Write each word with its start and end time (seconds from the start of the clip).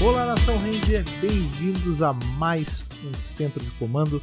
Olá, 0.00 0.24
Nação 0.24 0.56
Ranger, 0.56 1.04
bem-vindos 1.20 2.02
a 2.02 2.12
mais 2.12 2.86
um 3.04 3.12
Centro 3.18 3.64
de 3.64 3.70
Comando. 3.72 4.22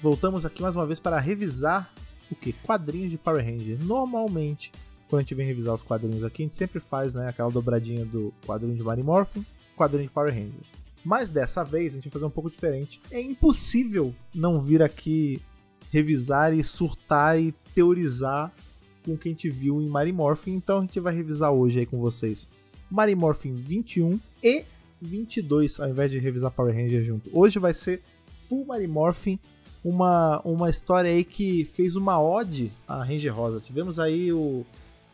Voltamos 0.00 0.46
aqui 0.46 0.62
mais 0.62 0.74
uma 0.74 0.86
vez 0.86 0.98
para 0.98 1.20
revisar 1.20 1.92
o 2.30 2.34
que? 2.34 2.54
Quadrinhos 2.54 3.10
de 3.10 3.18
Power 3.18 3.44
Ranger. 3.44 3.78
Normalmente, 3.84 4.72
quando 5.10 5.20
a 5.20 5.22
gente 5.22 5.34
vem 5.34 5.46
revisar 5.46 5.74
os 5.74 5.82
quadrinhos 5.82 6.24
aqui, 6.24 6.42
a 6.42 6.46
gente 6.46 6.56
sempre 6.56 6.80
faz 6.80 7.14
né, 7.14 7.28
aquela 7.28 7.50
dobradinha 7.50 8.06
do 8.06 8.32
quadrinho 8.46 8.74
de 8.74 8.82
Mighty 8.82 9.02
Morphin, 9.02 9.44
quadrinho 9.76 10.04
de 10.04 10.10
Power 10.10 10.32
Ranger. 10.32 10.64
Mas 11.04 11.28
dessa 11.28 11.62
vez 11.62 11.92
a 11.92 11.96
gente 11.96 12.04
vai 12.04 12.12
fazer 12.12 12.24
um 12.24 12.30
pouco 12.30 12.50
diferente. 12.50 12.98
É 13.10 13.20
impossível 13.20 14.14
não 14.34 14.58
vir 14.58 14.82
aqui 14.82 15.42
revisar 15.90 16.54
e 16.54 16.64
surtar 16.64 17.38
e 17.38 17.52
teorizar 17.74 18.50
com 19.04 19.12
o 19.12 19.18
que 19.18 19.28
a 19.28 19.32
gente 19.32 19.50
viu 19.50 19.82
em 19.82 19.92
Mighty 19.92 20.12
Morphin. 20.12 20.54
Então 20.54 20.78
a 20.78 20.80
gente 20.80 20.98
vai 21.00 21.14
revisar 21.14 21.52
hoje 21.52 21.80
aí 21.80 21.86
com 21.86 22.00
vocês 22.00 22.48
Mighty 22.90 23.14
Morphin 23.14 23.54
21 23.54 24.18
e 24.42 24.64
22, 25.02 25.80
ao 25.80 25.88
invés 25.88 26.10
de 26.10 26.18
revisar 26.18 26.50
Power 26.50 26.74
Ranger 26.74 27.02
junto. 27.02 27.30
Hoje 27.32 27.58
vai 27.58 27.74
ser 27.74 28.02
Full 28.48 28.66
Mighty 28.68 28.86
Morphin, 28.86 29.38
uma, 29.84 30.40
uma 30.44 30.70
história 30.70 31.10
aí 31.10 31.24
que 31.24 31.64
fez 31.64 31.96
uma 31.96 32.20
ode 32.20 32.72
a 32.86 33.02
Ranger 33.02 33.34
Rosa. 33.34 33.60
Tivemos 33.60 33.98
aí 33.98 34.32
o 34.32 34.64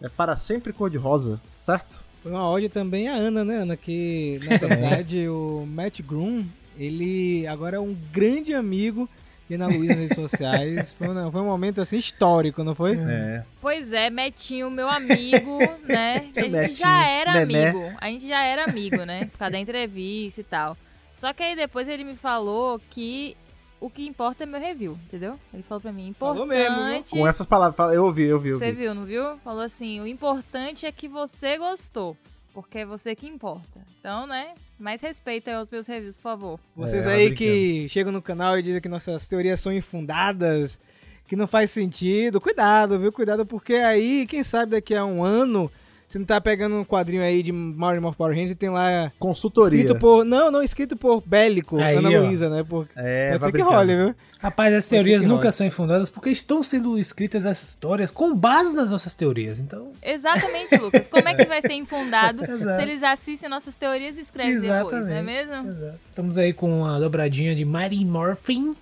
é, 0.00 0.08
Para 0.08 0.36
Sempre 0.36 0.72
Cor 0.72 0.90
de 0.90 0.98
Rosa, 0.98 1.40
certo? 1.58 2.04
Foi 2.22 2.32
uma 2.32 2.48
ode 2.48 2.68
também 2.68 3.08
a 3.08 3.14
Ana, 3.14 3.44
né, 3.44 3.62
Ana? 3.62 3.76
Que, 3.76 4.34
na 4.44 4.56
verdade, 4.58 5.28
o 5.28 5.66
Matt 5.66 6.02
Groom, 6.02 6.44
ele 6.76 7.46
agora 7.46 7.76
é 7.76 7.80
um 7.80 7.96
grande 8.12 8.52
amigo 8.54 9.08
de 9.48 9.54
Ana 9.54 9.66
Luísa 9.66 9.94
nas 9.94 10.02
redes 10.02 10.16
sociais. 10.16 10.92
Foi, 10.92 11.08
um- 11.08 11.32
foi 11.32 11.40
um 11.40 11.46
momento, 11.46 11.80
assim, 11.80 11.96
histórico, 11.96 12.62
não 12.62 12.74
foi? 12.74 12.96
É. 12.96 13.44
Pois 13.60 13.92
é, 13.92 14.10
Metinho, 14.10 14.70
meu 14.70 14.88
amigo, 14.88 15.58
né? 15.84 16.28
A 16.36 16.40
gente 16.40 16.50
Metinho, 16.50 16.76
já 16.76 17.06
era 17.06 17.32
Memé. 17.32 17.68
amigo. 17.70 17.96
A 18.00 18.08
gente 18.08 18.28
já 18.28 18.42
era 18.44 18.64
amigo, 18.64 19.04
né? 19.04 19.26
Por 19.26 19.38
causa 19.38 19.52
da 19.52 19.58
entrevista 19.58 20.40
e 20.40 20.44
tal. 20.44 20.76
Só 21.16 21.32
que 21.32 21.42
aí 21.42 21.56
depois 21.56 21.88
ele 21.88 22.04
me 22.04 22.16
falou 22.16 22.80
que 22.90 23.36
o 23.80 23.88
que 23.88 24.06
importa 24.06 24.42
é 24.42 24.46
meu 24.46 24.60
review, 24.60 24.98
entendeu? 25.06 25.38
Ele 25.54 25.62
falou 25.62 25.80
pra 25.80 25.92
mim, 25.92 26.14
Falou 26.18 26.44
mesmo, 26.46 26.76
importante. 26.76 27.10
Com 27.10 27.26
essas 27.26 27.46
palavras, 27.46 27.76
fala- 27.76 27.94
eu 27.94 28.04
ouvi, 28.04 28.24
eu 28.24 28.36
ouvi, 28.36 28.48
eu 28.50 28.58
Você 28.58 28.70
viu, 28.72 28.94
não 28.94 29.04
viu? 29.04 29.36
Falou 29.38 29.62
assim: 29.62 30.00
o 30.00 30.06
importante 30.06 30.84
é 30.84 30.92
que 30.92 31.08
você 31.08 31.56
gostou. 31.58 32.16
Porque 32.52 32.78
é 32.78 32.86
você 32.86 33.14
que 33.14 33.26
importa. 33.26 33.80
Então, 33.98 34.26
né? 34.26 34.54
Mais 34.78 35.00
respeito 35.00 35.48
aí 35.48 35.54
aos 35.54 35.70
meus 35.70 35.86
reviews, 35.86 36.16
por 36.16 36.22
favor. 36.22 36.60
Vocês 36.74 37.06
É, 37.06 37.14
aí 37.14 37.26
ela 37.26 37.34
que 37.34 37.88
chegam 37.88 38.12
no 38.12 38.22
canal 38.22 38.58
e 38.58 38.62
dizem 38.62 38.80
que 38.80 38.88
nossas 38.88 39.28
teorias 39.28 39.60
são 39.60 39.72
infundadas, 39.72 40.80
que 41.26 41.36
não 41.36 41.46
faz 41.46 41.70
sentido, 41.70 42.40
cuidado, 42.40 42.98
viu? 42.98 43.12
Cuidado, 43.12 43.44
porque 43.44 43.74
aí, 43.74 44.26
quem 44.26 44.42
sabe 44.42 44.72
daqui 44.72 44.94
a 44.94 45.04
um 45.04 45.22
ano, 45.22 45.70
você 46.08 46.18
não 46.18 46.24
tá 46.24 46.40
pegando 46.40 46.74
um 46.76 46.84
quadrinho 46.84 47.22
aí 47.22 47.42
de 47.42 47.52
Mario 47.52 48.00
Morph 48.00 48.16
Power 48.16 48.32
Rangers 48.32 48.52
e 48.52 48.54
tem 48.54 48.70
lá 48.70 49.12
Consultoria. 49.18 49.78
escrito 49.80 50.00
por... 50.00 50.24
Não, 50.24 50.50
não, 50.50 50.62
escrito 50.62 50.96
por 50.96 51.22
Bélico, 51.26 51.78
Aí, 51.78 51.96
Ana 51.96 52.08
ó. 52.08 52.22
Luísa, 52.22 52.48
né? 52.48 52.64
Por... 52.64 52.88
É, 52.96 53.32
Pode 53.32 53.44
ser 53.44 53.52
que 53.52 53.62
role, 53.62 53.94
viu? 53.94 54.14
Rapaz, 54.40 54.72
as 54.72 54.88
teorias 54.88 55.22
nunca 55.22 55.42
role. 55.42 55.52
são 55.52 55.66
infundadas 55.66 56.08
porque 56.08 56.30
estão 56.30 56.62
sendo 56.62 56.98
escritas 56.98 57.44
essas 57.44 57.70
histórias 57.70 58.10
com 58.10 58.34
base 58.34 58.74
nas 58.74 58.90
nossas 58.90 59.14
teorias. 59.14 59.58
Então, 59.58 59.92
Exatamente, 60.02 60.76
Lucas. 60.76 61.08
Como 61.08 61.28
é 61.28 61.34
que 61.34 61.44
vai 61.44 61.60
ser 61.60 61.74
infundado 61.74 62.42
se 62.46 62.82
eles 62.82 63.02
assistem 63.02 63.50
nossas 63.50 63.74
teorias 63.74 64.16
e 64.16 64.20
escrevem 64.22 64.60
depois, 64.60 65.04
não 65.04 65.12
é 65.12 65.22
mesmo? 65.22 65.54
exato. 65.54 65.98
Estamos 66.08 66.38
aí 66.38 66.54
com 66.54 66.86
a 66.86 66.98
dobradinha 66.98 67.54
de 67.54 67.64
Mighty 67.66 68.04
Morphin 68.06 68.74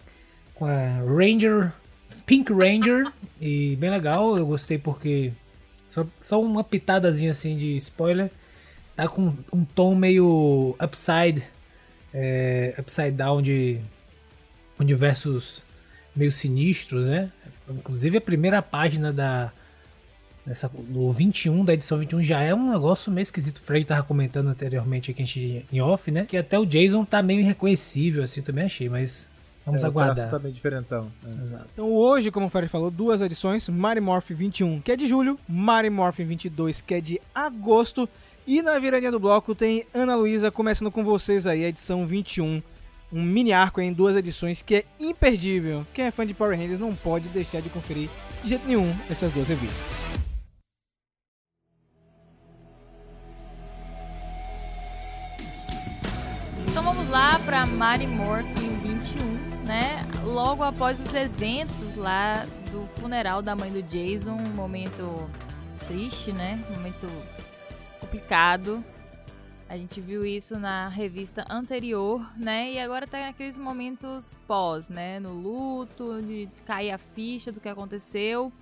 com 0.54 0.64
a 0.64 1.00
Ranger, 1.04 1.72
Pink 2.24 2.52
Ranger. 2.52 3.10
e 3.40 3.76
bem 3.76 3.90
legal, 3.90 4.36
eu 4.36 4.46
gostei 4.46 4.78
porque 4.78 5.32
só, 5.96 6.06
só 6.20 6.42
uma 6.42 6.62
pitadazinha 6.62 7.30
assim 7.30 7.56
de 7.56 7.74
spoiler. 7.76 8.30
Tá 8.94 9.08
com 9.08 9.34
um 9.52 9.64
tom 9.64 9.94
meio 9.94 10.76
upside, 10.82 11.42
é, 12.12 12.74
upside 12.78 13.12
down 13.12 13.40
de 13.40 13.78
universos 14.78 15.62
meio 16.14 16.30
sinistros, 16.30 17.06
né? 17.06 17.30
Inclusive 17.68 18.18
a 18.18 18.20
primeira 18.20 18.60
página 18.60 19.12
da 19.12 19.52
dessa, 20.44 20.68
do 20.68 21.10
21, 21.10 21.64
da 21.64 21.74
edição 21.74 21.98
21, 21.98 22.22
já 22.22 22.40
é 22.40 22.54
um 22.54 22.70
negócio 22.70 23.10
meio 23.10 23.24
esquisito. 23.24 23.56
O 23.56 23.60
Fred 23.60 23.84
tava 23.84 24.02
comentando 24.04 24.48
anteriormente 24.48 25.10
aqui 25.10 25.66
em 25.72 25.80
off, 25.80 26.10
né? 26.10 26.24
Que 26.24 26.36
até 26.36 26.58
o 26.58 26.64
Jason 26.64 27.04
tá 27.04 27.22
meio 27.22 27.40
irreconhecível, 27.40 28.22
assim, 28.22 28.40
também 28.40 28.64
achei, 28.64 28.88
mas 28.88 29.28
vamos 29.66 29.82
É, 29.82 29.86
o 29.86 29.88
aguardar. 29.88 30.30
tá 30.30 30.38
bem 30.38 30.52
diferentão. 30.52 31.10
É. 31.26 31.42
Exato. 31.42 31.66
Então 31.74 31.92
hoje, 31.92 32.30
como 32.30 32.46
o 32.46 32.48
Fred 32.48 32.68
falou, 32.68 32.90
duas 32.90 33.20
edições, 33.20 33.68
Mario 33.68 34.02
Morph 34.02 34.30
21, 34.30 34.80
que 34.80 34.92
é 34.92 34.96
de 34.96 35.06
julho, 35.06 35.38
Mario 35.46 35.92
Morph 35.92 36.18
22, 36.20 36.80
que 36.80 36.94
é 36.94 37.00
de 37.00 37.20
agosto, 37.34 38.08
e 38.46 38.62
na 38.62 38.78
viradinha 38.78 39.10
do 39.10 39.18
bloco 39.20 39.54
tem 39.54 39.84
Ana 39.92 40.14
Luísa 40.14 40.50
começando 40.50 40.90
com 40.90 41.04
vocês 41.04 41.46
aí, 41.46 41.64
a 41.64 41.68
edição 41.68 42.06
21, 42.06 42.62
um 43.12 43.22
mini 43.22 43.52
arco 43.52 43.80
em 43.80 43.92
duas 43.92 44.16
edições 44.16 44.62
que 44.62 44.76
é 44.76 44.84
imperdível. 45.00 45.84
Quem 45.92 46.04
é 46.06 46.10
fã 46.10 46.24
de 46.26 46.32
Power 46.34 46.56
Rangers 46.58 46.78
não 46.80 46.94
pode 46.94 47.28
deixar 47.28 47.60
de 47.60 47.68
conferir 47.68 48.08
de 48.42 48.50
jeito 48.50 48.66
nenhum 48.66 48.92
essas 49.10 49.32
duas 49.32 49.48
revistas. 49.48 49.96
Então 56.68 56.82
vamos 56.82 57.08
lá 57.08 57.38
para 57.40 57.66
Mary 57.66 58.06
Morphin 58.06 58.44
21, 58.54 58.70
né? 58.70 58.75
Logo 60.36 60.62
após 60.62 61.00
os 61.00 61.14
eventos 61.14 61.96
lá 61.96 62.44
do 62.70 62.86
funeral 63.00 63.40
da 63.40 63.56
mãe 63.56 63.72
do 63.72 63.82
Jason, 63.82 64.32
um 64.32 64.54
momento 64.54 65.30
triste, 65.88 66.30
né? 66.30 66.62
Um 66.68 66.74
momento 66.74 67.06
complicado. 67.98 68.84
A 69.66 69.78
gente 69.78 69.98
viu 69.98 70.26
isso 70.26 70.58
na 70.58 70.88
revista 70.88 71.42
anterior, 71.48 72.20
né? 72.36 72.70
E 72.70 72.78
agora 72.78 73.06
tá 73.06 73.18
naqueles 73.18 73.56
momentos 73.56 74.38
pós, 74.46 74.90
né? 74.90 75.18
No 75.18 75.32
luto, 75.32 76.20
de 76.20 76.50
cair 76.66 76.90
a 76.90 76.98
ficha 76.98 77.50
do 77.50 77.58
que 77.58 77.68
aconteceu. 77.70 78.52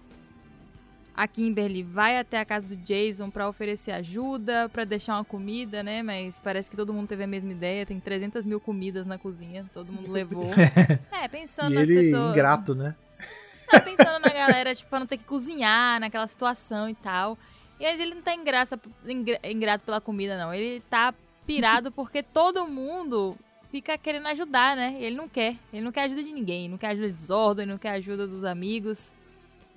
A 1.17 1.29
Kimberly 1.29 1.83
vai 1.85 2.19
até 2.19 2.41
a 2.41 2.45
casa 2.45 2.67
do 2.67 2.77
Jason 2.77 3.31
pra 3.31 3.49
oferecer 3.49 3.93
ajuda, 3.93 4.69
pra 4.69 4.85
deixar 4.85 5.15
uma 5.15 5.25
comida, 5.25 5.81
né? 5.83 6.03
Mas 6.03 6.41
parece 6.41 6.69
que 6.69 6.77
todo 6.77 6.93
mundo 6.93 7.07
teve 7.07 7.23
a 7.23 7.27
mesma 7.27 7.53
ideia. 7.53 7.87
Tem 7.87 8.01
300 8.01 8.45
mil 8.45 8.59
comidas 8.61 9.07
na 9.07 9.17
cozinha, 9.17 9.65
todo 9.73 9.93
mundo 9.93 10.11
levou. 10.11 10.45
É, 11.13 11.29
pensando 11.29 11.73
E 11.73 11.75
nas 11.77 11.89
ele, 11.89 12.01
pessoas. 12.03 12.31
ingrato, 12.33 12.75
né? 12.75 12.95
Não, 13.73 13.81
pensando 13.81 14.21
na 14.23 14.29
galera, 14.33 14.75
tipo, 14.75 14.91
pra 14.91 14.99
não 15.01 15.07
ter 15.07 15.17
que 15.19 15.25
cozinhar 15.25 15.99
naquela 16.01 16.27
situação 16.27 16.89
e 16.89 16.95
tal. 16.95 17.39
E 17.81 17.87
aí 17.87 18.01
ele 18.01 18.15
não 18.17 18.23
tá 18.23 18.35
engraça, 18.35 18.79
engra- 19.07 19.41
ingrato 19.45 19.85
pela 19.85 20.01
comida, 20.01 20.37
não. 20.37 20.53
Ele 20.53 20.81
tá 20.91 21.15
pirado 21.47 21.91
porque 21.93 22.23
todo 22.23 22.67
mundo 22.67 23.37
fica 23.71 23.97
querendo 23.97 24.27
ajudar, 24.29 24.77
né? 24.77 24.97
E 25.01 25.05
ele 25.05 25.17
não 25.17 25.29
quer. 25.29 25.57
Ele 25.73 25.83
não 25.85 25.93
quer 25.93 26.03
ajuda 26.05 26.23
de 26.25 26.33
ninguém. 26.33 26.69
Não 26.69 26.77
quer 26.77 26.89
ajuda 26.89 27.11
de 27.11 27.21
Zordon, 27.21 27.63
ele 27.63 27.71
não 27.73 27.79
quer 27.79 27.91
ajuda 27.91 28.27
dos 28.27 28.45
amigos. 28.45 29.15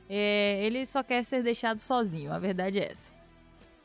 É, 0.09 0.63
ele 0.63 0.85
só 0.85 1.03
quer 1.03 1.23
ser 1.23 1.43
deixado 1.43 1.79
sozinho, 1.79 2.33
a 2.33 2.39
verdade 2.39 2.79
é 2.79 2.91
essa. 2.91 3.11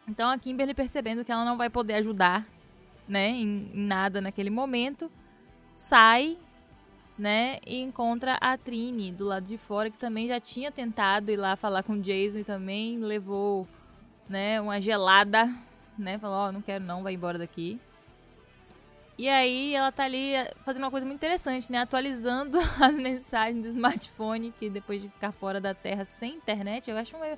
Então 0.08 0.30
a 0.30 0.38
Kimberly 0.38 0.74
percebendo 0.74 1.24
que 1.24 1.32
ela 1.32 1.44
não 1.44 1.56
vai 1.56 1.70
poder 1.70 1.94
ajudar, 1.94 2.46
né, 3.08 3.28
em, 3.28 3.70
em 3.74 3.86
nada 3.86 4.20
naquele 4.20 4.50
momento, 4.50 5.10
sai 5.74 6.36
né? 7.18 7.58
E 7.66 7.80
encontra 7.80 8.34
a 8.40 8.56
Trini 8.56 9.12
do 9.12 9.24
lado 9.24 9.46
de 9.46 9.56
fora, 9.56 9.90
que 9.90 9.98
também 9.98 10.26
já 10.26 10.40
tinha 10.40 10.72
tentado 10.72 11.30
ir 11.30 11.36
lá 11.36 11.56
falar 11.56 11.82
com 11.82 11.94
o 11.94 12.00
Jason 12.00 12.38
e 12.38 12.44
também 12.44 12.98
levou, 12.98 13.66
né, 14.28 14.60
uma 14.60 14.80
gelada, 14.80 15.48
né? 15.98 16.18
Falou, 16.18 16.36
ó, 16.36 16.52
não 16.52 16.62
quero 16.62 16.82
não, 16.84 17.02
vai 17.02 17.14
embora 17.14 17.38
daqui. 17.38 17.78
E 19.22 19.28
aí 19.28 19.72
ela 19.72 19.92
tá 19.92 20.02
ali 20.02 20.34
eh, 20.34 20.52
fazendo 20.64 20.82
uma 20.82 20.90
coisa 20.90 21.06
muito 21.06 21.20
interessante, 21.20 21.70
né? 21.70 21.78
Atualizando 21.78 22.58
as 22.82 22.92
mensagens 22.92 23.62
do 23.62 23.68
smartphone, 23.68 24.52
que 24.58 24.68
depois 24.68 25.00
de 25.00 25.08
ficar 25.08 25.30
fora 25.30 25.60
da 25.60 25.72
Terra 25.72 26.04
sem 26.04 26.34
internet, 26.34 26.90
eu 26.90 26.96
acho 26.96 27.16
um, 27.16 27.20
um 27.20 27.36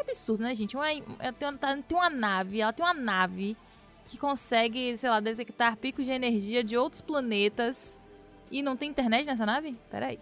absurdo, 0.00 0.42
né, 0.44 0.54
gente? 0.54 0.74
Uma, 0.74 0.90
ela 0.90 1.32
tem, 1.34 1.46
uma, 1.46 1.58
tá- 1.58 1.76
tem 1.76 1.94
uma 1.94 2.08
nave, 2.08 2.62
ela 2.62 2.72
tem 2.72 2.82
uma 2.82 2.94
nave 2.94 3.54
que 4.06 4.16
consegue, 4.16 4.96
sei 4.96 5.10
lá, 5.10 5.20
detectar 5.20 5.76
picos 5.76 6.06
de 6.06 6.10
energia 6.10 6.64
de 6.64 6.74
outros 6.74 7.02
planetas 7.02 7.94
e 8.50 8.62
não 8.62 8.74
tem 8.74 8.88
internet 8.88 9.26
nessa 9.26 9.44
nave? 9.44 9.76
Peraí. 9.90 10.18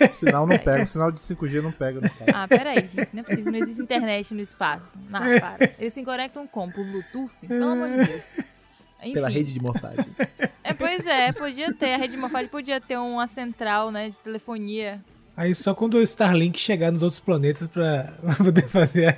O 0.00 0.14
sinal 0.18 0.48
não 0.48 0.58
pega, 0.58 0.82
o 0.82 0.88
sinal 0.88 1.12
de 1.12 1.20
5G 1.20 1.62
não 1.62 1.70
pega. 1.70 2.00
Não 2.00 2.08
pega. 2.08 2.32
Ah, 2.36 2.48
peraí, 2.48 2.88
gente. 2.88 3.10
Não 3.12 3.20
é 3.20 3.22
possível. 3.22 3.52
Não 3.52 3.58
existe 3.60 3.80
internet 3.80 4.34
no 4.34 4.40
espaço. 4.40 4.98
Não, 5.08 5.20
para. 5.20 5.76
Eles 5.78 5.94
se 5.94 6.02
conectam 6.02 6.44
como? 6.44 6.72
Por 6.72 6.84
Bluetooth? 6.84 7.30
Pelo 7.46 7.68
amor 7.68 7.88
de 7.88 8.04
Deus. 8.04 8.40
Enfim, 9.04 9.14
Pela 9.14 9.28
rede 9.28 9.52
de 9.52 9.60
morfagem. 9.60 10.04
É, 10.66 10.72
pois 10.72 11.06
é, 11.06 11.30
podia 11.30 11.74
ter. 11.74 11.92
A 11.92 11.98
rede 11.98 12.16
Mofad 12.16 12.48
podia 12.48 12.80
ter 12.80 12.96
uma 12.96 13.26
central, 13.28 13.90
né, 13.90 14.08
de 14.08 14.16
telefonia. 14.16 15.04
Aí 15.36 15.54
só 15.54 15.74
quando 15.74 15.94
o 15.94 16.00
Starlink 16.00 16.58
chegar 16.58 16.90
nos 16.90 17.02
outros 17.02 17.20
planetas 17.20 17.68
pra 17.68 18.14
poder 18.42 18.66
fazer 18.68 19.08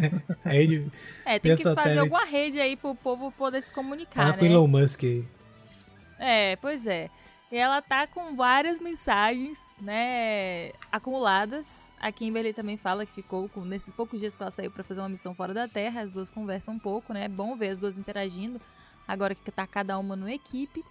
a, 0.44 0.48
rede. 0.48 0.90
É, 1.24 1.38
tem 1.38 1.54
que 1.54 1.62
fazer 1.62 1.76
satélite. 1.76 2.00
alguma 2.00 2.24
rede 2.24 2.58
aí 2.58 2.76
pro 2.76 2.96
povo 2.96 3.30
poder 3.30 3.62
se 3.62 3.70
comunicar, 3.70 4.32
com 4.32 4.40
o 4.40 4.48
né? 4.48 4.50
Elon 4.50 4.66
Musk 4.66 5.04
aí. 5.04 5.24
É, 6.18 6.56
pois 6.56 6.84
é. 6.84 7.08
E 7.52 7.56
ela 7.56 7.80
tá 7.80 8.08
com 8.08 8.34
várias 8.34 8.80
mensagens, 8.80 9.56
né, 9.80 10.72
acumuladas. 10.90 11.64
A 12.00 12.10
Kimberly 12.10 12.52
também 12.52 12.76
fala 12.76 13.06
que 13.06 13.12
ficou 13.12 13.48
com, 13.48 13.60
nesses 13.60 13.92
poucos 13.92 14.18
dias 14.18 14.36
que 14.36 14.42
ela 14.42 14.50
saiu 14.50 14.70
pra 14.70 14.82
fazer 14.82 15.00
uma 15.00 15.08
missão 15.08 15.32
fora 15.32 15.54
da 15.54 15.68
Terra, 15.68 16.00
as 16.00 16.10
duas 16.10 16.28
conversam 16.28 16.74
um 16.74 16.78
pouco, 16.78 17.12
né? 17.12 17.26
É 17.26 17.28
bom 17.28 17.56
ver 17.56 17.68
as 17.68 17.78
duas 17.78 17.96
interagindo. 17.96 18.60
Agora 19.06 19.34
que 19.34 19.50
tá 19.50 19.66
cada 19.66 19.98
uma 19.98 20.16
numa 20.16 20.32
equipe, 20.32 20.84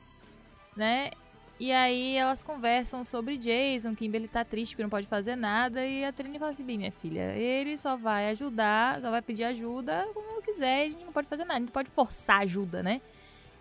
né? 0.76 1.12
E 1.58 1.72
aí 1.72 2.18
elas 2.18 2.44
conversam 2.44 3.06
sobre 3.06 3.38
Jason, 3.38 3.96
Kimberly 3.96 4.28
tá 4.28 4.44
triste 4.44 4.74
porque 4.74 4.84
não 4.84 4.90
pode 4.90 5.08
fazer 5.08 5.38
nada, 5.38 5.86
e 5.86 6.04
a 6.04 6.12
Trini 6.12 6.38
fala 6.38 6.52
assim, 6.52 6.66
bem, 6.66 6.78
minha 6.78 6.92
filha, 6.92 7.32
ele 7.34 7.78
só 7.78 7.96
vai 7.96 8.30
ajudar, 8.32 9.00
só 9.00 9.10
vai 9.10 9.22
pedir 9.22 9.46
ajuda 9.46 10.06
como 10.14 10.42
quiser, 10.42 10.82
a 10.82 10.90
gente 10.90 11.06
não 11.06 11.14
pode 11.14 11.28
fazer 11.28 11.46
nada, 11.46 11.58
a 11.58 11.60
gente 11.62 11.72
pode 11.72 11.90
forçar 11.92 12.42
ajuda, 12.42 12.84
né? 12.84 13.00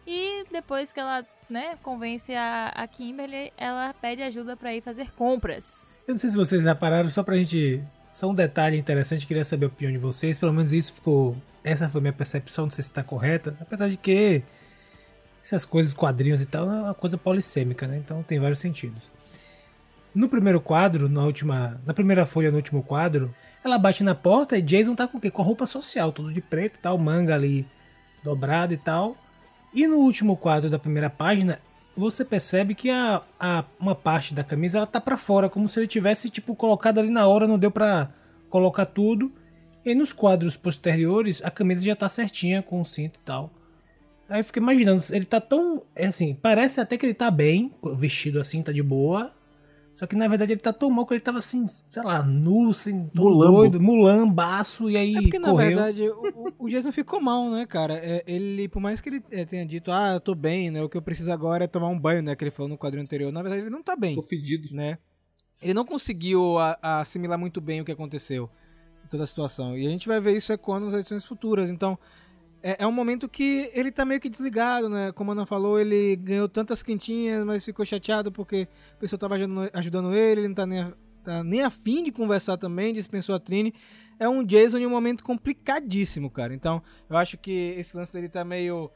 E 0.06 0.45
depois 0.51 0.93
que 0.93 0.99
ela, 0.99 1.25
né, 1.49 1.79
convence 1.83 2.35
a, 2.35 2.73
a 2.75 2.87
Kimberly, 2.89 3.53
ela 3.56 3.95
pede 3.95 4.23
ajuda 4.23 4.56
para 4.56 4.75
ir 4.75 4.83
fazer 4.83 5.12
compras. 5.12 5.99
Eu 6.06 6.15
não 6.15 6.19
sei 6.19 6.31
se 6.31 6.37
vocês 6.37 6.65
repararam, 6.65 7.09
só 7.09 7.23
pra 7.23 7.37
gente. 7.37 7.83
Só 8.15 8.31
um 8.31 8.35
detalhe 8.35 8.79
interessante, 8.79 9.27
queria 9.27 9.43
saber 9.43 9.65
a 9.65 9.69
opinião 9.69 9.91
de 9.91 9.99
vocês. 9.99 10.39
Pelo 10.39 10.53
menos 10.53 10.73
isso 10.73 10.95
ficou. 10.95 11.37
Essa 11.65 11.89
foi 11.91 12.01
minha 12.01 12.13
percepção, 12.13 12.67
não 12.67 12.71
sei 12.71 12.85
se 12.85 12.91
está 12.91 13.03
correta. 13.03 13.57
Apesar 13.61 13.89
de 13.89 13.97
que 13.97 14.41
essas 15.43 15.65
coisas, 15.65 15.93
quadrinhos 15.93 16.41
e 16.41 16.47
tal, 16.47 16.71
é 16.71 16.81
uma 16.83 16.95
coisa 16.95 17.19
polissêmica, 17.19 17.89
né? 17.89 17.97
Então 17.97 18.23
tem 18.23 18.39
vários 18.39 18.61
sentidos. 18.61 19.03
No 20.15 20.29
primeiro 20.29 20.61
quadro, 20.61 21.09
na 21.09 21.25
última. 21.25 21.81
Na 21.85 21.93
primeira 21.93 22.25
folha, 22.25 22.53
no 22.53 22.57
último 22.57 22.85
quadro, 22.85 23.35
ela 23.65 23.79
bate 23.79 24.05
na 24.05 24.15
porta 24.15 24.57
e 24.57 24.63
Jason 24.63 24.95
tá 24.95 25.09
com 25.09 25.19
o 25.19 25.21
quê? 25.21 25.29
Com 25.29 25.43
a 25.43 25.45
roupa 25.45 25.67
social, 25.67 26.13
tudo 26.13 26.33
de 26.33 26.41
preto 26.41 26.77
e 26.77 26.79
tal, 26.79 26.97
manga 26.97 27.35
ali 27.35 27.67
dobrado 28.23 28.73
e 28.73 28.77
tal. 28.77 29.17
E 29.73 29.89
no 29.89 29.97
último 29.97 30.37
quadro 30.37 30.71
da 30.71 30.79
primeira 30.79 31.11
página, 31.11 31.59
você 31.96 32.25
percebe 32.25 32.75
que 32.75 32.91
a, 32.91 33.23
a 33.38 33.64
uma 33.79 33.94
parte 33.94 34.35
da 34.35 34.44
camisa 34.44 34.79
ela 34.79 34.87
tá 34.87 35.00
para 35.00 35.17
fora, 35.17 35.49
como 35.49 35.69
se 35.69 35.79
ele 35.79 35.87
tivesse 35.87 36.29
tipo 36.29 36.55
colocado 36.55 36.99
ali 36.99 37.11
na 37.11 37.26
hora, 37.26 37.46
não 37.46 37.58
deu 37.58 37.70
para 37.70 38.11
colocar 38.49 38.87
tudo. 38.87 39.32
E 39.85 39.94
nos 39.94 40.12
quadros 40.12 40.56
posteriores, 40.56 41.43
a 41.44 41.50
camisa 41.50 41.85
já 41.85 41.94
tá 41.94 42.08
certinha 42.08 42.62
com 42.62 42.81
o 42.81 42.85
cinto 42.85 43.19
e 43.20 43.25
tal. 43.25 43.50
Aí 44.29 44.41
eu 44.41 44.44
fiquei 44.44 44.62
imaginando, 44.62 45.02
ele 45.11 45.26
tá 45.26 45.41
tão. 45.41 45.82
É 45.94 46.06
assim, 46.06 46.35
parece 46.35 46.81
até 46.81 46.96
que 46.96 47.05
ele 47.05 47.14
tá 47.14 47.31
bem, 47.31 47.73
vestido 47.96 48.41
assim, 48.41 48.62
tá 48.62 48.73
de 48.73 48.82
boa. 48.82 49.32
Só 49.94 50.06
que 50.08 50.17
na 50.17 50.26
verdade 50.26 50.52
ele 50.52 50.61
tá 50.61 50.73
tão 50.73 50.91
mal 50.91 51.06
que 51.06 51.14
ele 51.14 51.20
tava 51.20 51.38
assim, 51.38 51.67
sei 51.69 52.02
lá, 52.02 52.20
nu, 52.23 52.70
assim, 52.73 53.06
todo 53.14 53.38
doido, 53.38 53.81
mulambaço, 53.81 54.91
e 54.91 54.96
aí 54.96 55.14
É 55.17 55.23
porque, 55.23 55.38
na 55.38 55.50
correu. 55.50 55.67
verdade, 55.69 56.08
o, 56.08 56.52
o- 56.58 56.69
Jason 56.69 56.91
ficou 56.91 57.20
mal, 57.20 57.49
né, 57.50 57.64
cara? 57.64 57.94
É, 57.94 58.25
ele, 58.26 58.69
por 58.69 58.81
mais 58.81 59.00
que 59.00 59.08
ele 59.08 59.23
é, 59.31 59.44
tenha 59.44 59.64
dito, 59.64 59.93
ah, 59.93 60.14
eu 60.14 60.20
tô 60.20 60.35
bem, 60.35 60.70
né? 60.70 60.82
O 60.82 60.88
que 60.88 60.96
eu 60.96 61.02
preciso 61.02 61.31
agora 61.31 61.64
é 61.64 61.69
tomar 61.69 61.88
um 61.88 61.99
banho, 61.99 62.23
né? 62.23 62.35
Que 62.35 62.43
ele 62.43 62.50
falou 62.50 62.69
no 62.69 62.76
quadrinho 62.76 63.02
anterior. 63.02 63.31
Na 63.32 63.41
verdade, 63.41 63.62
ele 63.62 63.70
não 63.70 63.82
tá 63.85 63.94
bem, 63.94 64.17
Tô 64.17 64.23
fedido. 64.23 64.75
né? 64.75 64.99
Ele 65.62 65.73
não 65.75 65.85
conseguiu 65.85 66.58
a- 66.58 66.76
a 66.82 67.00
assimilar 67.00 67.38
muito 67.38 67.61
bem 67.61 67.81
o 67.81 67.85
que 67.85 67.93
aconteceu, 67.93 68.50
toda 69.08 69.23
a 69.23 69.26
situação. 69.26 69.79
E 69.79 69.87
a 69.87 69.91
gente 69.91 70.08
vai 70.08 70.20
ver 70.20 70.37
isso 70.37 70.52
ecoando 70.52 70.87
nas 70.87 70.94
edições 70.94 71.25
futuras. 71.25 71.70
Então, 71.70 71.96
é, 72.67 72.77
é 72.79 72.87
um 72.87 72.93
momento 72.93 73.29
que 73.29 73.71
ele 73.75 73.93
tá 73.93 74.07
meio 74.07 74.19
que 74.19 74.31
desligado, 74.31 74.89
né? 74.89 75.13
Como 75.13 75.31
a 75.31 75.35
Ana 75.35 75.45
falou, 75.45 75.79
ele 75.79 76.17
ganhou 76.17 76.49
tantas 76.49 76.83
quentinhas, 76.83 77.45
mas 77.45 77.63
ficou 77.63 77.85
chateado 77.85 78.33
porque 78.33 78.67
a 78.95 78.97
pessoa 78.97 79.21
tava 79.21 79.35
ajudando, 79.35 79.71
ajudando 79.75 80.15
ele, 80.15 80.41
ele 80.41 80.49
não 80.49 80.55
tá 80.55 80.65
nem, 80.65 80.95
tá 81.23 81.45
nem 81.45 81.63
afim 81.63 82.03
de 82.03 82.11
conversar 82.11 82.57
também, 82.57 82.95
dispensou 82.95 83.35
a 83.35 83.39
Trini. 83.39 83.75
É 84.19 84.27
um 84.27 84.43
Jason 84.43 84.79
em 84.79 84.87
um 84.87 84.91
momento 84.91 85.23
complicadíssimo, 85.23 86.31
cara. 86.31 86.55
Então, 86.55 86.83
eu 87.11 87.19
acho 87.19 87.37
que 87.37 87.75
esse 87.77 87.95
lance 87.95 88.15
dele 88.15 88.31
tá 88.31 88.43
meio. 88.43 88.91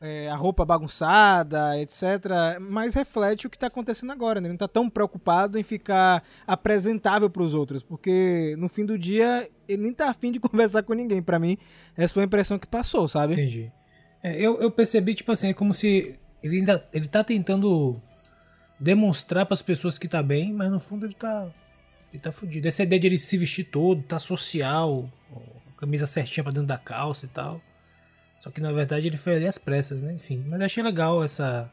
É, 0.00 0.28
a 0.28 0.36
roupa 0.36 0.64
bagunçada, 0.64 1.78
etc. 1.80 2.58
Mas 2.60 2.94
reflete 2.94 3.46
o 3.46 3.50
que 3.50 3.58
tá 3.58 3.68
acontecendo 3.68 4.12
agora, 4.12 4.40
né? 4.40 4.46
Ele 4.46 4.52
não 4.52 4.58
tá 4.58 4.68
tão 4.68 4.90
preocupado 4.90 5.58
em 5.58 5.62
ficar 5.62 6.22
apresentável 6.46 7.30
pros 7.30 7.54
outros, 7.54 7.82
porque 7.82 8.54
no 8.58 8.68
fim 8.68 8.84
do 8.84 8.98
dia 8.98 9.48
ele 9.68 9.82
nem 9.82 9.92
tá 9.92 10.10
afim 10.10 10.32
de 10.32 10.38
conversar 10.40 10.82
com 10.82 10.92
ninguém. 10.92 11.22
Pra 11.22 11.38
mim, 11.38 11.56
essa 11.96 12.14
foi 12.14 12.24
a 12.24 12.26
impressão 12.26 12.58
que 12.58 12.66
passou, 12.66 13.08
sabe? 13.08 13.34
Entendi. 13.34 13.72
É, 14.22 14.38
eu, 14.38 14.60
eu 14.60 14.70
percebi, 14.70 15.14
tipo 15.14 15.32
assim, 15.32 15.48
é 15.48 15.54
como 15.54 15.72
se 15.72 16.18
ele 16.42 16.56
ainda 16.56 16.86
ele 16.92 17.08
tá 17.08 17.24
tentando 17.24 18.00
demonstrar 18.78 19.46
pras 19.46 19.62
pessoas 19.62 19.98
que 19.98 20.08
tá 20.08 20.22
bem, 20.22 20.52
mas 20.52 20.70
no 20.70 20.80
fundo 20.80 21.06
ele 21.06 21.14
tá 21.14 21.50
ele 22.12 22.20
tá 22.20 22.32
fudido. 22.32 22.66
Essa 22.66 22.82
ideia 22.82 23.00
de 23.00 23.06
ele 23.06 23.18
se 23.18 23.36
vestir 23.38 23.64
todo, 23.64 24.02
tá 24.02 24.18
social, 24.18 25.08
camisa 25.76 26.06
certinha 26.06 26.44
pra 26.44 26.52
dentro 26.52 26.68
da 26.68 26.76
calça 26.76 27.24
e 27.24 27.28
tal. 27.28 27.60
Só 28.40 28.50
que 28.50 28.60
na 28.60 28.72
verdade 28.72 29.06
ele 29.06 29.18
foi 29.18 29.36
ali 29.36 29.46
às 29.46 29.58
pressas, 29.58 30.02
né? 30.02 30.12
Enfim, 30.14 30.42
mas 30.46 30.60
achei 30.60 30.82
legal 30.82 31.22
essa 31.22 31.70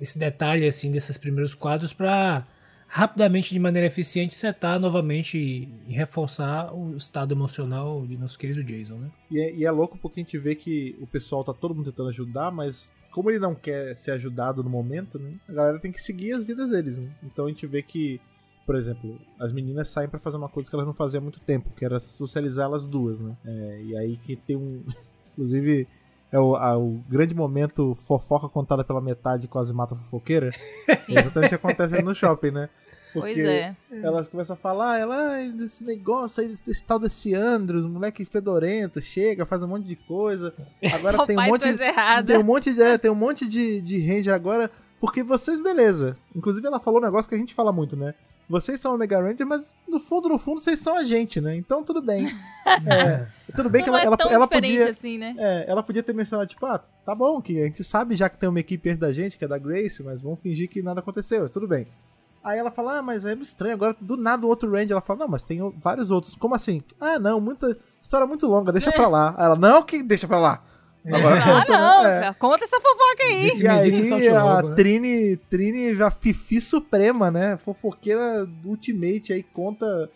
esse 0.00 0.18
detalhe 0.18 0.66
assim 0.66 0.90
desses 0.90 1.16
primeiros 1.16 1.54
quadros 1.54 1.92
pra 1.92 2.46
rapidamente 2.92 3.54
de 3.54 3.58
maneira 3.58 3.86
eficiente 3.86 4.34
setar 4.34 4.78
novamente 4.78 5.38
e, 5.38 5.92
reforçar 5.92 6.74
o 6.74 6.94
estado 6.94 7.32
emocional 7.32 8.06
de 8.06 8.18
nosso 8.18 8.38
querido 8.38 8.62
Jason, 8.62 8.96
né? 8.96 9.10
E 9.30 9.40
é, 9.40 9.54
e 9.54 9.64
é 9.64 9.70
louco 9.70 9.96
porque 9.96 10.20
a 10.20 10.22
gente 10.22 10.36
vê 10.36 10.54
que 10.54 10.94
o 11.00 11.06
pessoal 11.06 11.42
tá 11.42 11.54
todo 11.54 11.74
mundo 11.74 11.90
tentando 11.90 12.10
ajudar, 12.10 12.50
mas 12.50 12.92
como 13.10 13.30
ele 13.30 13.38
não 13.38 13.54
quer 13.54 13.96
ser 13.96 14.10
ajudado 14.10 14.62
no 14.62 14.68
momento, 14.68 15.18
né? 15.18 15.34
A 15.48 15.52
galera 15.52 15.78
tem 15.78 15.90
que 15.90 16.02
seguir 16.02 16.34
as 16.34 16.44
vidas 16.44 16.68
deles, 16.68 16.98
né? 16.98 17.08
Então 17.22 17.46
a 17.46 17.48
gente 17.48 17.66
vê 17.66 17.82
que, 17.82 18.20
por 18.66 18.74
exemplo, 18.74 19.18
as 19.40 19.50
meninas 19.52 19.88
saem 19.88 20.08
pra 20.08 20.20
fazer 20.20 20.36
uma 20.36 20.50
coisa 20.50 20.68
que 20.68 20.76
elas 20.76 20.86
não 20.86 20.94
faziam 20.94 21.20
há 21.20 21.22
muito 21.22 21.40
tempo, 21.40 21.70
que 21.74 21.86
era 21.86 21.98
socializar 21.98 22.66
elas 22.66 22.86
duas, 22.86 23.20
né? 23.20 23.34
É, 23.42 23.82
e 23.84 23.96
aí 23.96 24.16
que 24.18 24.36
tem 24.36 24.56
um. 24.56 24.84
Inclusive, 25.32 25.86
é 26.30 26.38
o, 26.38 26.56
a- 26.56 26.78
o 26.78 27.00
grande 27.08 27.34
momento 27.34 27.94
fofoca 27.94 28.48
contada 28.48 28.84
pela 28.84 29.00
metade 29.00 29.48
quase 29.48 29.72
mata 29.72 29.94
a 29.94 29.98
fofoqueira. 29.98 30.50
Sim. 31.06 31.16
É 31.16 31.20
exatamente 31.20 31.46
o 31.46 31.48
que 31.50 31.54
acontece 31.54 32.02
no 32.02 32.14
shopping, 32.14 32.50
né? 32.50 32.68
Pois 33.12 33.36
é. 33.36 33.76
Elas 34.02 34.26
começam 34.30 34.54
a 34.54 34.56
falar, 34.56 34.98
ela, 34.98 35.32
"Ai, 35.32 35.50
desse 35.50 35.84
negócio 35.84 36.42
aí, 36.42 36.54
desse 36.64 36.82
tal 36.82 36.98
desse 36.98 37.34
Andros, 37.34 37.84
moleque 37.84 38.24
fedorento, 38.24 39.02
chega, 39.02 39.44
faz 39.44 39.62
um 39.62 39.68
monte 39.68 39.86
de 39.86 39.96
coisa. 39.96 40.54
Agora 40.94 41.16
Só 41.18 41.26
tem 41.26 41.36
um 41.36 41.40
monte, 41.50 41.66
tem 42.26 42.38
um 42.38 42.42
monte 42.42 42.72
de, 42.72 42.82
é, 42.82 42.96
tem 42.96 43.10
um 43.10 43.14
monte 43.14 43.46
de, 43.46 43.82
de 43.82 44.00
Ranger 44.00 44.32
agora, 44.32 44.70
porque 44.98 45.22
vocês, 45.22 45.60
beleza. 45.62 46.14
Inclusive 46.34 46.66
ela 46.66 46.80
falou 46.80 47.00
um 47.00 47.04
negócio 47.04 47.28
que 47.28 47.34
a 47.34 47.38
gente 47.38 47.52
fala 47.52 47.70
muito, 47.70 47.96
né? 47.98 48.14
Vocês 48.52 48.78
são 48.78 48.94
Omega 48.94 49.18
Ranger, 49.20 49.46
mas 49.46 49.74
no 49.88 49.98
fundo, 49.98 50.28
no 50.28 50.38
fundo, 50.38 50.60
vocês 50.60 50.78
são 50.78 50.94
a 50.96 51.04
gente, 51.04 51.40
né? 51.40 51.56
Então 51.56 51.82
tudo 51.82 52.02
bem. 52.02 52.26
É, 52.86 53.26
tudo 53.56 53.68
bem 53.68 53.82
que 53.82 53.90
não 53.90 53.98
ela, 53.98 54.04
é 54.04 54.06
ela, 54.06 54.32
ela 54.34 54.46
podia. 54.46 54.90
assim, 54.90 55.18
né? 55.18 55.34
É, 55.36 55.64
ela 55.68 55.82
podia 55.82 56.00
ter 56.02 56.12
mencionado, 56.14 56.48
tipo, 56.48 56.64
ah, 56.64 56.78
tá 57.04 57.12
bom, 57.12 57.40
que 57.42 57.60
a 57.60 57.64
gente 57.64 57.82
sabe 57.82 58.14
já 58.14 58.28
que 58.28 58.38
tem 58.38 58.48
uma 58.48 58.60
equipe 58.60 58.80
perto 58.84 59.00
da 59.00 59.12
gente, 59.12 59.36
que 59.36 59.44
é 59.44 59.48
da 59.48 59.58
Grace, 59.58 60.00
mas 60.02 60.22
vamos 60.22 60.38
fingir 60.40 60.68
que 60.70 60.80
nada 60.80 61.00
aconteceu, 61.00 61.40
mas 61.42 61.52
tudo 61.52 61.66
bem. 61.66 61.88
Aí 62.44 62.58
ela 62.58 62.70
fala, 62.70 62.98
ah, 62.98 63.02
mas 63.02 63.24
é 63.24 63.34
meio 63.34 63.42
estranho, 63.42 63.74
agora 63.74 63.96
do 64.00 64.16
nada 64.16 64.46
um 64.46 64.48
outro 64.48 64.70
Ranger. 64.70 64.92
Ela 64.92 65.00
fala, 65.00 65.18
não, 65.20 65.28
mas 65.28 65.42
tem 65.42 65.60
o- 65.60 65.74
vários 65.82 66.10
outros. 66.12 66.34
Como 66.36 66.54
assim? 66.54 66.82
Ah, 67.00 67.18
não, 67.18 67.40
muita 67.40 67.76
história 68.00 68.26
muito 68.28 68.46
longa, 68.46 68.70
deixa 68.70 68.92
pra 68.92 69.06
lá. 69.08 69.34
Aí 69.36 69.44
ela, 69.46 69.56
não, 69.56 69.82
que 69.82 70.02
deixa 70.04 70.28
pra 70.28 70.38
lá. 70.38 70.62
Agora 71.04 71.34
Ah, 71.36 71.60
conta, 71.60 71.78
não, 71.78 72.06
É. 72.06 72.34
conta 72.38 72.64
essa 72.64 72.76
fofoca 72.80 73.22
aí. 73.24 73.42
Desse- 73.44 73.64
E 73.64 73.68
aí 73.68 73.90
disse, 73.90 74.28
a 74.28 74.44
logo, 74.44 74.68
né? 74.68 74.74
Trini, 74.76 75.36
Trini, 75.50 76.00
a 76.02 76.10
Fifi 76.10 76.60
Suprema, 76.60 77.30
né? 77.30 77.58
Fofoqueira 77.64 78.48
Ultimate, 78.64 79.32
aí 79.32 79.42
conta 79.42 80.08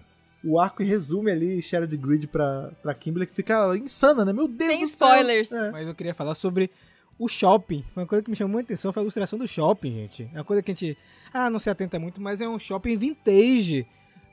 o 0.45 0.61
arco 0.61 0.83
e 0.83 0.87
resume 0.87 1.31
ali 1.33 1.61
Shattered 1.61 1.97
Grid 1.97 2.29
pra, 2.29 2.71
pra 2.83 2.95
Kimberly, 2.95 3.27
que 3.27 3.35
fica 3.35 3.77
insana, 3.77 4.25
né? 4.25 4.33
Meu 4.33 4.47
Deus 4.47 4.71
Sem 4.71 4.81
do 4.83 4.87
céu. 4.87 5.09
spoilers. 5.09 5.51
É. 5.51 5.71
Mas 5.73 5.89
eu 5.89 5.95
queria 5.95 6.15
falar 6.15 6.37
sobre 6.37 6.71
o 7.19 7.27
shopping. 7.27 7.83
Uma 7.97 8.07
coisa 8.07 8.23
que 8.23 8.31
me 8.31 8.37
chamou 8.37 8.53
muita 8.53 8.69
atenção 8.73 8.93
foi 8.93 9.01
a 9.01 9.05
ilustração 9.05 9.39
do 9.39 9.49
shopping, 9.49 9.93
gente. 9.93 10.31
É 10.33 10.39
uma 10.39 10.45
coisa 10.45 10.63
que 10.63 10.71
a 10.71 10.75
gente, 10.75 10.97
ah, 11.35 11.51
não 11.51 11.59
se 11.59 11.69
atenta 11.69 11.99
muito, 11.99 12.21
mas 12.21 12.41
é 12.41 12.47
um 12.49 12.59
shopping 12.61 12.97
vintage. 12.97 13.87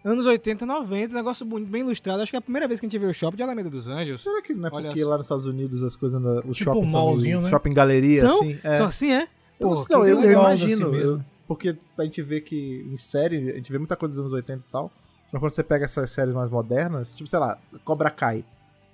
Anos 0.03 0.25
80, 0.25 0.65
90, 0.65 1.13
negócio 1.13 1.45
bonito, 1.45 1.69
bem 1.69 1.81
ilustrado. 1.81 2.21
Acho 2.21 2.31
que 2.31 2.35
é 2.35 2.39
a 2.39 2.41
primeira 2.41 2.67
vez 2.67 2.79
que 2.79 2.85
a 2.85 2.89
gente 2.89 2.99
vê 2.99 3.05
o 3.05 3.13
shopping 3.13 3.37
de 3.37 3.43
Alameda 3.43 3.69
dos 3.69 3.87
Anjos. 3.87 4.21
Será 4.21 4.41
que 4.41 4.53
não 4.53 4.67
é 4.67 4.71
Olha 4.73 4.87
porque 4.89 5.01
só. 5.03 5.09
lá 5.09 5.17
nos 5.17 5.25
Estados 5.25 5.45
Unidos 5.45 5.81
as 5.83 5.95
coisas, 5.95 6.21
na, 6.21 6.41
os 6.45 6.57
Tipo 6.57 6.73
shoppings 6.73 6.91
são 6.91 7.41
né? 7.41 7.49
shopping 7.49 7.73
galeria, 7.73 8.21
São? 8.21 8.35
assim? 8.41 8.59
É. 8.63 8.75
São 8.75 8.85
assim, 8.87 9.11
é? 9.13 9.27
Eu, 9.59 9.69
não 9.69 9.75
Pô, 9.75 9.85
que 9.85 9.91
não, 9.93 10.05
eu, 10.05 10.21
eu 10.21 10.31
imagino. 10.33 10.87
assim 10.89 10.97
eu- 10.97 11.21
porque 11.47 11.77
a 11.97 12.03
gente 12.03 12.21
vê 12.21 12.41
que 12.41 12.85
em 12.91 12.97
série, 12.97 13.51
a 13.51 13.55
gente 13.55 13.71
vê 13.71 13.77
muita 13.77 13.95
coisa 13.95 14.13
dos 14.15 14.19
anos 14.19 14.33
80 14.33 14.59
e 14.67 14.71
tal, 14.71 14.91
mas 15.31 15.39
quando 15.41 15.51
você 15.51 15.63
pega 15.63 15.85
essas 15.85 16.09
séries 16.11 16.33
mais 16.33 16.49
modernas, 16.49 17.11
tipo, 17.13 17.29
sei 17.29 17.39
lá, 17.39 17.57
Cobra 17.85 18.09
Kai, 18.09 18.43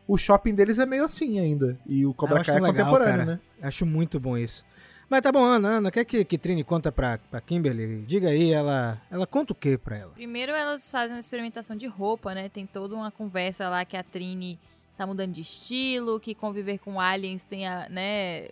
o 0.07 0.17
shopping 0.17 0.53
deles 0.53 0.77
é 0.79 0.85
meio 0.85 1.05
assim 1.05 1.39
ainda. 1.39 1.77
E 1.87 2.05
o 2.05 2.09
Ah, 2.09 2.11
eu 2.11 2.13
Cobra 2.13 2.41
acho 2.41 2.51
Kai 2.51 2.59
é 2.59 2.61
legal, 2.61 2.85
contemporâneo, 2.85 3.25
cara. 3.25 3.31
né? 3.35 3.39
Acho 3.61 3.85
muito 3.85 4.19
bom 4.19 4.37
isso. 4.37 4.65
Mas 5.09 5.21
tá 5.21 5.31
bom, 5.31 5.43
Ana, 5.43 5.77
Ana, 5.77 5.91
quer 5.91 6.05
que, 6.05 6.23
que 6.23 6.37
Trini 6.37 6.63
conta 6.63 6.91
pra, 6.91 7.17
pra 7.17 7.41
Kimberly? 7.41 8.03
Diga 8.05 8.29
aí, 8.29 8.51
ela, 8.51 9.01
ela 9.09 9.25
conta 9.25 9.53
o 9.53 9.55
que 9.55 9.75
pra 9.75 9.97
ela? 9.97 10.11
Primeiro 10.13 10.51
elas 10.51 10.91
fazem 10.91 11.15
uma 11.15 11.19
experimentação 11.19 11.75
de 11.75 11.87
roupa, 11.87 12.35
né? 12.35 12.47
Tem 12.47 12.67
toda 12.67 12.93
uma 12.95 13.09
conversa 13.09 13.67
lá 13.67 13.83
que 13.83 13.97
a 13.97 14.03
Trini 14.03 14.59
tá 14.95 15.07
mudando 15.07 15.33
de 15.33 15.41
estilo, 15.41 16.19
que 16.19 16.35
conviver 16.35 16.77
com 16.77 16.99
aliens 16.99 17.43
tem 17.43 17.65
a, 17.65 17.89
né, 17.89 18.49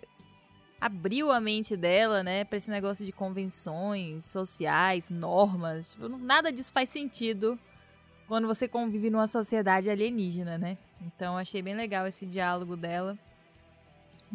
abriu 0.80 1.30
a 1.30 1.38
mente 1.38 1.76
dela, 1.76 2.22
né, 2.22 2.42
pra 2.42 2.56
esse 2.56 2.70
negócio 2.70 3.04
de 3.04 3.12
convenções 3.12 4.24
sociais, 4.24 5.10
normas, 5.10 5.92
tipo, 5.92 6.08
nada 6.08 6.50
disso 6.50 6.72
faz 6.72 6.88
sentido 6.88 7.58
quando 8.26 8.48
você 8.48 8.66
convive 8.66 9.10
numa 9.10 9.26
sociedade 9.26 9.90
alienígena, 9.90 10.56
né? 10.56 10.78
Então 11.02 11.36
achei 11.36 11.62
bem 11.62 11.74
legal 11.74 12.06
esse 12.06 12.26
diálogo 12.26 12.76
dela. 12.76 13.16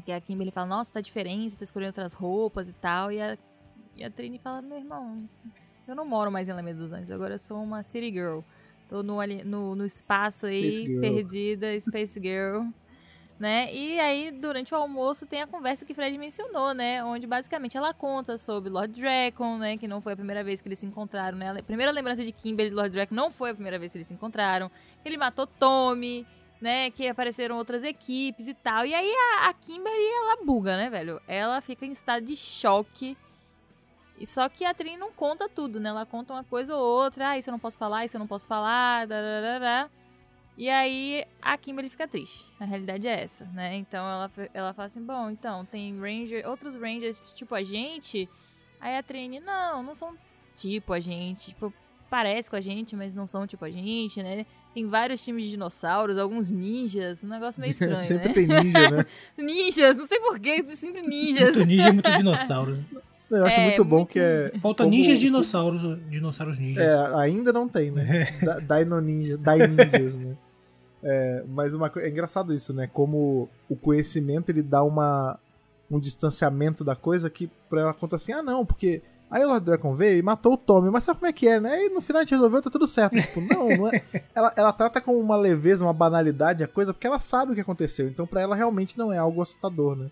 Que 0.01 0.11
a 0.11 0.19
Kimberly 0.19 0.51
fala, 0.51 0.67
nossa, 0.67 0.93
tá 0.93 1.01
diferente, 1.01 1.57
tá 1.57 1.63
escolhendo 1.63 1.89
outras 1.89 2.13
roupas 2.13 2.67
e 2.67 2.73
tal, 2.73 3.11
e 3.11 3.21
a, 3.21 3.37
e 3.95 4.03
a 4.03 4.09
Trini 4.09 4.39
fala, 4.39 4.61
meu 4.61 4.77
irmão, 4.77 5.27
eu 5.87 5.95
não 5.95 6.05
moro 6.05 6.31
mais 6.31 6.47
em 6.47 6.51
Alameda 6.51 6.79
dos 6.79 6.91
Anjos, 6.91 7.11
agora 7.11 7.35
eu 7.35 7.39
sou 7.39 7.61
uma 7.61 7.83
City 7.83 8.11
Girl. 8.11 8.39
Tô 8.89 9.01
no, 9.01 9.15
no, 9.45 9.75
no 9.75 9.85
espaço 9.85 10.45
aí, 10.45 10.99
perdida, 10.99 11.79
Space 11.79 12.19
Girl. 12.19 12.63
né? 13.39 13.73
E 13.73 13.99
aí, 13.99 14.31
durante 14.31 14.73
o 14.73 14.77
almoço, 14.77 15.25
tem 15.25 15.41
a 15.41 15.47
conversa 15.47 15.85
que 15.85 15.93
Fred 15.93 16.17
mencionou, 16.17 16.73
né? 16.73 17.03
Onde 17.03 17.27
basicamente 17.27 17.77
ela 17.77 17.93
conta 17.93 18.37
sobre 18.37 18.69
Lord 18.69 18.99
Dragon, 18.99 19.57
né? 19.57 19.77
Que 19.77 19.87
não 19.87 20.01
foi 20.01 20.13
a 20.13 20.15
primeira 20.15 20.43
vez 20.43 20.61
que 20.61 20.67
eles 20.67 20.79
se 20.79 20.85
encontraram, 20.85 21.37
né? 21.37 21.51
A 21.51 21.63
primeira 21.63 21.91
lembrança 21.91 22.23
de 22.23 22.31
Kimberly 22.31 22.71
e 22.71 22.73
Lord 22.73 22.91
Dragon 22.91 23.13
não 23.13 23.31
foi 23.31 23.49
a 23.51 23.53
primeira 23.53 23.79
vez 23.79 23.91
que 23.91 23.97
eles 23.97 24.07
se 24.07 24.13
encontraram. 24.13 24.69
Ele 25.03 25.17
matou 25.17 25.45
Tommy, 25.45 26.25
né? 26.63 26.89
Que 26.89 27.09
apareceram 27.09 27.57
outras 27.57 27.83
equipes 27.83 28.47
e 28.47 28.53
tal. 28.53 28.85
E 28.85 28.93
aí 28.95 29.13
a, 29.13 29.49
a 29.49 29.53
Kimberly, 29.53 30.07
ela 30.21 30.45
buga, 30.45 30.77
né, 30.77 30.89
velho? 30.89 31.21
Ela 31.27 31.59
fica 31.59 31.85
em 31.85 31.91
estado 31.91 32.25
de 32.25 32.37
choque. 32.37 33.17
E 34.17 34.25
só 34.25 34.47
que 34.47 34.63
a 34.63 34.73
Trini 34.73 34.95
não 34.95 35.11
conta 35.11 35.49
tudo, 35.49 35.77
né? 35.77 35.89
Ela 35.89 36.05
conta 36.05 36.33
uma 36.33 36.43
coisa 36.43 36.73
ou 36.73 36.81
outra. 36.81 37.31
Ah, 37.31 37.37
isso 37.37 37.49
eu 37.49 37.51
não 37.51 37.59
posso 37.59 37.77
falar, 37.77 38.05
isso 38.05 38.15
eu 38.15 38.19
não 38.19 38.27
posso 38.27 38.47
falar. 38.47 39.05
Dararara. 39.05 39.91
E 40.55 40.69
aí 40.69 41.25
a 41.41 41.57
Kimberly 41.57 41.89
fica 41.89 42.07
triste. 42.07 42.45
A 42.57 42.63
realidade 42.63 43.07
é 43.07 43.23
essa, 43.23 43.43
né? 43.45 43.75
Então 43.75 44.05
ela, 44.05 44.31
ela 44.53 44.73
fala 44.73 44.85
assim: 44.85 45.03
bom, 45.03 45.29
então 45.29 45.65
tem 45.65 45.99
Ranger, 45.99 46.47
outros 46.47 46.75
Rangers 46.75 47.33
tipo 47.33 47.53
a 47.53 47.61
gente. 47.61 48.29
Aí 48.79 48.95
a 48.95 49.03
Trini, 49.03 49.41
não, 49.41 49.83
não 49.83 49.93
são 49.93 50.15
tipo 50.55 50.93
a 50.93 50.99
gente. 51.01 51.47
Tipo, 51.47 51.73
parece 52.09 52.49
com 52.49 52.55
a 52.55 52.61
gente, 52.61 52.95
mas 52.95 53.13
não 53.13 53.27
são 53.27 53.45
tipo 53.45 53.65
a 53.65 53.69
gente, 53.69 54.23
né? 54.23 54.45
Tem 54.73 54.87
vários 54.87 55.23
times 55.23 55.43
de 55.45 55.51
dinossauros, 55.51 56.17
alguns 56.17 56.49
ninjas, 56.49 57.23
um 57.23 57.27
negócio 57.27 57.61
meio 57.61 57.71
estranho, 57.73 57.95
Sempre 57.97 58.27
né? 58.29 58.33
tem 58.33 58.47
ninja, 58.47 58.89
né? 58.91 59.05
ninjas, 59.37 59.95
não 59.97 60.07
sei 60.07 60.19
porquê, 60.19 60.63
sempre 60.75 61.01
ninjas. 61.01 61.55
Muito 61.55 61.65
ninja 61.67 61.89
e 61.89 61.91
muito 61.91 62.11
dinossauro. 62.11 62.75
né? 62.77 62.83
Eu 63.31 63.45
acho 63.45 63.59
É, 63.59 63.63
muito 63.65 63.83
bom 63.85 63.95
muito- 63.97 64.09
que 64.11 64.19
é. 64.19 64.51
Falta 64.61 64.83
como- 64.83 64.95
ninjas 64.95 65.15
e 65.17 65.21
dinossauros, 65.21 65.99
dinossauros 66.09 66.59
ninjas. 66.59 66.83
É, 66.83 67.15
ainda 67.17 67.51
não 67.53 67.67
tem, 67.67 67.89
né? 67.91 68.27
Da- 68.43 68.59
Dino 68.79 68.99
Ninja, 69.01 69.37
Dai 69.37 69.67
Ninjas, 69.67 70.15
né? 70.15 70.35
É, 71.03 71.43
mas 71.49 71.73
uma, 71.73 71.91
é 71.97 72.09
engraçado 72.09 72.53
isso, 72.53 72.73
né? 72.73 72.87
Como 72.91 73.49
o 73.67 73.75
conhecimento 73.75 74.49
ele 74.49 74.61
dá 74.61 74.83
uma, 74.83 75.37
um 75.91 75.99
distanciamento 75.99 76.83
da 76.83 76.95
coisa 76.95 77.29
que 77.29 77.49
pra 77.69 77.81
ela 77.81 77.93
conta 77.93 78.15
assim: 78.15 78.31
ah, 78.31 78.41
não, 78.43 78.65
porque 78.65 79.01
aí 79.33 79.43
o 79.43 79.47
Lord 79.47 79.65
Dragon 79.65 79.95
veio 79.95 80.19
e 80.19 80.21
matou 80.21 80.53
o 80.53 80.57
Tommy, 80.57 80.91
mas 80.91 81.03
sabe 81.03 81.19
como 81.19 81.29
é 81.29 81.33
que 81.33 81.47
é, 81.47 81.59
né? 81.59 81.85
E 81.85 81.89
no 81.89 82.01
final 82.01 82.19
a 82.19 82.23
gente 82.23 82.31
resolveu, 82.31 82.61
tá 82.61 82.69
tudo 82.69 82.87
certo. 82.87 83.19
Tipo, 83.19 83.41
não, 83.41 83.67
não 83.69 83.87
é. 83.87 84.03
Ela, 84.33 84.53
ela 84.55 84.73
trata 84.73 85.01
com 85.01 85.19
uma 85.19 85.35
leveza, 85.35 85.83
uma 85.83 85.93
banalidade 85.93 86.63
a 86.63 86.67
coisa, 86.67 86.93
porque 86.93 87.07
ela 87.07 87.19
sabe 87.19 87.51
o 87.51 87.55
que 87.55 87.61
aconteceu. 87.61 88.07
Então 88.07 88.27
pra 88.27 88.41
ela 88.41 88.55
realmente 88.55 88.97
não 88.97 89.11
é 89.11 89.17
algo 89.17 89.41
assustador, 89.41 89.95
né? 89.95 90.09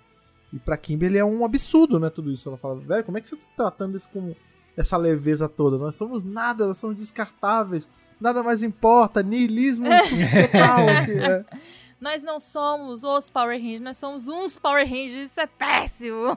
E 0.51 0.60
pra 0.60 0.75
Kimberly 0.75 1.18
é 1.18 1.25
um 1.25 1.46
absurdo, 1.46 2.00
né? 2.00 2.10
Tudo 2.10 2.32
isso. 2.32 2.50
Ela 2.50 2.58
fala, 2.58 2.75
velho, 2.75 3.04
como 3.04 3.18
é 3.18 3.22
que 3.22 3.28
você 3.28 3.36
tá 3.36 3.44
tratando 3.56 3.96
isso 3.96 4.10
com 4.10 4.36
essa 4.75 4.98
leveza 4.98 5.48
toda? 5.48 5.78
Nós 5.78 5.96
somos 5.96 6.24
nada, 6.24 6.68
nós 6.68 6.78
somos 6.78 6.98
descartáveis. 6.98 7.88
Nada 8.20 8.44
mais 8.44 8.62
importa, 8.62 9.24
niilismo 9.24 9.88
total. 10.51 11.06
que 11.06 11.12
é. 11.12 11.46
Nós 12.01 12.24
não 12.24 12.40
somos 12.40 13.04
os 13.04 13.30
Power 13.30 13.62
Rangers, 13.62 13.82
nós 13.82 13.96
somos 13.96 14.28
uns 14.28 14.58
Power 14.58 14.84
Rangers, 14.84 15.30
isso 15.30 15.40
é 15.40 15.46
péssimo. 15.46 16.36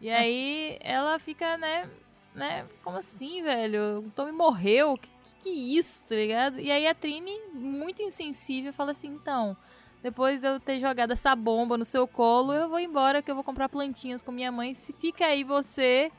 E 0.00 0.08
aí 0.08 0.78
ela 0.80 1.18
fica, 1.18 1.58
né, 1.58 1.90
né, 2.34 2.66
como 2.82 2.98
assim, 2.98 3.42
velho? 3.42 4.00
O 4.00 4.10
Tommy 4.10 4.32
morreu, 4.32 4.96
que, 4.96 5.08
que 5.42 5.50
isso, 5.78 6.04
tá 6.04 6.14
ligado? 6.14 6.60
E 6.60 6.70
aí 6.70 6.86
a 6.86 6.94
Trini, 6.94 7.38
muito 7.52 8.02
insensível, 8.02 8.72
fala 8.72 8.92
assim, 8.92 9.08
então, 9.08 9.56
depois 10.02 10.40
de 10.40 10.46
eu 10.46 10.58
ter 10.58 10.80
jogado 10.80 11.12
essa 11.12 11.34
bomba 11.36 11.78
no 11.78 11.84
seu 11.84 12.06
colo, 12.06 12.52
eu 12.52 12.68
vou 12.68 12.80
embora 12.80 13.22
que 13.22 13.30
eu 13.30 13.34
vou 13.34 13.44
comprar 13.44 13.68
plantinhas 13.68 14.22
com 14.22 14.32
minha 14.32 14.50
mãe, 14.50 14.74
se 14.74 14.92
fica 14.92 15.26
aí 15.26 15.44
você 15.44 16.10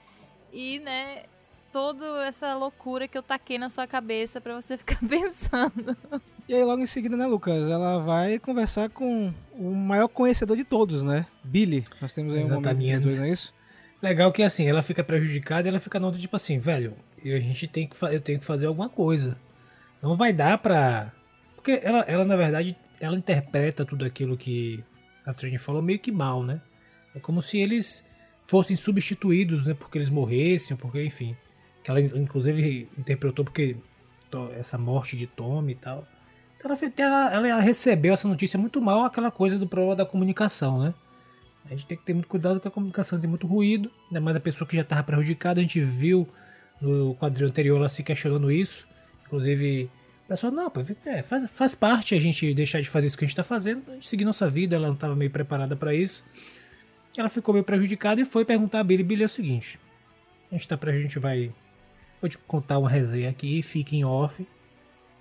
e, 0.52 0.80
né, 0.80 1.24
toda 1.72 2.24
essa 2.26 2.54
loucura 2.54 3.08
que 3.08 3.18
eu 3.18 3.24
taquei 3.24 3.58
na 3.58 3.68
sua 3.68 3.88
cabeça 3.88 4.40
pra 4.40 4.54
você 4.54 4.78
ficar 4.78 5.00
pensando. 5.00 5.98
E 6.48 6.54
aí, 6.54 6.64
logo 6.64 6.82
em 6.82 6.86
seguida, 6.86 7.18
né, 7.18 7.26
Lucas? 7.26 7.68
Ela 7.68 8.00
vai 8.00 8.38
conversar 8.38 8.90
com 8.90 9.34
o 9.54 9.72
maior 9.74 10.08
conhecedor 10.08 10.56
de 10.56 10.64
todos, 10.64 11.02
né? 11.02 11.26
Billy. 11.44 11.84
Nós 12.02 12.14
temos 12.14 12.34
aí 12.34 12.42
um 12.42 12.44
momento 12.44 12.68
Exatamente. 12.68 13.00
dos 13.00 13.04
dois, 13.04 13.18
não 13.18 13.26
é 13.26 13.30
isso? 13.30 13.54
Legal 14.04 14.34
que 14.34 14.44
assim, 14.44 14.68
ela 14.68 14.84
fica 14.84 15.02
prejudicada 15.02 15.66
e 15.66 15.70
ela 15.70 15.80
fica 15.80 15.98
nota 15.98 16.18
tipo 16.18 16.36
assim, 16.36 16.60
velho, 16.60 16.94
eu- 17.24 17.38
a 17.38 17.40
gente 17.40 17.66
tem 17.70 17.88
que, 17.88 17.96
eu 18.04 18.20
tenho 18.20 18.38
que 18.38 18.44
fazer 18.44 18.66
alguma 18.66 18.90
coisa. 18.90 19.40
Não 20.02 20.18
vai 20.18 20.34
dar 20.34 20.58
pra. 20.58 21.14
Porque 21.56 21.80
ela, 21.82 22.02
ela 22.02 22.26
na 22.26 22.36
verdade, 22.36 22.76
ela 23.00 23.16
interpreta 23.16 23.86
tudo 23.86 24.04
aquilo 24.04 24.36
que 24.36 24.84
a 25.26 25.34
Trini 25.34 25.58
falou 25.58 25.82
meio 25.82 26.00
que 26.00 26.12
mal, 26.12 26.44
né? 26.44 26.60
É 27.16 27.20
como 27.20 27.42
se 27.42 27.58
eles 27.58 28.06
fossem 28.46 28.76
substituídos, 28.76 29.66
né? 29.66 29.74
Porque 29.74 29.98
eles 29.98 30.10
morressem, 30.10 30.76
porque, 30.76 31.02
enfim. 31.06 31.34
Que 31.82 31.90
ela 31.90 32.02
inclusive 32.02 32.90
interpretou 32.98 33.46
porque 33.46 33.78
essa 34.58 34.78
morte 34.78 35.16
de 35.16 35.28
Tommy 35.28 35.72
e 35.72 35.76
tal. 35.76 36.06
Então 36.60 36.70
ela, 36.98 37.34
ela, 37.34 37.48
ela 37.48 37.62
recebeu 37.62 38.14
essa 38.14 38.28
notícia 38.28 38.60
muito 38.60 38.82
mal, 38.82 39.06
aquela 39.06 39.32
coisa 39.32 39.58
do 39.58 39.68
problema 39.68 39.96
da 39.96 40.06
comunicação, 40.06 40.78
né? 40.82 40.94
A 41.66 41.70
gente 41.70 41.86
tem 41.86 41.98
que 41.98 42.04
ter 42.04 42.14
muito 42.14 42.28
cuidado 42.28 42.60
com 42.60 42.68
a 42.68 42.72
comunicação 42.72 43.20
tem 43.20 43.30
muito 43.30 43.48
ruído, 43.48 43.90
ainda 44.08 44.20
mais 44.20 44.36
a 44.36 44.40
pessoa 44.40 44.68
que 44.68 44.76
já 44.76 44.82
estava 44.82 45.04
prejudicada. 45.04 45.60
A 45.60 45.64
gente 45.64 45.80
viu 45.80 46.28
no 46.82 47.16
quadrinho 47.16 47.50
anterior 47.50 47.78
ela 47.78 47.90
se 47.90 48.04
questionando 48.04 48.52
isso. 48.52 48.86
Inclusive, 49.26 49.90
o 50.26 50.28
pessoal, 50.28 50.52
não, 50.52 50.72
é, 51.06 51.24
faz, 51.24 51.50
faz 51.50 51.76
parte 51.76 52.16
a 52.16 52.20
gente 52.20 52.54
deixar 52.54 52.82
de 52.82 52.90
fazer 52.90 53.08
isso 53.08 53.18
que 53.18 53.24
a 53.24 53.28
gente 53.28 53.34
está 53.34 53.44
fazendo, 53.44 53.84
a 53.90 53.94
gente 53.94 54.08
seguir 54.08 54.26
nossa 54.26 54.50
vida. 54.50 54.76
Ela 54.76 54.88
não 54.88 54.94
estava 54.94 55.16
meio 55.16 55.32
preparada 55.32 55.76
para 55.76 55.94
isso. 55.94 56.24
Ela 57.16 57.30
ficou 57.30 57.54
meio 57.54 57.64
prejudicada 57.64 58.20
e 58.22 58.26
foi 58.26 58.44
perguntar 58.44 58.80
a 58.80 58.84
Billy. 58.84 59.04
Billy 59.04 59.24
é 59.24 59.26
o 59.26 59.30
seguinte: 59.30 59.80
a 60.52 60.56
gente 60.56 60.68
tá 60.68 60.78
a 60.82 60.92
gente 60.92 61.20
vai. 61.20 61.52
Vou 62.20 62.30
te 62.30 62.38
contar 62.38 62.80
uma 62.80 62.90
resenha 62.90 63.30
aqui, 63.30 63.62
fique 63.62 63.98
em 63.98 64.06
off, 64.06 64.46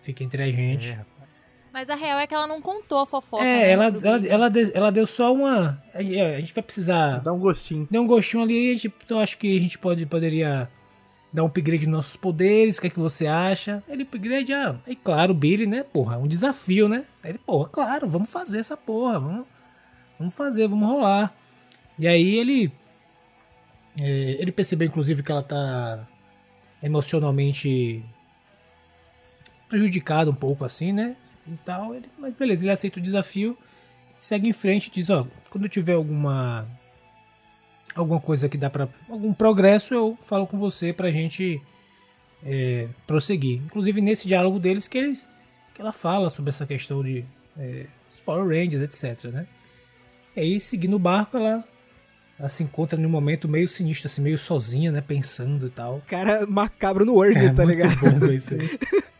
fique 0.03 0.25
entre 0.25 0.43
a 0.43 0.51
gente. 0.51 0.99
Mas 1.73 1.89
a 1.89 1.95
real 1.95 2.19
é 2.19 2.27
que 2.27 2.35
ela 2.35 2.47
não 2.47 2.61
contou 2.61 2.99
a 2.99 3.07
fofoca. 3.07 3.43
É, 3.43 3.45
né, 3.45 3.71
ela, 3.71 3.85
ela, 3.87 4.27
ela, 4.27 4.51
deu, 4.51 4.71
ela 4.75 4.93
deu 4.93 5.07
só 5.07 5.33
uma. 5.33 5.83
A 5.95 6.03
gente 6.03 6.53
vai 6.53 6.63
precisar 6.63 7.21
Dá 7.21 7.33
um 7.33 7.39
gostinho. 7.39 7.89
deu 7.91 8.03
um 8.03 8.07
gostinho 8.07 8.43
ali, 8.43 8.71
a 8.71 8.73
gente, 8.75 8.93
eu 9.09 9.19
acho 9.19 9.39
que 9.39 9.57
a 9.57 9.61
gente 9.61 9.79
pode, 9.79 10.05
poderia 10.05 10.69
dar 11.33 11.43
um 11.43 11.47
upgrade 11.47 11.87
nos 11.87 11.97
nossos 11.97 12.17
poderes, 12.17 12.77
o 12.77 12.81
que 12.83 12.89
é 12.89 12.91
que 12.91 12.99
você 12.99 13.27
acha? 13.27 13.83
Ele 13.89 14.03
upgrade, 14.03 14.53
ah, 14.53 14.79
é 14.87 14.95
claro, 14.95 15.33
o 15.33 15.35
Billy, 15.35 15.67
né, 15.67 15.83
porra, 15.83 16.19
um 16.19 16.29
desafio, 16.29 16.89
né? 16.89 17.07
Aí 17.23 17.31
ele, 17.31 17.39
porra, 17.39 17.69
claro, 17.71 18.07
vamos 18.07 18.29
fazer 18.29 18.59
essa 18.59 18.77
porra, 18.77 19.19
vamos, 19.19 19.47
vamos 20.19 20.35
fazer, 20.35 20.69
vamos 20.69 20.87
rolar. 20.87 21.35
E 21.99 22.07
aí 22.07 22.37
ele, 22.37 22.71
é, 23.99 24.37
ele 24.39 24.53
percebeu, 24.53 24.87
inclusive, 24.87 25.23
que 25.23 25.33
ela 25.33 25.43
tá 25.43 26.07
emocionalmente 26.83 28.05
prejudicada 29.71 30.31
um 30.31 30.35
pouco, 30.35 30.67
assim, 30.67 30.93
né, 30.93 31.17
e 31.47 31.57
tal, 31.65 31.95
ele, 31.95 32.09
mas 32.19 32.35
beleza, 32.35 32.65
ele 32.65 32.71
aceita 32.73 32.99
o 32.99 33.03
desafio, 33.03 33.57
segue 34.19 34.49
em 34.49 34.53
frente 34.53 34.87
e 34.87 34.91
diz, 34.91 35.11
ó, 35.11 35.27
quando 35.51 35.69
tiver 35.69 35.95
alguma 35.95 36.67
alguma 37.95 38.21
coisa 38.21 38.49
que 38.49 38.57
dá 38.57 38.71
para 38.71 38.89
algum 39.09 39.35
progresso, 39.35 39.93
eu 39.93 40.19
falo 40.25 40.47
com 40.47 40.59
você 40.59 40.93
pra 40.93 41.11
gente 41.11 41.61
é, 42.45 42.89
prosseguir. 43.07 43.61
Inclusive 43.65 44.01
nesse 44.01 44.27
diálogo 44.27 44.59
deles 44.59 44.89
que 44.89 44.99
eles 44.99 45.29
que 45.75 45.81
ela 45.81 45.93
fala 45.93 46.29
sobre 46.31 46.51
essa 46.51 46.67
questão 46.67 47.03
de 47.03 47.25
é, 47.59 47.87
Power 48.25 48.47
Rangers, 48.47 48.83
etc, 48.83 49.31
né? 49.33 49.47
E 50.37 50.41
aí 50.41 50.61
seguindo 50.61 50.95
o 50.95 50.99
barco, 50.99 51.37
ela 51.37 51.65
ela 52.39 52.49
se 52.49 52.63
encontra 52.65 52.99
num 52.99 53.09
momento 53.11 53.47
meio 53.49 53.69
sinistro, 53.69 54.07
assim, 54.07 54.21
meio 54.23 54.37
sozinha, 54.39 54.91
né, 54.91 55.01
pensando 55.01 55.67
e 55.67 55.71
tal. 55.71 56.03
Cara 56.09 56.45
macabro 56.47 57.05
no 57.05 57.15
Word, 57.15 57.39
É 57.39 57.53
tá 57.53 57.65
ligado? 57.65 57.95
bom 58.01 58.27
isso 58.33 58.55
aí. 58.55 58.79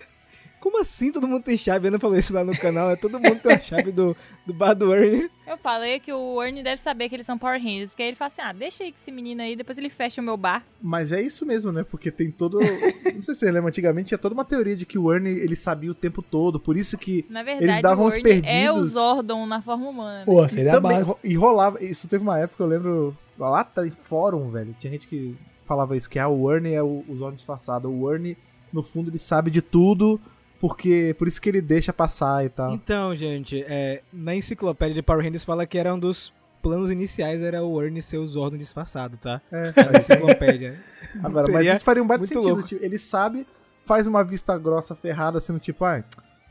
Como 0.63 0.81
assim 0.81 1.11
todo 1.11 1.27
mundo 1.27 1.43
tem 1.43 1.57
chave? 1.59 1.89
Ana 1.89 1.99
falou 1.99 2.17
isso 2.17 2.33
lá 2.33 2.45
no 2.45 2.57
canal, 2.57 2.89
é 2.93 2.95
todo 2.97 3.19
mundo 3.19 3.35
tem 3.41 3.53
a 3.55 3.59
chave 3.61 3.91
do, 3.91 4.17
do 4.47 4.55
bar 4.55 4.75
do 4.75 4.95
Ernie. 4.95 5.29
Eu 5.45 5.59
falei 5.59 5.99
que 5.99 6.13
o 6.13 6.41
Ernie 6.41 6.63
deve 6.63 6.81
saber 6.81 7.09
que 7.09 7.17
eles 7.17 7.27
são 7.27 7.37
Power 7.37 7.61
Rangers, 7.61 7.91
porque 7.91 8.05
aí 8.05 8.11
ele 8.11 8.17
fala 8.17 8.29
assim, 8.29 8.43
ah, 8.43 8.53
deixa 8.53 8.85
aí 8.85 8.93
com 8.93 8.99
esse 8.99 9.11
menino 9.11 9.43
aí, 9.43 9.57
depois 9.57 9.77
ele 9.77 9.91
fecha 9.91 10.21
o 10.21 10.25
meu 10.25 10.37
bar. 10.37 10.65
Mas 10.81 11.11
é 11.11 11.21
isso 11.21 11.45
mesmo, 11.45 11.73
né? 11.73 11.83
Porque 11.83 12.13
tem 12.13 12.31
todo. 12.31 12.61
Não 12.61 13.23
sei 13.23 13.35
se 13.35 13.41
você 13.41 13.51
lembra, 13.51 13.71
antigamente 13.71 14.09
tinha 14.09 14.19
toda 14.19 14.35
uma 14.35 14.45
teoria 14.45 14.77
de 14.77 14.87
que 14.87 14.97
o 14.97 15.13
Ernie 15.13 15.33
ele 15.41 15.57
sabia 15.57 15.91
o 15.91 15.95
tempo 15.95 16.23
todo, 16.23 16.61
por 16.61 16.77
isso 16.77 16.97
que. 16.97 17.25
Na 17.29 17.43
verdade, 17.43 17.65
Eles 17.65 17.83
davam 17.83 18.05
o 18.05 18.09
os 18.09 18.15
Ernie 18.15 18.33
é 18.47 18.71
o 18.71 18.75
perdidos. 18.75 18.91
Zordon 18.91 19.45
na 19.47 19.61
forma 19.61 19.89
humana. 19.89 20.19
né? 20.21 20.25
Pô, 20.27 20.45
E, 20.47 20.49
seria 20.49 20.71
a 20.71 20.81
também, 20.81 20.99
base. 20.99 21.15
e 21.25 21.35
rolava. 21.35 21.83
Isso 21.85 22.07
teve 22.07 22.23
uma 22.23 22.39
época, 22.39 22.63
eu 22.63 22.69
lembro. 22.69 23.17
Lá 23.37 23.65
tá 23.65 23.85
em 23.85 23.91
fórum, 23.91 24.49
velho. 24.51 24.77
Tinha 24.79 24.93
gente 24.93 25.09
que 25.09 25.35
falava 25.67 25.97
isso, 25.97 26.09
que 26.09 26.21
ah, 26.21 26.29
o 26.29 26.53
Ernie 26.53 26.75
é 26.75 26.83
o, 26.83 27.03
o 27.09 27.17
Zordon 27.17 27.35
disfarçado. 27.37 27.91
O 27.91 28.13
Ernie, 28.13 28.37
no 28.73 28.83
fundo, 28.83 29.11
ele 29.11 29.19
sabe 29.19 29.51
de 29.51 29.61
tudo, 29.61 30.21
porque. 30.63 31.13
Por 31.19 31.27
isso 31.27 31.41
que 31.43 31.49
ele 31.49 31.61
deixa 31.61 31.93
passar 31.93 32.45
e 32.45 32.49
tal. 32.49 32.73
Então, 32.73 33.15
gente, 33.17 33.65
é, 33.67 34.01
na 34.13 34.33
enciclopédia 34.33 34.95
de 34.95 35.03
Power 35.03 35.25
Rangers 35.25 35.43
fala 35.43 35.67
que 35.67 35.77
era 35.77 35.93
um 35.93 35.99
dos 35.99 36.33
planos 36.63 36.89
iniciais 36.93 37.43
era 37.43 37.65
o 37.65 37.83
Ernie 37.83 38.01
ser 38.01 38.19
o 38.19 38.27
Zordon 38.27 38.57
disfarçado, 38.57 39.17
tá? 39.17 39.41
É, 39.51 39.73
Na 39.93 39.99
enciclopédia. 39.99 40.79
Agora, 41.21 41.49
mas 41.51 41.67
isso 41.67 41.85
faria 41.85 42.01
um 42.01 42.07
baita 42.07 42.21
muito 42.21 42.33
sentido. 42.33 42.49
louco. 42.55 42.63
tipo, 42.69 42.85
ele 42.85 42.97
sabe, 43.01 43.45
faz 43.81 44.07
uma 44.07 44.23
vista 44.23 44.57
grossa 44.57 44.95
ferrada, 44.95 45.41
sendo 45.41 45.59
tipo, 45.59 45.85
ah, 45.85 46.05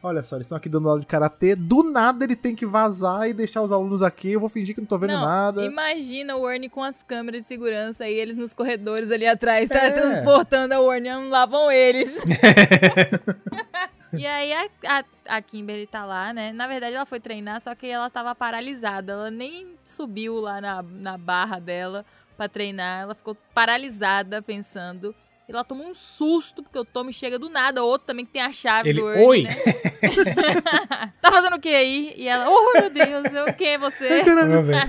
olha 0.03 0.21
só, 0.21 0.35
eles 0.35 0.47
estão 0.47 0.57
aqui 0.57 0.67
dando 0.67 0.89
aula 0.89 0.99
de 0.99 1.05
karatê, 1.07 1.55
do 1.55 1.81
nada 1.81 2.25
ele 2.25 2.35
tem 2.35 2.53
que 2.53 2.65
vazar 2.65 3.29
e 3.29 3.33
deixar 3.33 3.61
os 3.61 3.71
alunos 3.71 4.01
aqui, 4.01 4.33
eu 4.33 4.39
vou 4.41 4.49
fingir 4.49 4.75
que 4.75 4.81
não 4.81 4.87
tô 4.87 4.97
vendo 4.99 5.13
Não, 5.13 5.21
nada. 5.21 5.63
Imagina 5.63 6.35
o 6.35 6.49
Ernie 6.49 6.67
com 6.69 6.83
as 6.83 7.01
câmeras 7.03 7.43
de 7.43 7.47
segurança 7.47 8.03
aí, 8.03 8.13
eles 8.13 8.35
nos 8.35 8.51
corredores 8.51 9.11
ali 9.11 9.25
atrás, 9.25 9.69
tá 9.69 9.77
É. 9.79 9.91
transportando 9.91 10.73
a 10.73 10.93
Ernie, 10.93 11.09
não 11.09 11.29
lá 11.29 11.45
vão 11.45 11.71
eles. 11.71 12.11
E 14.13 14.25
aí 14.25 14.53
a, 14.53 14.69
a, 14.85 15.03
a 15.37 15.41
Kimberly 15.41 15.87
tá 15.87 16.05
lá, 16.05 16.33
né? 16.33 16.51
Na 16.51 16.67
verdade, 16.67 16.95
ela 16.95 17.05
foi 17.05 17.19
treinar, 17.19 17.61
só 17.61 17.73
que 17.75 17.87
ela 17.87 18.09
tava 18.09 18.35
paralisada. 18.35 19.13
Ela 19.13 19.31
nem 19.31 19.75
subiu 19.85 20.39
lá 20.39 20.59
na, 20.59 20.81
na 20.81 21.17
barra 21.17 21.59
dela 21.59 22.05
pra 22.35 22.49
treinar. 22.49 23.03
Ela 23.03 23.15
ficou 23.15 23.35
paralisada, 23.53 24.41
pensando. 24.41 25.15
E 25.47 25.51
ela 25.51 25.63
tomou 25.63 25.87
um 25.87 25.93
susto, 25.93 26.63
porque 26.63 26.77
o 26.77 26.85
Tommy 26.85 27.13
chega 27.13 27.37
do 27.37 27.49
nada. 27.49 27.83
O 27.83 27.87
outro 27.87 28.07
também 28.07 28.25
que 28.25 28.31
tem 28.31 28.41
a 28.41 28.51
chave 28.51 28.89
Ele, 28.89 29.01
do 29.01 29.05
oi! 29.05 29.43
né? 29.43 29.51
tá 31.21 31.31
fazendo 31.31 31.55
o 31.55 31.59
que 31.59 31.69
aí? 31.69 32.13
E 32.15 32.27
ela, 32.27 32.49
oh 32.49 32.79
meu 32.79 32.89
Deus, 32.89 33.25
eu, 33.33 33.53
quem 33.53 33.73
é 33.73 33.77
você? 33.77 34.23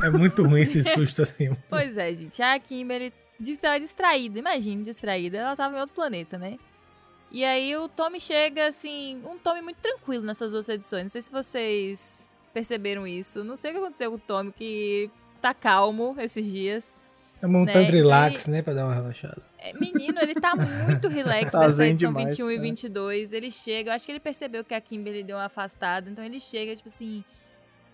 É 0.05 0.11
muito 0.11 0.43
ruim 0.43 0.62
esse 0.62 0.83
susto 0.83 1.23
assim. 1.23 1.57
Pois 1.69 1.97
é, 1.97 2.14
gente. 2.14 2.43
A 2.43 2.59
Kimberly 2.59 3.12
tava 3.61 3.81
distraída. 3.81 4.38
Imagine, 4.38 4.85
distraída. 4.85 5.38
Ela 5.38 5.57
tava 5.57 5.76
em 5.76 5.81
outro 5.81 5.95
planeta, 5.95 6.38
né? 6.38 6.59
E 7.33 7.45
aí 7.45 7.75
o 7.77 7.89
Tommy 7.89 8.21
chega, 8.21 8.69
assim... 8.69 9.23
Um 9.25 9.39
Tommy 9.39 9.62
muito 9.62 9.79
tranquilo 9.79 10.23
nessas 10.23 10.53
duas 10.53 10.69
edições. 10.69 11.05
Não 11.05 11.09
sei 11.09 11.23
se 11.23 11.33
vocês 11.33 12.29
perceberam 12.53 13.07
isso. 13.07 13.43
Não 13.43 13.57
sei 13.57 13.71
o 13.71 13.75
que 13.75 13.81
aconteceu 13.81 14.11
com 14.11 14.17
o 14.19 14.21
Tommy, 14.21 14.53
que 14.53 15.11
tá 15.41 15.55
calmo 15.55 16.15
esses 16.19 16.45
dias. 16.45 17.01
É 17.41 17.47
um 17.47 17.65
tanto 17.65 17.79
Né, 17.79 17.91
relax, 17.91 18.47
né? 18.49 18.61
Pra 18.61 18.75
dar 18.75 18.85
uma 18.85 18.95
relaxada. 18.95 19.41
É, 19.59 19.73
Menino, 19.73 20.21
ele 20.21 20.35
tá 20.35 20.55
muito 20.55 21.09
relax 21.09 21.51
Tá 21.51 21.67
nessa 21.67 21.87
edição 21.87 22.11
demais, 22.12 22.37
21 22.37 22.51
e 22.51 22.57
é. 22.57 22.61
22. 22.61 23.33
Ele 23.33 23.51
chega, 23.51 23.91
eu 23.91 23.95
acho 23.95 24.05
que 24.05 24.12
ele 24.12 24.21
percebeu 24.21 24.62
que 24.62 24.75
a 24.75 24.81
Kimberly 24.81 25.25
deu 25.25 25.37
uma 25.39 25.47
afastada, 25.47 26.11
então 26.11 26.23
ele 26.23 26.39
chega, 26.39 26.77
tipo 26.77 26.89
assim... 26.89 27.25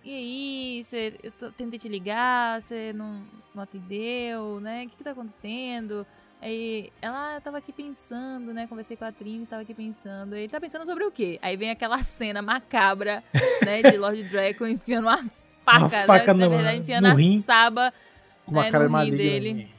E 0.05 0.11
aí, 0.11 0.85
cê, 0.85 1.15
eu 1.23 1.31
tô- 1.33 1.51
tentei 1.51 1.79
te 1.79 1.89
ligar, 1.89 2.63
você 2.63 2.93
não, 2.93 3.23
não 3.55 3.63
atendeu, 3.63 4.59
né? 4.61 4.85
O 4.85 4.89
que, 4.91 4.97
que 4.97 5.05
tá 5.05 5.11
acontecendo? 5.11 6.07
Aí 6.41 6.93
ela 7.03 7.37
ah, 7.37 7.41
tava 7.41 7.59
aqui 7.59 7.73
pensando, 7.73 8.55
né? 8.55 8.67
Conversei 8.69 8.97
com 8.97 9.05
a 9.05 9.11
Trini, 9.11 9.45
tava 9.45 9.63
aqui 9.63 9.75
pensando. 9.75 10.35
Aí 10.35 10.43
ele 10.43 10.49
tá 10.49 10.61
pensando 10.61 10.87
sobre 10.87 11.05
o 11.05 11.11
quê? 11.11 11.39
Aí 11.43 11.57
vem 11.57 11.71
aquela 11.71 12.03
cena 12.05 12.41
macabra, 12.41 13.25
né? 13.65 13.83
De 13.83 13.97
Lord 13.97 14.23
Draco 14.25 14.67
enfiando 14.67 15.07
uma 15.07 15.19
faca, 15.65 15.79
Uma 15.79 15.89
faca 15.89 16.35
né? 16.35 16.49
Na 16.49 16.57
verdade, 16.57 16.79
enfiando 16.79 17.05
no 17.05 17.11
a 17.11 17.17
rim. 17.17 17.43
saba 17.43 17.93
Com 18.47 18.53
uma 18.53 18.65
né, 18.65 18.71
cara 18.71 18.85
no 18.85 18.91
rim 18.91 18.97
maligna. 18.97 19.17
dele 19.17 19.71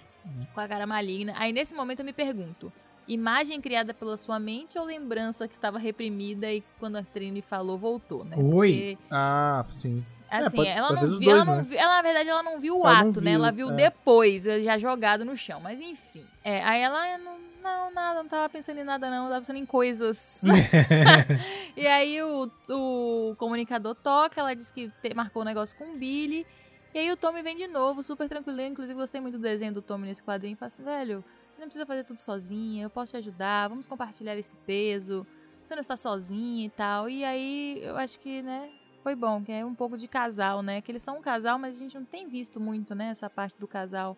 com 0.54 0.60
a 0.60 0.68
cara 0.68 0.86
maligna. 0.86 1.34
Aí 1.38 1.54
nesse 1.54 1.74
momento 1.74 2.00
eu 2.00 2.06
me 2.06 2.14
pergunto: 2.14 2.72
imagem 3.08 3.62
criada 3.62 3.94
pela 3.94 4.18
sua 4.18 4.38
mente 4.38 4.78
ou 4.78 4.86
lembrança 4.86 5.48
que 5.48 5.54
estava 5.54 5.80
reprimida 5.80 6.52
e 6.52 6.62
quando 6.78 6.98
a 6.98 7.04
Trini 7.04 7.42
falou 7.42 7.78
voltou, 7.78 8.26
né? 8.26 8.36
Oi. 8.38 8.98
Ah, 9.10 9.66
sim. 9.70 10.04
Porque, 10.30 10.46
assim, 10.46 10.56
pode- 10.58 10.70
ela 10.70 10.88
pode 10.90 11.02
não 11.02 11.20
viu, 11.20 11.30
ela 11.32 11.38
dois, 11.44 11.48
não 11.48 11.56
né? 11.58 11.64
viu, 11.70 11.80
ela 11.80 11.96
na 11.96 12.02
verdade 12.02 12.30
ela 12.30 12.44
não 12.44 12.60
viu 12.60 12.78
o 12.78 12.88
Ela 12.88 13.00
ato, 13.00 13.22
né? 13.22 13.32
viu, 13.32 13.34
Ela 13.34 13.52
viu 13.52 13.70
é. 13.72 13.74
depois, 13.74 14.44
já 14.44 14.78
jogado 14.78 15.26
no 15.26 15.36
chão. 15.36 15.60
Mas 15.60 15.80
enfim. 15.82 16.26
É, 16.44 16.64
aí 16.64 16.82
ela 16.82 17.18
não, 17.18 17.40
não, 17.62 17.92
nada, 17.94 18.24
não 18.24 18.30
tava 18.30 18.48
pensando 18.50 18.80
em 18.80 18.84
nada 18.84 19.10
não, 19.10 19.28
tava 19.28 19.40
pensando 19.40 19.58
em 19.58 19.66
coisas. 19.66 20.42
e 21.76 21.88
aí 21.88 22.22
o, 22.22 22.50
o 22.70 23.36
comunicador 23.38 23.96
toca, 23.96 24.40
ela 24.40 24.54
disse 24.56 24.72
que 24.74 24.90
te- 25.02 25.14
marcou 25.14 25.42
um 25.42 25.46
negócio 25.46 25.78
com 25.78 25.94
o 25.94 25.98
Billy. 25.98 26.46
E 26.94 27.00
aí 27.00 27.12
o 27.12 27.18
Tommy 27.18 27.42
vem 27.44 27.56
de 27.56 27.68
novo, 27.68 28.02
super 28.02 28.28
tranquilo. 28.28 28.62
Inclusive, 28.62 28.96
gostei 29.00 29.22
muito 29.22 29.38
do 29.38 29.42
desenho 29.42 29.74
do 29.74 29.82
Tommy 29.82 30.08
nesse 30.08 30.24
quadrinho. 30.24 30.58
Fala 30.58 30.68
assim, 30.68 30.84
velho, 30.84 31.24
você 31.54 31.62
não 31.62 31.68
precisa 31.68 31.86
fazer 31.86 32.04
tudo 32.04 32.18
sozinha, 32.20 32.84
eu 32.86 32.90
posso 32.90 33.12
te 33.12 33.18
ajudar, 33.18 33.68
vamos 33.68 33.86
compartilhar 33.86 34.36
esse 34.36 34.56
peso. 34.66 35.26
Você 35.64 35.76
não 35.76 35.82
está 35.82 35.96
sozinha 35.96 36.66
e 36.66 36.70
tal. 36.72 37.08
E 37.08 37.24
aí, 37.24 37.80
eu 37.84 37.96
acho 37.96 38.18
que, 38.20 38.42
né, 38.42 38.70
foi 39.04 39.16
bom, 39.16 39.42
que 39.44 39.52
é 39.52 39.66
um 39.66 39.74
pouco 39.76 39.98
de 39.98 40.08
casal, 40.08 40.62
né? 40.62 40.82
Que 40.82 40.92
eles 40.92 41.04
são 41.04 41.18
um 41.18 41.22
casal, 41.22 41.58
mas 41.58 41.76
a 41.76 41.80
gente 41.80 41.96
não 41.98 42.06
tem 42.06 42.28
visto 42.28 42.60
muito, 42.60 42.94
né, 42.96 43.10
essa 43.10 43.30
parte 43.30 43.56
do 43.60 43.68
casal. 43.68 44.18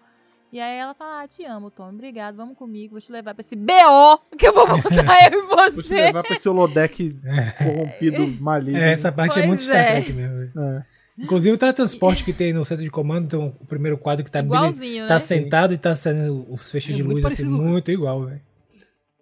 E 0.51 0.59
aí 0.59 0.77
ela 0.77 0.93
fala, 0.93 1.21
ah, 1.23 1.27
te 1.27 1.45
amo, 1.45 1.71
Tommy, 1.71 1.93
obrigado, 1.95 2.35
vamos 2.35 2.57
comigo, 2.57 2.91
vou 2.91 2.99
te 3.01 3.09
levar 3.09 3.33
pra 3.33 3.41
esse 3.41 3.55
BO 3.55 4.17
que 4.37 4.45
eu 4.45 4.53
vou 4.53 4.67
botar 4.81 5.31
eu 5.31 5.39
e 5.39 5.47
Vou 5.47 5.65
te 5.69 5.71
você. 5.87 5.93
levar 5.95 6.23
pra 6.23 6.35
esse 6.35 6.49
holodeck 6.49 7.17
corrompido, 7.57 8.27
maligno. 8.41 8.77
É, 8.77 8.91
essa 8.91 9.11
parte 9.13 9.31
é 9.31 9.35
Pois 9.35 9.47
muito 9.47 9.61
Star 9.63 9.77
é. 9.77 9.91
Trek 9.93 10.11
mesmo. 10.11 10.35
velho. 10.37 10.51
É. 10.59 10.85
Inclusive 11.17 11.55
o 11.55 11.57
teletransporte 11.57 12.23
que 12.25 12.33
tem 12.33 12.51
no 12.51 12.65
centro 12.65 12.83
de 12.83 12.89
comando, 12.89 13.29
tem 13.29 13.39
o 13.39 13.65
primeiro 13.65 13.97
quadro 13.97 14.25
que 14.25 14.31
tá, 14.31 14.39
Igualzinho, 14.39 15.07
tá 15.07 15.13
né? 15.15 15.19
sentado 15.19 15.73
e 15.73 15.77
tá 15.77 15.95
saindo 15.95 16.45
os 16.51 16.69
feixes 16.69 16.93
É 16.93 16.97
de 16.97 17.03
luz 17.03 17.23
assim, 17.23 17.45
muito 17.45 17.89
igual, 17.91 18.25
velho. 18.25 18.41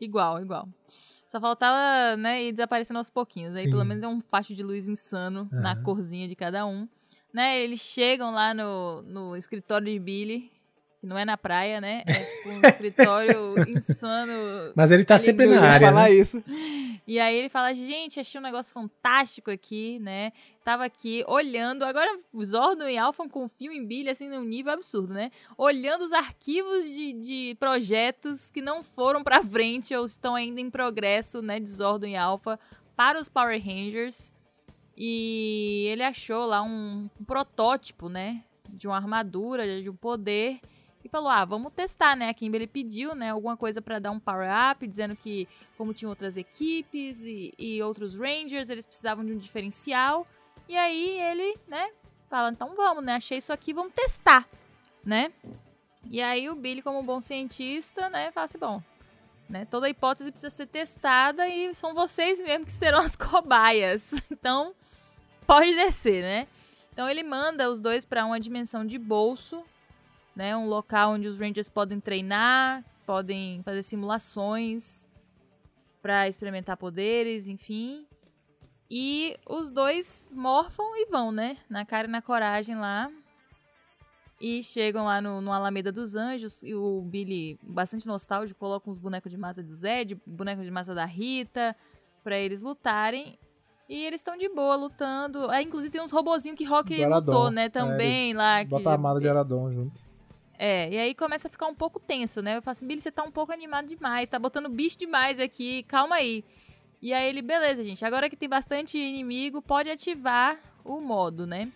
Igual, 0.01 0.41
igual. 0.41 0.67
Só 1.29 1.39
faltava, 1.39 2.17
né, 2.17 2.43
ir 2.45 2.51
desaparecendo 2.53 2.97
aos 2.97 3.11
pouquinhos. 3.11 3.55
Aí 3.55 3.65
Sim. 3.65 3.69
pelo 3.69 3.85
menos 3.85 4.01
é 4.01 4.07
um 4.07 4.19
facho 4.19 4.55
de 4.55 4.63
luz 4.63 4.87
insano 4.87 5.47
na 5.51 5.73
Aham. 5.73 5.83
corzinha 5.83 6.27
de 6.27 6.35
cada 6.35 6.65
um. 6.65 6.89
Né, 7.31 7.59
eles 7.61 7.79
chegam 7.81 8.31
lá 8.31 8.51
no, 8.51 9.03
no 9.03 9.35
escritório 9.37 9.85
de 9.85 9.99
Billy, 9.99 10.51
que 10.99 11.07
não 11.07 11.17
é 11.17 11.23
na 11.23 11.37
praia, 11.37 11.79
né? 11.79 12.03
É 12.05 12.13
tipo 12.43 12.49
um 12.49 12.61
escritório 12.61 13.69
insano. 13.69 14.73
Mas 14.75 14.91
ele 14.91 15.05
tá 15.05 15.15
Ele 15.15 15.23
sempre 15.23 15.45
na 15.45 15.61
área, 15.61 15.87
falar 15.89 16.09
né? 16.09 16.13
isso. 16.13 16.43
E 17.07 17.19
aí 17.19 17.35
ele 17.35 17.49
fala, 17.49 17.73
gente, 17.73 18.19
achei 18.19 18.39
um 18.39 18.43
negócio 18.43 18.73
fantástico 18.73 19.49
aqui, 19.49 19.97
né? 19.99 20.31
Tava 20.63 20.85
aqui 20.85 21.23
olhando. 21.27 21.83
Agora, 21.83 22.19
o 22.33 22.43
Zordon 22.43 22.87
e 22.87 22.97
Alpha 22.97 23.27
confiam 23.29 23.73
em 23.73 23.85
Billy, 23.85 24.09
assim, 24.09 24.29
num 24.29 24.43
nível 24.43 24.73
absurdo, 24.73 25.13
né? 25.13 25.31
Olhando 25.57 26.03
os 26.03 26.11
arquivos 26.11 26.85
de, 26.85 27.13
de 27.13 27.57
projetos 27.59 28.51
que 28.51 28.61
não 28.61 28.83
foram 28.83 29.23
pra 29.23 29.41
frente 29.43 29.95
ou 29.95 30.05
estão 30.05 30.35
ainda 30.35 30.59
em 30.59 30.69
progresso, 30.69 31.41
né? 31.41 31.59
De 31.59 31.69
Zordon 31.69 32.07
e 32.07 32.15
Alpha 32.17 32.59
para 32.95 33.19
os 33.19 33.29
Power 33.29 33.59
Rangers. 33.63 34.33
E 34.97 35.85
ele 35.87 36.03
achou 36.03 36.45
lá 36.45 36.61
um, 36.61 37.09
um 37.19 37.23
protótipo, 37.23 38.09
né? 38.09 38.43
De 38.67 38.85
uma 38.85 38.97
armadura, 38.97 39.81
de 39.81 39.89
um 39.89 39.95
poder. 39.95 40.59
E 41.03 41.09
falou, 41.09 41.29
ah, 41.29 41.45
vamos 41.45 41.71
testar, 41.73 42.15
né? 42.15 42.29
A 42.29 42.33
Kimberly 42.33 42.67
pediu, 42.67 43.15
né? 43.15 43.29
Alguma 43.29 43.55
coisa 43.55 43.81
pra 43.81 43.99
dar 43.99 44.11
um 44.11 44.19
power-up, 44.19 44.85
dizendo 44.85 45.15
que 45.15 45.47
como 45.77 45.93
tinham 45.93 46.09
outras 46.09 46.35
equipes 46.35 47.21
e, 47.23 47.53
e 47.57 47.81
outros 47.81 48.15
Rangers, 48.15 48.69
eles 48.69 48.85
precisavam 48.85 49.25
de 49.25 49.31
um 49.31 49.37
diferencial. 49.37 50.27
E 50.67 50.77
aí 50.77 51.19
ele, 51.21 51.57
né, 51.67 51.89
fala, 52.29 52.51
então 52.51 52.75
vamos, 52.75 53.03
né, 53.03 53.15
achei 53.15 53.39
isso 53.39 53.51
aqui, 53.51 53.73
vamos 53.73 53.91
testar, 53.91 54.47
né? 55.03 55.31
E 56.05 56.21
aí 56.21 56.47
o 56.47 56.55
Billy, 56.55 56.81
como 56.81 56.99
um 56.99 57.05
bom 57.05 57.19
cientista, 57.19 58.07
né, 58.09 58.31
fala 58.31 58.45
assim, 58.45 58.59
bom, 58.59 58.83
né, 59.49 59.65
toda 59.65 59.89
hipótese 59.89 60.31
precisa 60.31 60.51
ser 60.51 60.67
testada 60.67 61.47
e 61.47 61.73
são 61.73 61.95
vocês 61.95 62.39
mesmo 62.39 62.67
que 62.67 62.71
serão 62.71 62.99
as 62.99 63.15
cobaias. 63.15 64.13
Então, 64.29 64.75
pode 65.47 65.75
descer, 65.75 66.21
né? 66.21 66.47
Então 66.93 67.09
ele 67.09 67.23
manda 67.23 67.69
os 67.69 67.79
dois 67.79 68.05
pra 68.05 68.25
uma 68.25 68.39
dimensão 68.39 68.85
de 68.85 68.99
bolso, 68.99 69.65
né, 70.35 70.55
um 70.55 70.67
local 70.67 71.11
onde 71.13 71.27
os 71.27 71.37
Rangers 71.37 71.69
podem 71.69 71.99
treinar, 71.99 72.83
podem 73.05 73.61
fazer 73.63 73.83
simulações 73.83 75.07
pra 76.01 76.27
experimentar 76.27 76.77
poderes, 76.77 77.47
enfim. 77.47 78.05
E 78.89 79.37
os 79.47 79.69
dois 79.69 80.27
morfam 80.31 80.83
e 80.95 81.05
vão, 81.07 81.31
né? 81.31 81.57
Na 81.69 81.85
cara 81.85 82.07
e 82.07 82.11
na 82.11 82.21
coragem 82.21 82.75
lá. 82.75 83.11
E 84.41 84.63
chegam 84.63 85.05
lá 85.05 85.19
no, 85.21 85.41
no 85.41 85.51
Alameda 85.51 85.91
dos 85.91 86.15
Anjos. 86.15 86.63
E 86.63 86.73
o 86.73 87.01
Billy, 87.01 87.59
bastante 87.61 88.07
nostálgico, 88.07 88.59
coloca 88.59 88.89
uns 88.89 88.97
bonecos 88.97 89.29
de 89.29 89.37
massa 89.37 89.61
do 89.61 89.75
Zed, 89.75 90.15
bonecos 90.25 90.63
de 90.63 90.71
massa 90.71 90.95
da 90.95 91.05
Rita, 91.05 91.75
pra 92.23 92.37
eles 92.39 92.61
lutarem. 92.61 93.37
E 93.87 94.05
eles 94.05 94.21
estão 94.21 94.37
de 94.37 94.47
boa 94.49 94.75
lutando. 94.75 95.49
Aí, 95.49 95.65
inclusive, 95.65 95.91
tem 95.91 96.01
uns 96.01 96.11
robozinhos 96.11 96.57
que 96.57 96.63
Rock 96.63 96.95
lutou, 97.05 97.51
né? 97.51 97.65
É, 97.65 97.69
Também 97.69 98.33
lá. 98.33 98.63
que- 98.63 98.69
Bota 98.69 98.89
a 98.89 98.93
armada 98.93 99.19
de 99.19 99.27
Aradon 99.27 99.71
junto. 99.73 100.08
É, 100.61 100.91
e 100.91 100.97
aí 100.99 101.15
começa 101.15 101.47
a 101.47 101.51
ficar 101.51 101.67
um 101.67 101.73
pouco 101.73 102.01
tenso, 102.01 102.41
né? 102.41 102.57
Eu 102.57 102.61
falo 102.61 102.73
assim, 102.73 102.85
Billy, 102.85 102.99
você 102.99 103.09
tá 103.09 103.23
um 103.23 103.31
pouco 103.31 103.53
animado 103.53 103.87
demais, 103.87 104.27
tá 104.29 104.37
botando 104.37 104.67
bicho 104.67 104.99
demais 104.99 105.39
aqui, 105.39 105.83
calma 105.83 106.17
aí. 106.17 106.43
E 107.01 107.13
aí 107.13 107.29
ele, 107.29 107.41
beleza, 107.41 107.81
gente, 107.81 108.03
agora 108.03 108.29
que 108.29 108.35
tem 108.35 108.49
bastante 108.49 108.97
inimigo, 108.97 109.61
pode 109.61 109.89
ativar 109.89 110.59
o 110.83 110.99
modo, 110.99 111.47
né? 111.47 111.71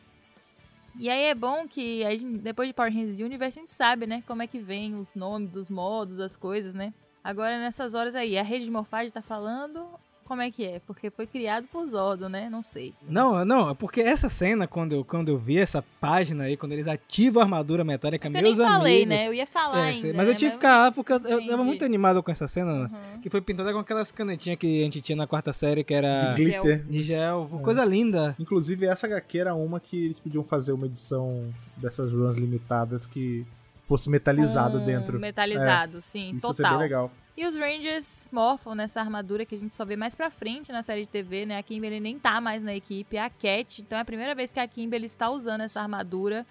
E 1.00 1.10
aí 1.10 1.24
é 1.24 1.34
bom 1.34 1.66
que 1.66 2.04
aí, 2.04 2.20
depois 2.20 2.68
de 2.68 2.74
Power 2.74 2.94
Rangers 2.94 3.22
Universe 3.22 3.58
a 3.58 3.62
gente 3.62 3.72
sabe, 3.72 4.06
né, 4.06 4.22
como 4.28 4.44
é 4.44 4.48
que 4.48 4.60
vem 4.60 4.96
os 4.96 5.16
nomes 5.16 5.50
dos 5.50 5.70
modos, 5.70 6.20
as 6.20 6.36
coisas, 6.36 6.74
né? 6.74 6.94
Agora 7.24 7.58
nessas 7.58 7.94
horas 7.94 8.16
aí, 8.16 8.38
a 8.38 8.44
rede 8.44 8.66
de 8.66 8.72
morfagem 8.72 9.14
tá 9.14 9.22
falando 9.22 9.88
como 10.24 10.42
é 10.42 10.50
que 10.52 10.66
é? 10.66 10.80
Porque 10.86 11.10
foi 11.10 11.28
criado 11.28 11.68
por 11.72 11.88
Zordon, 11.88 12.30
né? 12.30 12.50
Não 12.50 12.62
sei. 12.62 12.94
Não, 13.08 13.44
não, 13.46 13.70
é 13.70 13.74
porque 13.74 14.02
essa 14.02 14.30
cena, 14.30 14.68
quando 14.68 14.94
eu, 14.94 15.04
quando 15.06 15.30
eu 15.30 15.38
vi 15.38 15.58
essa 15.60 15.84
página 16.00 16.46
aí, 16.46 16.58
quando 16.58 16.72
eles 16.72 16.88
ativam 16.88 17.42
a 17.42 17.46
armadura 17.46 17.84
metálica, 17.84 18.28
Eu 18.28 18.32
meus 18.32 18.58
nem 18.58 18.68
falei, 18.68 19.04
amigos... 19.04 19.10
né? 19.10 19.28
Eu 19.28 19.34
ia 19.34 19.46
falar 19.48 19.80
É, 19.80 19.90
ainda. 19.92 20.14
mas 20.14 20.28
eu 20.28 20.34
né? 20.34 20.40
tive 20.40 20.52
que 20.52 20.58
ficar, 20.58 20.92
porque 20.92 21.14
eu, 21.14 21.20
eu 21.20 21.48
tava 21.48 21.64
muito 21.64 21.84
animado 21.86 22.22
com 22.24 22.32
essa 22.32 22.48
cena, 22.48 22.90
Uhum. 22.92 23.22
que 23.22 23.30
foi 23.30 23.42
pintada 23.42 23.72
com 23.74 23.80
aquelas 23.80 24.12
canetinhas 24.12 24.58
que 24.58 24.82
a 24.82 24.86
gente 24.86 25.02
tinha 25.02 25.16
na 25.16 25.28
quarta 25.28 25.54
série, 25.54 25.84
que 25.84 25.94
era 25.94 26.34
De 26.34 26.44
glitter. 26.44 26.84
de 26.86 27.02
gel, 27.02 27.50
coisa 27.64 27.84
linda. 27.86 28.36
Inclusive, 28.40 28.86
essa 28.86 29.08
HQ 29.08 29.38
era 29.40 29.54
uma 29.56 29.80
que 29.80 30.06
eles 30.06 30.20
podiam 30.20 30.44
fazer 30.44 30.72
uma 30.74 30.86
edição 30.86 31.54
dessas 31.78 32.12
runs 32.12 32.38
limitadas 32.38 33.06
que 33.06 33.46
fosse 33.84 34.10
metalizado 34.10 34.80
Com 34.80 34.86
dentro. 34.86 35.20
Metalizado, 35.20 36.02
sim, 36.02 36.32
Isso 36.36 36.48
ia 36.48 36.54
ser 36.54 36.62
bem 36.64 36.72
total. 36.72 36.80
legal. 36.80 37.12
E 37.36 37.46
os 37.48 37.56
Rangers 37.56 38.28
morfam 38.32 38.76
nessa 38.76 39.00
armadura 39.00 39.44
que 39.46 39.56
a 39.56 39.58
gente 39.58 39.76
só 39.76 39.84
vê 39.84 39.96
mais 39.96 40.14
pra 40.14 40.30
frente 40.30 40.72
na 40.72 40.84
série 40.84 41.02
de 41.02 41.08
TV, 41.08 41.46
né? 41.48 41.58
A 41.58 41.64
Kimberly 41.64 42.00
nem 42.00 42.20
tá 42.20 42.40
mais 42.40 42.62
na 42.62 42.76
equipe, 42.76 43.18
é 43.18 43.22
a 43.22 43.30
Cat. 43.30 43.82
Então 43.82 43.98
é 43.98 44.02
a 44.02 44.06
primeira 44.06 44.36
vez 44.36 44.52
que 44.52 44.60
a 44.60 44.68
Kimberly 44.68 45.08
está 45.08 45.30
usando 45.32 45.62
essa 45.62 45.82
armadura. 45.82 46.46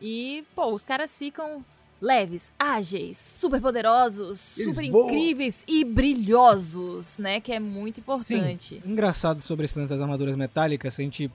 E, 0.00 0.44
pô, 0.54 0.72
os 0.72 0.84
caras 0.84 1.16
ficam 1.16 1.64
leves, 2.00 2.52
ágeis, 2.58 3.18
super 3.18 3.60
poderosos, 3.60 4.58
Eles 4.58 4.74
super 4.74 4.90
voam. 4.90 5.06
incríveis 5.10 5.62
e 5.68 5.84
brilhosos, 5.84 7.18
né? 7.18 7.40
Que 7.40 7.52
é 7.52 7.60
muito 7.60 8.00
importante. 8.00 8.82
Engraçado 8.84 9.40
sobre 9.42 9.66
esse 9.66 9.78
lance 9.78 9.90
das 9.90 10.00
armaduras 10.00 10.34
metálicas, 10.34 10.98
a 10.98 11.02
gente 11.02 11.30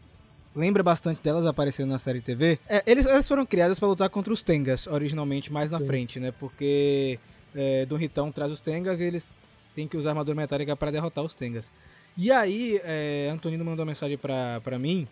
lembra 0.55 0.81
bastante 0.83 1.21
delas 1.21 1.45
aparecendo 1.45 1.89
na 1.91 1.99
série 1.99 2.19
TV. 2.19 2.59
É, 2.67 2.83
eles, 2.85 3.05
elas 3.05 3.27
foram 3.27 3.45
criadas 3.45 3.79
para 3.79 3.87
lutar 3.87 4.09
contra 4.09 4.33
os 4.33 4.41
Tengas, 4.41 4.87
originalmente, 4.87 5.53
mais 5.53 5.71
na 5.71 5.77
Sim. 5.77 5.87
frente, 5.87 6.19
né? 6.19 6.31
Porque 6.31 7.19
é, 7.55 7.85
Don 7.85 7.95
Ritão 7.95 8.31
traz 8.31 8.51
os 8.51 8.61
Tengas 8.61 8.99
e 8.99 9.03
eles 9.03 9.27
têm 9.73 9.87
que 9.87 9.97
usar 9.97 10.09
armadura 10.09 10.35
metálica 10.35 10.75
para 10.75 10.91
derrotar 10.91 11.23
os 11.23 11.33
Tengas. 11.33 11.69
E 12.17 12.31
aí, 12.31 12.79
é, 12.83 13.29
Antonino 13.31 13.63
mandou 13.65 13.83
uma 13.83 13.89
mensagem 13.89 14.17
pra 14.17 14.79
mim. 14.79 15.07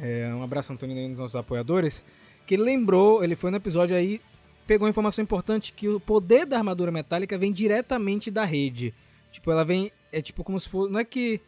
É, 0.00 0.32
um 0.34 0.42
abraço, 0.42 0.72
Antonino, 0.72 0.98
aí, 0.98 1.08
nos 1.08 1.18
nossos 1.18 1.36
apoiadores. 1.36 2.04
Que 2.46 2.54
ele 2.54 2.62
lembrou, 2.62 3.22
ele 3.22 3.36
foi 3.36 3.50
no 3.50 3.56
episódio 3.56 3.94
aí, 3.94 4.20
pegou 4.66 4.86
uma 4.86 4.90
informação 4.90 5.22
importante 5.22 5.72
que 5.72 5.88
o 5.88 6.00
poder 6.00 6.46
da 6.46 6.56
armadura 6.56 6.90
metálica 6.90 7.38
vem 7.38 7.52
diretamente 7.52 8.30
da 8.30 8.44
rede. 8.44 8.94
Tipo, 9.30 9.50
ela 9.50 9.64
vem. 9.64 9.92
É 10.10 10.20
tipo 10.20 10.44
como 10.44 10.58
se 10.58 10.68
fosse. 10.68 10.92
Não 10.92 11.00
é 11.00 11.04
que. 11.04 11.40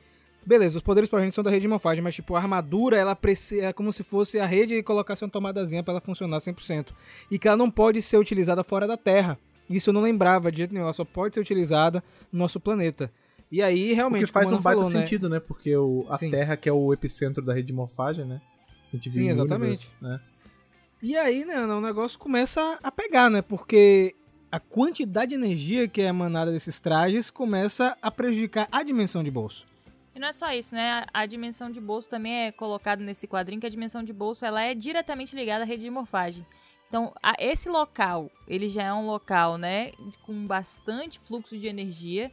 Beleza, 0.46 0.76
os 0.76 0.82
poderes 0.82 1.08
para 1.08 1.28
são 1.30 1.42
da 1.42 1.50
rede 1.50 1.62
de 1.62 1.68
morfagem, 1.68 2.02
mas 2.02 2.14
tipo, 2.14 2.36
a 2.36 2.38
armadura, 2.38 2.98
ela. 2.98 3.18
É 3.60 3.72
como 3.72 3.92
se 3.92 4.02
fosse 4.02 4.38
a 4.38 4.46
rede 4.46 4.74
e 4.74 4.82
colocasse 4.82 5.24
uma 5.24 5.30
tomadazinha 5.30 5.82
para 5.82 5.94
ela 5.94 6.00
funcionar 6.00 6.38
100%. 6.38 6.88
E 7.30 7.38
que 7.38 7.48
ela 7.48 7.56
não 7.56 7.70
pode 7.70 8.00
ser 8.02 8.18
utilizada 8.18 8.62
fora 8.62 8.86
da 8.86 8.96
Terra. 8.96 9.38
Isso 9.68 9.90
eu 9.90 9.94
não 9.94 10.00
lembrava 10.02 10.50
de 10.50 10.58
jeito 10.58 10.72
nenhum. 10.72 10.84
Ela 10.84 10.92
só 10.92 11.04
pode 11.04 11.34
ser 11.34 11.40
utilizada 11.40 12.02
no 12.32 12.38
nosso 12.38 12.60
planeta. 12.60 13.10
E 13.50 13.62
aí, 13.62 13.92
O 13.92 13.94
realmente. 13.94 14.26
que 14.26 14.32
faz 14.32 14.46
como 14.46 14.56
um 14.56 14.60
o 14.60 14.62
baita 14.62 14.80
falou, 14.80 14.92
né? 14.92 15.00
sentido, 15.00 15.28
né? 15.28 15.40
Porque 15.40 15.76
o, 15.76 16.06
a 16.08 16.18
Sim. 16.18 16.30
Terra, 16.30 16.56
que 16.56 16.68
é 16.68 16.72
o 16.72 16.92
epicentro 16.92 17.42
da 17.42 17.54
rede 17.54 17.68
de 17.68 17.72
morfagem, 17.72 18.24
né? 18.24 18.40
A 18.92 18.96
gente 18.96 19.10
Sim, 19.10 19.28
exatamente. 19.28 19.92
Universe, 19.92 19.92
né? 20.00 20.20
E 21.02 21.16
aí, 21.16 21.44
né, 21.44 21.60
o 21.66 21.80
negócio 21.80 22.18
começa 22.18 22.78
a 22.82 22.90
pegar, 22.90 23.28
né? 23.28 23.42
Porque 23.42 24.14
a 24.50 24.58
quantidade 24.58 25.30
de 25.30 25.34
energia 25.34 25.86
que 25.86 26.00
é 26.00 26.06
emanada 26.06 26.50
desses 26.50 26.80
trajes 26.80 27.28
começa 27.28 27.96
a 28.00 28.10
prejudicar 28.10 28.68
a 28.72 28.82
dimensão 28.82 29.22
de 29.22 29.30
bolso. 29.30 29.66
E 30.14 30.18
não 30.18 30.28
é 30.28 30.32
só 30.32 30.52
isso, 30.52 30.74
né? 30.74 31.04
A 31.12 31.26
dimensão 31.26 31.70
de 31.70 31.80
bolso 31.80 32.08
também 32.08 32.46
é 32.46 32.52
colocada 32.52 33.02
nesse 33.04 33.26
quadrinho, 33.26 33.60
que 33.60 33.66
a 33.66 33.70
dimensão 33.70 34.02
de 34.02 34.12
bolso 34.12 34.44
ela 34.44 34.62
é 34.62 34.72
diretamente 34.74 35.34
ligada 35.34 35.64
à 35.64 35.66
rede 35.66 35.82
de 35.82 35.90
morfagem. 35.90 36.46
Então, 36.94 37.12
a- 37.20 37.34
esse 37.40 37.68
local, 37.68 38.30
ele 38.46 38.68
já 38.68 38.84
é 38.84 38.92
um 38.92 39.04
local, 39.04 39.58
né, 39.58 39.90
com 40.22 40.46
bastante 40.46 41.18
fluxo 41.18 41.58
de 41.58 41.66
energia. 41.66 42.30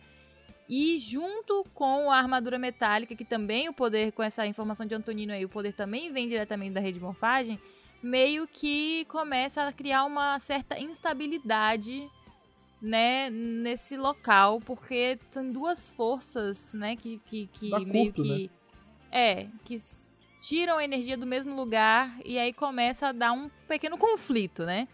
E 0.70 1.00
junto 1.00 1.66
com 1.74 2.12
a 2.12 2.18
armadura 2.18 2.60
metálica, 2.60 3.16
que 3.16 3.26
também 3.26 3.68
o 3.70 3.74
poder, 3.74 4.12
com 4.12 4.22
essa 4.22 4.46
informação 4.46 4.86
de 4.86 4.94
Antonino 4.94 5.34
aí, 5.34 5.44
o 5.44 5.50
poder 5.50 5.74
também 5.74 6.14
vem 6.14 6.28
diretamente 6.28 6.76
da 6.76 6.80
rede 6.80 7.00
de 7.00 7.04
morfagem, 7.04 7.60
meio 8.04 8.48
que 8.48 9.04
começa 9.06 9.64
a 9.64 9.74
criar 9.74 10.06
uma 10.06 10.38
certa 10.38 10.80
instabilidade 10.80 12.08
né, 12.80 13.32
nesse 13.32 13.98
local, 13.98 14.62
porque 14.62 15.18
tem 15.32 15.52
duas 15.52 15.90
forças, 15.90 16.76
né, 16.76 16.96
que, 16.96 17.18
que, 17.26 17.48
que 17.48 17.72
meio 17.84 18.14
curto, 18.14 18.22
que. 18.22 18.52
É, 19.12 19.48
que 19.66 19.76
tiram 20.42 20.80
a 20.80 20.84
energia 20.84 21.16
do 21.16 21.26
mesmo 21.26 21.56
lugar 21.56 22.18
e 22.26 22.38
aí 22.40 22.52
começa 22.52 23.08
a 23.08 23.12
dar 23.12 23.32
um 23.32 23.48
pequeno 23.68 23.98
conflito, 23.98 24.66
né? 24.66 24.88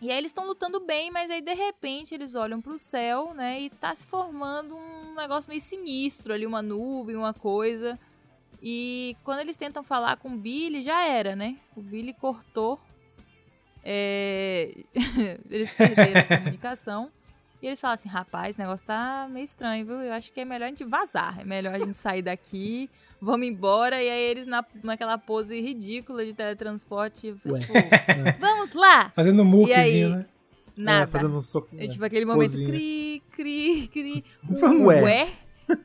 E 0.00 0.10
aí 0.10 0.16
eles 0.16 0.30
estão 0.30 0.46
lutando 0.46 0.80
bem, 0.80 1.10
mas 1.10 1.30
aí 1.30 1.42
de 1.42 1.52
repente 1.52 2.14
eles 2.14 2.34
olham 2.34 2.58
pro 2.58 2.78
céu, 2.78 3.34
né, 3.34 3.60
e 3.60 3.68
tá 3.68 3.94
se 3.94 4.06
formando 4.06 4.74
um 4.74 5.14
negócio 5.14 5.50
meio 5.50 5.60
sinistro 5.60 6.32
ali, 6.32 6.46
uma 6.46 6.62
nuvem, 6.62 7.16
uma 7.16 7.34
coisa. 7.34 7.98
E 8.62 9.14
quando 9.22 9.40
eles 9.40 9.58
tentam 9.58 9.82
falar 9.82 10.16
com 10.16 10.30
o 10.30 10.38
Billy, 10.38 10.80
já 10.80 11.06
era, 11.06 11.36
né? 11.36 11.56
O 11.76 11.82
Billy 11.82 12.14
cortou. 12.14 12.80
É, 13.84 14.74
eles 15.50 15.72
perderam 15.72 16.20
a 16.20 16.38
comunicação. 16.38 17.10
E 17.62 17.66
eles 17.66 17.80
falam 17.80 17.94
assim, 17.94 18.08
rapaz, 18.08 18.50
esse 18.50 18.58
negócio 18.58 18.86
tá 18.86 19.28
meio 19.30 19.44
estranho, 19.44 19.84
viu? 19.84 20.02
Eu 20.02 20.12
acho 20.14 20.32
que 20.32 20.40
é 20.40 20.44
melhor 20.44 20.66
a 20.66 20.68
gente 20.68 20.84
vazar. 20.84 21.40
É 21.40 21.44
melhor 21.44 21.74
a 21.74 21.78
gente 21.78 21.96
sair 21.96 22.22
daqui, 22.22 22.88
vamos 23.20 23.46
embora. 23.46 24.02
E 24.02 24.08
aí 24.08 24.22
eles 24.22 24.46
na, 24.46 24.64
naquela 24.82 25.18
pose 25.18 25.60
ridícula 25.60 26.24
de 26.24 26.32
teletransporte, 26.34 27.34
Ué. 27.46 27.60
tipo, 27.60 27.72
vamos 28.38 28.72
lá! 28.72 29.10
Fazendo 29.14 29.44
muquezinho, 29.44 30.10
né? 30.16 30.26
Nada. 30.76 31.04
É, 31.04 31.06
fazendo 31.06 31.36
um 31.36 31.42
soco. 31.42 31.68
É 31.78 31.86
tipo 31.86 32.04
aquele 32.04 32.24
momento, 32.24 32.52
Cozinha. 32.52 32.70
cri, 32.70 33.22
cri, 33.32 33.88
cri. 33.88 34.24
Vamos. 34.42 34.86
Ué? 34.86 35.28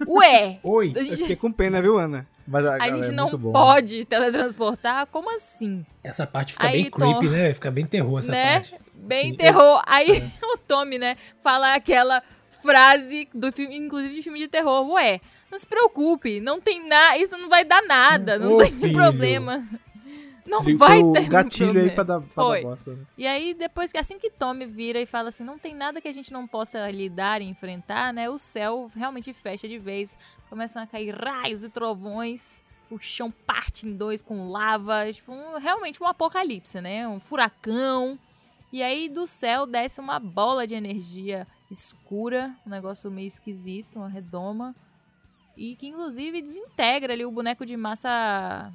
Ué? 0.08 0.60
Oi! 0.64 0.94
A 0.96 1.00
Eu 1.00 1.06
gente, 1.06 1.18
fiquei 1.18 1.36
com 1.36 1.52
pena, 1.52 1.82
viu, 1.82 1.98
Ana? 1.98 2.28
Mas 2.48 2.66
a, 2.66 2.76
a 2.76 2.92
gente 2.92 3.08
é 3.08 3.12
não 3.12 3.30
bom. 3.30 3.52
pode 3.52 4.06
teletransportar? 4.06 5.08
Como 5.08 5.36
assim? 5.36 5.86
Essa 6.04 6.26
parte 6.26 6.54
fica 6.54 6.68
Aí, 6.68 6.84
bem 6.84 6.92
creepy, 6.92 7.26
Tom. 7.26 7.32
né? 7.32 7.54
Fica 7.54 7.72
bem 7.72 7.86
terror 7.86 8.20
essa 8.20 8.32
né? 8.32 8.54
parte. 8.54 8.76
Bem 8.94 9.32
Sim, 9.32 9.38
terror. 9.38 9.82
Aí 9.86 10.24
o 10.42 10.58
Tommy, 10.58 10.98
né, 10.98 11.18
fala 11.44 11.76
aquela 11.76 12.24
frase 12.62 13.28
do 13.34 13.52
filme, 13.52 13.76
inclusive 13.76 14.16
de 14.16 14.22
filme 14.22 14.40
de 14.40 14.48
terror. 14.48 14.88
Ué, 14.92 15.20
não 15.52 15.58
se 15.60 15.68
preocupe, 15.68 16.40
não 16.40 16.60
tem 16.60 16.88
nada, 16.88 17.18
isso 17.18 17.38
não 17.38 17.50
vai 17.50 17.64
dar 17.64 17.82
nada, 17.84 18.38
não 18.40 18.54
Ô, 18.56 18.58
tem 18.58 18.72
filho. 18.72 18.94
problema. 18.94 19.66
Não 20.46 20.62
Liga 20.62 20.78
vai 20.78 21.02
ter 21.12 21.28
gatilho 21.28 21.66
problema. 21.72 21.90
aí 21.90 21.96
pra 21.96 22.04
dar, 22.04 22.22
pra 22.22 22.30
Foi. 22.44 22.62
dar 22.62 22.70
bosta. 22.70 22.92
Né? 22.94 23.06
E 23.18 23.26
aí, 23.26 23.54
depois 23.56 23.92
que 23.92 23.98
assim 23.98 24.20
que 24.20 24.30
Tommy 24.30 24.68
vira 24.68 25.00
e 25.02 25.06
fala 25.08 25.30
assim, 25.30 25.44
não 25.44 25.58
tem 25.58 25.74
nada 25.74 26.00
que 26.00 26.08
a 26.08 26.14
gente 26.14 26.32
não 26.32 26.46
possa 26.46 26.88
lidar 26.92 27.42
e 27.42 27.46
enfrentar, 27.46 28.14
né? 28.14 28.30
O 28.30 28.38
céu 28.38 28.92
realmente 28.96 29.34
fecha 29.34 29.68
de 29.68 29.80
vez. 29.80 30.16
Começam 30.48 30.84
a 30.84 30.86
cair 30.86 31.16
raios 31.16 31.64
e 31.64 31.70
trovões. 31.70 32.64
O 32.92 33.00
chão 33.00 33.32
parte 33.32 33.88
em 33.88 33.94
dois 33.98 34.22
com 34.22 34.48
lava. 34.52 35.12
Tipo, 35.12 35.32
um- 35.34 35.58
realmente 35.58 36.02
um 36.04 36.06
apocalipse, 36.06 36.80
né? 36.80 37.08
Um 37.08 37.20
furacão. 37.20 38.20
E 38.72 38.84
aí 38.84 39.10
do 39.10 39.26
céu 39.26 39.66
desce 39.66 40.00
uma 40.00 40.20
bola 40.20 40.68
de 40.68 40.76
energia 40.76 41.48
escura, 41.72 42.54
um 42.68 42.70
negócio 42.70 43.10
meio 43.10 43.28
esquisito, 43.28 43.96
uma 43.98 44.08
redoma. 44.08 44.76
E 45.58 45.76
que 45.76 45.88
inclusive 45.88 46.42
desintegra 46.42 47.14
ali 47.14 47.26
o 47.26 47.32
boneco 47.32 47.66
de 47.66 47.78
massa 47.78 48.72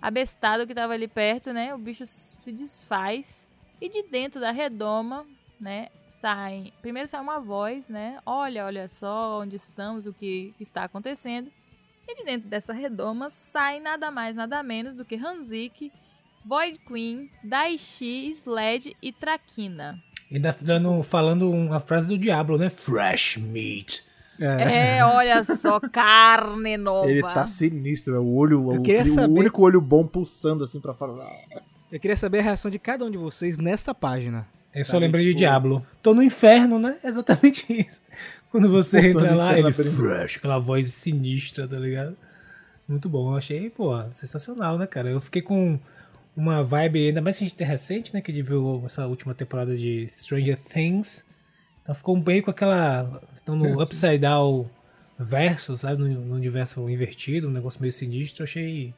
abestado 0.00 0.66
que 0.66 0.74
tava 0.74 0.92
ali 0.92 1.08
perto, 1.08 1.52
né? 1.52 1.74
O 1.74 1.78
bicho 1.78 2.06
se 2.06 2.52
desfaz. 2.52 3.46
E 3.80 3.88
de 3.88 4.02
dentro 4.04 4.40
da 4.40 4.50
redoma, 4.50 5.26
né? 5.60 5.88
Sai. 6.08 6.72
Primeiro 6.80 7.08
sai 7.08 7.20
uma 7.20 7.40
voz, 7.40 7.88
né? 7.88 8.18
Olha, 8.24 8.64
olha 8.64 8.88
só 8.88 9.40
onde 9.40 9.56
estamos, 9.56 10.06
o 10.06 10.12
que 10.12 10.54
está 10.60 10.84
acontecendo. 10.84 11.50
E 12.08 12.14
de 12.14 12.24
dentro 12.24 12.48
dessa 12.48 12.72
redoma 12.72 13.30
sai 13.30 13.80
nada 13.80 14.10
mais, 14.10 14.36
nada 14.36 14.62
menos 14.62 14.94
do 14.94 15.04
que 15.04 15.16
Hanzik, 15.16 15.92
Void 16.44 16.78
Queen, 16.86 17.28
Daishi, 17.42 18.30
Sled 18.30 18.96
e 19.02 19.12
Traquina. 19.12 20.00
Ainda 20.30 20.56
dando, 20.60 21.02
falando 21.02 21.50
uma 21.50 21.80
frase 21.80 22.06
do 22.06 22.16
Diablo, 22.16 22.56
né? 22.56 22.70
Fresh 22.70 23.36
meat. 23.38 24.04
É, 24.38 25.04
olha 25.04 25.42
só, 25.44 25.80
carne 25.80 26.76
nova. 26.76 27.10
Ele 27.10 27.22
tá 27.22 27.46
sinistro, 27.46 28.14
né? 28.14 28.18
o 28.18 28.34
olho, 28.34 28.72
Eu 28.72 28.80
o, 28.80 28.82
queria 28.82 29.02
o 29.02 29.06
saber- 29.14 29.40
único 29.40 29.62
olho 29.62 29.80
bom 29.80 30.06
pulsando 30.06 30.64
assim 30.64 30.80
pra 30.80 30.92
fora. 30.94 31.12
Eu 31.90 32.00
queria 32.00 32.16
saber 32.16 32.40
a 32.40 32.42
reação 32.42 32.70
de 32.70 32.78
cada 32.78 33.04
um 33.04 33.10
de 33.10 33.16
vocês 33.16 33.56
nesta 33.58 33.94
página. 33.94 34.46
Eu 34.74 34.84
só 34.84 34.92
Cara, 34.92 35.04
lembrei 35.06 35.24
de 35.24 35.30
tipo- 35.30 35.38
Diablo. 35.38 35.86
Tô 36.02 36.12
no 36.14 36.22
inferno, 36.22 36.78
né? 36.78 36.96
Exatamente 37.02 37.64
isso. 37.72 38.00
Quando 38.50 38.68
você 38.68 39.00
Voltando 39.12 39.24
entra 39.24 39.36
lá, 39.36 39.58
ele 39.58 39.72
fresh, 39.72 40.36
aquela 40.36 40.58
voz 40.58 40.92
sinistra, 40.92 41.66
tá 41.66 41.78
ligado? 41.78 42.16
Muito 42.88 43.08
bom. 43.08 43.32
Eu 43.32 43.36
achei, 43.38 43.70
pô, 43.70 43.92
sensacional, 44.12 44.76
né, 44.78 44.86
cara? 44.86 45.08
Eu 45.10 45.20
fiquei 45.20 45.42
com 45.42 45.78
uma 46.36 46.62
vibe, 46.62 47.08
ainda 47.08 47.22
mais 47.22 47.38
que 47.38 47.44
a 47.44 47.46
gente 47.46 47.56
tem 47.56 47.66
recente, 47.66 48.12
né? 48.14 48.20
Que 48.20 48.30
viu 48.42 48.82
essa 48.86 49.06
última 49.06 49.34
temporada 49.34 49.76
de 49.76 50.08
Stranger 50.18 50.58
Things. 50.72 51.24
Então 51.86 51.94
ficou 51.94 52.16
bem 52.20 52.42
com 52.42 52.50
aquela. 52.50 53.22
Estão 53.32 53.54
no 53.54 53.80
Upside 53.80 54.18
Down 54.18 54.68
verso, 55.16 55.76
sabe? 55.76 56.02
No, 56.02 56.08
no 56.20 56.34
universo 56.34 56.90
invertido, 56.90 57.46
um 57.46 57.52
negócio 57.52 57.80
meio 57.80 57.92
sinistro. 57.92 58.42
Eu 58.42 58.44
achei. 58.44 58.92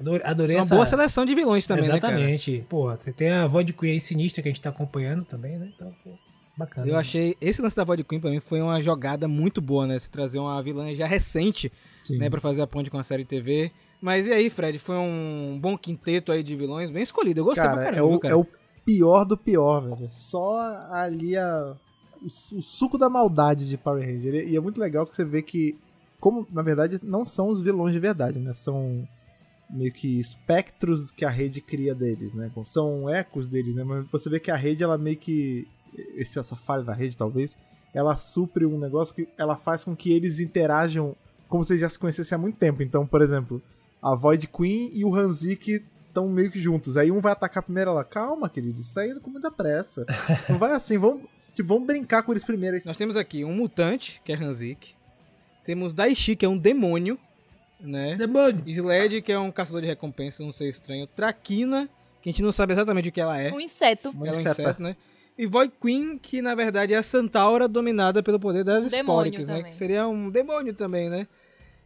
Adorei, 0.00 0.26
adorei 0.26 0.56
Uma 0.56 0.62
essa. 0.62 0.74
boa 0.74 0.84
seleção 0.86 1.24
de 1.24 1.32
vilões 1.34 1.64
também, 1.64 1.84
né, 1.86 1.96
Exatamente. 1.98 2.66
Pô, 2.68 2.90
você 2.90 3.12
tem 3.12 3.30
a 3.30 3.46
Void 3.46 3.72
Queen 3.72 3.92
aí 3.92 4.00
sinistra 4.00 4.42
que 4.42 4.48
a 4.48 4.52
gente 4.52 4.60
tá 4.60 4.70
acompanhando 4.70 5.24
também, 5.24 5.56
né? 5.58 5.70
Então, 5.76 5.94
pô, 6.02 6.10
bacana. 6.56 6.86
cara? 6.86 6.88
Eu 6.88 6.96
achei... 6.96 7.36
Esse 7.40 7.60
lance 7.62 7.76
da 7.76 7.84
Void 7.84 8.02
Queen 8.02 8.18
pra 8.20 8.30
mim 8.30 8.40
foi 8.40 8.60
uma 8.60 8.80
jogada 8.80 9.28
muito 9.28 9.60
boa, 9.60 9.86
né? 9.86 9.98
Se 9.98 10.10
trazer 10.10 10.38
uma 10.40 10.60
vilã 10.62 10.92
já 10.94 11.06
recente, 11.06 11.70
Sim. 12.02 12.18
né? 12.18 12.28
Pra 12.30 12.40
fazer 12.40 12.62
a 12.62 12.66
ponte 12.66 12.90
com 12.90 12.98
a 12.98 13.02
série 13.04 13.24
TV. 13.24 13.70
Mas 14.00 14.26
e 14.26 14.32
aí, 14.32 14.50
Fred? 14.50 14.78
Foi 14.78 14.96
um 14.96 15.58
bom 15.60 15.76
quinteto 15.78 16.32
aí 16.32 16.42
de 16.42 16.56
vilões, 16.56 16.90
bem 16.90 17.02
escolhido. 17.02 17.40
Eu 17.40 17.44
gostei 17.44 17.62
pra 17.64 17.74
Cara, 17.74 17.84
caramba, 17.84 18.12
é 18.12 18.16
o, 18.16 18.18
cara. 18.18 18.34
é 18.34 18.36
o 18.36 18.46
pior 18.84 19.24
do 19.24 19.36
pior, 19.36 19.80
velho. 19.82 20.10
Só 20.10 20.58
ali 20.90 21.36
a, 21.36 21.76
o, 22.22 22.58
o 22.58 22.62
suco 22.62 22.96
da 22.96 23.08
maldade 23.08 23.68
de 23.68 23.76
Power 23.76 24.04
Ranger. 24.04 24.48
E 24.48 24.56
é 24.56 24.60
muito 24.60 24.80
legal 24.80 25.06
que 25.06 25.14
você 25.14 25.24
vê 25.24 25.42
que, 25.42 25.78
como 26.20 26.46
na 26.50 26.62
verdade 26.62 27.00
não 27.02 27.24
são 27.24 27.48
os 27.48 27.62
vilões 27.62 27.92
de 27.92 28.00
verdade, 28.00 28.38
né? 28.38 28.52
São 28.54 29.06
meio 29.70 29.92
que 29.92 30.18
espectros 30.20 31.10
que 31.10 31.24
a 31.24 31.30
rede 31.30 31.60
cria 31.60 31.94
deles, 31.94 32.34
né? 32.34 32.50
São 32.62 33.08
ecos 33.08 33.48
deles, 33.48 33.74
né? 33.74 33.84
Mas 33.84 34.06
você 34.10 34.28
vê 34.28 34.38
que 34.38 34.50
a 34.50 34.56
rede, 34.56 34.82
ela 34.82 34.98
meio 34.98 35.16
que. 35.16 35.66
Essa 36.16 36.56
falha 36.56 36.82
da 36.82 36.94
rede, 36.94 37.16
talvez, 37.16 37.58
ela 37.92 38.16
supre 38.16 38.64
um 38.64 38.78
negócio 38.78 39.14
que 39.14 39.28
ela 39.36 39.56
faz 39.56 39.84
com 39.84 39.94
que 39.94 40.10
eles 40.10 40.40
interajam 40.40 41.14
como 41.48 41.62
se 41.62 41.78
já 41.78 41.86
se 41.86 41.98
conhecessem 41.98 42.34
há 42.34 42.38
muito 42.38 42.56
tempo. 42.56 42.82
Então, 42.82 43.06
por 43.06 43.20
exemplo, 43.20 43.60
a 44.00 44.14
Void 44.14 44.46
Queen 44.48 44.90
e 44.94 45.04
o 45.04 45.14
Hanzik 45.14 45.84
estão 46.08 46.26
meio 46.28 46.50
que 46.50 46.58
juntos. 46.58 46.96
Aí 46.96 47.10
um 47.10 47.20
vai 47.20 47.32
atacar 47.32 47.62
primeiro, 47.62 47.90
ela, 47.90 48.04
calma, 48.04 48.48
querido, 48.48 48.80
isso 48.80 48.94
tá 48.94 49.06
indo 49.06 49.20
com 49.20 49.30
muita 49.30 49.50
pressa. 49.50 50.06
Não 50.48 50.58
vai 50.58 50.72
assim, 50.72 50.96
vamos, 50.96 51.24
tipo, 51.54 51.68
vamos 51.68 51.86
brincar 51.86 52.22
com 52.22 52.32
eles 52.32 52.44
primeiro. 52.44 52.78
Nós 52.84 52.96
temos 52.96 53.16
aqui 53.16 53.44
um 53.44 53.54
mutante, 53.54 54.20
que 54.24 54.32
é 54.32 54.36
Hanzik. 54.36 54.94
Temos 55.64 55.92
Daishi, 55.92 56.34
que 56.34 56.44
é 56.44 56.48
um 56.48 56.58
demônio, 56.58 57.18
né? 57.80 58.16
Demônio. 58.16 58.62
Sled, 58.66 59.22
que 59.22 59.32
é 59.32 59.38
um 59.38 59.50
caçador 59.50 59.80
de 59.80 59.86
recompensa, 59.86 60.42
um 60.42 60.52
ser 60.52 60.68
estranho. 60.68 61.06
Traquina, 61.06 61.88
que 62.20 62.28
a 62.28 62.32
gente 62.32 62.42
não 62.42 62.52
sabe 62.52 62.72
exatamente 62.72 63.08
o 63.08 63.12
que 63.12 63.20
ela 63.20 63.40
é. 63.40 63.52
Um 63.52 63.60
inseto. 63.60 64.10
Uma 64.10 64.26
ela 64.26 64.36
é 64.36 64.38
um 64.38 64.40
inseta. 64.40 64.62
inseto, 64.62 64.82
né? 64.82 64.96
E 65.38 65.46
Void 65.46 65.72
Queen, 65.80 66.18
que 66.18 66.42
na 66.42 66.54
verdade 66.54 66.92
é 66.92 66.96
a 66.98 67.02
Centaura 67.02 67.66
dominada 67.66 68.22
pelo 68.22 68.38
poder 68.38 68.64
das 68.64 68.92
espóricas, 68.92 69.46
né? 69.46 69.62
Que 69.62 69.74
seria 69.74 70.06
um 70.06 70.30
demônio 70.30 70.74
também, 70.74 71.08
né? 71.08 71.26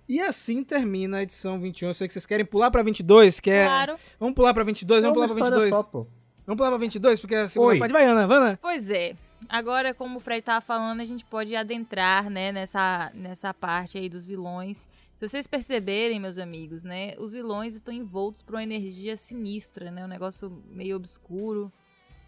E 0.08 0.20
assim 0.20 0.62
termina 0.62 1.18
a 1.18 1.22
edição 1.22 1.58
21. 1.58 1.88
Eu 1.88 1.94
sei 1.94 2.06
que 2.06 2.12
vocês 2.14 2.26
querem 2.26 2.44
pular 2.44 2.70
pra 2.70 2.82
22, 2.82 3.40
que 3.40 3.50
é... 3.50 3.64
Claro. 3.64 3.96
Vamos 4.20 4.34
pular 4.34 4.54
pra 4.54 4.62
22, 4.62 4.98
É 4.98 5.02
vamos 5.02 5.16
uma 5.16 5.26
pular 5.26 5.36
pra 5.36 5.46
história 5.46 5.64
22. 5.64 5.70
só, 5.70 5.82
pô. 5.82 6.06
Vamos 6.46 6.58
pular 6.58 6.70
pra 6.70 6.78
22, 6.78 7.20
porque 7.20 7.34
é 7.34 7.40
a 7.42 7.48
segunda 7.48 7.72
Oi. 7.72 7.78
parte 7.78 7.92
vai, 7.92 8.04
Ana, 8.04 8.26
vai, 8.26 8.36
Ana. 8.36 8.58
Pois 8.62 8.88
é. 8.88 9.16
Agora, 9.48 9.94
como 9.94 10.18
o 10.18 10.20
Fred 10.20 10.42
tava 10.42 10.60
falando, 10.60 11.00
a 11.00 11.04
gente 11.04 11.24
pode 11.24 11.54
adentrar, 11.54 12.28
né, 12.30 12.50
nessa, 12.52 13.10
nessa 13.14 13.54
parte 13.54 13.96
aí 13.98 14.08
dos 14.08 14.26
vilões. 14.26 14.88
Se 15.18 15.28
vocês 15.28 15.46
perceberem, 15.46 16.18
meus 16.20 16.36
amigos, 16.38 16.84
né, 16.84 17.14
os 17.18 17.32
vilões 17.32 17.74
estão 17.74 17.94
envoltos 17.94 18.42
por 18.42 18.54
uma 18.54 18.62
energia 18.62 19.16
sinistra, 19.16 19.90
né, 19.90 20.04
um 20.04 20.08
negócio 20.08 20.62
meio 20.68 20.96
obscuro. 20.96 21.72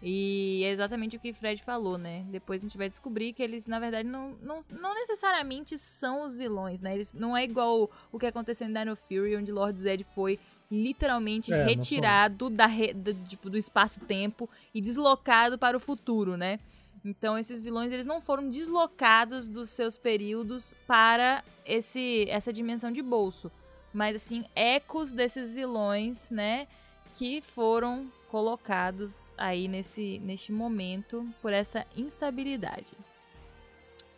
E 0.00 0.62
é 0.64 0.70
exatamente 0.70 1.16
o 1.16 1.20
que 1.20 1.30
o 1.30 1.34
Fred 1.34 1.60
falou, 1.64 1.98
né? 1.98 2.24
Depois 2.30 2.60
a 2.60 2.62
gente 2.62 2.78
vai 2.78 2.88
descobrir 2.88 3.32
que 3.32 3.42
eles, 3.42 3.66
na 3.66 3.80
verdade, 3.80 4.08
não, 4.08 4.36
não, 4.40 4.64
não 4.70 4.94
necessariamente 4.94 5.76
são 5.76 6.24
os 6.24 6.36
vilões, 6.36 6.80
né? 6.80 6.94
Eles, 6.94 7.12
não 7.12 7.36
é 7.36 7.42
igual 7.42 7.90
o 8.12 8.16
que 8.16 8.26
aconteceu 8.26 8.68
em 8.68 8.72
Dino 8.72 8.94
Fury, 8.94 9.34
onde 9.34 9.50
Lord 9.50 9.76
Zed 9.76 10.04
foi 10.14 10.38
literalmente 10.70 11.52
É, 11.52 11.64
retirado 11.64 12.48
da, 12.48 12.66
re- 12.66 12.94
do, 12.94 13.12
tipo, 13.12 13.50
do 13.50 13.58
espaço-tempo 13.58 14.48
e 14.72 14.80
deslocado 14.80 15.58
para 15.58 15.76
o 15.76 15.80
futuro, 15.80 16.36
né? 16.36 16.60
Então 17.04 17.38
esses 17.38 17.60
vilões 17.60 17.92
eles 17.92 18.06
não 18.06 18.20
foram 18.20 18.48
deslocados 18.48 19.48
dos 19.48 19.70
seus 19.70 19.96
períodos 19.96 20.74
para 20.86 21.44
esse 21.64 22.26
essa 22.28 22.52
dimensão 22.52 22.90
de 22.90 23.02
bolso, 23.02 23.50
mas 23.92 24.16
assim 24.16 24.44
ecos 24.54 25.12
desses 25.12 25.54
vilões, 25.54 26.30
né, 26.30 26.66
que 27.16 27.40
foram 27.40 28.10
colocados 28.30 29.34
aí 29.38 29.68
nesse 29.68 30.18
neste 30.20 30.52
momento 30.52 31.26
por 31.40 31.52
essa 31.52 31.86
instabilidade. 31.96 32.86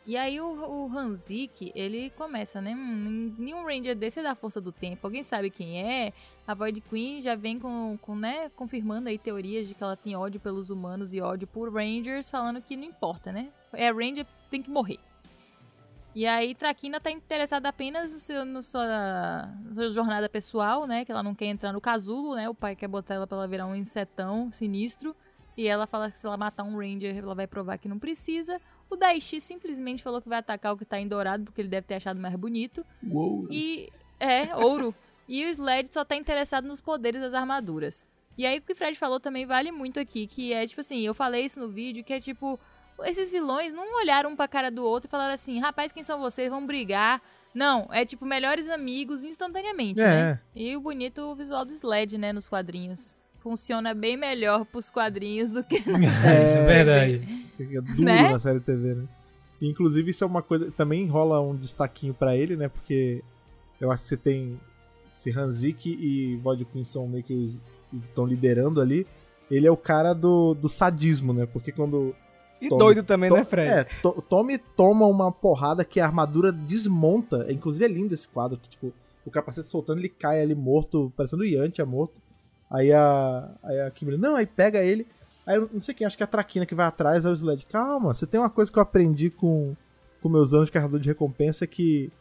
E 0.07 0.17
aí 0.17 0.41
o, 0.41 0.47
o 0.47 0.99
Hanzik, 0.99 1.71
ele 1.75 2.11
começa, 2.11 2.61
né? 2.61 2.75
hum, 2.75 3.35
Nenhum 3.39 3.65
Ranger 3.65 3.95
desse 3.95 4.19
é 4.19 4.23
da 4.23 4.35
força 4.35 4.61
do 4.61 4.73
tempo. 4.73 5.07
Alguém 5.07 5.23
sabe 5.23 5.51
quem 5.51 5.83
é? 5.83 6.13
A 6.51 6.55
Void 6.55 6.81
Queen 6.81 7.21
já 7.21 7.37
vem 7.37 7.61
com, 7.61 7.97
com, 8.03 8.17
né, 8.17 8.49
confirmando 8.57 9.09
aí 9.09 9.17
teorias 9.17 9.69
de 9.69 9.75
que 9.75 9.85
ela 9.85 9.97
tem 9.97 10.17
ódio 10.17 10.41
pelos 10.41 10.69
humanos 10.69 11.15
e 11.15 11.21
ódio 11.21 11.47
por 11.47 11.73
Rangers, 11.73 12.29
falando 12.29 12.61
que 12.61 12.77
não 12.77 12.83
importa, 12.83 13.31
né? 13.31 13.51
É 13.73 13.89
Ranger, 13.93 14.27
tem 14.51 14.61
que 14.61 14.69
morrer. 14.69 14.99
E 16.13 16.27
aí 16.27 16.57
Traquina 16.57 16.99
tá 16.99 17.09
interessada 17.09 17.69
apenas 17.69 18.13
no 18.13 18.19
seu, 18.19 18.45
no 18.45 18.65
sua, 18.65 18.85
na 18.85 19.73
sua 19.73 19.91
jornada 19.91 20.29
pessoal, 20.29 20.89
né? 20.89 21.05
Que 21.05 21.13
ela 21.13 21.23
não 21.23 21.37
quer 21.37 21.47
entrar 21.47 21.73
no 21.73 21.81
casulo, 21.81 22.35
né? 22.35 22.49
O 22.49 22.55
pai 22.55 22.75
quer 22.75 22.89
botar 22.89 23.15
ela 23.15 23.29
pra 23.29 23.39
ela 23.39 23.47
virar 23.47 23.67
um 23.67 23.77
insetão 23.77 24.51
sinistro. 24.51 25.15
E 25.57 25.69
ela 25.69 25.87
fala 25.87 26.11
que 26.11 26.19
se 26.19 26.27
ela 26.27 26.37
matar 26.37 26.65
um 26.65 26.77
Ranger, 26.77 27.17
ela 27.17 27.35
vai 27.35 27.47
provar 27.47 27.79
que 27.79 27.89
não 27.89 27.99
precisa. 27.99 28.61
O 28.89 28.97
Daishi 28.97 29.41
simplesmente 29.41 30.03
falou 30.03 30.21
que 30.21 30.29
vai 30.29 30.41
atacar 30.41 30.75
o 30.75 30.77
que 30.77 30.85
tá 30.85 30.99
em 30.99 31.07
dourado, 31.07 31.45
porque 31.45 31.61
ele 31.61 31.69
deve 31.69 31.87
ter 31.87 31.95
achado 31.95 32.21
mais 32.21 32.35
bonito. 32.35 32.85
Uou. 33.09 33.47
E. 33.49 33.89
É, 34.19 34.57
ouro. 34.57 34.93
E 35.33 35.45
o 35.47 35.49
Sled 35.49 35.89
só 35.93 36.05
tá 36.05 36.17
interessado 36.17 36.67
nos 36.67 36.81
poderes 36.81 37.21
das 37.21 37.33
armaduras. 37.33 38.05
E 38.37 38.45
aí 38.45 38.59
o 38.59 38.63
que 38.63 38.73
o 38.73 38.77
Fred 38.77 38.99
falou 38.99 39.21
também 39.21 39.47
vale 39.47 39.71
muito 39.71 40.01
aqui, 40.01 40.27
que 40.27 40.53
é 40.53 40.67
tipo 40.67 40.81
assim, 40.81 41.01
eu 41.03 41.15
falei 41.15 41.45
isso 41.45 41.61
no 41.61 41.69
vídeo, 41.69 42.03
que 42.03 42.13
é 42.13 42.19
tipo, 42.19 42.59
esses 43.05 43.31
vilões 43.31 43.73
não 43.73 43.97
olharam 44.01 44.31
um 44.31 44.37
pra 44.37 44.49
cara 44.49 44.71
do 44.73 44.83
outro 44.85 45.07
e 45.07 45.11
falaram 45.11 45.33
assim, 45.33 45.61
rapaz, 45.61 45.93
quem 45.93 46.03
são 46.03 46.19
vocês? 46.19 46.51
Vão 46.51 46.67
brigar. 46.67 47.23
Não, 47.55 47.89
é 47.93 48.05
tipo 48.05 48.27
melhores 48.27 48.69
amigos 48.69 49.23
instantaneamente, 49.23 50.01
né? 50.01 50.41
É, 50.57 50.59
E 50.61 50.77
o 50.77 50.81
bonito 50.81 51.21
o 51.23 51.35
visual 51.37 51.65
do 51.65 51.73
Sled, 51.75 52.19
né, 52.19 52.33
nos 52.33 52.49
quadrinhos. 52.49 53.19
Funciona 53.41 53.95
bem 53.95 54.17
melhor 54.17 54.65
pros 54.67 54.91
quadrinhos 54.91 55.53
do 55.53 55.63
que 55.65 55.77
É, 56.27 56.65
verdade. 56.67 57.47
fica 57.57 57.81
duro 57.83 58.03
Né? 58.03 58.31
na 58.33 58.39
série 58.41 58.61
TV, 58.61 58.95
né? 58.97 59.09
E, 59.61 59.69
inclusive, 59.69 60.11
isso 60.11 60.25
é 60.25 60.27
uma 60.27 60.43
coisa. 60.43 60.71
Também 60.73 61.07
rola 61.07 61.41
um 61.41 61.55
destaquinho 61.55 62.15
pra 62.15 62.37
ele, 62.37 62.57
né? 62.57 62.69
Porque 62.69 63.23
eu 63.81 63.91
acho 63.93 64.03
que 64.03 64.09
você 64.11 64.17
tem. 64.17 64.59
Se 65.11 65.31
Hanzik 65.31 65.91
e 65.91 66.37
Void 66.37 66.65
Queen 66.67 66.85
são 66.85 67.07
meio 67.07 67.25
que 67.25 67.35
os 67.35 67.59
estão 68.09 68.25
liderando 68.25 68.81
ali. 68.81 69.07
Ele 69.51 69.67
é 69.67 69.71
o 69.71 69.77
cara 69.77 70.13
do, 70.15 70.55
do 70.55 70.69
sadismo, 70.69 71.33
né? 71.33 71.45
Porque 71.47 71.73
quando. 71.73 72.15
E 72.61 72.69
Tom- 72.69 72.79
doido 72.79 73.03
também, 73.03 73.29
To- 73.29 73.37
né, 73.37 73.45
Fred? 73.45 73.69
É, 73.69 73.85
To- 74.03 74.23
Tommy 74.29 74.59
toma 74.59 75.07
uma 75.07 75.33
porrada 75.33 75.85
que 75.85 75.99
a 75.99 76.05
armadura 76.07 76.53
desmonta. 76.53 77.47
É, 77.49 77.53
Inclusive 77.53 77.85
é 77.85 77.89
lindo 77.89 78.15
esse 78.15 78.29
quadro, 78.29 78.59
que 78.59 78.69
tipo, 78.69 78.93
o 79.27 79.31
capacete 79.31 79.67
soltando, 79.69 79.99
ele 79.99 80.09
cai 80.09 80.41
ali 80.41 80.55
morto, 80.55 81.13
parecendo 81.17 81.43
o 81.43 81.47
Yantia 81.47 81.85
morto. 81.85 82.15
Aí 82.71 82.93
a, 82.93 83.51
aí 83.63 83.81
a 83.81 83.91
Kimberly, 83.91 84.21
não, 84.21 84.37
aí 84.37 84.47
pega 84.47 84.81
ele. 84.83 85.07
Aí 85.45 85.57
eu 85.57 85.69
não 85.73 85.81
sei 85.81 85.95
quem, 85.95 86.07
acho 86.07 86.17
que 86.17 86.23
é 86.23 86.25
a 86.25 86.29
Traquina 86.29 86.65
que 86.65 86.75
vai 86.75 86.87
atrás, 86.87 87.27
aí 87.27 87.33
o 87.33 87.35
Sled, 87.35 87.67
calma, 87.67 88.15
você 88.15 88.27
tem 88.27 88.39
uma 88.39 88.51
coisa 88.51 88.71
que 88.71 88.79
eu 88.79 88.83
aprendi 88.83 89.31
com, 89.31 89.75
com 90.23 90.29
meus 90.29 90.53
anos 90.55 90.67
de 90.67 90.73
carregador 90.73 91.01
de 91.01 91.09
recompensa 91.09 91.67
que 91.67 92.13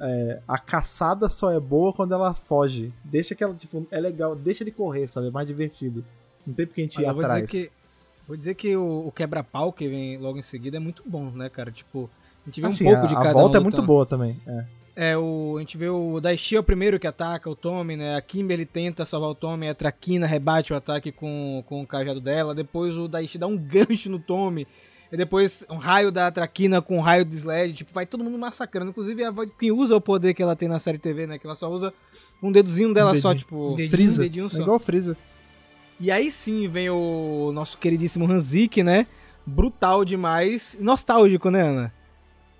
é, 0.00 0.40
a 0.46 0.58
caçada 0.58 1.28
só 1.28 1.50
é 1.50 1.60
boa 1.60 1.92
quando 1.92 2.12
ela 2.12 2.34
foge. 2.34 2.92
Deixa 3.04 3.34
que 3.34 3.44
ela, 3.44 3.54
tipo, 3.54 3.86
é 3.90 4.00
legal, 4.00 4.34
deixa 4.34 4.64
ele 4.64 4.70
correr, 4.70 5.08
sabe? 5.08 5.28
É 5.28 5.30
mais 5.30 5.46
divertido. 5.46 6.04
Não 6.46 6.54
tem 6.54 6.66
porque 6.66 6.80
a 6.80 6.84
gente 6.84 7.00
ir 7.00 7.06
atrás. 7.06 7.44
dizer 7.44 7.66
que, 7.66 7.72
vou 8.26 8.36
dizer 8.36 8.54
que 8.54 8.76
o, 8.76 9.06
o 9.06 9.12
quebra-pau 9.12 9.72
que 9.72 9.88
vem 9.88 10.18
logo 10.18 10.38
em 10.38 10.42
seguida 10.42 10.76
é 10.76 10.80
muito 10.80 11.02
bom, 11.06 11.30
né, 11.30 11.48
cara? 11.48 11.70
Tipo, 11.70 12.10
a 12.44 12.50
gente 12.50 12.60
vê 12.60 12.66
Assim, 12.66 12.84
um 12.84 12.90
pouco 12.90 13.06
a, 13.06 13.08
de 13.08 13.14
a 13.14 13.18
cada 13.18 13.32
volta 13.32 13.58
um 13.58 13.60
é 13.60 13.62
muito 13.62 13.82
boa 13.82 14.04
também. 14.04 14.40
É. 14.46 14.64
É, 14.96 15.16
o, 15.16 15.56
a 15.56 15.60
gente 15.60 15.76
vê 15.76 15.88
o 15.88 16.20
Daishi 16.20 16.54
é 16.54 16.60
o 16.60 16.62
primeiro 16.62 17.00
que 17.00 17.06
ataca 17.06 17.50
o 17.50 17.56
Tommy, 17.56 17.96
né? 17.96 18.16
A 18.16 18.22
Kimberly 18.22 18.64
tenta 18.64 19.04
salvar 19.04 19.30
o 19.30 19.34
Tommy, 19.34 19.68
a 19.68 19.74
Traquina 19.74 20.24
rebate 20.24 20.72
o 20.72 20.76
ataque 20.76 21.10
com, 21.10 21.64
com 21.66 21.82
o 21.82 21.86
cajado 21.86 22.20
dela. 22.20 22.54
Depois 22.54 22.96
o 22.96 23.08
Daishi 23.08 23.36
dá 23.36 23.46
um 23.46 23.56
gancho 23.58 24.08
no 24.08 24.20
Tommy. 24.20 24.68
E 25.12 25.16
depois 25.16 25.64
um 25.70 25.76
raio 25.76 26.10
da 26.10 26.30
Traquina 26.30 26.82
com 26.82 26.98
um 26.98 27.00
raio 27.00 27.24
do 27.24 27.34
Sled. 27.36 27.72
Tipo, 27.74 27.92
vai 27.92 28.04
todo 28.06 28.24
mundo 28.24 28.36
massacrando. 28.38 28.90
Inclusive 28.90 29.24
a 29.24 29.30
Void 29.30 29.52
Queen 29.58 29.70
usa 29.72 29.94
o 29.96 30.00
poder 30.00 30.34
que 30.34 30.42
ela 30.42 30.56
tem 30.56 30.68
na 30.68 30.78
série 30.78 30.98
TV, 30.98 31.26
né? 31.26 31.38
Que 31.38 31.46
ela 31.46 31.54
só 31.56 31.70
usa 31.70 31.92
um 32.42 32.50
dedozinho 32.50 32.92
dela 32.92 33.12
Um 33.12 33.20
só, 33.20 33.34
tipo, 33.34 33.72
Um 33.72 33.74
dedinho. 33.74 33.86
um 33.88 33.90
Freeza. 33.90 34.22
dedinho 34.22 34.46
É 34.46 34.48
só. 34.50 34.60
igual 34.62 34.76
o 34.76 34.80
Freeza. 34.80 35.16
E 36.00 36.10
aí 36.10 36.30
sim 36.30 36.66
vem 36.66 36.90
o 36.90 37.52
nosso 37.54 37.78
queridíssimo 37.78 38.26
Hanzik, 38.30 38.82
né? 38.82 39.06
Brutal 39.46 40.04
demais. 40.04 40.76
Nostálgico, 40.80 41.48
né, 41.50 41.62
Ana? 41.62 41.94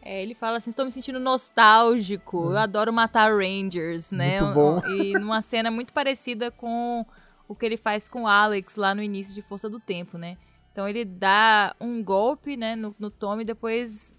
É, 0.01 0.23
ele 0.23 0.35
fala 0.35 0.59
assim, 0.59 0.69
estou 0.71 0.85
me 0.85 0.93
sentindo 0.93 1.19
nostálgico, 1.19 2.51
eu 2.53 2.59
adoro 2.59 2.93
matar 2.93 3.33
Rangers, 3.35 4.11
né? 4.11 4.39
Muito 4.41 4.55
bom. 4.55 4.79
E 4.87 5.13
numa 5.15 5.41
cena 5.41 5.71
muito 5.71 5.93
parecida 5.95 6.51
com 6.51 7.05
o 7.49 7.55
que 7.55 7.65
ele 7.65 7.79
faz 7.79 8.07
com 8.09 8.25
o 8.25 8.27
Alex 8.29 8.77
lá 8.77 8.95
no 8.95 9.03
início 9.03 9.35
de 9.35 9.41
Força 9.41 9.69
do 9.69 9.81
Tempo, 9.81 10.19
né? 10.19 10.37
Então 10.75 10.89
ele 10.89 11.05
dá 11.05 11.73
um 11.81 12.03
golpe, 12.03 12.57
né, 12.57 12.75
no, 12.75 12.93
no 12.99 13.09
Tommy, 13.09 13.45
depois 13.45 14.13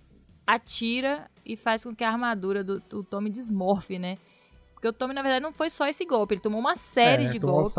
atira 0.48 1.30
e 1.46 1.58
faz 1.58 1.84
com 1.84 1.94
que 1.94 2.02
a 2.02 2.10
armadura 2.10 2.64
do, 2.64 2.80
do 2.80 3.04
Tommy 3.04 3.30
desmorfe, 3.30 4.00
né? 4.00 4.18
Porque 4.74 4.88
o 4.88 4.94
Tommy, 4.94 5.14
na 5.14 5.22
verdade, 5.22 5.44
não 5.44 5.52
foi 5.52 5.70
só 5.70 5.86
esse 5.86 6.06
golpe, 6.06 6.36
ele 6.36 6.42
tomou 6.42 6.62
uma 6.62 6.78
série 6.78 7.26
é, 7.26 7.28
de 7.28 7.42
tomou 7.42 7.56
golpes. 7.58 7.74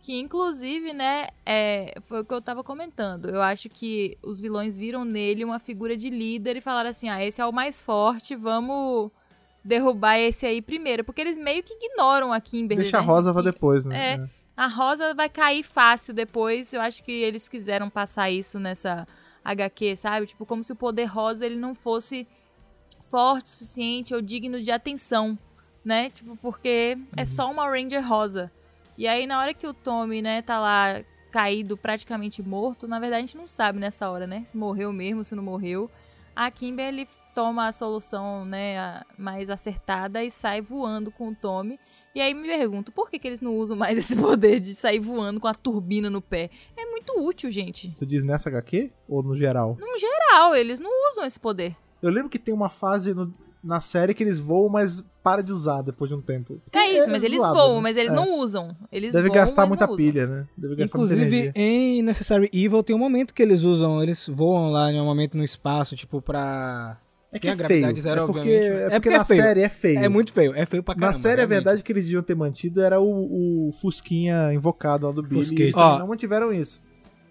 Que 0.00 0.20
inclusive, 0.20 0.92
né, 0.92 1.28
é, 1.46 1.94
foi 2.02 2.20
o 2.20 2.24
que 2.26 2.34
eu 2.34 2.42
tava 2.42 2.62
comentando. 2.62 3.30
Eu 3.30 3.40
acho 3.40 3.70
que 3.70 4.18
os 4.22 4.38
vilões 4.38 4.76
viram 4.76 5.02
nele 5.02 5.42
uma 5.42 5.58
figura 5.58 5.96
de 5.96 6.10
líder 6.10 6.58
e 6.58 6.60
falaram 6.60 6.90
assim: 6.90 7.08
ah, 7.08 7.24
esse 7.24 7.40
é 7.40 7.46
o 7.46 7.52
mais 7.52 7.82
forte, 7.82 8.36
vamos 8.36 9.10
derrubar 9.64 10.18
esse 10.18 10.44
aí 10.44 10.60
primeiro. 10.60 11.04
Porque 11.04 11.22
eles 11.22 11.38
meio 11.38 11.62
que 11.62 11.72
ignoram 11.72 12.34
a 12.34 12.40
Kimberly. 12.40 12.82
Deixa 12.82 12.98
a 12.98 13.00
né? 13.00 13.06
rosa 13.06 13.32
pra 13.32 13.40
depois, 13.40 13.86
né? 13.86 14.14
É. 14.16 14.41
A 14.62 14.68
rosa 14.68 15.12
vai 15.12 15.28
cair 15.28 15.64
fácil 15.64 16.14
depois. 16.14 16.72
Eu 16.72 16.80
acho 16.80 17.02
que 17.02 17.10
eles 17.10 17.48
quiseram 17.48 17.90
passar 17.90 18.30
isso 18.30 18.60
nessa 18.60 19.08
HQ, 19.44 19.96
sabe? 19.96 20.26
Tipo, 20.28 20.46
como 20.46 20.62
se 20.62 20.72
o 20.72 20.76
poder 20.76 21.06
rosa 21.06 21.44
ele 21.44 21.56
não 21.56 21.74
fosse 21.74 22.28
forte 23.10 23.46
o 23.46 23.48
suficiente 23.48 24.14
ou 24.14 24.22
digno 24.22 24.62
de 24.62 24.70
atenção, 24.70 25.36
né? 25.84 26.10
Tipo, 26.10 26.36
porque 26.36 26.96
é 27.16 27.24
só 27.24 27.50
uma 27.50 27.68
Ranger 27.68 28.08
rosa. 28.08 28.52
E 28.96 29.08
aí, 29.08 29.26
na 29.26 29.40
hora 29.40 29.52
que 29.52 29.66
o 29.66 29.74
Tommy, 29.74 30.22
né, 30.22 30.42
tá 30.42 30.60
lá 30.60 31.02
caído, 31.32 31.76
praticamente 31.76 32.40
morto, 32.40 32.86
na 32.86 33.00
verdade 33.00 33.24
a 33.24 33.26
gente 33.26 33.36
não 33.36 33.48
sabe 33.48 33.80
nessa 33.80 34.08
hora, 34.08 34.28
né? 34.28 34.46
Se 34.48 34.56
morreu 34.56 34.92
mesmo, 34.92 35.24
se 35.24 35.34
não 35.34 35.42
morreu. 35.42 35.90
A 36.36 36.48
Kimberly 36.52 37.08
toma 37.34 37.66
a 37.66 37.72
solução, 37.72 38.44
né, 38.44 39.02
mais 39.18 39.50
acertada 39.50 40.22
e 40.22 40.30
sai 40.30 40.60
voando 40.60 41.10
com 41.10 41.30
o 41.30 41.34
Tommy. 41.34 41.80
E 42.14 42.20
aí 42.20 42.34
me 42.34 42.46
pergunto, 42.46 42.92
por 42.92 43.08
que, 43.10 43.18
que 43.18 43.26
eles 43.26 43.40
não 43.40 43.56
usam 43.56 43.76
mais 43.76 43.96
esse 43.98 44.14
poder 44.16 44.60
de 44.60 44.74
sair 44.74 44.98
voando 45.00 45.40
com 45.40 45.48
a 45.48 45.54
turbina 45.54 46.10
no 46.10 46.20
pé? 46.20 46.50
É 46.76 46.84
muito 46.90 47.18
útil, 47.20 47.50
gente. 47.50 47.92
Você 47.96 48.04
diz 48.06 48.22
nessa 48.24 48.48
HQ 48.48 48.90
ou 49.08 49.22
no 49.22 49.34
geral? 49.36 49.76
No 49.80 49.98
geral, 49.98 50.54
eles 50.54 50.78
não 50.80 50.90
usam 51.10 51.24
esse 51.24 51.40
poder. 51.40 51.74
Eu 52.02 52.10
lembro 52.10 52.28
que 52.28 52.38
tem 52.38 52.52
uma 52.52 52.68
fase 52.68 53.14
no- 53.14 53.32
na 53.62 53.80
série 53.80 54.12
que 54.12 54.24
eles 54.24 54.40
voam, 54.40 54.68
mas 54.68 55.06
para 55.22 55.40
de 55.40 55.52
usar 55.52 55.82
depois 55.82 56.10
de 56.10 56.16
um 56.16 56.20
tempo. 56.20 56.60
Porque 56.64 56.76
É 56.76 56.98
isso, 56.98 57.08
mas 57.08 57.22
eles 57.22 57.38
zoado, 57.38 57.54
voam, 57.54 57.76
né? 57.76 57.80
mas 57.82 57.96
eles 57.96 58.12
É. 58.12 58.16
não 58.16 58.36
usam. 58.40 58.76
Eles 58.90 59.12
Deve 59.12 59.28
voam, 59.28 59.38
gastar 59.40 59.66
muita 59.66 59.86
pilha, 59.86 60.26
né? 60.26 60.48
Deve 60.56 60.74
gastar 60.74 60.98
muita 60.98 61.14
Inclusive, 61.14 61.36
energia. 61.36 61.52
em 61.54 62.02
Necessary 62.02 62.50
Evil 62.52 62.82
tem 62.82 62.94
um 62.96 62.98
momento 62.98 63.32
que 63.32 63.40
eles 63.40 63.62
usam, 63.62 64.02
eles 64.02 64.26
voam 64.26 64.70
lá 64.72 64.90
em 64.90 65.00
um 65.00 65.04
momento 65.04 65.36
no 65.36 65.44
espaço, 65.44 65.94
tipo, 65.94 66.20
pra. 66.20 66.98
É 67.32 67.38
que 67.38 67.48
é 67.48 67.56
feio. 67.56 68.00
zero, 68.02 68.20
é 68.22 68.26
porque, 68.26 68.40
obviamente. 68.40 68.64
é 68.64 68.66
É 68.66 68.80
porque 68.82 68.94
porque 69.00 69.08
é 69.08 69.18
na 69.18 69.24
feio. 69.24 69.42
série 69.42 69.60
é 69.62 69.68
feio. 69.68 69.98
É 70.00 70.08
muito 70.08 70.32
feio, 70.32 70.54
é 70.54 70.66
feio 70.66 70.82
pra 70.82 70.94
caramba. 70.94 71.06
Na 71.06 71.12
série, 71.14 71.32
a 71.32 71.36
realmente. 71.46 71.54
verdade 71.64 71.82
que 71.82 71.90
eles 71.92 72.04
deviam 72.04 72.22
ter 72.22 72.34
mantido 72.34 72.82
era 72.82 73.00
o, 73.00 73.68
o 73.68 73.72
Fusquinha 73.80 74.52
invocado 74.52 75.06
lá 75.06 75.12
do 75.12 75.22
Billy. 75.22 75.72
Ó. 75.74 75.98
não 75.98 76.06
mantiveram 76.08 76.52
isso. 76.52 76.82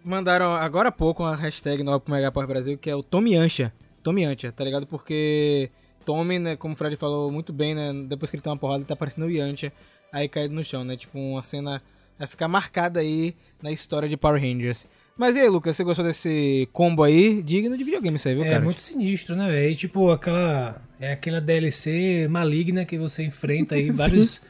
Mandaram 0.03 0.53
agora 0.53 0.89
há 0.89 0.91
pouco 0.91 1.21
uma 1.21 1.35
hashtag 1.35 1.83
nova 1.83 1.99
pro 1.99 2.11
Mega 2.13 2.31
Power 2.31 2.47
Brasil, 2.47 2.77
que 2.77 2.89
é 2.89 2.95
o 2.95 3.03
Tommy 3.03 3.35
Ancha. 3.35 3.71
Tommy 4.01 4.25
Ancha, 4.25 4.51
tá 4.51 4.63
ligado? 4.63 4.87
Porque 4.87 5.69
Tommy, 6.03 6.39
né, 6.39 6.55
como 6.55 6.73
o 6.73 6.77
Fred 6.77 6.95
falou 6.97 7.31
muito 7.31 7.53
bem, 7.53 7.75
né? 7.75 7.93
Depois 8.07 8.31
que 8.31 8.35
ele 8.35 8.41
tem 8.41 8.51
uma 8.51 8.57
porrada, 8.57 8.79
ele 8.79 8.87
tá 8.87 8.95
parecendo 8.95 9.27
o 9.27 9.29
Yancha, 9.29 9.71
aí 10.11 10.27
caído 10.27 10.55
no 10.55 10.63
chão, 10.63 10.83
né? 10.83 10.97
Tipo, 10.97 11.19
uma 11.19 11.43
cena 11.43 11.79
vai 12.17 12.27
ficar 12.27 12.47
marcada 12.47 12.99
aí 12.99 13.35
na 13.61 13.71
história 13.71 14.09
de 14.09 14.17
Power 14.17 14.41
Rangers. 14.41 14.87
Mas 15.17 15.35
e 15.35 15.39
aí, 15.39 15.47
Lucas, 15.49 15.75
você 15.75 15.83
gostou 15.83 16.05
desse 16.05 16.67
combo 16.73 17.03
aí? 17.03 17.43
Digno 17.43 17.77
de 17.77 17.83
videogame 17.83 18.15
isso 18.17 18.27
aí, 18.27 18.33
viu, 18.33 18.43
É 18.43 18.49
cara? 18.51 18.63
muito 18.63 18.81
sinistro, 18.81 19.35
né, 19.35 19.49
velho? 19.49 19.75
Tipo, 19.75 20.09
aquela. 20.11 20.81
É 20.99 21.11
aquela 21.13 21.39
DLC 21.41 22.27
maligna 22.29 22.85
que 22.85 22.97
você 22.97 23.23
enfrenta 23.23 23.75
aí, 23.75 23.89
vários 23.91 24.41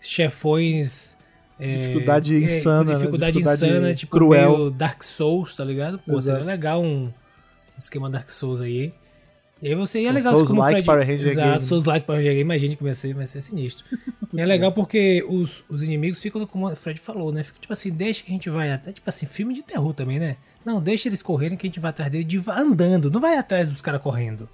chefões. 0.00 1.16
é, 1.58 1.76
Dificuldade 1.78 2.34
é, 2.34 2.38
insana, 2.38 2.84
né? 2.92 2.98
Dificuldade, 2.98 3.32
Dificuldade 3.38 3.64
insana, 3.72 3.94
tipo, 3.94 4.12
cruel. 4.16 4.70
Dark 4.70 5.02
Souls, 5.02 5.56
tá 5.56 5.64
ligado? 5.64 5.98
Pô, 5.98 6.18
Exato. 6.18 6.38
seria 6.38 6.44
legal 6.52 6.82
um 6.82 7.10
esquema 7.78 8.10
Dark 8.10 8.30
Souls 8.30 8.60
aí. 8.60 8.92
E 9.62 9.68
aí 9.68 9.74
você 9.74 10.00
ia 10.00 10.10
Um 10.10 10.14
legal 10.14 10.32
Souls 10.32 10.48
como 10.48 10.60
like 10.60 10.72
Fred... 10.72 10.86
Power 10.86 11.06
Ranger 11.06 11.28
Exato. 11.28 11.62
Souls 11.62 11.84
like 11.84 12.06
Power 12.06 12.18
Ranger 12.18 12.32
game, 12.32 12.42
imagine 12.42 12.76
que 12.76 12.82
vai 12.82 12.94
ser, 12.94 13.14
vai 13.14 13.26
ser 13.26 13.42
sinistro. 13.42 13.84
e 14.32 14.40
é 14.40 14.46
legal 14.46 14.72
porque 14.72 15.24
os, 15.28 15.62
os 15.68 15.82
inimigos 15.82 16.18
ficam, 16.18 16.46
como 16.46 16.68
o 16.68 16.76
Fred 16.76 16.98
falou, 16.98 17.30
né? 17.32 17.42
Fica 17.42 17.58
tipo 17.60 17.72
assim, 17.72 17.90
deixa 17.90 18.22
que 18.22 18.30
a 18.30 18.34
gente 18.34 18.48
vai 18.48 18.72
até, 18.72 18.92
tipo 18.92 19.08
assim, 19.08 19.26
filme 19.26 19.54
de 19.54 19.62
terror 19.62 19.92
também, 19.92 20.18
né? 20.18 20.36
Não, 20.64 20.80
deixa 20.80 21.08
eles 21.08 21.22
correrem 21.22 21.56
que 21.56 21.66
a 21.66 21.68
gente 21.68 21.80
vai 21.80 21.90
atrás 21.90 22.10
dele 22.10 22.24
de, 22.24 22.42
andando, 22.48 23.10
não 23.10 23.20
vai 23.20 23.36
atrás 23.36 23.68
dos 23.68 23.82
caras 23.82 24.00
correndo. 24.00 24.48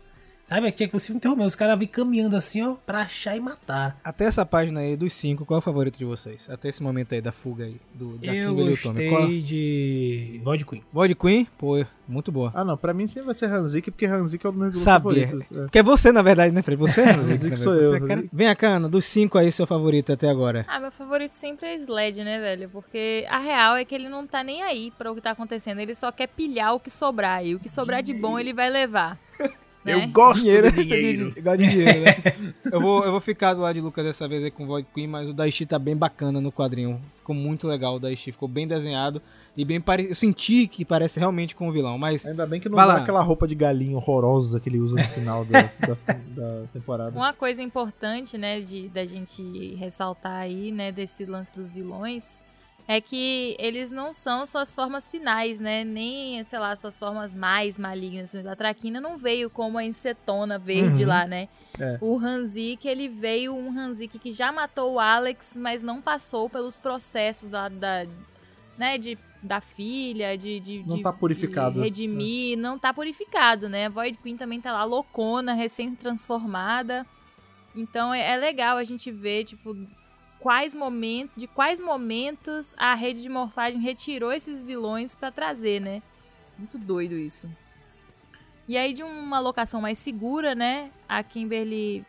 Sabe? 0.47 0.71
Tinha 0.71 0.89
que 0.89 0.97
terror 1.19 1.37
mesmo, 1.37 1.49
os 1.49 1.55
caras 1.57 1.77
vêm 1.77 1.89
caminhando 1.89 2.37
assim, 2.37 2.63
ó, 2.63 2.75
pra 2.87 3.01
achar 3.01 3.37
e 3.37 3.41
matar. 3.41 3.99
Até 4.05 4.27
essa 4.27 4.47
página 4.47 4.81
aí 4.81 4.97
dos 4.97 5.13
cinco, 5.13 5.45
qual 5.45 5.57
é 5.57 5.59
o 5.59 5.63
favorito 5.63 5.99
de 5.99 6.05
vocês? 6.05 6.49
Até 6.49 6.69
esse 6.69 6.81
momento 6.83 7.13
aí 7.15 7.21
da 7.21 7.33
fuga 7.33 7.65
aí, 7.65 7.77
do, 7.93 8.17
da 8.19 8.33
Eu 8.33 8.53
o 8.53 8.57
Tommy. 8.57 8.71
gostei 8.71 9.09
Qual? 9.11 9.27
de 9.27 10.41
Void 10.45 10.65
Queen. 10.65 10.83
Void 10.93 11.15
Queen? 11.17 11.49
Pô, 11.59 11.85
muito 12.07 12.31
boa. 12.31 12.53
Ah, 12.55 12.65
não. 12.65 12.77
Pra 12.77 12.95
mim 12.95 13.09
sempre 13.09 13.27
vai 13.27 13.35
ser 13.35 13.47
Hanzik, 13.47 13.91
porque 13.91 14.07
Hanzik 14.07 14.47
é 14.47 14.51
dos 14.51 14.57
meus 14.59 14.71
grupos 14.71 14.85
Sabia. 14.85 15.27
favoritos. 15.29 15.59
É. 15.67 15.69
Que 15.69 15.79
é 15.81 15.83
você, 15.83 16.13
na 16.13 16.23
verdade, 16.23 16.55
né, 16.55 16.63
Fred? 16.63 16.79
Você 16.81 17.01
é 17.01 17.11
Hanzik, 17.11 17.33
Hanzik 17.33 17.51
né, 17.51 17.57
sou 17.57 17.75
eu, 17.75 17.91
Você 17.91 17.97
é 17.97 18.01
cara- 18.07 18.21
Hanzik. 18.21 18.31
Vem 18.33 18.55
cá, 18.55 18.69
Ana, 18.69 18.89
dos 18.89 19.05
cinco 19.07 19.39
aí, 19.39 19.51
seu 19.51 19.67
favorito 19.67 20.13
até 20.13 20.29
agora. 20.29 20.65
Ah, 20.69 20.79
meu 20.79 20.93
favorito 20.93 21.33
sempre 21.33 21.67
é 21.67 21.75
Sled, 21.75 22.23
né, 22.23 22.39
velho? 22.39 22.69
Porque 22.71 23.27
a 23.29 23.41
real 23.41 23.75
é 23.75 23.85
que 23.85 23.95
ele 23.95 24.09
não 24.09 24.25
tá 24.27 24.45
nem 24.45 24.63
aí 24.63 24.93
pra 24.97 25.11
o 25.11 25.15
que 25.17 25.21
tá 25.21 25.33
acontecendo. 25.33 25.81
Ele 25.81 25.95
só 25.97 26.13
quer 26.13 26.29
pilhar 26.29 26.73
o 26.75 26.79
que 26.81 26.91
sobrar. 26.91 27.45
E 27.45 27.55
o 27.57 27.59
que 27.59 27.69
sobrar 27.69 28.01
de 28.01 28.15
bom 28.15 28.39
ele 28.39 28.53
vai 28.53 28.71
levar. 28.71 29.19
Né? 29.87 30.07
gosto 30.09 30.43
Dinheiro, 30.43 30.67
Eu 30.67 30.73
gosto 31.43 31.59
de 31.59 31.69
dinheiro, 31.69 32.01
né? 32.01 32.55
eu, 32.73 32.81
vou, 32.81 33.05
eu 33.05 33.11
vou 33.11 33.21
ficar 33.21 33.55
do 33.55 33.61
lado 33.61 33.75
de 33.75 33.81
Lucas 33.81 34.05
dessa 34.05 34.27
vez 34.27 34.43
aí 34.43 34.51
com 34.51 34.65
o 34.65 34.67
Void 34.67 34.87
Queen, 34.95 35.07
mas 35.07 35.29
o 35.29 35.33
Daichi 35.33 35.67
tá 35.67 35.79
bem 35.79 35.97
bacana 35.97 36.41
no 36.41 36.53
quadrinho. 36.53 37.01
Ficou 37.17 37.35
muito 37.35 37.67
legal 37.67 37.97
o 37.97 37.99
Daichi, 38.01 38.33
ficou 38.33 38.49
bem 38.49 38.67
desenhado 38.67 39.21
e 39.57 39.65
bem 39.65 39.81
pare... 39.81 40.09
Eu 40.09 40.15
senti 40.15 40.69
que 40.69 40.85
parece 40.85 41.19
realmente 41.19 41.55
com 41.55 41.69
o 41.69 41.73
vilão, 41.73 41.99
mas 41.99 42.27
Ainda 42.27 42.47
bem 42.47 42.61
que 42.61 42.69
não 42.69 42.77
Vai 42.77 42.87
dá 42.87 42.95
lá. 42.95 43.01
aquela 43.01 43.23
roupa 43.23 43.47
de 43.47 43.55
galinha 43.55 43.97
horrorosa 43.97 44.61
que 44.61 44.69
ele 44.69 44.79
usa 44.79 44.97
no 44.97 45.05
final 45.05 45.45
da, 45.45 45.63
da, 45.63 45.97
da 46.37 46.67
temporada. 46.73 47.17
Uma 47.17 47.33
coisa 47.33 47.63
importante, 47.63 48.37
né, 48.37 48.61
de, 48.61 48.89
da 48.89 49.05
gente 49.07 49.75
ressaltar 49.77 50.41
aí, 50.41 50.71
né, 50.71 50.93
desse 50.93 51.25
lance 51.25 51.51
dos 51.55 51.73
vilões, 51.73 52.39
é 52.89 53.01
que 53.01 53.57
eles 53.59 53.91
não 53.91 54.13
são 54.13 54.47
suas 54.47 54.73
formas 54.75 55.09
finais, 55.09 55.59
né, 55.59 55.83
nem, 55.83 56.45
sei 56.45 56.59
lá, 56.59 56.77
suas 56.77 56.97
formas 56.99 57.35
mais 57.35 57.79
malignas. 57.79 58.47
A 58.47 58.55
Traquina 58.55 59.01
não 59.01 59.19
veio 59.19 59.51
como 59.51 59.77
a 59.77 59.85
Incetona 59.85 60.59
verde 60.59 61.03
Uhum. 61.03 61.09
lá, 61.09 61.27
né. 61.27 61.49
É. 61.79 61.99
O 62.01 62.17
Hanzik, 62.19 62.87
ele 62.87 63.09
veio 63.09 63.55
um 63.55 63.77
Hanzik 63.77 64.19
que 64.19 64.31
já 64.33 64.53
matou 64.53 64.95
o 64.95 65.01
Alex, 65.01 65.57
mas 65.57 65.83
não 65.83 66.01
passou 66.01 66.49
pelos 66.49 66.79
processos 66.79 67.49
da, 67.49 67.69
da 67.69 68.07
né, 68.79 68.99
de 68.99 69.19
da 69.43 69.61
filha, 69.61 70.37
de, 70.37 70.59
de, 70.59 70.83
Não 70.85 71.01
tá 71.01 71.13
purificado. 71.13 71.75
de 71.75 71.81
redimir, 71.83 72.59
não 72.59 72.77
tá 72.79 72.93
purificado, 72.93 73.69
né? 73.69 73.87
A 73.87 73.89
Void 73.89 74.19
Queen 74.19 74.37
também 74.37 74.61
tá 74.61 74.73
lá 74.73 74.83
loucona, 74.83 75.55
recém-transformada. 75.55 77.07
Então 77.75 78.13
é, 78.13 78.33
é 78.33 78.37
legal 78.37 78.77
a 78.77 78.83
gente 78.83 79.11
ver, 79.13 79.45
tipo, 79.45 79.77
quais 80.47 80.73
momentos, 80.73 81.35
de 81.37 81.49
quais 81.49 81.81
momentos 81.81 82.73
a 82.79 82.95
rede 82.95 83.21
de 83.21 83.29
morfagem 83.29 83.81
retirou 83.81 84.33
esses 84.33 84.63
vilões 84.63 85.13
pra 85.13 85.33
trazer, 85.33 85.81
né? 85.81 86.01
Muito 86.57 86.79
doido 86.79 87.17
isso. 87.17 87.51
E 88.69 88.77
aí 88.77 88.95
de 88.95 89.03
uma 89.03 89.41
locação 89.41 89.81
mais 89.81 89.99
segura, 89.99 90.55
né? 90.55 90.93
A 91.09 91.21
Kimberly 91.25 92.07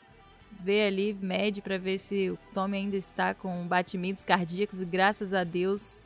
vê 0.52 0.86
ali, 0.86 1.18
mede 1.20 1.64
pra 1.64 1.80
ver 1.80 1.98
se 1.98 2.30
o 2.30 2.38
Tommy 2.54 2.78
ainda 2.78 2.96
está 2.96 3.34
com 3.34 3.68
batimentos 3.68 4.24
cardíacos 4.24 4.82
e 4.82 4.86
graças 4.86 5.34
a 5.34 5.44
Deus 5.44 6.04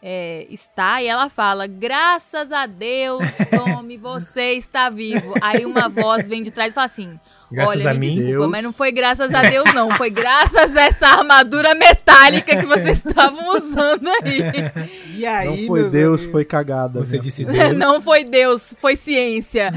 é, 0.00 0.46
está. 0.48 1.02
E 1.02 1.06
ela 1.06 1.28
fala: 1.28 1.66
Graças 1.66 2.50
a 2.50 2.64
Deus, 2.64 3.20
Tommy, 3.54 3.98
você 3.98 4.54
está 4.54 4.88
vivo. 4.88 5.34
Aí 5.42 5.66
uma 5.66 5.90
voz 5.90 6.26
vem 6.26 6.42
de 6.42 6.50
trás 6.50 6.72
e 6.72 6.74
fala 6.74 6.86
assim: 6.86 7.20
Graças 7.54 7.80
Olha, 7.82 7.90
a 7.90 7.94
me 7.94 8.00
mim. 8.00 8.08
desculpa, 8.16 8.30
Deus. 8.38 8.50
mas 8.50 8.64
não 8.64 8.72
foi 8.72 8.92
graças 8.92 9.32
a 9.34 9.42
Deus, 9.42 9.72
não. 9.74 9.90
Foi 9.92 10.10
graças 10.10 10.76
a 10.76 10.82
essa 10.82 11.06
armadura 11.06 11.74
metálica 11.74 12.56
que 12.56 12.66
vocês 12.66 12.98
estavam 13.06 13.56
usando 13.56 14.08
aí. 14.22 14.40
E 15.16 15.24
aí, 15.24 15.46
Não 15.60 15.66
foi 15.66 15.84
Deus, 15.88 16.20
amigos? 16.20 16.32
foi 16.32 16.44
cagada. 16.44 16.98
Você 17.04 17.18
disse 17.18 17.44
Deus. 17.44 17.76
Não 17.78 18.02
foi 18.02 18.24
Deus, 18.24 18.74
foi 18.80 18.96
ciência. 18.96 19.72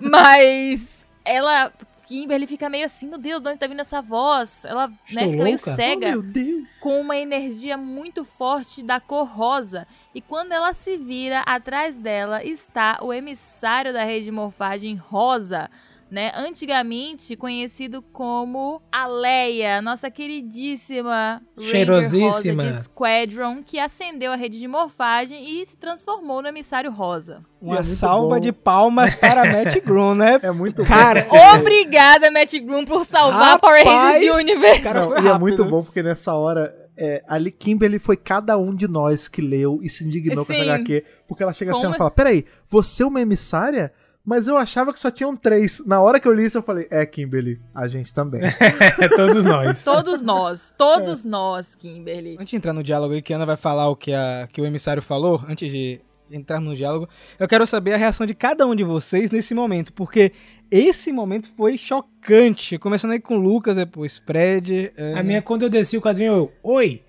Mas 0.00 1.06
ela. 1.24 1.72
Kimberly 2.06 2.44
fica 2.48 2.68
meio 2.68 2.86
assim, 2.86 3.06
meu 3.08 3.18
Deus, 3.18 3.40
de 3.40 3.48
onde 3.48 3.58
tá 3.60 3.68
vindo 3.68 3.78
essa 3.78 4.02
voz? 4.02 4.64
Ela 4.64 4.88
né, 4.88 4.94
Estou 5.06 5.30
fica 5.30 5.44
meio 5.44 5.56
louca? 5.56 5.74
cega. 5.76 6.06
Oh, 6.08 6.10
meu 6.10 6.22
Deus. 6.22 6.64
com 6.80 7.00
uma 7.00 7.16
energia 7.16 7.76
muito 7.76 8.24
forte 8.24 8.82
da 8.82 8.98
cor 8.98 9.28
rosa. 9.28 9.86
E 10.12 10.20
quando 10.20 10.50
ela 10.50 10.72
se 10.72 10.96
vira, 10.96 11.38
atrás 11.46 11.96
dela 11.96 12.42
está 12.44 12.98
o 13.00 13.12
emissário 13.12 13.92
da 13.92 14.02
rede 14.02 14.24
de 14.24 14.32
morfagem 14.32 14.96
rosa. 14.96 15.70
Né? 16.10 16.32
Antigamente 16.34 17.36
conhecido 17.36 18.02
como 18.02 18.82
a 18.90 19.06
Leia, 19.06 19.80
nossa 19.80 20.10
queridíssima 20.10 21.40
Ranger 21.56 21.70
Cheirosíssima. 21.70 22.62
Rosa 22.64 22.72
de 22.78 22.82
Squadron, 22.84 23.62
que 23.64 23.78
acendeu 23.78 24.32
a 24.32 24.36
rede 24.36 24.58
de 24.58 24.66
morfagem 24.66 25.60
e 25.60 25.64
se 25.64 25.76
transformou 25.76 26.42
no 26.42 26.48
emissário 26.48 26.90
rosa. 26.90 27.42
Uma 27.60 27.76
E 27.76 27.78
é 27.78 27.82
salva 27.84 28.34
bom. 28.34 28.40
de 28.40 28.52
palmas 28.52 29.14
para 29.14 29.44
Matt 29.52 29.76
Groom, 29.84 30.14
né? 30.14 30.40
É 30.42 30.50
muito 30.50 30.84
Cara, 30.84 31.26
bom. 31.30 31.58
Obrigada, 31.60 32.30
Matt 32.30 32.54
Groom, 32.58 32.84
por 32.84 33.04
salvar 33.04 33.52
Rapaz, 33.52 33.84
Power 33.84 33.86
Rangers 33.86 34.20
de 34.22 34.30
Universo. 34.30 34.82
cara 34.82 35.06
Não, 35.06 35.24
e 35.24 35.28
é 35.28 35.38
muito 35.38 35.64
bom 35.64 35.82
porque 35.84 36.02
nessa 36.02 36.34
hora, 36.34 36.74
é, 36.96 37.22
ali 37.28 37.50
Kimberly 37.52 37.98
foi 37.98 38.16
cada 38.16 38.58
um 38.58 38.74
de 38.74 38.88
nós 38.88 39.28
que 39.28 39.40
leu 39.40 39.78
e 39.82 39.88
se 39.88 40.04
indignou 40.04 40.44
com 40.44 40.52
essa 40.52 40.62
Sim. 40.64 40.68
HQ. 40.70 41.04
Porque 41.28 41.42
ela 41.42 41.52
chega 41.52 41.72
assim 41.72 41.82
Como- 41.82 41.94
e 41.94 41.98
fala: 41.98 42.10
Peraí, 42.10 42.44
você 42.68 43.02
é 43.02 43.06
uma 43.06 43.20
emissária? 43.20 43.92
Mas 44.24 44.46
eu 44.46 44.56
achava 44.56 44.92
que 44.92 45.00
só 45.00 45.10
tinham 45.10 45.34
três. 45.34 45.82
Na 45.86 46.00
hora 46.00 46.20
que 46.20 46.28
eu 46.28 46.32
li 46.32 46.44
isso, 46.44 46.58
eu 46.58 46.62
falei: 46.62 46.86
É, 46.90 47.04
Kimberly, 47.06 47.60
a 47.74 47.88
gente 47.88 48.12
também. 48.12 48.42
É 49.00 49.08
todos 49.08 49.44
nós. 49.44 49.82
Todos 49.84 50.22
nós, 50.22 50.74
todos 50.76 51.24
nós, 51.24 51.74
Kimberly. 51.74 52.36
Antes 52.38 52.50
de 52.50 52.56
entrar 52.56 52.72
no 52.72 52.82
diálogo 52.82 53.14
aí, 53.14 53.22
que 53.22 53.32
a 53.32 53.36
Ana 53.36 53.46
vai 53.46 53.56
falar 53.56 53.88
o 53.88 53.96
que, 53.96 54.12
a, 54.12 54.48
que 54.52 54.60
o 54.60 54.66
emissário 54.66 55.02
falou, 55.02 55.42
antes 55.48 55.70
de 55.70 56.00
entrarmos 56.30 56.70
no 56.70 56.76
diálogo, 56.76 57.08
eu 57.38 57.48
quero 57.48 57.66
saber 57.66 57.94
a 57.94 57.96
reação 57.96 58.26
de 58.26 58.34
cada 58.34 58.66
um 58.66 58.74
de 58.74 58.84
vocês 58.84 59.30
nesse 59.30 59.54
momento, 59.54 59.92
porque 59.92 60.32
esse 60.70 61.12
momento 61.12 61.50
foi 61.56 61.76
chocante. 61.76 62.78
Começando 62.78 63.12
aí 63.12 63.20
com 63.20 63.36
o 63.36 63.40
Lucas, 63.40 63.76
depois 63.76 64.18
Fred. 64.18 64.92
Ana. 64.96 65.20
A 65.20 65.22
minha, 65.22 65.42
quando 65.42 65.62
eu 65.62 65.70
desci 65.70 65.96
o 65.96 66.02
quadrinho, 66.02 66.32
eu, 66.32 66.52
oi, 66.62 67.02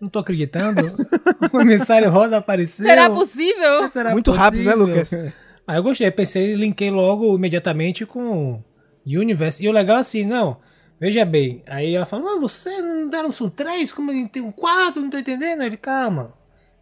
não 0.00 0.08
tô 0.08 0.20
acreditando. 0.20 0.82
o 1.52 1.60
emissário 1.60 2.10
rosa 2.10 2.36
apareceu. 2.36 2.86
Será 2.86 3.10
possível? 3.10 3.88
Será 3.88 4.12
Muito 4.12 4.30
rápido, 4.30 4.64
né, 4.64 4.72
possível? 4.72 4.86
Lucas? 4.86 5.32
Aí 5.68 5.76
eu 5.76 5.82
gostei, 5.82 6.10
pensei, 6.10 6.54
linkei 6.54 6.90
logo 6.90 7.36
imediatamente 7.36 8.06
com 8.06 8.62
Universe. 9.06 9.62
E 9.62 9.68
o 9.68 9.72
legal 9.72 9.98
é 9.98 10.00
assim, 10.00 10.24
não, 10.24 10.56
veja 10.98 11.24
bem. 11.24 11.62
Aí 11.66 11.94
ela 11.94 12.06
fala, 12.06 12.22
mas 12.24 12.40
você 12.40 12.80
não 12.80 13.08
deram 13.08 13.30
são 13.30 13.48
três, 13.50 13.92
como 13.92 14.10
ele 14.10 14.26
tem 14.26 14.42
um 14.42 14.50
quatro, 14.50 15.00
não 15.02 15.10
tô 15.10 15.18
entendendo. 15.18 15.62
Ele, 15.62 15.76
calma. 15.76 16.32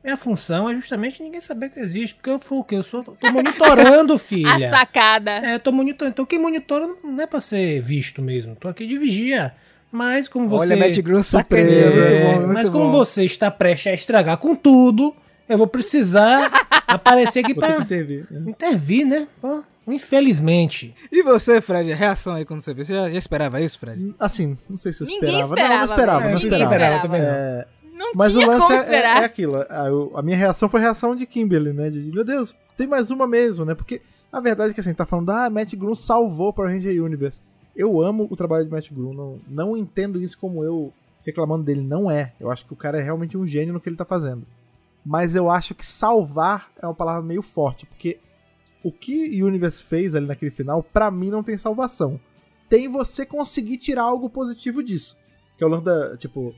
Minha 0.05 0.17
função 0.17 0.71
é 0.71 0.75
justamente 0.77 1.21
ninguém 1.21 1.41
saber 1.41 1.69
que 1.71 1.81
existe. 1.81 2.15
Porque 2.15 2.31
eu 2.31 2.39
fui 2.39 2.59
o 2.59 2.63
quê? 2.65 2.77
Eu 2.77 2.85
sou, 2.85 3.03
tô 3.03 3.33
monitorando, 3.33 4.15
A 4.15 4.19
filha. 4.19 4.71
sacada. 4.71 5.33
É, 5.33 5.59
tô 5.59 5.73
monitorando. 5.73 6.13
Então 6.13 6.25
quem 6.25 6.39
monitora 6.39 6.89
não 7.03 7.21
é 7.21 7.27
pra 7.27 7.41
ser 7.41 7.81
visto 7.81 8.23
mesmo. 8.23 8.55
Tô 8.55 8.69
aqui 8.69 8.87
de 8.87 8.97
vigia. 8.97 9.53
Mas 9.91 10.29
como 10.29 10.47
você. 10.49 10.75
Olha, 10.75 10.77
Matt 10.87 10.99
Groom 11.01 11.23
Surpresa, 11.25 12.01
É, 12.01 12.25
bom, 12.25 12.41
muito 12.43 12.53
mas 12.53 12.69
como 12.69 12.85
bom. 12.85 12.93
você 12.93 13.25
está 13.25 13.51
prestes 13.51 13.91
a 13.91 13.95
estragar 13.95 14.37
com 14.37 14.55
tudo, 14.55 15.13
eu 15.49 15.59
vou 15.59 15.67
precisar 15.67 16.51
aparecer 16.87 17.41
aqui 17.41 17.55
ter 17.55 17.61
que 17.61 17.67
pra 17.73 17.83
intervir. 17.83 18.27
intervir, 18.47 19.07
né? 19.07 19.27
Pô, 19.41 19.63
infelizmente. 19.87 20.95
E 21.11 21.23
você, 21.23 21.61
Fred, 21.61 21.93
a 21.93 21.97
reação 21.97 22.35
aí 22.35 22.45
quando 22.45 22.61
você 22.61 22.73
viu? 22.75 22.85
Você 22.85 22.95
já, 22.95 23.11
já 23.11 23.19
esperava 23.19 23.61
isso, 23.61 23.79
Fred? 23.79 24.15
Assim, 24.19 24.57
não 24.69 24.77
sei 24.77 24.93
se 24.93 25.03
eu 25.03 25.07
Ninguém 25.07 25.41
esperava. 25.41 25.55
esperava, 25.55 25.69
não, 25.73 25.79
não 25.79 25.85
esperava, 25.85 26.19
velho. 26.21 26.31
não 26.35 26.41
Ninguém 26.41 26.49
esperava. 26.49 26.75
esperava. 26.75 27.03
também 27.03 27.21
não. 27.23 27.29
É, 27.29 27.67
Não 27.97 28.13
Mas 28.15 28.33
tinha 28.33 28.47
o 28.47 28.51
lance 28.51 28.67
como 28.67 28.79
é, 28.79 28.95
é, 28.95 29.01
é 29.03 29.25
aquilo. 29.25 29.57
A, 29.69 29.87
eu- 29.89 30.13
a 30.15 30.23
minha 30.23 30.37
reação 30.37 30.69
foi 30.69 30.81
a 30.81 30.83
reação 30.85 31.17
de 31.17 31.27
Kimberly, 31.27 31.73
né? 31.73 31.91
De, 31.91 31.99
meu 32.13 32.25
Deus, 32.25 32.55
tem 32.77 32.87
mais 32.87 33.11
uma 33.11 33.27
mesmo, 33.27 33.65
né? 33.65 33.75
Porque 33.75 34.01
a 34.33 34.41
verdade 34.41 34.71
é 34.71 34.75
que 34.75 34.81
assim, 34.81 34.93
tá 34.95 35.07
falando, 35.07 35.31
ah, 35.31 35.49
Matt 35.51 35.75
Groom 35.75 35.95
salvou 35.95 36.53
Power 36.53 36.73
Ranger 36.73 37.03
Universe. 37.03 37.41
Eu 37.75 38.01
amo 38.03 38.27
o 38.31 38.37
trabalho 38.37 38.65
de 38.65 38.71
Matt 38.71 38.91
Groom, 38.91 39.13
não, 39.15 39.39
não 39.49 39.77
entendo 39.77 40.21
isso 40.23 40.37
como 40.39 40.65
eu 40.65 40.93
reclamando 41.25 41.65
dele. 41.65 41.81
Não 41.83 42.11
é. 42.11 42.33
Eu 42.41 42.51
acho 42.51 42.65
que 42.67 42.73
o 42.73 42.77
cara 42.77 42.99
é 42.99 43.03
realmente 43.03 43.37
um 43.37 43.47
gênio 43.47 43.73
no 43.75 43.81
que 43.81 43.89
ele 43.89 43.97
tá 43.97 44.05
fazendo. 44.05 44.43
Mas 45.07 45.37
eu 45.37 45.49
acho 45.49 45.73
que 45.73 45.87
salvar 45.87 46.69
é 46.83 46.85
uma 46.85 46.93
palavra 46.93 47.23
meio 47.23 47.41
forte, 47.41 47.87
porque 47.87 48.19
o 48.83 48.91
que 48.91 49.41
Universe 49.41 49.81
fez 49.81 50.17
ali 50.17 50.27
naquele 50.27 50.51
final, 50.51 50.83
pra 50.83 51.13
mim 51.13 51.31
não 51.31 51.45
tem 51.45 51.57
salvação. 51.57 52.19
Tem 52.69 52.89
você 52.89 53.25
conseguir 53.25 53.77
tirar 53.77 54.03
algo 54.03 54.29
positivo 54.29 54.83
disso. 54.83 55.17
Que 55.57 55.63
é 55.63 55.67
o 55.67 55.71
lance 55.71 56.19
tipo, 56.19 56.53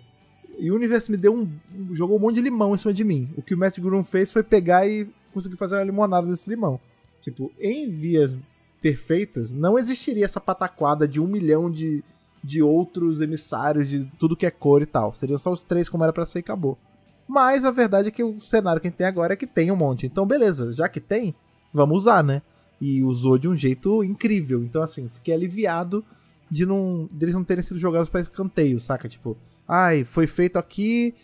Universe 0.58 1.10
me 1.10 1.18
deu 1.18 1.34
um. 1.34 1.46
jogou 1.94 2.16
um 2.16 2.20
monte 2.20 2.36
de 2.36 2.40
limão 2.40 2.74
em 2.74 2.78
cima 2.78 2.94
de 2.94 3.04
mim. 3.04 3.28
O 3.36 3.42
que 3.42 3.54
o 3.54 3.58
Matt 3.58 3.78
Groom 3.78 4.02
fez 4.02 4.32
foi 4.32 4.42
pegar 4.42 4.88
e 4.88 5.06
conseguir 5.34 5.56
fazer 5.56 5.74
uma 5.74 5.84
limonada 5.84 6.26
desse 6.26 6.48
limão. 6.48 6.80
Tipo, 7.20 7.52
em 7.60 7.90
vias 7.90 8.34
perfeitas, 8.80 9.54
não 9.54 9.78
existiria 9.78 10.24
essa 10.24 10.40
pataquada 10.40 11.06
de 11.06 11.20
um 11.20 11.26
milhão 11.26 11.70
de, 11.70 12.02
de 12.42 12.62
outros 12.62 13.20
emissários 13.20 13.86
de 13.86 14.06
tudo 14.18 14.34
que 14.34 14.46
é 14.46 14.50
cor 14.50 14.80
e 14.80 14.86
tal. 14.86 15.12
Seriam 15.12 15.38
só 15.38 15.52
os 15.52 15.62
três 15.62 15.86
como 15.86 16.02
era 16.02 16.14
pra 16.14 16.24
ser 16.24 16.38
e 16.38 16.40
acabou. 16.40 16.78
Mas 17.28 17.64
a 17.64 17.70
verdade 17.70 18.08
é 18.08 18.10
que 18.10 18.24
o 18.24 18.40
cenário 18.40 18.80
que 18.80 18.86
a 18.86 18.90
gente 18.90 18.96
tem 18.96 19.06
agora 19.06 19.34
é 19.34 19.36
que 19.36 19.46
tem 19.46 19.70
um 19.70 19.76
monte. 19.76 20.06
Então, 20.06 20.26
beleza, 20.26 20.72
já 20.72 20.88
que 20.88 20.98
tem, 20.98 21.34
vamos 21.72 21.98
usar, 21.98 22.24
né? 22.24 22.40
E 22.80 23.02
usou 23.02 23.36
de 23.36 23.46
um 23.46 23.54
jeito 23.54 24.02
incrível. 24.02 24.64
Então, 24.64 24.82
assim, 24.82 25.08
fiquei 25.08 25.34
aliviado 25.34 26.02
de 26.50 26.64
não 26.64 27.08
deles 27.12 27.34
não 27.34 27.44
terem 27.44 27.62
sido 27.62 27.78
jogados 27.78 28.08
pra 28.08 28.22
escanteio, 28.22 28.80
saca? 28.80 29.08
Tipo, 29.08 29.36
ai, 29.68 30.04
foi 30.04 30.26
feito 30.26 30.58
aqui, 30.58 31.14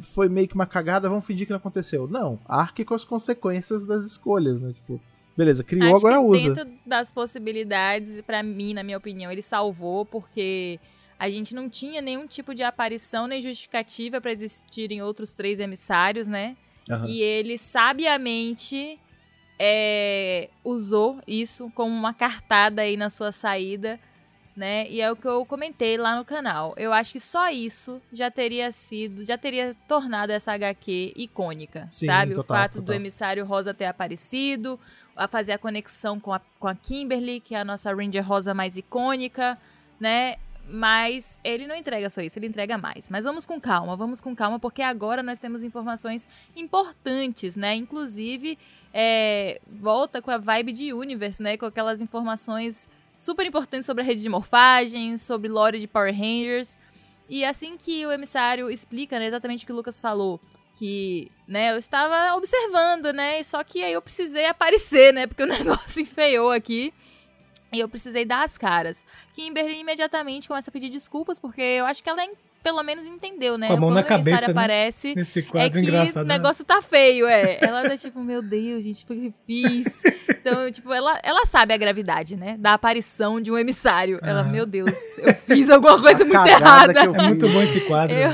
foi 0.00 0.28
meio 0.28 0.46
que 0.46 0.54
uma 0.54 0.66
cagada, 0.66 1.08
vamos 1.08 1.24
fingir 1.24 1.46
que 1.46 1.52
não 1.52 1.58
aconteceu. 1.58 2.06
Não, 2.06 2.38
arque 2.46 2.84
com 2.84 2.94
as 2.94 3.04
consequências 3.04 3.86
das 3.86 4.04
escolhas, 4.04 4.60
né? 4.60 4.72
Tipo, 4.72 5.00
beleza, 5.36 5.64
criou, 5.64 5.96
Acho 5.96 6.06
agora 6.06 6.20
usa. 6.20 6.54
dentro 6.54 6.74
das 6.84 7.10
possibilidades, 7.10 8.20
pra 8.22 8.42
mim, 8.42 8.74
na 8.74 8.82
minha 8.82 8.98
opinião, 8.98 9.32
ele 9.32 9.42
salvou 9.42 10.04
porque 10.04 10.78
a 11.18 11.30
gente 11.30 11.54
não 11.54 11.68
tinha 11.68 12.00
nenhum 12.00 12.26
tipo 12.26 12.54
de 12.54 12.62
aparição 12.62 13.26
nem 13.26 13.40
justificativa 13.40 14.20
pra 14.20 14.32
existirem 14.32 15.02
outros 15.02 15.32
três 15.32 15.60
emissários, 15.60 16.26
né? 16.26 16.56
Aham. 16.90 17.06
E 17.08 17.20
ele 17.20 17.56
sabiamente 17.56 18.98
é, 19.58 20.48
usou 20.62 21.20
isso 21.26 21.70
como 21.74 21.94
uma 21.94 22.12
cartada 22.12 22.82
aí 22.82 22.96
na 22.96 23.08
sua 23.08 23.32
saída, 23.32 23.98
né? 24.56 24.88
E 24.88 25.00
é 25.00 25.10
o 25.10 25.16
que 25.16 25.26
eu 25.26 25.44
comentei 25.46 25.96
lá 25.96 26.16
no 26.16 26.24
canal. 26.24 26.74
Eu 26.76 26.92
acho 26.92 27.12
que 27.12 27.20
só 27.20 27.48
isso 27.50 28.00
já 28.12 28.30
teria 28.30 28.70
sido, 28.72 29.24
já 29.24 29.36
teria 29.38 29.74
tornado 29.88 30.30
essa 30.30 30.52
HQ 30.52 31.12
icônica, 31.16 31.88
Sim, 31.90 32.06
sabe? 32.06 32.34
total, 32.34 32.56
o 32.56 32.60
fato 32.60 32.74
do 32.74 32.80
total. 32.82 32.96
emissário 32.96 33.44
rosa 33.44 33.74
ter 33.74 33.86
aparecido, 33.86 34.78
a 35.16 35.26
fazer 35.26 35.52
a 35.52 35.58
conexão 35.58 36.18
com 36.20 36.32
a, 36.32 36.40
com 36.58 36.68
a 36.68 36.74
Kimberly, 36.74 37.40
que 37.40 37.54
é 37.54 37.60
a 37.60 37.64
nossa 37.64 37.92
Ranger 37.94 38.26
rosa 38.26 38.52
mais 38.52 38.76
icônica, 38.76 39.58
né? 39.98 40.36
Mas 40.66 41.38
ele 41.44 41.66
não 41.66 41.76
entrega 41.76 42.08
só 42.08 42.22
isso, 42.22 42.38
ele 42.38 42.46
entrega 42.46 42.78
mais. 42.78 43.10
Mas 43.10 43.24
vamos 43.24 43.44
com 43.44 43.60
calma, 43.60 43.94
vamos 43.96 44.20
com 44.20 44.34
calma, 44.34 44.58
porque 44.58 44.80
agora 44.80 45.22
nós 45.22 45.38
temos 45.38 45.62
informações 45.62 46.26
importantes, 46.56 47.54
né? 47.54 47.74
Inclusive, 47.74 48.58
é, 48.92 49.60
volta 49.66 50.22
com 50.22 50.30
a 50.30 50.38
vibe 50.38 50.72
de 50.72 50.92
Universe, 50.92 51.42
né? 51.42 51.56
Com 51.56 51.66
aquelas 51.66 52.00
informações 52.00 52.88
super 53.16 53.46
importantes 53.46 53.86
sobre 53.86 54.02
a 54.02 54.06
rede 54.06 54.22
de 54.22 54.28
morfagem, 54.28 55.18
sobre 55.18 55.48
lore 55.48 55.78
de 55.78 55.86
Power 55.86 56.14
Rangers. 56.14 56.78
E 57.28 57.44
assim 57.44 57.76
que 57.76 58.04
o 58.06 58.12
emissário 58.12 58.70
explica 58.70 59.18
né, 59.18 59.26
exatamente 59.26 59.64
o 59.64 59.66
que 59.66 59.72
o 59.72 59.76
Lucas 59.76 59.98
falou, 59.98 60.40
que, 60.76 61.30
né, 61.48 61.72
eu 61.72 61.78
estava 61.78 62.34
observando, 62.36 63.12
né, 63.12 63.42
só 63.42 63.62
que 63.64 63.82
aí 63.82 63.92
eu 63.92 64.02
precisei 64.02 64.46
aparecer, 64.46 65.12
né, 65.12 65.26
porque 65.26 65.42
o 65.42 65.46
negócio 65.48 66.02
enfeiou 66.02 66.50
aqui. 66.50 66.92
E 67.74 67.80
eu 67.80 67.88
precisei 67.88 68.24
dar 68.24 68.44
as 68.44 68.56
caras. 68.56 69.04
Kimberly 69.34 69.80
imediatamente 69.80 70.46
começa 70.48 70.70
a 70.70 70.72
pedir 70.72 70.88
desculpas, 70.90 71.38
porque 71.38 71.60
eu 71.60 71.86
acho 71.86 72.02
que 72.02 72.08
ela 72.08 72.22
pelo 72.62 72.82
menos 72.82 73.04
entendeu, 73.04 73.58
né? 73.58 73.66
Com 73.66 73.74
a 73.74 73.76
mão 73.76 73.90
Quando 73.90 73.96
na 73.96 74.00
o 74.00 74.04
emissário 74.04 74.24
cabeça, 74.24 74.46
né? 74.46 74.52
aparece, 74.52 75.14
Nesse 75.14 75.40
é 75.40 75.42
quadro 75.42 75.72
que 75.72 75.78
engraçado. 75.86 76.24
o 76.24 76.28
né? 76.28 76.38
negócio 76.38 76.64
tá 76.64 76.80
feio, 76.80 77.26
é. 77.26 77.58
Ela 77.60 77.82
tá 77.86 77.94
tipo, 77.94 78.20
meu 78.20 78.40
Deus, 78.40 78.82
gente, 78.82 79.04
foi 79.04 79.16
o 79.16 79.20
que 79.20 79.26
eu 79.26 79.34
fiz. 79.46 80.02
Então, 80.44 80.70
tipo, 80.70 80.92
ela, 80.92 81.18
ela 81.22 81.46
sabe 81.46 81.72
a 81.72 81.76
gravidade, 81.78 82.36
né? 82.36 82.56
Da 82.58 82.74
aparição 82.74 83.40
de 83.40 83.50
um 83.50 83.56
emissário. 83.56 84.18
Ela, 84.22 84.40
Aham. 84.42 84.50
meu 84.50 84.66
Deus, 84.66 84.92
eu 85.16 85.34
fiz 85.34 85.70
alguma 85.70 85.98
coisa 85.98 86.22
A 86.22 86.26
muito 86.26 86.46
errada. 86.46 86.92
que 86.92 87.06
eu 87.06 87.14
É 87.14 87.22
muito 87.28 87.48
bom 87.48 87.62
esse 87.62 87.80
quadro. 87.80 88.14
Eu- 88.14 88.30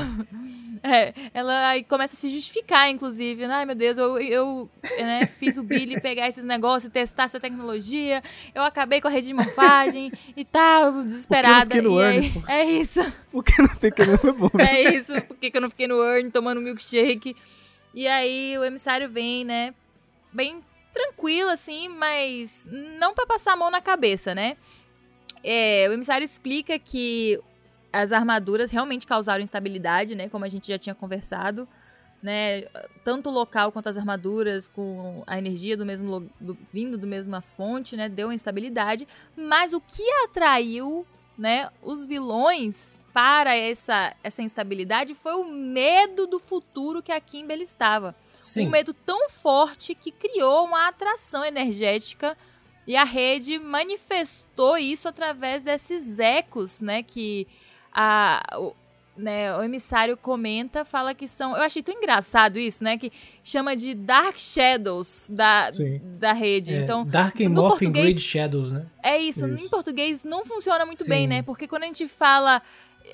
É, 0.83 1.13
ela 1.33 1.69
aí 1.69 1.83
começa 1.83 2.15
a 2.15 2.17
se 2.17 2.29
justificar, 2.29 2.89
inclusive. 2.89 3.43
Ai, 3.45 3.65
meu 3.65 3.75
Deus, 3.75 3.97
eu, 3.97 4.17
eu 4.19 4.69
né, 4.97 5.27
fiz 5.27 5.57
o 5.57 5.63
Billy 5.63 6.01
pegar 6.01 6.27
esses 6.27 6.43
negócios 6.43 6.85
e 6.85 6.89
testar 6.89 7.23
essa 7.23 7.39
tecnologia. 7.39 8.23
Eu 8.53 8.63
acabei 8.63 8.99
com 8.99 9.07
a 9.07 9.11
rede 9.11 9.27
de 9.27 9.33
morfagem 9.33 10.11
e 10.35 10.43
tal, 10.43 11.03
desesperada. 11.03 11.75
fiquei 11.75 11.81
no 11.81 12.01
e 12.01 12.03
aí, 12.03 12.33
é 12.47 12.63
isso. 12.63 12.99
Porque 13.31 13.61
no 13.61 13.75
pequeno 13.77 14.17
foi 14.17 14.31
bom. 14.33 14.49
É 14.59 14.95
isso, 14.95 15.13
por 15.23 15.37
que 15.37 15.51
que 15.51 15.57
eu 15.57 15.61
não 15.61 15.69
fiquei 15.69 15.87
no 15.87 16.03
Earn 16.03 16.31
tomando 16.31 16.59
milkshake? 16.59 17.35
E 17.93 18.07
aí 18.07 18.57
o 18.57 18.63
emissário 18.63 19.09
vem, 19.09 19.45
né? 19.45 19.73
Bem 20.33 20.63
tranquilo, 20.93 21.49
assim, 21.49 21.87
mas 21.89 22.67
não 22.97 23.13
pra 23.13 23.25
passar 23.25 23.53
a 23.53 23.57
mão 23.57 23.69
na 23.69 23.81
cabeça, 23.81 24.33
né? 24.33 24.57
É, 25.43 25.87
o 25.89 25.93
emissário 25.93 26.25
explica 26.25 26.77
que 26.77 27.39
as 27.91 28.11
armaduras 28.11 28.71
realmente 28.71 29.05
causaram 29.05 29.43
instabilidade, 29.43 30.15
né? 30.15 30.29
Como 30.29 30.45
a 30.45 30.49
gente 30.49 30.67
já 30.67 30.77
tinha 30.77 30.95
conversado. 30.95 31.67
Né, 32.23 32.65
tanto 33.03 33.29
o 33.29 33.31
local 33.31 33.71
quanto 33.71 33.89
as 33.89 33.97
armaduras 33.97 34.67
com 34.67 35.23
a 35.25 35.39
energia 35.39 35.75
do 35.75 35.83
mesmo 35.83 36.29
do- 36.39 36.55
vindo 36.71 36.95
do 36.95 37.07
mesma 37.07 37.41
fonte, 37.41 37.97
né, 37.97 38.07
deu 38.07 38.27
uma 38.27 38.35
instabilidade, 38.35 39.07
mas 39.35 39.73
o 39.73 39.81
que 39.81 40.07
atraiu, 40.25 41.03
né, 41.35 41.71
os 41.81 42.05
vilões 42.05 42.95
para 43.11 43.57
essa 43.57 44.15
essa 44.23 44.43
instabilidade 44.43 45.15
foi 45.15 45.33
o 45.33 45.43
medo 45.43 46.27
do 46.27 46.37
futuro 46.37 47.01
que 47.01 47.11
a 47.11 47.19
Kimberly 47.19 47.63
estava. 47.63 48.15
Sim. 48.39 48.67
Um 48.67 48.69
medo 48.69 48.93
tão 48.93 49.27
forte 49.31 49.95
que 49.95 50.11
criou 50.11 50.65
uma 50.65 50.89
atração 50.89 51.43
energética 51.43 52.37
e 52.85 52.95
a 52.95 53.03
rede 53.03 53.57
manifestou 53.57 54.77
isso 54.77 55.07
através 55.07 55.63
desses 55.63 56.19
ecos, 56.19 56.81
né, 56.81 57.01
que 57.01 57.47
a, 57.93 58.41
o, 58.57 58.73
né, 59.17 59.55
o 59.57 59.61
emissário 59.63 60.15
comenta, 60.17 60.83
fala 60.85 61.13
que 61.13 61.27
são. 61.27 61.55
Eu 61.55 61.61
achei 61.63 61.83
tão 61.83 61.93
engraçado 61.95 62.57
isso, 62.57 62.83
né? 62.83 62.97
Que 62.97 63.11
chama 63.43 63.75
de 63.75 63.93
Dark 63.93 64.37
Shadows 64.37 65.29
da, 65.31 65.71
Sim. 65.73 66.01
da 66.19 66.31
rede. 66.33 66.73
É, 66.73 66.77
então, 66.83 67.05
Dark 67.05 67.39
and 67.41 67.49
Morphing 67.49 67.91
Grid 67.91 68.19
Shadows, 68.19 68.71
né? 68.71 68.85
é 69.03 69.17
isso, 69.19 69.45
Isso. 69.47 69.65
Em 69.65 69.69
português 69.69 70.23
não 70.23 70.45
funciona 70.45 70.85
muito 70.85 71.03
Sim. 71.03 71.09
bem, 71.09 71.27
né? 71.27 71.41
Porque 71.41 71.67
quando 71.67 71.83
a 71.83 71.87
gente 71.87 72.07
fala 72.07 72.61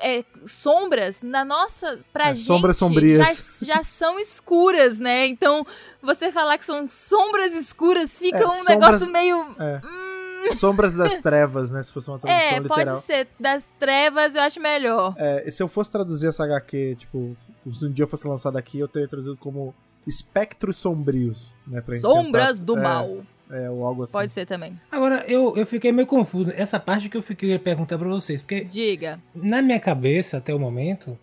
é, 0.01 0.23
sombras, 0.45 1.21
na 1.21 1.43
nossa. 1.45 1.99
Pra 2.13 2.29
É, 2.29 2.35
gente. 2.35 2.45
sombras 2.45 2.77
sombrias. 2.77 3.59
Já, 3.61 3.75
já 3.77 3.83
são 3.83 4.19
escuras, 4.19 4.99
né? 4.99 5.25
Então, 5.25 5.65
você 6.01 6.31
falar 6.31 6.57
que 6.57 6.65
são 6.65 6.87
sombras 6.89 7.53
escuras 7.53 8.17
fica 8.19 8.37
É, 8.39 8.45
um 8.45 8.49
sombras- 8.51 8.67
negócio 8.67 9.09
meio. 9.09 9.37
É. 9.59 9.81
Hum, 9.83 10.26
Sombras 10.55 10.95
das 10.95 11.17
Trevas, 11.17 11.71
né? 11.71 11.83
Se 11.83 11.91
fosse 11.91 12.09
uma 12.09 12.19
tradução 12.19 12.47
é, 12.47 12.59
literal. 12.59 12.95
pode 12.95 13.05
ser. 13.05 13.27
Das 13.39 13.67
trevas 13.79 14.35
eu 14.35 14.41
acho 14.41 14.59
melhor. 14.59 15.15
É, 15.17 15.49
se 15.51 15.61
eu 15.61 15.67
fosse 15.67 15.91
traduzir 15.91 16.27
essa 16.27 16.43
HQ, 16.43 16.95
tipo, 16.99 17.35
se 17.71 17.85
um 17.85 17.91
dia 17.91 18.07
fosse 18.07 18.27
lançada 18.27 18.57
aqui, 18.57 18.79
eu 18.79 18.87
teria 18.87 19.07
traduzido 19.07 19.37
como 19.37 19.73
Espectros 20.05 20.77
Sombrios, 20.77 21.51
né? 21.67 21.81
Pra 21.81 21.95
Sombras 21.97 22.59
tentar- 22.59 22.65
do 22.65 22.77
é, 22.77 22.81
mal. 22.81 23.17
É, 23.49 23.69
ou 23.69 23.85
algo 23.85 24.03
assim. 24.03 24.11
Pode 24.13 24.31
ser 24.31 24.45
também. 24.45 24.79
Agora, 24.91 25.23
eu, 25.27 25.55
eu 25.55 25.65
fiquei 25.65 25.91
meio 25.91 26.07
confuso. 26.07 26.51
Essa 26.55 26.79
parte 26.79 27.07
que 27.09 27.15
eu 27.15 27.21
fiquei 27.21 27.57
perguntar 27.57 27.97
pra 27.97 28.07
vocês. 28.09 28.41
Porque 28.41 28.63
Diga. 28.65 29.19
na 29.33 29.61
minha 29.61 29.79
cabeça, 29.79 30.37
até 30.37 30.53
o 30.53 30.59
momento, 30.59 31.17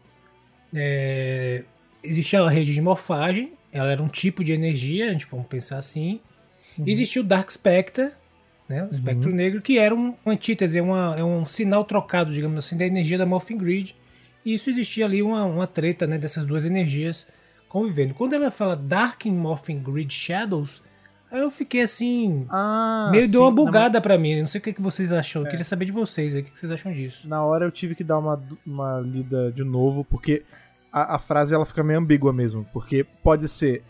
é, 0.75 1.65
existia 2.03 2.41
a 2.43 2.49
rede 2.51 2.73
de 2.73 2.81
morfagem. 2.81 3.53
Ela 3.73 3.91
era 3.93 4.03
um 4.03 4.09
tipo 4.09 4.45
de 4.45 4.53
energia, 4.53 5.07
a 5.09 5.13
gente 5.13 5.27
vamos 5.31 5.47
pensar 5.47 5.79
assim. 5.79 6.21
Uhum. 6.79 6.85
Existia 6.87 7.21
o 7.21 7.25
Dark 7.25 7.51
Spectre, 7.51 8.11
né, 8.69 8.89
o 8.91 8.95
espectro 8.95 9.31
negro, 9.31 9.61
que 9.61 9.79
era 9.79 9.95
um, 9.95 10.15
uma 10.25 10.35
antítese, 10.35 10.79
é, 10.79 10.83
uma, 10.83 11.15
é 11.19 11.25
um 11.25 11.47
sinal 11.47 11.85
trocado, 11.85 12.33
digamos 12.33 12.59
assim, 12.59 12.77
da 12.77 12.87
energia 12.87 13.19
da 13.19 13.27
Morphing 13.27 13.59
Grid. 13.59 13.97
E 14.45 14.55
isso 14.55 14.71
existia 14.71 15.05
ali 15.05 15.23
uma, 15.23 15.45
uma 15.45 15.67
treta 15.67 16.07
né, 16.07 16.19
dessas 16.19 16.45
duas 16.45 16.65
energias 16.65 17.27
convivendo. 17.69 18.15
Quando 18.15 18.35
ela 18.35 18.51
fala 18.51 18.77
Dark 18.77 19.25
Morphing 19.27 19.81
Grid 19.81 20.13
Shadows, 20.13 20.83
eu 21.33 21.51
fiquei 21.51 21.83
assim. 21.83 22.45
Ah, 22.49 23.09
meio 23.11 23.29
deu 23.29 23.41
uma 23.41 23.51
sim. 23.51 23.57
Na- 23.57 23.65
bugada 23.65 24.01
pra 24.01 24.17
mim. 24.17 24.41
Não 24.41 24.47
sei 24.47 24.61
o 24.61 24.63
que, 24.63 24.73
que 24.73 24.83
vocês 24.83 25.11
acham. 25.11 25.43
Eu 25.43 25.49
queria 25.49 25.65
saber 25.65 25.85
de 25.87 25.93
vocês 25.93 26.35
aí. 26.35 26.41
O 26.41 26.45
que 26.45 26.51
que 26.53 26.59
vocês 26.59 26.71
acham 26.71 26.93
disso? 26.93 27.29
Na 27.29 27.43
hora 27.45 27.65
eu 27.65 27.71
tive 27.71 27.95
que 27.95 28.05
dar 28.05 28.19
uma, 28.19 28.41
uma 28.65 29.01
lida 29.01 29.51
de 29.51 29.65
novo, 29.65 30.05
porque 30.05 30.45
a, 30.93 31.17
a 31.17 31.19
frase 31.19 31.53
ela 31.53 31.67
fica 31.67 31.83
meio 31.83 31.99
ambígua 31.99 32.33
mesmo. 32.33 32.65
Porque 32.73 33.05
pode 33.23 33.49
ser 33.49 33.83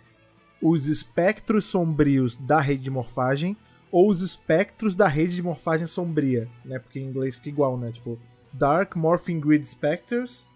os 0.62 0.88
espectros 0.88 1.66
sombrios 1.66 2.38
da 2.38 2.60
rede 2.60 2.82
de 2.84 2.90
morfagem 2.90 3.54
ou 3.96 4.10
os 4.10 4.22
espectros 4.22 4.96
da 4.96 5.06
rede 5.06 5.36
de 5.36 5.42
morfagem 5.42 5.86
sombria, 5.86 6.48
né? 6.64 6.80
Porque 6.80 6.98
em 6.98 7.04
inglês 7.04 7.36
fica 7.36 7.48
igual, 7.48 7.78
né? 7.78 7.92
Tipo, 7.92 8.18
Dark 8.52 8.96
Morphing 8.96 9.38
Grid 9.38 9.64
Specters 9.64 10.48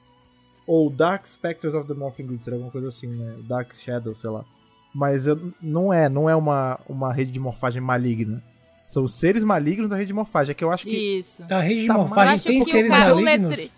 ou 0.66 0.90
Dark 0.90 1.24
Specters 1.24 1.72
of 1.72 1.86
the 1.86 1.94
Morphing 1.94 2.26
Grid, 2.26 2.42
seria 2.42 2.56
alguma 2.56 2.72
coisa 2.72 2.88
assim, 2.88 3.06
né? 3.06 3.36
Dark 3.48 3.72
Shadow, 3.74 4.12
sei 4.16 4.28
lá. 4.30 4.44
Mas 4.92 5.28
eu, 5.28 5.52
não 5.62 5.92
é, 5.92 6.08
não 6.08 6.28
é 6.28 6.34
uma, 6.34 6.80
uma 6.88 7.12
rede 7.12 7.30
de 7.30 7.38
morfagem 7.38 7.80
maligna. 7.80 8.42
São 8.88 9.04
os 9.04 9.14
seres 9.14 9.44
malignos 9.44 9.88
da 9.88 9.94
rede 9.94 10.08
de 10.08 10.14
morfagem. 10.14 10.50
É 10.50 10.54
que 10.54 10.64
eu 10.64 10.72
acho 10.72 10.84
que. 10.84 11.18
Isso. 11.18 11.42
Então, 11.44 11.58
a 11.58 11.60
rede 11.60 11.82
de 11.82 11.86
Tá, 11.86 11.94
morfagem 11.94 12.38
tem 12.40 12.64
seres 12.64 12.90
cara- 12.90 13.14
malignos? 13.14 13.50
letri- 13.50 13.70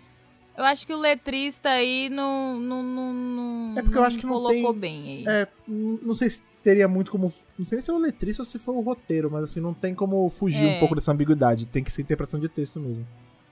Eu 0.57 0.63
acho 0.63 0.87
que 0.87 0.93
o 0.93 0.99
letrista 0.99 1.69
aí 1.69 2.09
não, 2.09 2.59
não, 2.59 2.81
não, 2.81 3.13
não, 3.13 3.73
É 3.77 3.83
porque 3.83 3.97
eu 3.97 4.03
acho 4.03 4.17
que 4.17 4.25
não 4.25 4.33
colocou 4.33 4.71
tem- 4.71 4.79
bem 4.79 5.03
aí. 5.03 5.23
É, 5.27 5.47
não 5.67 6.13
sei 6.15 6.29
se 6.31 6.41
teria 6.63 6.87
muito 6.87 7.11
como. 7.11 7.31
Não 7.57 7.65
sei 7.65 7.81
se 7.81 7.89
é 7.89 7.93
o 7.93 7.97
letrista 7.97 8.41
ou 8.41 8.45
se 8.45 8.59
foi 8.59 8.75
o 8.75 8.81
roteiro, 8.81 9.29
mas 9.31 9.43
assim, 9.43 9.59
não 9.59 9.73
tem 9.73 9.93
como 9.95 10.29
fugir 10.29 10.67
É. 10.67 10.75
um 10.75 10.79
pouco 10.79 10.95
dessa 10.95 11.11
ambiguidade. 11.11 11.65
Tem 11.65 11.83
que 11.83 11.91
ser 11.91 12.01
interpretação 12.01 12.39
de 12.39 12.49
texto 12.49 12.79
mesmo. 12.79 13.05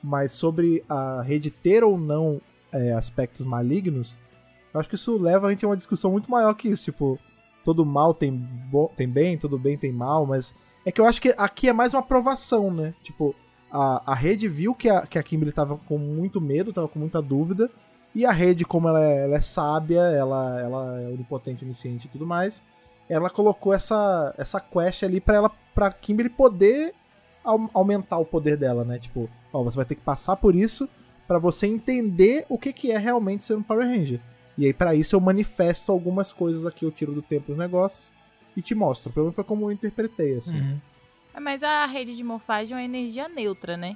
Mas 0.03 0.31
sobre 0.31 0.83
a 0.87 1.21
rede 1.21 1.51
ter 1.51 1.83
ou 1.83 1.97
não 1.97 2.39
é, 2.71 2.93
aspectos 2.93 3.45
malignos, 3.45 4.15
eu 4.73 4.79
acho 4.79 4.87
que 4.89 4.95
isso 4.95 5.17
leva 5.17 5.47
a 5.47 5.49
gente 5.49 5.65
a 5.65 5.67
uma 5.67 5.75
discussão 5.77 6.11
muito 6.11 6.29
maior 6.31 6.53
que 6.53 6.67
isso. 6.69 6.83
Tipo, 6.83 7.19
todo 7.65 7.85
mal 7.85 8.13
tem, 8.13 8.31
bo- 8.31 8.91
tem 8.95 9.07
bem, 9.09 9.37
todo 9.37 9.57
bem 9.57 9.77
tem 9.77 9.91
mal, 9.91 10.25
mas. 10.25 10.53
É 10.85 10.91
que 10.91 11.01
eu 11.01 11.05
acho 11.05 11.21
que 11.21 11.33
aqui 11.37 11.67
é 11.67 11.73
mais 11.73 11.93
uma 11.93 11.99
aprovação, 11.99 12.73
né? 12.73 12.93
Tipo, 13.03 13.35
a, 13.69 14.11
a 14.13 14.15
rede 14.15 14.47
viu 14.47 14.73
que 14.73 14.89
a, 14.89 15.05
que 15.05 15.19
a 15.19 15.23
Kimberly 15.23 15.51
tava 15.51 15.75
com 15.77 15.97
muito 15.97 16.39
medo, 16.39 16.71
tava 16.71 16.87
com 16.87 16.97
muita 16.97 17.21
dúvida. 17.21 17.69
E 18.15 18.25
a 18.25 18.31
rede, 18.31 18.65
como 18.65 18.87
ela 18.87 19.03
é, 19.03 19.23
ela 19.25 19.35
é 19.35 19.41
sábia, 19.41 19.99
ela, 19.99 20.59
ela 20.59 21.01
é 21.01 21.07
onipotente, 21.09 21.63
onisciente 21.65 22.07
e 22.07 22.09
tudo 22.09 22.25
mais, 22.25 22.63
ela 23.09 23.29
colocou 23.29 23.73
essa, 23.73 24.33
essa 24.37 24.59
quest 24.59 25.03
ali 25.03 25.19
pra 25.19 25.35
ela 25.37 25.51
pra 25.73 25.91
Kimberly 25.91 26.29
poder 26.29 26.93
au- 27.43 27.69
aumentar 27.73 28.17
o 28.19 28.25
poder 28.25 28.55
dela, 28.55 28.83
né? 28.85 28.99
Tipo, 28.99 29.29
ó, 29.51 29.63
você 29.63 29.75
vai 29.75 29.85
ter 29.85 29.95
que 29.95 30.01
passar 30.01 30.35
por 30.35 30.55
isso 30.55 30.87
pra 31.27 31.39
você 31.39 31.67
entender 31.67 32.45
o 32.49 32.57
que, 32.57 32.71
que 32.71 32.91
é 32.91 32.97
realmente 32.97 33.43
ser 33.45 33.55
um 33.55 33.63
Power 33.63 33.87
Ranger. 33.87 34.19
E 34.57 34.65
aí, 34.65 34.73
pra 34.73 34.93
isso, 34.93 35.15
eu 35.15 35.19
manifesto 35.21 35.91
algumas 35.91 36.33
coisas 36.33 36.65
aqui, 36.65 36.83
eu 36.85 36.91
tiro 36.91 37.13
do 37.13 37.21
tempo 37.21 37.51
os 37.51 37.57
negócios 37.57 38.11
e 38.57 38.61
te 38.61 38.75
mostro. 38.75 39.11
Pelo 39.11 39.25
menos 39.25 39.35
foi 39.35 39.43
como 39.43 39.65
eu 39.65 39.71
interpretei, 39.71 40.37
assim. 40.37 40.59
Uhum. 40.59 40.77
É, 41.33 41.39
Mas 41.39 41.63
a 41.63 41.85
rede 41.85 42.15
de 42.15 42.23
morfagem 42.23 42.73
é 42.73 42.79
uma 42.79 42.83
energia 42.85 43.29
neutra, 43.29 43.77
né? 43.77 43.95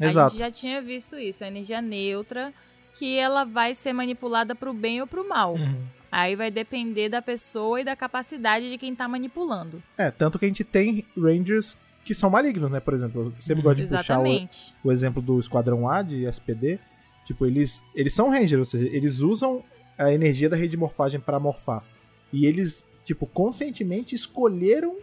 A 0.00 0.06
Exato. 0.06 0.30
gente 0.30 0.38
já 0.40 0.50
tinha 0.50 0.82
visto 0.82 1.16
isso, 1.18 1.44
a 1.44 1.46
energia 1.46 1.80
neutra 1.80 2.52
que 2.98 3.18
ela 3.18 3.44
vai 3.44 3.74
ser 3.74 3.92
manipulada 3.92 4.54
pro 4.54 4.72
bem 4.72 5.00
ou 5.00 5.06
pro 5.06 5.28
mal. 5.28 5.54
Uhum. 5.54 5.84
Aí 6.10 6.36
vai 6.36 6.50
depender 6.50 7.08
da 7.08 7.22
pessoa 7.22 7.80
e 7.80 7.84
da 7.84 7.96
capacidade 7.96 8.70
de 8.70 8.76
quem 8.76 8.94
tá 8.94 9.08
manipulando. 9.08 9.82
É, 9.96 10.10
tanto 10.10 10.38
que 10.38 10.44
a 10.44 10.48
gente 10.48 10.62
tem 10.62 11.04
Rangers 11.16 11.76
que 12.04 12.14
são 12.14 12.28
malignos, 12.28 12.70
né? 12.70 12.80
Por 12.80 12.92
exemplo, 12.92 13.22
eu 13.22 13.32
sempre 13.40 13.62
gosto 13.62 13.78
de 13.78 13.86
puxar 13.86 14.20
o, 14.20 14.48
o 14.84 14.92
exemplo 14.92 15.22
do 15.22 15.40
Esquadrão 15.40 15.88
A 15.88 16.02
de 16.02 16.26
SPD. 16.26 16.78
Tipo, 17.24 17.46
eles, 17.46 17.82
eles 17.94 18.12
são 18.12 18.30
Rangers, 18.30 18.58
ou 18.58 18.64
seja, 18.64 18.88
eles 18.94 19.20
usam 19.20 19.64
a 19.96 20.12
energia 20.12 20.48
da 20.48 20.56
rede 20.56 20.70
de 20.70 20.76
morfagem 20.76 21.20
para 21.20 21.38
morfar. 21.38 21.84
E 22.32 22.44
eles, 22.46 22.84
tipo, 23.04 23.26
conscientemente 23.26 24.14
escolheram 24.14 24.98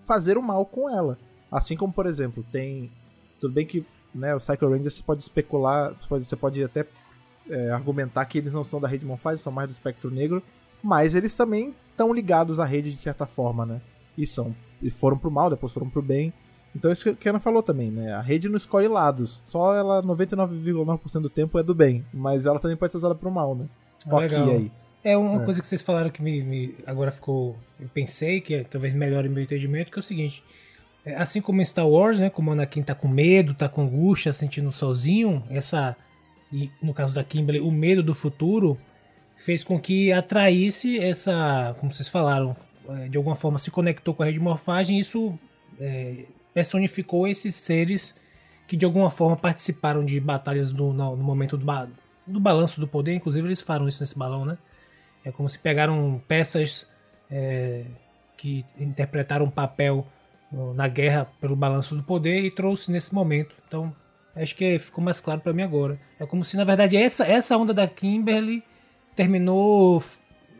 fazer 0.00 0.36
o 0.36 0.42
mal 0.42 0.66
com 0.66 0.90
ela. 0.90 1.18
Assim 1.50 1.76
como, 1.76 1.92
por 1.92 2.06
exemplo, 2.06 2.44
tem. 2.50 2.90
Tudo 3.38 3.54
bem 3.54 3.64
que 3.64 3.84
né, 4.14 4.34
o 4.34 4.38
Psycho 4.38 4.68
Ranger 4.68 4.90
você 4.90 5.02
pode 5.02 5.22
especular, 5.22 5.94
você 5.94 6.08
pode, 6.08 6.24
você 6.24 6.36
pode 6.36 6.64
até 6.64 6.86
é, 7.50 7.70
argumentar 7.70 8.24
que 8.26 8.38
eles 8.38 8.52
não 8.52 8.64
são 8.64 8.80
da 8.80 8.88
rede 8.88 9.00
de 9.00 9.06
morfagem, 9.06 9.38
são 9.38 9.52
mais 9.52 9.68
do 9.68 9.72
espectro 9.72 10.10
negro, 10.10 10.42
mas 10.82 11.14
eles 11.14 11.36
também 11.36 11.74
estão 11.90 12.12
ligados 12.12 12.58
à 12.58 12.64
rede 12.64 12.92
de 12.92 13.00
certa 13.00 13.26
forma, 13.26 13.64
né? 13.66 13.80
E 14.16 14.26
são. 14.26 14.54
E 14.82 14.90
foram 14.90 15.16
pro 15.18 15.30
mal, 15.30 15.48
depois 15.50 15.72
foram 15.72 15.88
pro 15.88 16.02
bem. 16.02 16.32
Então 16.74 16.92
isso 16.92 17.14
que 17.14 17.28
a 17.28 17.32
Ana 17.32 17.40
falou 17.40 17.62
também, 17.62 17.90
né? 17.90 18.12
A 18.12 18.20
rede 18.20 18.48
não 18.48 18.56
escolhe 18.58 18.86
lados. 18.88 19.40
Só 19.44 19.74
ela 19.74 20.02
99,9% 20.02 21.20
do 21.22 21.30
tempo 21.30 21.58
é 21.58 21.62
do 21.62 21.74
bem. 21.74 22.04
Mas 22.12 22.44
ela 22.46 22.58
também 22.58 22.76
pode 22.76 22.92
ser 22.92 22.98
usada 22.98 23.14
pro 23.14 23.30
mal, 23.30 23.54
né? 23.54 23.66
Ah, 24.10 24.18
legal. 24.18 24.50
aí. 24.50 24.70
É 25.02 25.16
uma 25.16 25.40
É. 25.40 25.44
coisa 25.44 25.60
que 25.60 25.66
vocês 25.66 25.80
falaram 25.82 26.10
que 26.10 26.20
me, 26.20 26.42
me- 26.42 26.74
agora 26.86 27.10
ficou. 27.12 27.56
Eu 27.80 27.88
pensei 27.88 28.40
que 28.40 28.54
é, 28.54 28.64
talvez 28.64 28.92
melhore 28.94 29.28
meu 29.28 29.42
entendimento, 29.42 29.90
que 29.90 29.98
é 29.98 30.00
o 30.00 30.04
seguinte. 30.04 30.42
é, 31.04 31.14
assim 31.14 31.40
como 31.40 31.62
em 31.62 31.64
Star 31.64 31.88
Wars, 31.88 32.18
né? 32.18 32.28
Como 32.28 32.50
Anakin 32.50 32.82
tá 32.82 32.92
com 32.94 33.06
medo, 33.06 33.54
tá 33.54 33.68
com 33.68 33.82
angústia, 33.82 34.32
sentindo 34.32 34.70
sozinho, 34.72 35.42
essa. 35.48 35.96
E 36.52 36.70
no 36.82 36.94
caso 36.94 37.14
da 37.14 37.24
Kimberly, 37.24 37.60
o 37.60 37.70
medo 37.70 38.02
do 38.02 38.14
futuro 38.14 38.78
fez 39.36 39.64
com 39.64 39.78
que 39.80 40.12
atraísse 40.12 40.98
essa. 40.98 41.76
Como 41.80 41.92
vocês 41.92 42.08
falaram, 42.08 42.56
é, 42.88 43.08
de 43.08 43.16
alguma 43.18 43.36
forma 43.36 43.58
se 43.58 43.70
conectou 43.70 44.14
com 44.14 44.22
a 44.22 44.26
rede 44.26 44.38
de 44.38 44.44
morfagem, 44.44 44.98
isso 44.98 45.38
é, 45.80 46.24
personificou 46.54 47.26
esses 47.28 47.54
seres 47.54 48.14
que 48.66 48.76
de 48.76 48.84
alguma 48.84 49.10
forma 49.10 49.36
participaram 49.36 50.04
de 50.04 50.18
batalhas 50.18 50.72
no, 50.72 50.92
no- 50.92 51.16
momento 51.16 51.56
do, 51.56 51.64
ba- 51.64 51.88
do 52.26 52.40
balanço 52.40 52.80
do 52.80 52.88
poder, 52.88 53.14
inclusive 53.14 53.46
eles 53.46 53.60
falam 53.60 53.86
isso 53.88 54.00
nesse 54.02 54.16
balão, 54.18 54.44
né? 54.44 54.58
É 55.24 55.30
como 55.30 55.48
se 55.48 55.58
pegaram 55.58 56.20
peças 56.26 56.86
é, 57.30 57.84
que 58.36 58.64
interpretaram 58.78 59.46
um 59.46 59.50
papel 59.50 60.06
na 60.74 60.86
guerra 60.88 61.28
pelo 61.40 61.56
balanço 61.56 61.94
do 61.96 62.02
poder 62.02 62.44
e 62.44 62.50
trouxe 62.50 62.90
nesse 62.92 63.12
momento. 63.14 63.54
Então, 63.66 63.94
acho 64.42 64.54
que 64.54 64.78
ficou 64.78 65.02
mais 65.02 65.20
claro 65.20 65.40
pra 65.40 65.52
mim 65.52 65.62
agora. 65.62 65.98
É 66.18 66.26
como 66.26 66.44
se, 66.44 66.56
na 66.56 66.64
verdade, 66.64 66.96
essa, 66.96 67.24
essa 67.26 67.56
onda 67.56 67.72
da 67.72 67.86
Kimberly 67.86 68.62
terminou, 69.14 70.02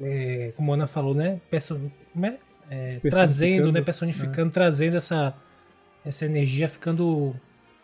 é, 0.00 0.52
como 0.56 0.72
a 0.72 0.74
Ana 0.74 0.86
falou, 0.86 1.14
né? 1.14 1.40
Perso 1.50 1.80
como 2.12 2.26
é? 2.26 2.38
É, 2.70 2.98
trazendo, 3.10 3.70
né? 3.70 3.80
Personificando, 3.80 4.50
trazendo 4.50 4.96
essa, 4.96 5.34
essa 6.04 6.24
energia, 6.24 6.68
ficando 6.68 7.34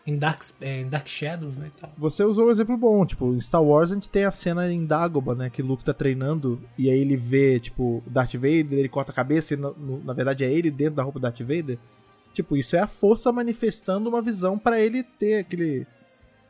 em 0.06 0.16
Dark, 0.16 0.42
é, 0.60 0.80
em 0.80 0.88
dark 0.88 1.06
Shadows, 1.06 1.56
né? 1.56 1.70
e 1.76 1.80
tal. 1.80 1.92
Você 1.96 2.24
usou 2.24 2.48
um 2.48 2.50
exemplo 2.50 2.76
bom, 2.76 3.06
tipo, 3.06 3.32
em 3.34 3.40
Star 3.40 3.62
Wars 3.62 3.92
a 3.92 3.94
gente 3.94 4.08
tem 4.08 4.24
a 4.24 4.32
cena 4.32 4.70
em 4.70 4.84
Dagobah, 4.84 5.34
né, 5.34 5.50
que 5.50 5.62
Luke 5.62 5.84
tá 5.84 5.94
treinando 5.94 6.60
e 6.76 6.90
aí 6.90 6.98
ele 6.98 7.16
vê, 7.16 7.60
tipo, 7.60 8.02
Darth 8.06 8.34
Vader, 8.34 8.72
ele 8.72 8.88
corta 8.88 9.12
a 9.12 9.14
cabeça 9.14 9.54
e 9.54 9.56
na, 9.56 9.72
na 10.04 10.12
verdade 10.12 10.44
é 10.44 10.50
ele 10.50 10.70
dentro 10.70 10.96
da 10.96 11.02
roupa 11.02 11.20
do 11.20 11.22
Darth 11.22 11.40
Vader. 11.40 11.78
Tipo, 12.32 12.56
isso 12.56 12.76
é 12.76 12.80
a 12.80 12.86
força 12.86 13.30
manifestando 13.32 14.08
uma 14.08 14.22
visão 14.22 14.58
pra 14.58 14.80
ele 14.80 15.02
ter 15.02 15.40
aquele, 15.40 15.86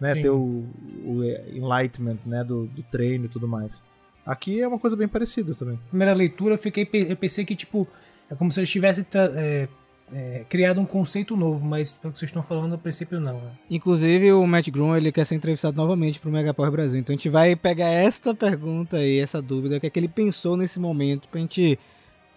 né, 0.00 0.14
Sim. 0.14 0.22
ter 0.22 0.30
o, 0.30 0.64
o 1.04 1.24
enlightenment, 1.52 2.18
né, 2.24 2.44
do, 2.44 2.66
do 2.66 2.82
treino 2.84 3.26
e 3.26 3.28
tudo 3.28 3.48
mais. 3.48 3.82
Aqui 4.24 4.60
é 4.60 4.68
uma 4.68 4.78
coisa 4.78 4.96
bem 4.96 5.08
parecida 5.08 5.54
também. 5.54 5.78
primeira 5.88 6.12
leitura, 6.12 6.54
eu 6.54 6.58
fiquei 6.58 6.88
eu 6.92 7.16
pensei 7.16 7.44
que 7.44 7.56
tipo 7.56 7.88
é 8.30 8.34
como 8.34 8.50
se 8.52 8.60
eles 8.60 8.70
tivessem 8.70 9.04
é, 9.34 9.68
é, 10.12 10.44
criado 10.48 10.80
um 10.80 10.84
conceito 10.84 11.36
novo, 11.36 11.66
mas 11.66 11.92
pelo 11.92 12.12
que 12.12 12.18
vocês 12.18 12.28
estão 12.28 12.42
falando, 12.42 12.74
a 12.74 12.78
princípio 12.78 13.20
não. 13.20 13.40
Né? 13.40 13.50
Inclusive, 13.70 14.32
o 14.32 14.46
Matt 14.46 14.70
Grum, 14.70 14.96
ele 14.96 15.10
quer 15.10 15.24
ser 15.24 15.34
entrevistado 15.34 15.76
novamente 15.76 16.20
pro 16.20 16.30
Mega 16.30 16.54
Power 16.54 16.70
Brasil. 16.70 17.00
Então 17.00 17.14
a 17.14 17.16
gente 17.16 17.28
vai 17.28 17.56
pegar 17.56 17.88
esta 17.88 18.34
pergunta 18.34 18.98
aí, 18.98 19.18
essa 19.18 19.42
dúvida, 19.42 19.76
o 19.76 19.80
que 19.80 19.86
é 19.86 19.90
que 19.90 19.98
ele 19.98 20.08
pensou 20.08 20.56
nesse 20.56 20.78
momento, 20.78 21.28
pra 21.28 21.40
gente 21.40 21.78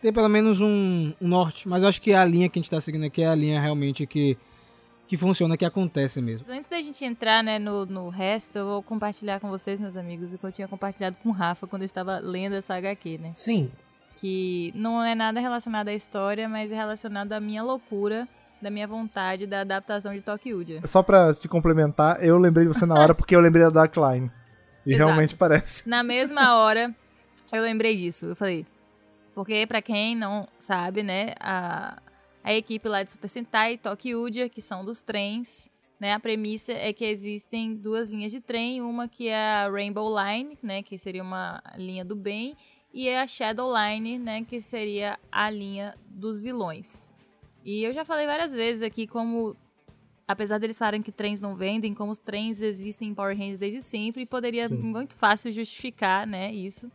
ter 0.06 0.12
pelo 0.12 0.30
menos 0.30 0.62
um, 0.62 1.14
um 1.20 1.28
norte. 1.28 1.68
Mas 1.68 1.82
eu 1.82 1.90
acho 1.90 2.00
que 2.00 2.14
a 2.14 2.24
linha 2.24 2.48
que 2.48 2.60
a 2.60 2.62
gente 2.62 2.70
tá 2.70 2.80
seguindo 2.80 3.06
aqui 3.06 3.24
é 3.24 3.28
a 3.28 3.34
linha 3.34 3.60
realmente 3.60 4.06
que, 4.06 4.38
que 5.08 5.18
funciona, 5.18 5.58
que 5.58 5.66
acontece 5.66 6.22
mesmo. 6.22 6.46
Antes 6.48 6.70
da 6.70 6.80
gente 6.80 7.04
entrar 7.04 7.44
né, 7.44 7.58
no, 7.58 7.88
no 7.88 8.10
resto, 8.10 8.56
eu 8.56 8.66
vou 8.66 8.84
compartilhar 8.84 9.40
com 9.40 9.50
vocês, 9.50 9.82
meus 9.82 9.98
amigos, 9.98 10.32
o 10.32 10.38
que 10.38 10.44
eu 10.44 10.52
tinha 10.52 10.68
compartilhado 10.68 11.18
com 11.24 11.30
o 11.30 11.32
Rafa 11.32 11.66
quando 11.66 11.82
eu 11.82 11.88
estava 11.88 12.20
lendo 12.20 12.54
essa 12.54 12.76
HQ, 12.76 13.18
né? 13.18 13.32
Sim, 13.34 13.72
Que 14.18 14.72
não 14.76 15.04
é 15.04 15.16
nada 15.16 15.40
relacionado 15.40 15.88
à 15.88 15.94
história, 15.94 16.48
mas 16.48 16.72
é 16.72 16.76
relacionado 16.76 17.34
à 17.34 17.40
minha 17.40 17.64
loucura, 17.64 18.28
da 18.62 18.70
minha 18.70 18.88
vontade 18.88 19.48
da 19.48 19.62
adaptação 19.62 20.14
de 20.14 20.22
Tokyuja. 20.22 20.82
Só 20.86 21.02
pra 21.02 21.34
te 21.34 21.48
complementar, 21.48 22.24
eu 22.24 22.38
lembrei 22.38 22.68
de 22.68 22.74
você 22.74 22.86
na 22.86 22.94
hora 22.94 23.16
porque 23.16 23.36
eu 23.36 23.40
lembrei 23.40 23.64
da 23.64 23.72
Dark 23.72 23.96
Line. 23.98 24.32
E 24.86 24.94
Exato. 24.94 25.08
realmente 25.08 25.36
parece. 25.36 25.90
Na 25.90 26.04
mesma 26.04 26.58
hora, 26.58 26.94
eu 27.52 27.64
lembrei 27.64 27.98
disso. 27.98 28.28
Eu 28.28 28.36
falei, 28.36 28.68
porque 29.36 29.68
pra 29.68 29.82
quem 29.82 30.16
não 30.16 30.48
sabe, 30.58 31.04
né, 31.04 31.34
a, 31.42 32.02
a 32.42 32.54
equipe 32.54 32.88
lá 32.88 33.04
de 33.04 33.12
Super 33.12 33.28
Sentai 33.28 33.74
e 33.74 33.78
Tokyuja, 33.78 34.48
que 34.48 34.62
são 34.62 34.86
dos 34.86 35.02
trens, 35.02 35.70
né, 36.00 36.14
a 36.14 36.20
premissa 36.20 36.72
é 36.72 36.94
que 36.94 37.04
existem 37.04 37.76
duas 37.76 38.10
linhas 38.10 38.32
de 38.32 38.40
trem, 38.40 38.82
uma 38.82 39.10
que 39.10 39.28
é 39.28 39.36
a 39.36 39.70
Rainbow 39.70 40.10
Line, 40.18 40.58
né, 40.64 40.82
que 40.82 40.98
seria 40.98 41.22
uma 41.22 41.62
linha 41.76 42.06
do 42.06 42.16
bem, 42.16 42.56
e 42.94 43.10
a 43.10 43.28
Shadow 43.28 43.74
Line, 43.76 44.18
né, 44.18 44.46
que 44.46 44.62
seria 44.62 45.20
a 45.30 45.50
linha 45.50 45.94
dos 46.08 46.40
vilões. 46.40 47.10
E 47.66 47.84
eu 47.84 47.94
já 47.94 48.06
falei 48.06 48.26
várias 48.26 48.54
vezes 48.54 48.82
aqui 48.82 49.06
como 49.06 49.56
apesar 50.28 50.58
deles 50.58 50.78
falarem 50.78 51.04
que 51.04 51.12
trens 51.12 51.42
não 51.42 51.56
vendem, 51.56 51.94
como 51.94 52.12
os 52.12 52.20
trens 52.20 52.62
existem 52.62 53.10
em 53.10 53.14
Power 53.14 53.38
Rangers 53.38 53.60
desde 53.60 53.82
sempre, 53.82 54.24
e 54.24 54.26
poderia 54.26 54.68
Sim. 54.68 54.78
muito 54.78 55.14
fácil 55.14 55.52
justificar, 55.52 56.26
né, 56.26 56.54
isso. 56.54 56.90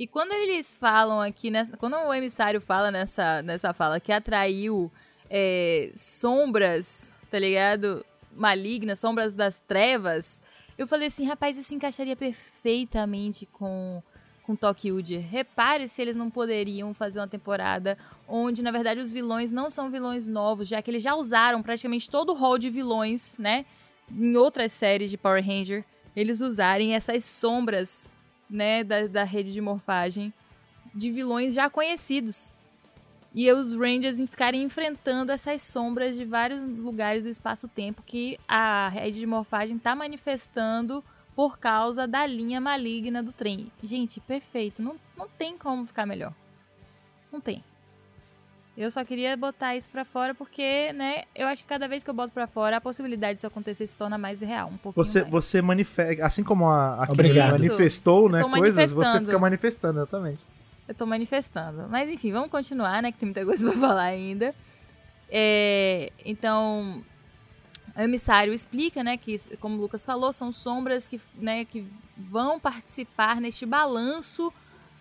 E 0.00 0.06
quando 0.06 0.32
eles 0.32 0.78
falam 0.78 1.20
aqui, 1.20 1.52
quando 1.76 1.94
o 1.94 2.14
emissário 2.14 2.58
fala 2.58 2.90
nessa, 2.90 3.42
nessa 3.42 3.74
fala 3.74 4.00
que 4.00 4.10
atraiu 4.10 4.90
é, 5.28 5.90
sombras, 5.94 7.12
tá 7.30 7.38
ligado? 7.38 8.02
Malignas, 8.32 8.98
sombras 8.98 9.34
das 9.34 9.60
trevas, 9.60 10.40
eu 10.78 10.86
falei 10.86 11.08
assim, 11.08 11.26
rapaz, 11.26 11.58
isso 11.58 11.74
encaixaria 11.74 12.16
perfeitamente 12.16 13.44
com, 13.44 14.02
com 14.42 14.56
Tokyo-ji. 14.56 15.18
Repare 15.18 15.86
se 15.86 16.00
eles 16.00 16.16
não 16.16 16.30
poderiam 16.30 16.94
fazer 16.94 17.20
uma 17.20 17.28
temporada 17.28 17.98
onde, 18.26 18.62
na 18.62 18.70
verdade, 18.70 19.00
os 19.00 19.12
vilões 19.12 19.52
não 19.52 19.68
são 19.68 19.90
vilões 19.90 20.26
novos, 20.26 20.66
já 20.66 20.80
que 20.80 20.90
eles 20.90 21.02
já 21.02 21.14
usaram 21.14 21.62
praticamente 21.62 22.08
todo 22.08 22.32
o 22.32 22.34
rol 22.34 22.56
de 22.56 22.70
vilões, 22.70 23.36
né? 23.36 23.66
Em 24.10 24.34
outras 24.34 24.72
séries 24.72 25.10
de 25.10 25.18
Power 25.18 25.46
Ranger, 25.46 25.84
eles 26.16 26.40
usarem 26.40 26.94
essas 26.94 27.22
sombras, 27.22 28.10
né, 28.50 28.82
da, 28.84 29.06
da 29.06 29.24
rede 29.24 29.52
de 29.52 29.60
morfagem 29.60 30.32
de 30.94 31.10
vilões 31.10 31.54
já 31.54 31.70
conhecidos. 31.70 32.52
E 33.32 33.50
os 33.52 33.72
Rangers 33.72 34.18
ficarem 34.18 34.62
enfrentando 34.64 35.30
essas 35.30 35.62
sombras 35.62 36.16
de 36.16 36.24
vários 36.24 36.60
lugares 36.78 37.22
do 37.22 37.28
espaço-tempo 37.28 38.02
que 38.02 38.38
a 38.48 38.88
rede 38.88 39.20
de 39.20 39.26
morfagem 39.26 39.76
está 39.76 39.94
manifestando 39.94 41.04
por 41.36 41.58
causa 41.58 42.08
da 42.08 42.26
linha 42.26 42.60
maligna 42.60 43.22
do 43.22 43.32
trem. 43.32 43.70
Gente, 43.82 44.18
perfeito. 44.18 44.82
Não, 44.82 44.96
não 45.16 45.28
tem 45.28 45.56
como 45.56 45.86
ficar 45.86 46.06
melhor. 46.06 46.34
Não 47.32 47.40
tem. 47.40 47.62
Eu 48.76 48.90
só 48.90 49.04
queria 49.04 49.36
botar 49.36 49.76
isso 49.76 49.88
pra 49.90 50.04
fora 50.04 50.34
porque, 50.34 50.92
né, 50.92 51.24
eu 51.34 51.46
acho 51.48 51.62
que 51.62 51.68
cada 51.68 51.86
vez 51.86 52.02
que 52.02 52.08
eu 52.08 52.14
boto 52.14 52.32
pra 52.32 52.46
fora, 52.46 52.76
a 52.78 52.80
possibilidade 52.80 53.34
disso 53.34 53.46
acontecer 53.46 53.86
se 53.86 53.96
torna 53.96 54.16
mais 54.16 54.40
real, 54.40 54.68
um 54.68 54.76
pouco 54.78 55.04
Você, 55.04 55.20
mais. 55.20 55.30
você 55.30 55.60
manifesta, 55.60 56.24
assim 56.24 56.42
como 56.42 56.66
a, 56.66 57.04
a 57.04 57.08
manifestou, 57.52 58.28
né, 58.30 58.42
coisas, 58.42 58.90
você 58.90 58.94
manifestando. 58.94 59.24
fica 59.26 59.38
manifestando, 59.38 59.98
exatamente. 59.98 60.44
Eu 60.90 60.94
tô 60.94 61.06
manifestando. 61.06 61.86
Mas 61.88 62.08
enfim, 62.10 62.32
vamos 62.32 62.50
continuar, 62.50 63.00
né? 63.00 63.12
Que 63.12 63.18
tem 63.18 63.26
muita 63.28 63.44
coisa 63.46 63.70
pra 63.70 63.78
falar 63.78 64.02
ainda. 64.02 64.52
É, 65.28 66.10
então, 66.24 67.04
o 67.96 68.00
emissário 68.00 68.52
explica, 68.52 69.04
né? 69.04 69.16
Que, 69.16 69.38
como 69.58 69.76
o 69.76 69.80
Lucas 69.80 70.04
falou, 70.04 70.32
são 70.32 70.50
sombras 70.50 71.06
que, 71.06 71.20
né, 71.36 71.64
que 71.64 71.86
vão 72.16 72.58
participar 72.58 73.40
neste 73.40 73.64
balanço 73.64 74.52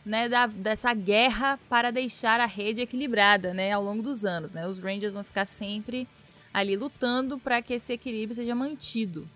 né, 0.05 0.29
da, 0.29 0.47
dessa 0.47 0.93
guerra 0.93 1.59
para 1.69 1.91
deixar 1.91 2.39
a 2.39 2.45
rede 2.45 2.81
equilibrada 2.81 3.53
né, 3.53 3.71
ao 3.71 3.83
longo 3.83 4.01
dos 4.01 4.25
anos. 4.25 4.51
Né? 4.51 4.67
Os 4.67 4.79
Rangers 4.79 5.13
vão 5.13 5.23
ficar 5.23 5.45
sempre 5.45 6.07
ali 6.53 6.75
lutando 6.75 7.37
para 7.37 7.61
que 7.61 7.73
esse 7.73 7.93
equilíbrio 7.93 8.35
seja 8.35 8.55
mantido. 8.55 9.27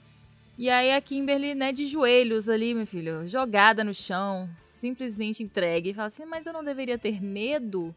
E 0.57 0.70
aí 0.70 0.91
a 0.91 1.01
Kimberly, 1.01 1.55
né, 1.55 1.72
de 1.72 1.86
joelhos 1.86 2.47
ali, 2.47 2.74
meu 2.74 2.86
filho, 2.86 3.28
jogada 3.28 3.84
no 3.84 3.93
chão, 3.93 4.49
simplesmente 4.72 5.41
entregue, 5.41 5.89
e 5.89 5.93
fala 5.93 6.07
assim, 6.07 6.26
mas 6.26 6.45
eu 6.45 6.53
não 6.53 6.64
deveria 6.64 6.97
ter 6.97 7.22
medo, 7.22 7.93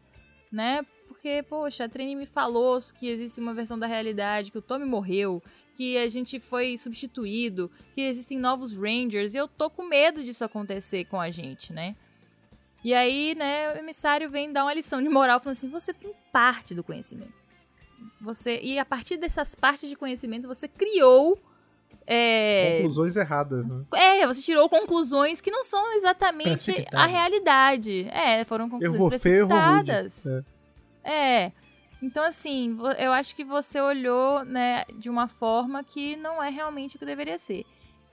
né? 0.51 0.83
Porque, 1.07 1.43
poxa, 1.43 1.85
a 1.85 1.89
Trini 1.89 2.15
me 2.15 2.25
falou 2.25 2.79
que 2.99 3.07
existe 3.07 3.39
uma 3.39 3.53
versão 3.53 3.77
da 3.77 3.85
realidade, 3.85 4.51
que 4.51 4.57
o 4.57 4.61
Tommy 4.61 4.85
morreu, 4.85 5.41
que 5.75 5.97
a 5.97 6.09
gente 6.09 6.39
foi 6.39 6.77
substituído, 6.77 7.69
que 7.93 8.01
existem 8.01 8.39
novos 8.39 8.75
Rangers, 8.75 9.35
e 9.35 9.37
eu 9.37 9.47
tô 9.47 9.69
com 9.69 9.87
medo 9.87 10.23
disso 10.23 10.43
acontecer 10.43 11.05
com 11.05 11.21
a 11.21 11.29
gente, 11.29 11.71
né? 11.71 11.95
E 12.87 12.93
aí, 12.93 13.35
né, 13.35 13.73
o 13.73 13.77
emissário 13.79 14.29
vem 14.29 14.53
dar 14.53 14.63
uma 14.63 14.73
lição 14.73 15.03
de 15.03 15.09
moral, 15.09 15.41
falando 15.41 15.57
assim, 15.57 15.69
você 15.69 15.93
tem 15.93 16.13
parte 16.31 16.73
do 16.73 16.81
conhecimento. 16.81 17.33
Você 18.21 18.61
E 18.61 18.79
a 18.79 18.85
partir 18.85 19.17
dessas 19.17 19.53
partes 19.53 19.89
de 19.89 19.95
conhecimento, 19.97 20.47
você 20.47 20.69
criou 20.69 21.37
é, 22.05 22.77
Conclusões 22.77 23.17
erradas, 23.17 23.67
né? 23.67 23.83
é, 23.93 24.25
você 24.25 24.41
tirou 24.41 24.69
conclusões 24.69 25.41
que 25.41 25.51
não 25.51 25.65
são 25.65 25.97
exatamente 25.97 26.87
a 26.93 27.05
realidade. 27.05 28.07
É, 28.09 28.45
foram 28.45 28.69
conclusões 28.69 28.95
Errou 28.95 29.09
feio, 29.19 29.47
precipitadas. 29.49 30.25
É. 30.25 30.43
É. 31.03 31.51
Então, 32.01 32.23
assim, 32.23 32.77
eu 32.97 33.11
acho 33.11 33.35
que 33.35 33.43
você 33.43 33.81
olhou, 33.81 34.45
né, 34.45 34.85
de 34.97 35.09
uma 35.09 35.27
forma 35.27 35.83
que 35.83 36.15
não 36.15 36.41
é 36.41 36.49
realmente 36.49 36.95
o 36.95 36.99
que 36.99 37.05
deveria 37.05 37.37
ser. 37.37 37.65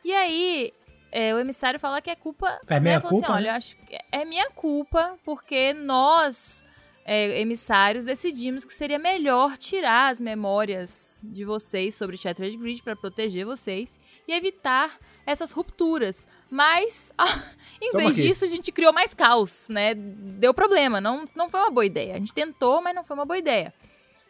E 0.05 0.13
aí, 0.13 0.73
é, 1.15 1.33
o 1.33 1.39
emissário 1.39 1.79
fala 1.79 2.03
que 2.03 2.11
é 2.11 2.17
culpa. 2.17 2.61
É 2.67 2.75
né, 2.75 2.81
minha 2.81 3.01
falou 3.01 3.13
culpa, 3.13 3.27
Assim, 3.29 3.37
Olha, 3.37 3.53
né? 3.53 3.57
acho 3.57 3.77
que 3.77 3.97
é 4.11 4.25
minha 4.25 4.51
culpa, 4.51 5.17
porque 5.25 5.73
nós, 5.73 6.65
é, 7.05 7.41
emissários, 7.41 8.05
decidimos 8.05 8.65
que 8.65 8.73
seria 8.73 8.99
melhor 8.99 9.57
tirar 9.57 10.11
as 10.11 10.21
memórias 10.21 11.23
de 11.25 11.45
vocês 11.45 11.95
sobre 11.95 12.17
Shattered 12.17 12.57
Grid 12.57 12.83
para 12.83 12.97
proteger 12.97 13.47
vocês 13.47 13.97
e 14.27 14.33
evitar 14.33 14.99
essas 15.25 15.53
rupturas. 15.53 16.27
Mas, 16.51 17.13
ah, 17.17 17.43
em 17.81 17.93
Toma 17.93 18.03
vez 18.05 18.19
aqui. 18.19 18.27
disso, 18.27 18.45
a 18.45 18.49
gente 18.49 18.73
criou 18.73 18.93
mais 18.93 19.15
caos, 19.15 19.69
né? 19.69 19.95
Deu 19.95 20.53
problema, 20.53 21.01
não, 21.01 21.27
não 21.37 21.49
foi 21.49 21.61
uma 21.61 21.71
boa 21.71 21.87
ideia. 21.87 22.17
A 22.17 22.19
gente 22.19 22.35
tentou, 22.35 22.83
mas 22.83 22.93
não 22.93 23.05
foi 23.05 23.15
uma 23.15 23.25
boa 23.25 23.39
ideia. 23.39 23.73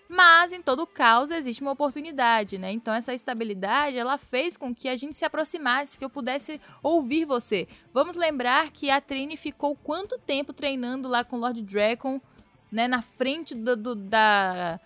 Mas 0.09 0.53
em 0.53 0.61
todo 0.61 0.87
caos 0.87 1.31
existe 1.31 1.63
uma 1.63 1.73
oportunidade, 1.73 2.59
né? 2.59 2.71
Então 2.71 2.93
essa 2.93 3.15
estabilidade, 3.15 3.97
ela 3.97 4.19
fez 4.19 4.57
com 4.57 4.75
que 4.75 4.89
a 4.89 4.97
gente 4.97 5.15
se 5.17 5.25
aproximasse, 5.25 5.99
que 5.99 6.05
eu 6.05 6.11
pudesse 6.11 6.61
ouvir 6.83 7.25
você. 7.25 7.67
Vamos 7.93 8.15
lembrar 8.15 8.71
que 8.71 8.91
a 8.91 9.01
Trini 9.01 9.37
ficou 9.37 9.75
quanto 9.75 10.19
tempo 10.19 10.53
treinando 10.53 11.09
lá 11.09 11.25
com 11.25 11.37
o 11.37 11.41
Lord 11.41 11.63
Dragon, 11.63 12.21
né, 12.71 12.87
na 12.87 13.03
frente 13.03 13.55
do, 13.55 13.77
do- 13.77 13.95
da 13.95 14.79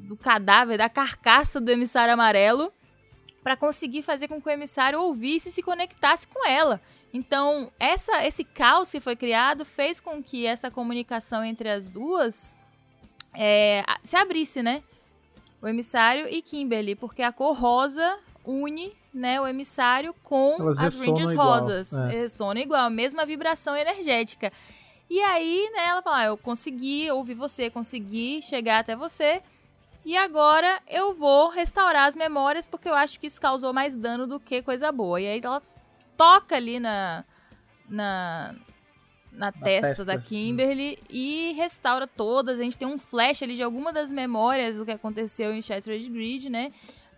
do 0.00 0.16
cadáver, 0.16 0.78
da 0.78 0.88
carcaça 0.88 1.60
do 1.60 1.72
emissário 1.72 2.14
amarelo, 2.14 2.72
para 3.42 3.56
conseguir 3.56 4.02
fazer 4.02 4.28
com 4.28 4.40
que 4.40 4.48
o 4.48 4.52
emissário 4.52 5.00
ouvisse 5.00 5.48
e 5.48 5.52
se 5.52 5.60
conectasse 5.62 6.26
com 6.28 6.46
ela. 6.46 6.80
Então, 7.12 7.72
essa, 7.80 8.24
esse 8.24 8.44
caos 8.44 8.90
que 8.90 9.00
foi 9.00 9.16
criado 9.16 9.64
fez 9.64 9.98
com 9.98 10.22
que 10.22 10.46
essa 10.46 10.70
comunicação 10.70 11.42
entre 11.44 11.68
as 11.68 11.90
duas 11.90 12.56
é, 13.34 13.84
se 14.02 14.16
abrisse, 14.16 14.62
né? 14.62 14.82
O 15.60 15.66
emissário 15.66 16.28
e 16.28 16.40
Kimberly, 16.40 16.94
porque 16.94 17.22
a 17.22 17.32
cor 17.32 17.58
rosa 17.58 18.18
une 18.44 18.96
né, 19.12 19.40
o 19.40 19.46
emissário 19.46 20.14
com 20.22 20.56
Elas 20.60 20.78
as 20.78 20.98
Rangers 20.98 21.32
igual, 21.32 21.60
rosas. 21.60 21.92
é. 21.92 22.08
Ressonam 22.08 22.62
igual, 22.62 22.88
mesma 22.88 23.26
vibração 23.26 23.76
energética. 23.76 24.52
E 25.10 25.20
aí, 25.20 25.70
né, 25.74 25.86
ela 25.86 26.02
fala, 26.02 26.18
ah, 26.18 26.24
eu 26.26 26.36
consegui 26.36 27.10
ouvir 27.10 27.34
você, 27.34 27.70
consegui 27.70 28.42
chegar 28.42 28.80
até 28.80 28.94
você, 28.94 29.42
e 30.04 30.16
agora 30.16 30.80
eu 30.86 31.14
vou 31.14 31.48
restaurar 31.48 32.06
as 32.06 32.14
memórias, 32.14 32.66
porque 32.66 32.88
eu 32.88 32.94
acho 32.94 33.18
que 33.18 33.26
isso 33.26 33.40
causou 33.40 33.72
mais 33.72 33.96
dano 33.96 34.26
do 34.26 34.38
que 34.38 34.62
coisa 34.62 34.92
boa. 34.92 35.20
E 35.20 35.26
aí 35.26 35.40
ela 35.42 35.62
toca 36.16 36.56
ali 36.56 36.78
na, 36.78 37.24
na, 37.88 38.54
na 39.38 39.52
testa, 39.52 39.88
testa. 39.88 40.04
da 40.04 40.18
Kimberly 40.18 40.98
e 41.08 41.52
restaura 41.56 42.06
todas. 42.06 42.58
A 42.58 42.62
gente 42.62 42.76
tem 42.76 42.86
um 42.88 42.98
flash 42.98 43.42
ali 43.42 43.54
de 43.56 43.62
alguma 43.62 43.92
das 43.92 44.10
memórias 44.10 44.76
do 44.76 44.84
que 44.84 44.90
aconteceu 44.90 45.54
em 45.54 45.62
Shattered 45.62 46.08
Grid, 46.10 46.50
né? 46.50 46.72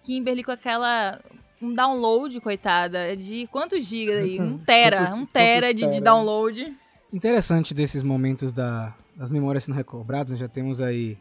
Kimberly 0.05 0.45
com 0.45 0.53
aquela. 0.53 1.21
Um 1.63 1.75
download, 1.75 2.41
coitada, 2.41 3.15
de 3.15 3.47
quantos 3.49 3.85
gigas 3.85 4.23
aí? 4.25 4.41
Um 4.41 4.57
tera, 4.57 4.97
Quantos- 4.99 5.15
um 5.15 5.27
tera 5.27 5.75
de, 5.75 5.81
de 5.83 5.91
tera? 5.91 6.01
download. 6.05 6.75
Interessante 7.13 7.75
desses 7.75 8.03
momentos 8.03 8.53
da, 8.55 8.95
das 9.15 9.31
memórias 9.31 9.65
sendo 9.65 9.75
recobradas, 9.75 10.39
já 10.39 10.49
temos 10.49 10.81
aí 10.81 11.19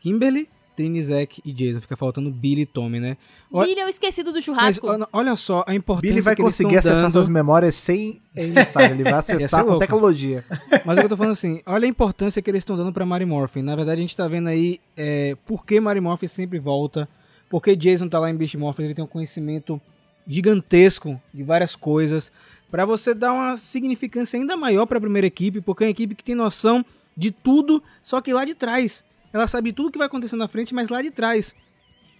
Kimberly, 0.00 0.46
Trini, 0.76 1.02
Zack 1.02 1.40
e 1.44 1.52
Jason. 1.52 1.80
Fica 1.80 1.96
faltando 1.96 2.30
Billy 2.30 2.62
e 2.62 2.66
Tommy, 2.66 2.98
né? 3.00 3.16
Olha- 3.52 3.66
Billy 3.68 3.80
é 3.80 3.86
o 3.86 3.88
esquecido 3.88 4.30
do 4.32 4.36
Mas 4.36 4.44
churrasco. 4.44 4.86
olha- 4.88 5.08
olha 5.12 5.36
só 5.36 5.64
a 5.66 5.74
importância 5.74 6.08
Billy 6.10 6.20
vai 6.22 6.34
conseguir 6.36 6.76
acessar 6.78 6.96
dando. 7.02 7.06
essas 7.08 7.28
memórias 7.28 7.74
sem 7.74 8.20
emissário, 8.36 8.94
ele 8.94 9.04
vai 9.04 9.14
acessar 9.14 9.64
com 9.64 9.78
tecnologia. 9.78 10.44
Mas 10.84 10.96
o 10.96 11.00
que 11.00 11.04
eu 11.06 11.08
tô 11.10 11.16
falando 11.16 11.32
assim, 11.32 11.60
olha 11.66 11.84
a 11.84 11.88
importância 11.88 12.40
que 12.42 12.50
eles 12.50 12.60
estão 12.60 12.76
dando 12.76 12.92
pra 12.92 13.04
Mary 13.06 13.24
Morphin. 13.26 13.62
Na 13.62 13.76
verdade, 13.76 13.98
a 13.98 14.02
gente 14.02 14.16
tá 14.16 14.26
vendo 14.28 14.48
aí 14.48 14.80
é, 14.96 15.36
por 15.46 15.64
que 15.66 15.80
Mary 15.80 16.00
Morphin 16.00 16.26
sempre 16.26 16.58
volta, 16.58 17.08
porque 17.50 17.76
Jason 17.76 18.08
tá 18.08 18.18
lá 18.18 18.30
em 18.30 18.34
Beast 18.36 18.54
Morphin, 18.54 18.84
ele 18.84 18.94
tem 18.94 19.04
um 19.04 19.08
conhecimento 19.08 19.80
gigantesco 20.26 21.20
de 21.32 21.42
várias 21.42 21.76
coisas, 21.76 22.32
pra 22.70 22.84
você 22.84 23.12
dar 23.12 23.32
uma 23.32 23.56
significância 23.56 24.38
ainda 24.38 24.56
maior 24.56 24.86
pra 24.86 25.00
primeira 25.00 25.26
equipe, 25.26 25.60
porque 25.60 25.84
é 25.84 25.86
uma 25.86 25.90
equipe 25.90 26.14
que 26.14 26.24
tem 26.24 26.34
noção 26.34 26.84
de 27.16 27.30
tudo, 27.30 27.82
só 28.02 28.20
que 28.20 28.32
lá 28.32 28.44
de 28.44 28.54
trás. 28.54 29.04
Ela 29.32 29.46
sabe 29.46 29.72
tudo 29.72 29.90
que 29.90 29.98
vai 29.98 30.06
acontecer 30.06 30.36
na 30.36 30.48
frente, 30.48 30.74
mas 30.74 30.88
lá 30.88 31.00
de 31.02 31.10
trás. 31.10 31.54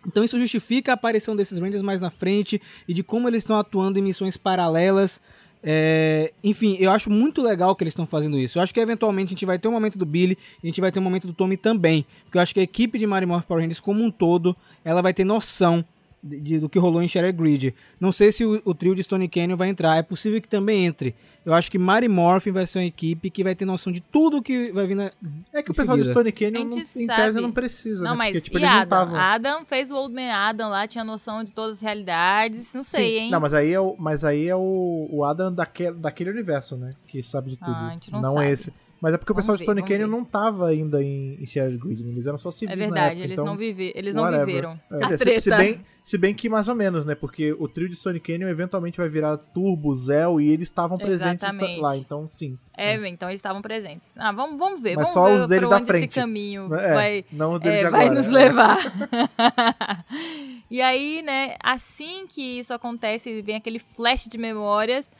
Então 0.07 0.25
isso 0.25 0.39
justifica 0.39 0.93
a 0.93 0.95
aparição 0.95 1.37
desses 1.37 1.59
Rangers 1.59 1.83
mais 1.83 2.01
na 2.01 2.11
frente 2.11 2.61
e 2.89 2.95
de 2.95 3.03
como 3.03 3.29
eles 3.29 3.43
estão 3.43 3.57
atuando 3.57 3.99
em 3.99 4.03
missões 4.03 4.37
paralelas. 4.37 5.21
É, 5.65 6.33
enfim, 6.43 6.77
eu 6.81 6.91
acho 6.91 7.09
muito 7.09 7.41
legal 7.41 7.77
que 7.77 7.85
eles 7.85 7.93
estão 7.93 8.07
fazendo 8.07 8.37
isso. 8.37 8.59
Eu 8.59 8.63
acho 8.63 8.75
que 8.75 8.81
eventualmente 8.81 9.29
a 9.29 9.35
gente 9.35 9.47
vai 9.47 9.59
ter 9.59 9.69
um 9.69 9.73
momento 9.73 9.97
do 9.97 10.05
Billy 10.05 10.37
e 10.63 10.67
a 10.67 10.69
gente 10.69 10.81
vai 10.81 10.91
ter 10.91 10.99
um 10.99 11.03
momento 11.03 11.27
do 11.27 11.33
Tommy 11.33 11.57
também. 11.57 12.05
Porque 12.25 12.37
eu 12.37 12.43
acho 12.43 12.53
que 12.53 12.61
a 12.61 12.65
equipe 12.65 12.99
de 12.99 13.07
Mario 13.07 13.29
Morph 13.29 13.45
Power 13.45 13.63
Rangers 13.63 13.79
como 13.79 14.03
um 14.03 14.11
todo, 14.11 14.57
ela 14.85 15.01
vai 15.01 15.15
ter 15.15 15.25
noção 15.25 15.85
de, 16.23 16.41
de- 16.41 16.59
do 16.61 16.69
que 16.69 16.79
rolou 16.79 17.03
em 17.03 17.09
Shattered 17.09 17.37
Grid. 17.37 17.75
Não 17.99 18.13
sei 18.13 18.31
se 18.31 18.45
o, 18.45 18.63
o 18.65 18.75
trio 18.75 18.95
de 18.95 19.03
Stone 19.03 19.29
Canyon 19.29 19.57
vai 19.57 19.69
entrar, 19.69 19.97
é 19.97 20.03
possível 20.03 20.41
que 20.41 20.49
também 20.49 20.87
entre. 20.87 21.15
Eu 21.45 21.53
acho 21.53 21.69
que 21.71 21.77
Mary 21.79 22.07
Morphin 22.07 22.53
vai 22.53 22.67
ser 22.67 22.79
uma 22.79 22.85
equipe 22.85 23.29
que 23.29 23.43
vai 23.43 23.55
ter 23.55 23.65
noção 23.65 23.93
de 23.93 24.01
tudo 24.01 24.41
que 24.41 24.71
vai 24.71 24.87
vir 24.87 24.95
na... 24.95 25.11
É 25.53 25.61
que 25.63 25.73
o 25.73 25.75
pessoal 25.75 25.97
do. 25.97 26.05
Stone 26.05 26.31
Canyon, 26.31 26.65
não, 26.67 26.79
em 26.79 26.85
sabe. 26.85 27.07
tese, 27.23 27.41
não 27.41 27.51
precisa, 27.51 28.05
Não, 28.05 28.13
né? 28.13 28.17
mas 28.19 28.33
Porque, 28.35 28.45
tipo, 28.45 28.59
e 28.59 28.63
não 28.63 28.69
Adam? 28.69 29.17
Adam 29.17 29.65
fez 29.65 29.91
o 29.91 29.97
Old 29.97 30.15
Man 30.15 30.31
Adam 30.33 30.71
lá, 30.71 30.87
tinha 30.87 31.03
noção 31.03 31.43
de 31.43 31.53
todas 31.53 31.77
as 31.79 31.83
realidades. 31.83 32.73
Não 32.75 32.85
sei, 32.85 33.11
Sim. 33.19 33.25
hein? 33.25 33.31
Não, 33.31 33.41
mas 33.41 33.53
aí 33.55 33.73
é 33.73 33.81
o, 33.81 33.97
mas 33.99 34.25
aí 34.25 34.47
é 34.49 34.55
o, 34.55 35.09
o 35.11 35.25
Adam 35.25 35.53
daquele, 35.53 35.97
daquele 35.97 36.31
universo, 36.31 36.77
né? 36.77 36.93
Que 37.09 37.23
sabe 37.23 37.51
de 37.51 37.57
tudo. 37.57 37.71
Ah, 37.73 37.89
a 37.89 37.93
gente 37.95 38.13
não 38.13 38.23
sabe. 38.35 38.51
esse. 38.51 38.73
Mas 39.03 39.15
é 39.15 39.19
porque 39.19 39.33
o 39.33 39.35
Vamos 39.35 39.45
pessoal 39.45 39.57
de 39.57 39.63
ver, 39.63 39.65
Stone 39.65 39.81
vamos 39.81 39.91
Canyon 39.93 40.07
não 40.07 40.25
tava 40.25 40.69
ainda 40.69 41.03
em, 41.03 41.35
em 41.43 41.45
Shattered 41.45 41.77
Grid, 41.77 42.09
eles 42.09 42.25
eram 42.25 42.39
só 42.39 42.53
civis 42.53 42.73
É 42.73 42.77
verdade, 42.79 43.07
época, 43.07 43.25
eles 43.25 43.33
então, 43.33 43.45
não, 43.45 43.57
vive, 43.57 43.93
eles 43.97 44.15
não 44.15 44.23
whatever. 44.23 44.47
viveram 44.47 44.81
É, 44.93 45.17
se- 45.17 45.41
se, 45.41 45.51
bem, 45.51 45.85
se 46.05 46.17
bem 46.17 46.33
que 46.33 46.49
mais 46.49 46.69
ou 46.69 46.77
menos, 46.77 47.05
né? 47.05 47.17
Porque 47.17 47.53
o 47.53 47.67
trio 47.67 47.89
de 47.89 47.97
Stone 47.97 48.21
Canyon 48.21 48.47
eventualmente 48.47 48.99
vai 48.99 49.09
virar 49.09 49.37
Turbo, 49.37 49.97
Zell 49.97 50.41
e 50.41 50.49
eles 50.51 50.69
estavam 50.69 50.99
presentes 50.99 51.49
lá, 51.79 51.97
então 51.97 52.29
sim. 52.31 52.57
É, 52.77 52.95
então 53.09 53.29
eles 53.29 53.41
estavam 53.41 53.61
presentes. 53.61 54.13
Ah, 54.17 54.31
vamos, 54.31 54.57
vamos 54.57 54.81
ver, 54.81 54.95
Mas 54.95 55.13
vamos 55.13 55.15
só 55.15 55.25
ver 55.25 55.41
os 55.41 55.49
dele 55.49 55.69
da 55.69 55.81
frente. 55.81 56.05
esse 56.05 56.21
caminho 56.21 56.73
É, 56.73 56.95
vai, 56.95 57.25
não 57.33 57.55
os 57.55 57.61
dele 57.61 57.79
é, 57.79 57.85
de 57.85 57.91
vai 57.91 58.05
agora. 58.07 58.15
nos 58.21 58.29
é. 58.29 58.31
levar. 58.31 58.79
e 60.71 60.81
aí, 60.81 61.23
né, 61.23 61.57
assim 61.61 62.29
que 62.29 62.61
isso 62.61 62.73
acontece, 62.73 63.43
vem 63.43 63.57
aquele 63.57 63.81
flash 63.81 64.29
de 64.29 64.39
memórias, 64.39 65.11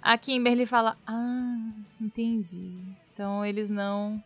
a 0.00 0.16
Kimberly 0.16 0.64
fala, 0.64 0.96
ah, 1.06 1.56
entendi. 2.00 2.78
Então 3.18 3.44
eles 3.44 3.68
não 3.68 4.22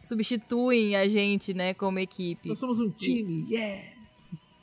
substituem 0.00 0.94
a 0.94 1.08
gente, 1.08 1.52
né, 1.52 1.74
como 1.74 1.98
equipe. 1.98 2.48
Nós 2.48 2.60
somos 2.60 2.78
um 2.78 2.88
time, 2.88 3.44
yeah! 3.50 3.92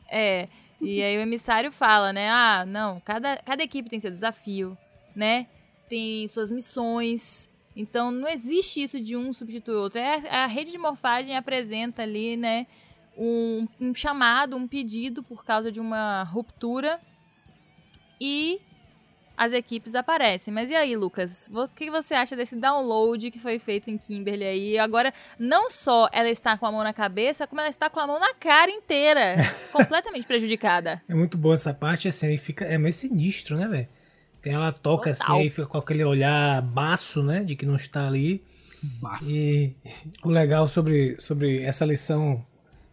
É, 0.10 0.48
e 0.80 1.04
aí 1.04 1.18
o 1.18 1.22
emissário 1.22 1.70
fala, 1.70 2.14
né? 2.14 2.30
Ah, 2.30 2.64
não, 2.66 3.02
cada, 3.02 3.36
cada 3.36 3.62
equipe 3.62 3.90
tem 3.90 4.00
seu 4.00 4.10
desafio, 4.10 4.78
né? 5.14 5.48
Tem 5.90 6.30
suas 6.30 6.50
missões. 6.50 7.50
Então 7.76 8.10
não 8.10 8.30
existe 8.30 8.84
isso 8.84 9.02
de 9.02 9.18
um 9.18 9.34
substituir 9.34 9.76
o 9.76 9.82
outro. 9.82 10.00
É, 10.00 10.30
a 10.30 10.48
rede 10.48 10.72
de 10.72 10.78
morfagem 10.78 11.36
apresenta 11.36 12.04
ali, 12.04 12.38
né? 12.38 12.66
Um, 13.18 13.68
um 13.82 13.94
chamado, 13.94 14.56
um 14.56 14.66
pedido 14.66 15.22
por 15.22 15.44
causa 15.44 15.70
de 15.70 15.82
uma 15.82 16.24
ruptura. 16.24 17.02
E 18.18 18.62
as 19.38 19.54
equipes 19.54 19.96
aparecem. 19.96 20.54
Mas 20.54 20.70
e 20.70 20.76
aí, 20.76 20.96
Lucas? 20.96 21.50
O 21.54 21.68
que 21.68 21.90
você 21.90 22.14
acha 22.14 22.36
desse 22.36 22.56
download 22.56 23.32
que 23.32 23.40
foi 23.40 23.60
feito 23.60 23.90
em 23.90 23.98
Kimberly 23.98 24.44
aí? 24.44 24.78
Agora, 24.78 25.14
não 25.40 25.70
só 25.70 26.10
ela 26.12 26.30
está 26.30 26.58
com 26.58 26.66
a 26.66 26.72
mão 26.72 26.84
na 26.84 26.94
cabeça, 26.94 27.48
como 27.48 27.62
ela 27.62 27.70
está 27.70 27.90
com 27.90 28.00
a 28.00 28.08
mão 28.08 28.20
na 28.20 28.34
cara 28.34 28.70
inteira. 28.70 29.36
completamente 29.72 30.28
prejudicada. 30.28 31.02
É 31.08 31.14
muito 31.14 31.38
boa 31.38 31.56
essa 31.56 31.74
parte, 31.74 32.08
assim, 32.08 32.28
aí 32.28 32.38
fica. 32.38 32.66
É 32.66 32.78
meio 32.78 32.94
sinistro, 32.94 33.58
né, 33.58 33.68
velho? 33.68 33.88
Tem 34.42 34.54
ela 34.54 34.72
toca 34.72 35.12
Total. 35.12 35.36
assim, 35.36 35.44
aí 35.44 35.50
fica 35.50 35.68
com 35.68 35.78
aquele 35.78 36.04
olhar 36.04 36.62
baço, 36.62 37.22
né? 37.24 37.44
De 37.44 37.56
que 37.56 37.66
não 37.66 37.76
está 37.76 38.08
ali. 38.08 38.44
E 39.24 39.76
o 40.24 40.30
legal 40.30 40.68
sobre, 40.68 41.16
sobre 41.20 41.62
essa 41.62 41.86
lição 41.86 42.44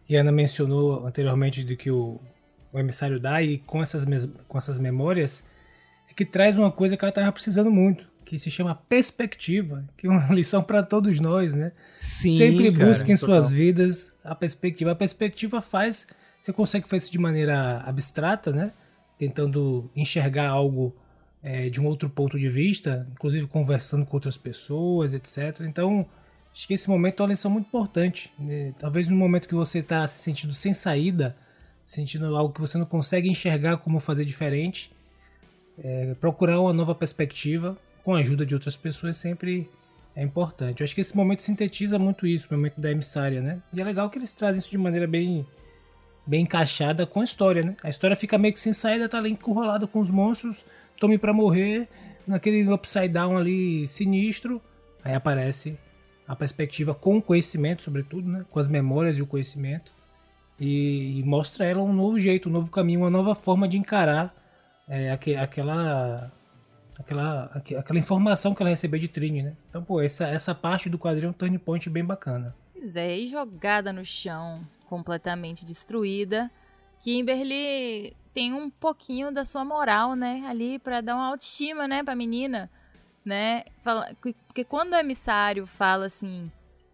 que 0.05 0.15
a 0.15 0.21
Ana 0.21 0.31
mencionou 0.31 1.05
anteriormente 1.05 1.63
de 1.63 1.75
que 1.75 1.89
o, 1.89 2.19
o 2.71 2.79
emissário 2.79 3.19
dá 3.19 3.41
e 3.41 3.57
com 3.59 3.81
essas, 3.81 4.05
com 4.47 4.57
essas 4.57 4.77
memórias 4.77 5.43
é 6.09 6.13
que 6.13 6.25
traz 6.25 6.57
uma 6.57 6.71
coisa 6.71 6.97
que 6.97 7.03
ela 7.03 7.09
estava 7.09 7.31
precisando 7.31 7.71
muito, 7.71 8.07
que 8.25 8.37
se 8.37 8.49
chama 8.51 8.75
perspectiva, 8.75 9.85
que 9.97 10.07
é 10.07 10.09
uma 10.09 10.27
lição 10.33 10.61
para 10.63 10.83
todos 10.83 11.19
nós, 11.19 11.55
né? 11.55 11.71
Sim, 11.97 12.37
Sempre 12.37 12.71
cara. 12.71 12.85
busquem 12.85 13.13
em 13.13 13.17
suas 13.17 13.45
total. 13.45 13.57
vidas 13.57 14.15
a 14.23 14.35
perspectiva. 14.35 14.91
A 14.91 14.95
perspectiva 14.95 15.61
faz, 15.61 16.07
você 16.39 16.53
consegue 16.53 16.87
fazer 16.87 17.03
isso 17.03 17.11
de 17.11 17.19
maneira 17.19 17.81
abstrata, 17.85 18.51
né? 18.51 18.71
Tentando 19.17 19.89
enxergar 19.95 20.47
algo 20.49 20.95
é, 21.43 21.69
de 21.69 21.79
um 21.79 21.85
outro 21.85 22.09
ponto 22.09 22.37
de 22.37 22.49
vista, 22.49 23.07
inclusive 23.11 23.47
conversando 23.47 24.05
com 24.05 24.15
outras 24.15 24.37
pessoas, 24.37 25.13
etc. 25.13 25.61
Então, 25.61 26.05
acho 26.53 26.67
que 26.67 26.73
esse 26.73 26.89
momento 26.89 27.21
é 27.21 27.23
uma 27.23 27.29
lição 27.29 27.49
muito 27.51 27.67
importante. 27.67 28.31
né? 28.37 28.73
Talvez 28.79 29.07
no 29.07 29.15
momento 29.15 29.47
que 29.47 29.55
você 29.55 29.79
está 29.79 30.07
se 30.07 30.19
sentindo 30.19 30.53
sem 30.53 30.73
saída, 30.73 31.35
sentindo 31.85 32.35
algo 32.35 32.53
que 32.53 32.61
você 32.61 32.77
não 32.77 32.85
consegue 32.85 33.29
enxergar 33.29 33.77
como 33.77 33.99
fazer 33.99 34.25
diferente, 34.25 34.91
é, 35.83 36.15
procurar 36.15 36.59
uma 36.59 36.73
nova 36.73 36.93
perspectiva 36.93 37.77
com 38.03 38.13
a 38.13 38.19
ajuda 38.19 38.45
de 38.45 38.53
outras 38.53 38.75
pessoas 38.75 39.17
sempre 39.17 39.69
é 40.15 40.23
importante. 40.23 40.81
Eu 40.81 40.85
acho 40.85 40.95
que 40.95 41.01
esse 41.01 41.15
momento 41.15 41.41
sintetiza 41.41 41.97
muito 41.97 42.25
isso, 42.27 42.47
o 42.49 42.53
momento 42.53 42.79
da 42.79 42.91
emissária, 42.91 43.41
né? 43.41 43.61
E 43.73 43.79
é 43.79 43.83
legal 43.83 44.09
que 44.09 44.17
eles 44.17 44.33
trazem 44.33 44.59
isso 44.59 44.71
de 44.71 44.77
maneira 44.77 45.07
bem 45.07 45.45
bem 46.25 46.43
encaixada 46.43 47.07
com 47.07 47.21
a 47.21 47.23
história, 47.23 47.63
né? 47.63 47.75
A 47.81 47.89
história 47.89 48.15
fica 48.15 48.37
meio 48.37 48.53
que 48.53 48.59
sem 48.59 48.73
saída, 48.73 49.09
tá 49.09 49.17
ali 49.17 49.31
encurralada 49.31 49.87
com 49.87 49.99
os 49.99 50.11
monstros, 50.11 50.63
tome 50.99 51.17
pra 51.17 51.33
morrer, 51.33 51.87
naquele 52.27 52.71
upside 52.71 53.09
down 53.09 53.35
ali 53.35 53.87
sinistro. 53.87 54.61
Aí 55.03 55.13
aparece 55.15 55.77
a 56.27 56.35
perspectiva 56.35 56.93
com 56.93 57.17
o 57.17 57.21
conhecimento, 57.21 57.81
sobretudo, 57.81 58.29
né? 58.29 58.45
Com 58.51 58.59
as 58.59 58.67
memórias 58.67 59.17
e 59.17 59.21
o 59.21 59.25
conhecimento. 59.25 59.91
E, 60.59 61.19
e 61.19 61.23
mostra 61.23 61.65
ela 61.65 61.81
um 61.81 61.93
novo 61.93 62.19
jeito, 62.19 62.49
um 62.49 62.51
novo 62.51 62.69
caminho, 62.69 62.99
uma 62.99 63.09
nova 63.09 63.33
forma 63.33 63.67
de 63.67 63.77
encarar 63.77 64.35
é, 64.89 65.11
aque- 65.11 65.35
aquela, 65.35 66.31
aquela, 66.99 67.43
aque- 67.53 67.75
aquela 67.75 67.99
informação 67.99 68.53
que 68.53 68.61
ela 68.61 68.69
recebeu 68.71 68.99
de 68.99 69.07
Trini, 69.07 69.43
né? 69.43 69.55
Então, 69.69 69.83
pô, 69.83 70.01
essa, 70.01 70.25
essa 70.27 70.53
parte 70.53 70.89
do 70.89 70.97
quadrinho 70.99 71.27
é 71.27 71.29
um 71.29 71.33
turning 71.33 71.57
point 71.59 71.89
bem 71.89 72.03
bacana. 72.03 72.53
Pois 72.73 72.95
é, 72.95 73.17
e 73.17 73.27
jogada 73.29 73.93
no 73.93 74.03
chão, 74.03 74.65
completamente 74.87 75.65
destruída. 75.65 76.49
Kimberly 77.01 78.15
tem 78.33 78.53
um 78.53 78.69
pouquinho 78.69 79.31
da 79.33 79.45
sua 79.45 79.63
moral, 79.65 80.15
né, 80.15 80.43
ali 80.47 80.77
pra 80.79 81.01
dar 81.01 81.15
uma 81.15 81.27
autoestima, 81.27 81.87
né, 81.87 82.03
pra 82.03 82.15
menina, 82.15 82.69
né? 83.25 83.63
Fala- 83.83 84.09
Porque 84.21 84.63
quando 84.63 84.93
o 84.93 84.95
emissário 84.97 85.65
fala 85.65 86.05
assim, 86.05 86.51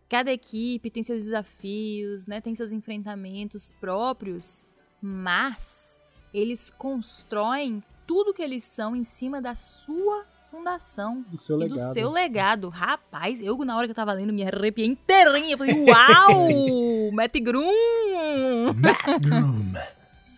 cada 0.09 0.31
equipe 0.31 0.89
tem 0.89 1.03
seus 1.03 1.23
desafios, 1.23 2.25
né, 2.27 2.39
tem 2.41 2.53
seus 2.55 2.71
enfrentamentos 2.71 3.71
próprios, 3.79 4.65
mas 5.01 5.94
eles 6.37 6.71
constroem 6.77 7.83
tudo 8.05 8.33
que 8.33 8.41
eles 8.41 8.63
são 8.63 8.95
em 8.95 9.03
cima 9.03 9.41
da 9.41 9.55
sua 9.55 10.25
fundação 10.51 11.25
Do 11.27 11.37
seu 11.37 11.57
e 11.57 11.59
legado. 11.63 11.77
do 11.77 11.93
seu 11.93 12.11
legado. 12.11 12.69
Rapaz, 12.69 13.41
eu 13.41 13.57
na 13.65 13.75
hora 13.75 13.87
que 13.87 13.91
eu 13.91 13.95
tava 13.95 14.13
lendo 14.13 14.31
me 14.31 14.43
arrepiei 14.43 14.87
inteirinha. 14.87 15.53
Eu 15.53 15.57
falei, 15.57 15.75
uau! 15.85 17.11
Matt 17.11 17.35
Groom! 17.41 17.65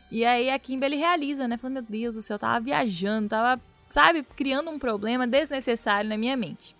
E 0.10 0.24
aí 0.24 0.50
a 0.50 0.58
Kimberly 0.58 0.96
realiza, 0.96 1.48
né? 1.48 1.58
Falando, 1.58 1.74
meu 1.74 1.84
Deus 1.84 2.16
do 2.16 2.22
céu, 2.22 2.36
eu 2.36 2.40
tava 2.40 2.62
viajando, 2.62 3.28
tava, 3.28 3.62
sabe, 3.90 4.24
criando 4.24 4.70
um 4.70 4.80
problema 4.80 5.28
desnecessário 5.28 6.10
na 6.10 6.18
minha 6.18 6.38
mente. 6.38 6.74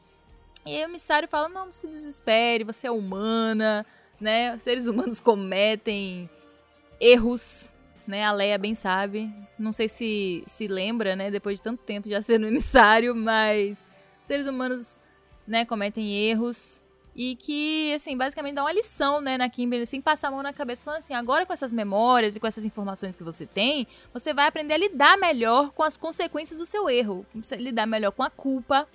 E 0.66 0.70
aí 0.70 0.84
o 0.86 0.90
emissário 0.90 1.28
fala, 1.28 1.50
não, 1.50 1.66
não 1.66 1.74
se 1.74 1.88
desespere, 1.88 2.64
você 2.64 2.88
é 2.88 2.92
humana, 2.92 3.86
né? 4.20 4.58
Seres 4.60 4.86
humanos 4.86 5.20
cometem 5.20 6.30
erros, 7.02 7.70
né? 8.08 8.24
A 8.24 8.32
Leia 8.32 8.58
bem 8.58 8.74
sabe. 8.74 9.32
Não 9.60 9.72
sei 9.72 9.90
se 9.90 10.44
se 10.48 10.68
lembra, 10.68 11.16
né? 11.16 11.30
Depois 11.30 11.60
de 11.60 11.64
tanto 11.64 11.84
tempo 11.84 12.10
já 12.10 12.22
sendo 12.24 12.48
emissário, 12.48 13.16
mas 13.16 13.78
seres 14.26 14.48
humanos, 14.48 15.00
né, 15.46 15.66
cometem 15.66 16.14
erros. 16.16 16.84
E 17.16 17.36
que, 17.36 17.92
assim, 17.96 18.16
basicamente 18.16 18.54
dá 18.54 18.62
uma 18.64 18.72
lição, 18.72 19.20
né, 19.20 19.40
na 19.40 19.50
Kimberly, 19.50 19.84
assim, 19.84 20.00
passar 20.00 20.28
a 20.28 20.32
mão 20.32 20.44
na 20.44 20.54
cabeça, 20.54 20.84
falando 20.84 21.00
assim, 21.00 21.16
agora 21.16 21.48
com 21.48 21.54
essas 21.54 21.72
memórias 21.72 22.36
e 22.36 22.40
com 22.40 22.46
essas 22.46 22.64
informações 22.64 23.16
que 23.16 23.24
você 23.24 23.44
tem, 23.48 23.88
você 24.14 24.36
vai 24.36 24.46
aprender 24.46 24.76
a 24.76 24.78
lidar 24.78 25.18
melhor 25.18 25.72
com 25.72 25.82
as 25.82 25.98
consequências 25.98 26.60
do 26.60 26.66
seu 26.66 26.88
erro. 26.88 27.26
Lidar 27.54 27.88
melhor 27.88 28.12
com 28.12 28.22
a 28.22 28.30
culpa, 28.30 28.88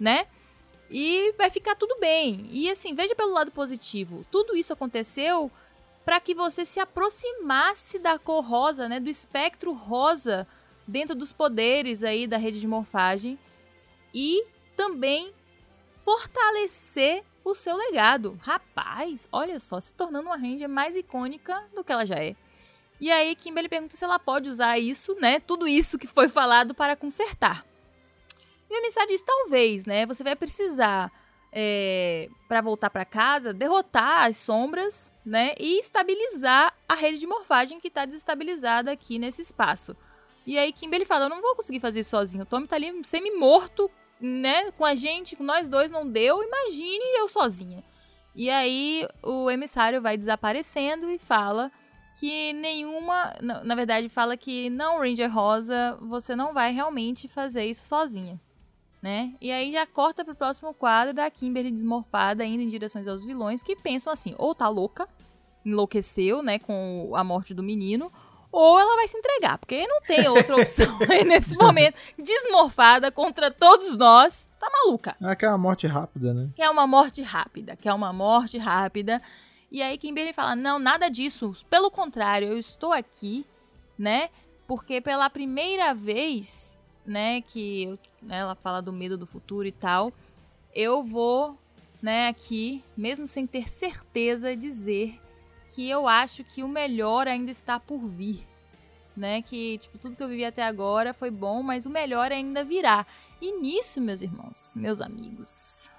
né? 0.00 0.26
E 0.90 1.34
vai 1.36 1.50
ficar 1.50 1.74
tudo 1.74 1.98
bem. 2.00 2.48
E 2.50 2.70
assim, 2.70 2.94
veja 2.94 3.14
pelo 3.14 3.34
lado 3.34 3.50
positivo. 3.50 4.24
Tudo 4.30 4.56
isso 4.56 4.72
aconteceu 4.72 5.50
para 6.06 6.20
que 6.20 6.36
você 6.36 6.64
se 6.64 6.78
aproximasse 6.78 7.98
da 7.98 8.16
cor 8.16 8.40
rosa, 8.40 8.88
né, 8.88 9.00
do 9.00 9.10
espectro 9.10 9.72
rosa 9.72 10.46
dentro 10.86 11.16
dos 11.16 11.32
poderes 11.32 12.04
aí 12.04 12.28
da 12.28 12.36
rede 12.36 12.60
de 12.60 12.68
morfagem 12.68 13.36
e 14.14 14.46
também 14.76 15.34
fortalecer 16.04 17.24
o 17.44 17.54
seu 17.54 17.76
legado. 17.76 18.38
Rapaz, 18.40 19.26
olha 19.32 19.58
só, 19.58 19.80
se 19.80 19.92
tornando 19.92 20.28
uma 20.28 20.36
Ranger 20.36 20.68
mais 20.68 20.94
icônica 20.94 21.60
do 21.74 21.82
que 21.82 21.90
ela 21.90 22.06
já 22.06 22.22
é. 22.22 22.36
E 23.00 23.10
aí 23.10 23.34
Kimberly 23.34 23.68
pergunta 23.68 23.96
se 23.96 24.04
ela 24.04 24.20
pode 24.20 24.48
usar 24.48 24.78
isso, 24.78 25.16
né, 25.20 25.40
tudo 25.40 25.66
isso 25.66 25.98
que 25.98 26.06
foi 26.06 26.28
falado 26.28 26.72
para 26.72 26.94
consertar. 26.94 27.66
E 28.70 28.74
o 28.74 28.78
emissário 28.78 29.08
diz, 29.08 29.22
talvez, 29.22 29.86
né, 29.86 30.06
você 30.06 30.22
vai 30.22 30.36
precisar 30.36 31.10
é, 31.52 32.28
para 32.48 32.60
voltar 32.60 32.90
para 32.90 33.04
casa, 33.04 33.52
derrotar 33.52 34.24
as 34.24 34.36
sombras, 34.36 35.14
né, 35.24 35.54
e 35.58 35.78
estabilizar 35.80 36.74
a 36.88 36.94
rede 36.94 37.18
de 37.18 37.26
morfagem 37.26 37.80
que 37.80 37.88
está 37.88 38.04
desestabilizada 38.04 38.90
aqui 38.90 39.18
nesse 39.18 39.42
espaço. 39.42 39.96
E 40.46 40.58
aí 40.58 40.72
Kimberly 40.72 41.04
fala, 41.04 41.24
eu 41.24 41.30
não 41.30 41.42
vou 41.42 41.56
conseguir 41.56 41.80
fazer 41.80 42.00
isso 42.00 42.10
sozinho, 42.10 42.44
o 42.44 42.46
Tommy 42.46 42.66
tá 42.66 42.76
ali 42.76 42.92
semi-morto, 43.04 43.90
né, 44.20 44.70
com 44.72 44.84
a 44.84 44.94
gente, 44.94 45.36
com 45.36 45.44
nós 45.44 45.68
dois 45.68 45.90
não 45.90 46.08
deu, 46.08 46.42
imagine 46.42 47.04
eu 47.18 47.28
sozinha. 47.28 47.84
E 48.34 48.50
aí 48.50 49.06
o 49.22 49.50
emissário 49.50 50.00
vai 50.00 50.16
desaparecendo 50.16 51.10
e 51.10 51.18
fala 51.18 51.72
que 52.18 52.52
nenhuma, 52.54 53.34
na, 53.40 53.64
na 53.64 53.74
verdade 53.74 54.08
fala 54.08 54.36
que 54.36 54.70
não, 54.70 54.98
Ranger 54.98 55.32
Rosa, 55.32 55.98
você 56.02 56.36
não 56.36 56.52
vai 56.52 56.72
realmente 56.72 57.28
fazer 57.28 57.64
isso 57.64 57.86
sozinha 57.86 58.40
né? 59.06 59.34
E 59.40 59.52
aí 59.52 59.70
já 59.70 59.86
corta 59.86 60.24
pro 60.24 60.34
próximo 60.34 60.74
quadro 60.74 61.14
da 61.14 61.30
Kimberly 61.30 61.70
desmorfada 61.70 62.44
indo 62.44 62.64
em 62.64 62.68
direções 62.68 63.06
aos 63.06 63.24
vilões 63.24 63.62
que 63.62 63.76
pensam 63.76 64.12
assim, 64.12 64.34
ou 64.36 64.52
tá 64.52 64.68
louca, 64.68 65.08
enlouqueceu, 65.64 66.42
né, 66.42 66.58
com 66.58 67.12
a 67.14 67.22
morte 67.22 67.54
do 67.54 67.62
menino, 67.62 68.12
ou 68.50 68.80
ela 68.80 68.96
vai 68.96 69.06
se 69.06 69.16
entregar, 69.16 69.58
porque 69.58 69.86
não 69.86 70.00
tem 70.02 70.26
outra 70.26 70.56
opção 70.60 70.98
aí 71.08 71.22
nesse 71.22 71.56
momento. 71.56 71.94
Desmorfada 72.18 73.12
contra 73.12 73.48
todos 73.48 73.96
nós, 73.96 74.48
tá 74.58 74.68
maluca. 74.68 75.14
É 75.22 75.26
aquela 75.26 75.56
morte 75.56 75.86
rápida, 75.86 76.34
né? 76.34 76.50
Quer 76.56 76.68
uma 76.68 76.84
morte 76.84 77.22
rápida, 77.22 77.76
quer 77.76 77.92
uma 77.92 78.12
morte 78.12 78.58
rápida. 78.58 79.22
E 79.70 79.84
aí 79.84 79.96
Kimberly 79.98 80.32
fala: 80.32 80.56
"Não, 80.56 80.80
nada 80.80 81.08
disso. 81.08 81.54
Pelo 81.70 81.92
contrário, 81.92 82.48
eu 82.48 82.58
estou 82.58 82.92
aqui, 82.92 83.46
né? 83.96 84.30
Porque 84.66 85.00
pela 85.00 85.30
primeira 85.30 85.94
vez, 85.94 86.75
né, 87.06 87.40
que 87.40 87.98
né, 88.20 88.38
ela 88.38 88.54
fala 88.54 88.82
do 88.82 88.92
medo 88.92 89.16
do 89.16 89.26
futuro 89.26 89.66
e 89.66 89.72
tal, 89.72 90.12
eu 90.74 91.02
vou, 91.02 91.56
né, 92.02 92.28
aqui, 92.28 92.82
mesmo 92.96 93.26
sem 93.26 93.46
ter 93.46 93.70
certeza, 93.70 94.56
dizer 94.56 95.20
que 95.76 95.88
eu 95.88 96.08
acho 96.08 96.42
que 96.42 96.62
o 96.62 96.68
melhor 96.68 97.28
ainda 97.28 97.50
está 97.50 97.78
por 97.78 97.98
vir, 97.98 98.46
né? 99.14 99.42
Que 99.42 99.76
tipo 99.76 99.98
tudo 99.98 100.16
que 100.16 100.22
eu 100.22 100.28
vivi 100.28 100.42
até 100.42 100.62
agora 100.62 101.12
foi 101.12 101.30
bom, 101.30 101.62
mas 101.62 101.84
o 101.84 101.90
melhor 101.90 102.32
ainda 102.32 102.64
virá. 102.64 103.06
E 103.42 103.60
nisso, 103.60 104.00
meus 104.00 104.22
irmãos, 104.22 104.72
meus 104.74 105.02
amigos, 105.02 105.90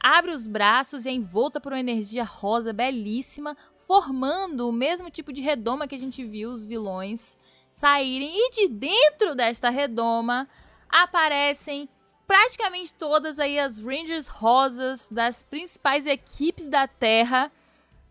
abre 0.00 0.32
os 0.32 0.48
braços 0.48 1.04
e 1.04 1.08
é 1.08 1.12
envolta 1.12 1.60
por 1.60 1.72
uma 1.72 1.78
energia 1.78 2.24
rosa 2.24 2.72
belíssima, 2.72 3.56
formando 3.78 4.68
o 4.68 4.72
mesmo 4.72 5.08
tipo 5.08 5.32
de 5.32 5.40
redoma 5.40 5.86
que 5.86 5.94
a 5.94 5.98
gente 6.00 6.24
viu 6.24 6.50
os 6.50 6.66
vilões 6.66 7.38
saírem. 7.76 8.30
E 8.34 8.50
de 8.50 8.68
dentro 8.68 9.34
desta 9.34 9.70
redoma 9.70 10.48
aparecem 10.88 11.88
praticamente 12.26 12.92
todas 12.92 13.38
aí 13.38 13.58
as 13.58 13.78
Rangers 13.78 14.26
rosas 14.26 15.08
das 15.10 15.42
principais 15.44 16.06
equipes 16.06 16.66
da 16.66 16.88
Terra, 16.88 17.52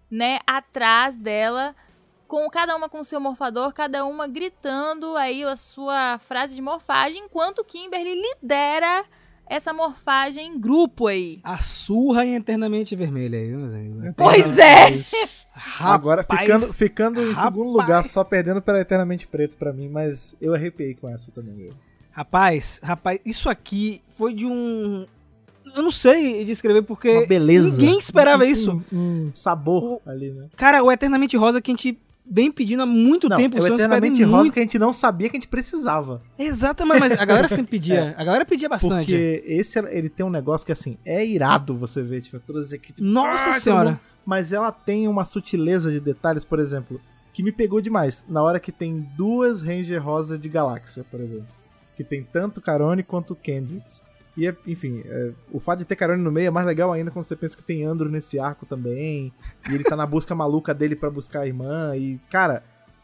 né, 0.10 0.40
atrás 0.48 1.18
dela, 1.18 1.76
com 2.28 2.50
cada 2.50 2.76
uma 2.76 2.88
com 2.88 3.04
seu 3.04 3.20
morfador, 3.20 3.74
cada 3.74 4.06
uma 4.06 4.28
gritando 4.28 5.18
aí 5.18 5.44
a 5.44 5.58
sua 5.58 6.18
frase 6.20 6.56
de 6.56 6.62
morfagem, 6.62 7.24
enquanto 7.24 7.64
Kimberly 7.64 8.16
lidera 8.16 9.04
essa 9.50 9.72
morfagem 9.74 10.48
em 10.48 10.60
grupo 10.60 11.08
aí. 11.08 11.40
A 11.44 11.58
surra 11.60 12.26
em 12.26 12.36
eternamente 12.36 12.96
vermelha 12.96 13.38
aí, 13.38 13.50
meus 13.50 13.74
amigos. 13.74 14.14
Pois 14.18 14.58
é! 14.58 15.02
Agora, 15.80 16.22
Rapaz, 16.22 16.42
ficando, 16.42 16.74
ficando 16.74 17.22
em 17.22 17.32
rapaz. 17.32 17.46
segundo 17.46 17.72
lugar, 17.72 18.04
só 18.06 18.24
perdendo 18.24 18.62
pela 18.62 18.80
Eternamente 18.82 19.26
Preto 19.28 19.56
pra 19.58 19.72
mim, 19.72 19.88
mas 19.88 20.36
eu 20.42 20.54
arrepiei 20.54 20.94
com 20.96 21.08
essa 21.08 21.32
também, 21.32 21.54
meu. 21.54 21.70
Rapaz, 22.12 22.80
rapaz, 22.84 23.20
isso 23.26 23.50
aqui 23.50 24.02
foi 24.18 24.34
de 24.34 24.46
um. 24.46 25.06
Eu 25.76 25.82
não 25.82 25.92
sei 25.92 26.44
descrever 26.46 26.82
porque. 26.84 27.10
Uma 27.10 27.26
beleza. 27.28 27.78
Ninguém 27.78 28.00
esperava 28.00 28.44
Um- 28.44 28.48
isso. 28.48 28.84
Um, 28.92 28.98
um 29.28 29.32
sabor 29.36 30.02
ali, 30.06 30.32
né? 30.32 30.48
Cara, 30.56 30.84
o 30.84 30.92
Eternamente 30.92 31.36
Rosa 31.38 31.62
que 31.62 31.72
a 31.72 31.74
gente 31.76 31.98
vem 32.30 32.52
pedindo 32.52 32.82
há 32.84 32.86
muito 32.86 33.30
Não, 33.30 33.38
tempo. 33.38 33.58
é 33.58 33.60
o 33.60 33.64
os 33.64 33.68
fãs 33.70 33.80
Eternamente 33.80 34.24
Rosa 34.24 34.38
muito. 34.38 34.54
que 34.54 34.60
a 34.60 34.64
gente 34.64 34.80
não 34.80 34.92
sabia 34.92 35.30
que 35.30 35.36
a 35.38 35.40
gente 35.40 35.48
precisava. 35.48 36.22
Exatamente, 36.40 37.00
mas 37.00 37.12
a 37.14 37.26
galera 37.26 37.48
sempre 37.48 37.68
pedia. 37.80 38.16
A 38.18 38.24
galera 38.24 38.46
pedia 38.46 38.68
bastante. 38.70 39.06
Porque 39.12 39.44
esse, 39.46 39.78
ele 39.80 40.10
tem 40.10 40.26
um 40.26 40.30
negócio 40.30 40.66
que, 40.66 40.72
assim, 40.72 40.98
é 41.06 41.26
irado 41.26 41.76
você 41.78 42.02
ver, 42.02 42.22
tipo, 42.22 42.40
todas 42.40 42.68
as 42.68 42.72
equipes... 42.74 43.04
Nossa 43.04 43.52
Ah, 43.52 43.60
senhora. 43.60 44.00
Mas 44.26 44.52
ela 44.52 44.72
tem 44.72 45.08
uma 45.08 45.24
sutileza 45.24 45.92
de 45.92 46.00
detalhes, 46.00 46.44
por 46.44 46.58
exemplo, 46.60 47.00
que 47.32 47.44
me 47.44 47.52
pegou 47.52 47.80
demais. 47.80 48.26
Na 48.28 48.42
hora 48.42 48.60
que 48.60 48.72
tem 48.72 49.08
duas 49.16 49.62
Ranger 49.62 50.04
Rosa 50.04 50.38
de 50.38 50.50
Galáxia, 50.50 51.06
por 51.12 51.20
exemplo. 51.20 51.48
Que 51.96 52.04
tem 52.04 52.24
tanto 52.24 52.60
Carone 52.60 53.04
quanto 53.04 53.36
Kendricks. 53.36 54.04
E, 54.38 54.48
é- 54.48 54.56
enfim, 54.68 55.02
é, 55.06 55.32
o 55.52 55.60
fato 55.60 55.80
de 55.80 55.86
ter 55.86 55.96
Carone 55.96 56.22
no 56.22 56.32
meio 56.32 56.48
é 56.48 56.52
mais 56.52 56.66
legal 56.68 56.92
ainda 56.92 57.10
quando 57.12 57.26
você 57.26 57.36
pensa 57.36 57.56
que 57.56 57.64
tem 57.64 57.84
Andro 57.86 58.10
nesse 58.10 58.38
arco 58.40 58.66
também. 58.66 59.32
E 59.70 59.74
ele 59.74 59.84
tá 59.84 59.96
na 59.96 60.06
busca 60.06 60.34
maluca 60.36 60.74
dele 60.74 60.96
pra 60.96 61.10
buscar 61.10 61.42
a 61.42 61.48
irmã. 61.48 61.96
E, 61.96 62.20
cara, 62.30 62.64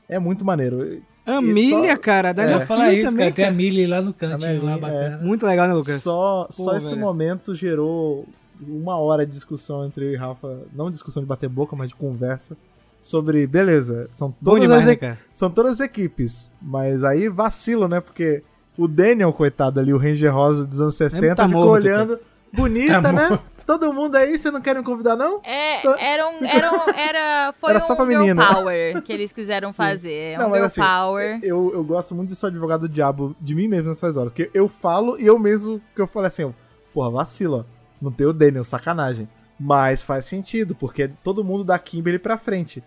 é 0.10 0.20
muito 0.20 0.44
maneiro. 0.44 1.02
Amília, 1.26 1.78
E 1.78 1.90
só- 1.92 1.98
cara. 1.98 2.34
Da 2.34 2.44
É. 2.44 2.52
Ia 2.52 2.60
falar 2.66 2.92
isso, 2.94 3.12
também, 3.12 3.26
cara. 3.26 3.36
Tem 3.36 3.46
a 3.46 3.52
Millie 3.52 3.88
lá 3.88 4.02
no 4.02 4.14
cantinho, 4.14 4.64
lá 4.64 4.74
Millie, 4.76 4.82
bacana. 4.82 5.18
Muito 5.20 5.46
legal, 5.46 5.68
né, 5.68 5.74
Lucas? 5.74 6.02
Só, 6.02 6.46
Pô, 6.46 6.52
só 6.64 6.78
esse 6.78 6.96
momento 6.96 7.54
gerou 7.56 8.28
uma 8.60 8.98
hora 8.98 9.26
de 9.26 9.32
discussão 9.32 9.86
entre 9.86 10.06
eu 10.06 10.12
e 10.12 10.16
Rafa, 10.16 10.62
não 10.74 10.92
discussão 10.92 11.22
de 11.24 11.28
bater 11.28 11.48
boca, 11.50 11.76
mas 11.76 11.90
de 11.90 11.96
conversa, 11.96 12.56
sobre, 13.00 13.48
beleza, 13.48 14.08
são 14.12 14.32
todas, 14.44 14.62
demais, 14.62 14.88
as, 14.88 15.00
né, 15.00 15.18
são 15.34 15.50
todas 15.50 15.72
as 15.74 15.80
equipes, 15.80 16.52
mas 16.62 17.04
aí 17.04 17.28
vacilo, 17.28 17.88
né, 17.88 18.00
porque 18.00 18.44
o 18.78 18.88
Daniel, 18.88 19.32
coitado 19.34 19.80
ali, 19.80 19.94
o 19.94 19.98
Ranger 19.98 20.34
Rosa 20.34 20.66
dos 20.66 20.80
anos 20.82 20.96
60, 20.96 21.36
tá 21.36 21.48
ficou 21.48 21.66
morto, 21.66 21.84
olhando, 21.84 22.20
bonita, 22.52 23.02
Tá 23.02 23.12
né? 23.12 23.40
Todo 23.66 23.94
mundo 23.94 24.16
aí, 24.16 24.38
você 24.38 24.50
não 24.50 24.60
quer 24.60 24.76
me 24.76 24.84
convidar, 24.84 25.16
não? 25.16 25.40
É, 25.44 25.86
era 26.14 26.28
um, 26.28 26.44
era 26.44 26.72
um, 26.72 26.90
era, 26.98 27.54
foi 27.60 27.70
Era 27.70 27.82
só 27.82 27.94
um 27.94 27.96
pra 27.96 28.06
girl 28.06 28.20
menina. 28.20 28.54
power 28.54 29.02
que 29.04 29.14
eles 29.14 29.32
quiseram 29.32 29.72
fazer. 29.72 30.34
É 30.34 30.38
um 30.38 30.42
Não, 30.42 30.50
mas 30.50 30.58
girl 30.58 30.66
assim, 30.68 30.82
power. 30.82 31.40
Eu, 31.44 31.72
eu 31.74 31.84
gosto 31.84 32.16
muito 32.16 32.30
de 32.30 32.36
ser 32.36 32.48
advogado 32.48 32.82
do 32.82 32.90
diabo 32.90 33.36
de 33.40 33.54
mim 33.54 33.68
mesmo 33.68 33.90
nessas 33.90 34.18
horas. 34.18 34.34
Porque 34.34 34.50
eu 34.54 34.68
falo 34.68 35.18
e 35.20 35.26
eu 35.28 35.38
mesmo 35.38 35.80
que 35.96 36.02
eu 36.02 36.08
falei 36.08 36.28
assim, 36.30 36.54
porra, 36.94 37.12
vacila. 37.12 37.66
Não 38.02 38.12
tem 38.12 38.26
o 38.26 38.34
Daniel, 38.34 38.64
sacanagem. 38.64 39.30
Mas 39.60 40.02
faz 40.02 40.26
sentido, 40.26 40.74
porque 40.74 41.08
todo 41.24 41.44
mundo 41.44 41.64
dá 41.64 41.78
Kimberly 41.78 42.18
pra 42.18 42.36
frente. 42.38 42.84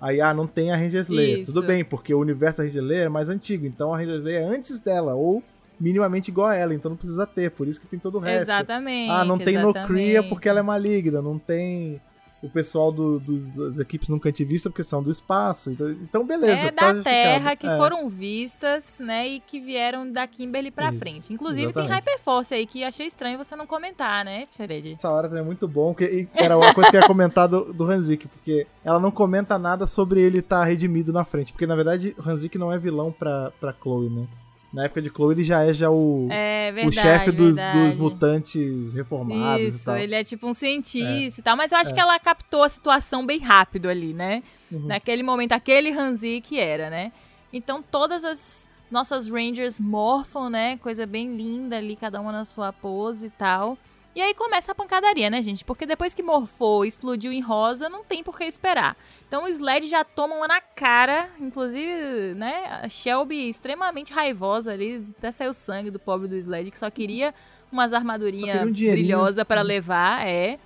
Aí, 0.00 0.20
ah, 0.20 0.34
não 0.34 0.46
tem 0.46 0.70
a 0.70 0.76
Ranger 0.76 1.02
Slayer. 1.02 1.38
Isso. 1.38 1.52
Tudo 1.52 1.66
bem, 1.66 1.84
porque 1.84 2.12
o 2.12 2.20
universo 2.20 2.58
da 2.58 2.64
Ranger 2.64 2.82
Slayer 2.82 3.06
é 3.06 3.08
mais 3.08 3.28
antigo. 3.28 3.66
Então 3.66 3.92
a 3.92 3.98
Ranger 3.98 4.16
Slayer 4.16 4.42
é 4.42 4.44
antes 4.44 4.80
dela, 4.80 5.14
ou 5.14 5.42
minimamente 5.80 6.30
igual 6.30 6.48
a 6.48 6.54
ela. 6.54 6.74
Então 6.74 6.90
não 6.90 6.96
precisa 6.96 7.26
ter, 7.26 7.50
por 7.50 7.66
isso 7.66 7.80
que 7.80 7.86
tem 7.86 7.98
todo 7.98 8.16
o 8.16 8.20
resto. 8.20 8.42
Exatamente. 8.42 9.10
Ah, 9.10 9.24
não 9.24 9.38
tem 9.38 9.54
exatamente. 9.54 9.80
Nocria 9.80 10.22
porque 10.22 10.48
ela 10.48 10.60
é 10.60 10.62
maligna, 10.62 11.22
não 11.22 11.38
tem 11.38 12.00
o 12.42 12.50
pessoal 12.50 12.92
do, 12.92 13.18
do- 13.18 13.70
das 13.70 13.78
equipes 13.78 14.08
nunca 14.08 14.28
antivista 14.28 14.68
porque 14.70 14.84
são 14.84 15.02
do 15.02 15.10
espaço. 15.10 15.70
Então, 15.70 15.90
então 15.90 16.26
beleza. 16.26 16.66
É 16.68 16.70
tá 16.70 16.92
da. 16.92 17.02
Terra 17.02 17.56
que 17.56 17.66
É. 17.66 17.76
foram 17.76 18.08
vistas, 18.08 18.98
né, 19.00 19.26
e 19.26 19.40
que 19.40 19.58
vieram 19.58 20.10
da 20.10 20.26
Kimberly 20.26 20.70
pra 20.70 20.90
Isso, 20.90 20.98
frente. 20.98 21.32
Inclusive 21.32 21.72
tem 21.72 21.82
exatamente. 21.84 21.94
Hyperforce 22.08 22.54
aí 22.54 22.66
que 22.66 22.84
achei 22.84 23.06
estranho 23.06 23.38
você 23.38 23.56
não 23.56 23.66
comentar, 23.66 24.24
né, 24.24 24.46
Fred? 24.56 24.92
Essa 24.92 25.10
hora 25.10 25.28
também 25.28 25.42
é 25.42 25.46
muito 25.46 25.66
bom, 25.66 25.94
que 25.94 26.28
era 26.34 26.56
uma 26.56 26.72
coisa 26.74 26.90
que 26.90 26.96
eu 26.96 27.00
ia 27.00 27.06
comentar 27.06 27.48
do, 27.48 27.72
do 27.72 27.84
Hanzik, 27.90 28.28
porque 28.28 28.66
ela 28.84 29.00
não 29.00 29.10
comenta 29.10 29.58
nada 29.58 29.86
sobre 29.86 30.20
ele 30.20 30.38
estar 30.38 30.64
redimido 30.64 31.12
na 31.12 31.24
frente. 31.24 31.52
Porque 31.52 31.66
na 31.66 31.74
verdade 31.74 32.14
Hanzik 32.24 32.58
não 32.58 32.70
é 32.72 32.78
vilão 32.78 33.10
pra, 33.10 33.50
pra 33.58 33.72
Chloe, 33.72 34.08
né? 34.10 34.26
Na 34.72 34.84
época 34.84 35.00
de 35.00 35.08
Chloe 35.08 35.32
ele 35.34 35.42
já 35.44 35.64
é 35.64 35.72
já 35.72 35.88
o, 35.90 36.28
É 36.30 36.70
o 36.70 36.74
verdade. 36.74 36.94
chefe 37.00 37.30
dos, 37.32 37.56
dos 37.56 37.96
mutantes 37.96 38.92
reformados 38.94 39.64
e 39.64 39.68
Isso, 39.68 39.84
tal. 39.86 39.96
ele 39.96 40.14
é 40.14 40.22
tipo 40.24 40.46
um 40.46 40.52
cientista 40.52 41.40
e 41.40 41.42
tal, 41.42 41.56
mas 41.56 41.72
eu 41.72 41.78
acho 41.78 41.92
É. 41.92 41.94
que 41.94 42.00
ela 42.00 42.18
captou 42.18 42.62
a 42.62 42.68
situação 42.68 43.24
bem 43.24 43.38
rápido 43.38 43.88
ali, 43.88 44.12
né? 44.12 44.42
Uhum. 44.70 44.86
Naquele 44.86 45.22
momento, 45.22 45.52
aquele 45.52 45.90
Hanzi 45.90 46.40
que 46.44 46.58
era, 46.58 46.90
né? 46.90 47.12
Então 47.52 47.82
todas 47.82 48.24
as 48.24 48.68
nossas 48.90 49.28
Rangers 49.28 49.80
morfam, 49.80 50.50
né? 50.50 50.76
Coisa 50.78 51.06
bem 51.06 51.34
linda 51.36 51.76
ali, 51.76 51.96
cada 51.96 52.20
uma 52.20 52.32
na 52.32 52.44
sua 52.44 52.72
pose 52.72 53.26
e 53.26 53.30
tal. 53.30 53.78
E 54.14 54.20
aí 54.20 54.32
começa 54.34 54.72
a 54.72 54.74
pancadaria, 54.74 55.28
né, 55.28 55.42
gente? 55.42 55.64
Porque 55.64 55.84
depois 55.84 56.14
que 56.14 56.22
morfou 56.22 56.84
e 56.84 56.88
explodiu 56.88 57.30
em 57.32 57.40
rosa, 57.40 57.88
não 57.88 58.02
tem 58.02 58.22
por 58.24 58.36
que 58.36 58.44
esperar. 58.44 58.96
Então 59.28 59.44
o 59.44 59.48
Sled 59.48 59.88
já 59.88 60.04
toma 60.04 60.34
uma 60.36 60.46
na 60.46 60.60
cara, 60.60 61.28
inclusive, 61.40 62.34
né? 62.34 62.80
A 62.82 62.88
Shelby 62.88 63.48
extremamente 63.48 64.12
raivosa 64.12 64.72
ali, 64.72 65.04
até 65.18 65.32
saiu 65.32 65.52
sangue 65.52 65.90
do 65.90 65.98
pobre 65.98 66.28
do 66.28 66.36
Sled, 66.36 66.70
que 66.70 66.78
só 66.78 66.88
queria 66.90 67.34
umas 67.70 67.92
armadurinhas 67.92 68.62
um 68.68 68.72
brilhosas 68.72 69.42
pra 69.44 69.62
levar, 69.62 70.26
é. 70.26 70.58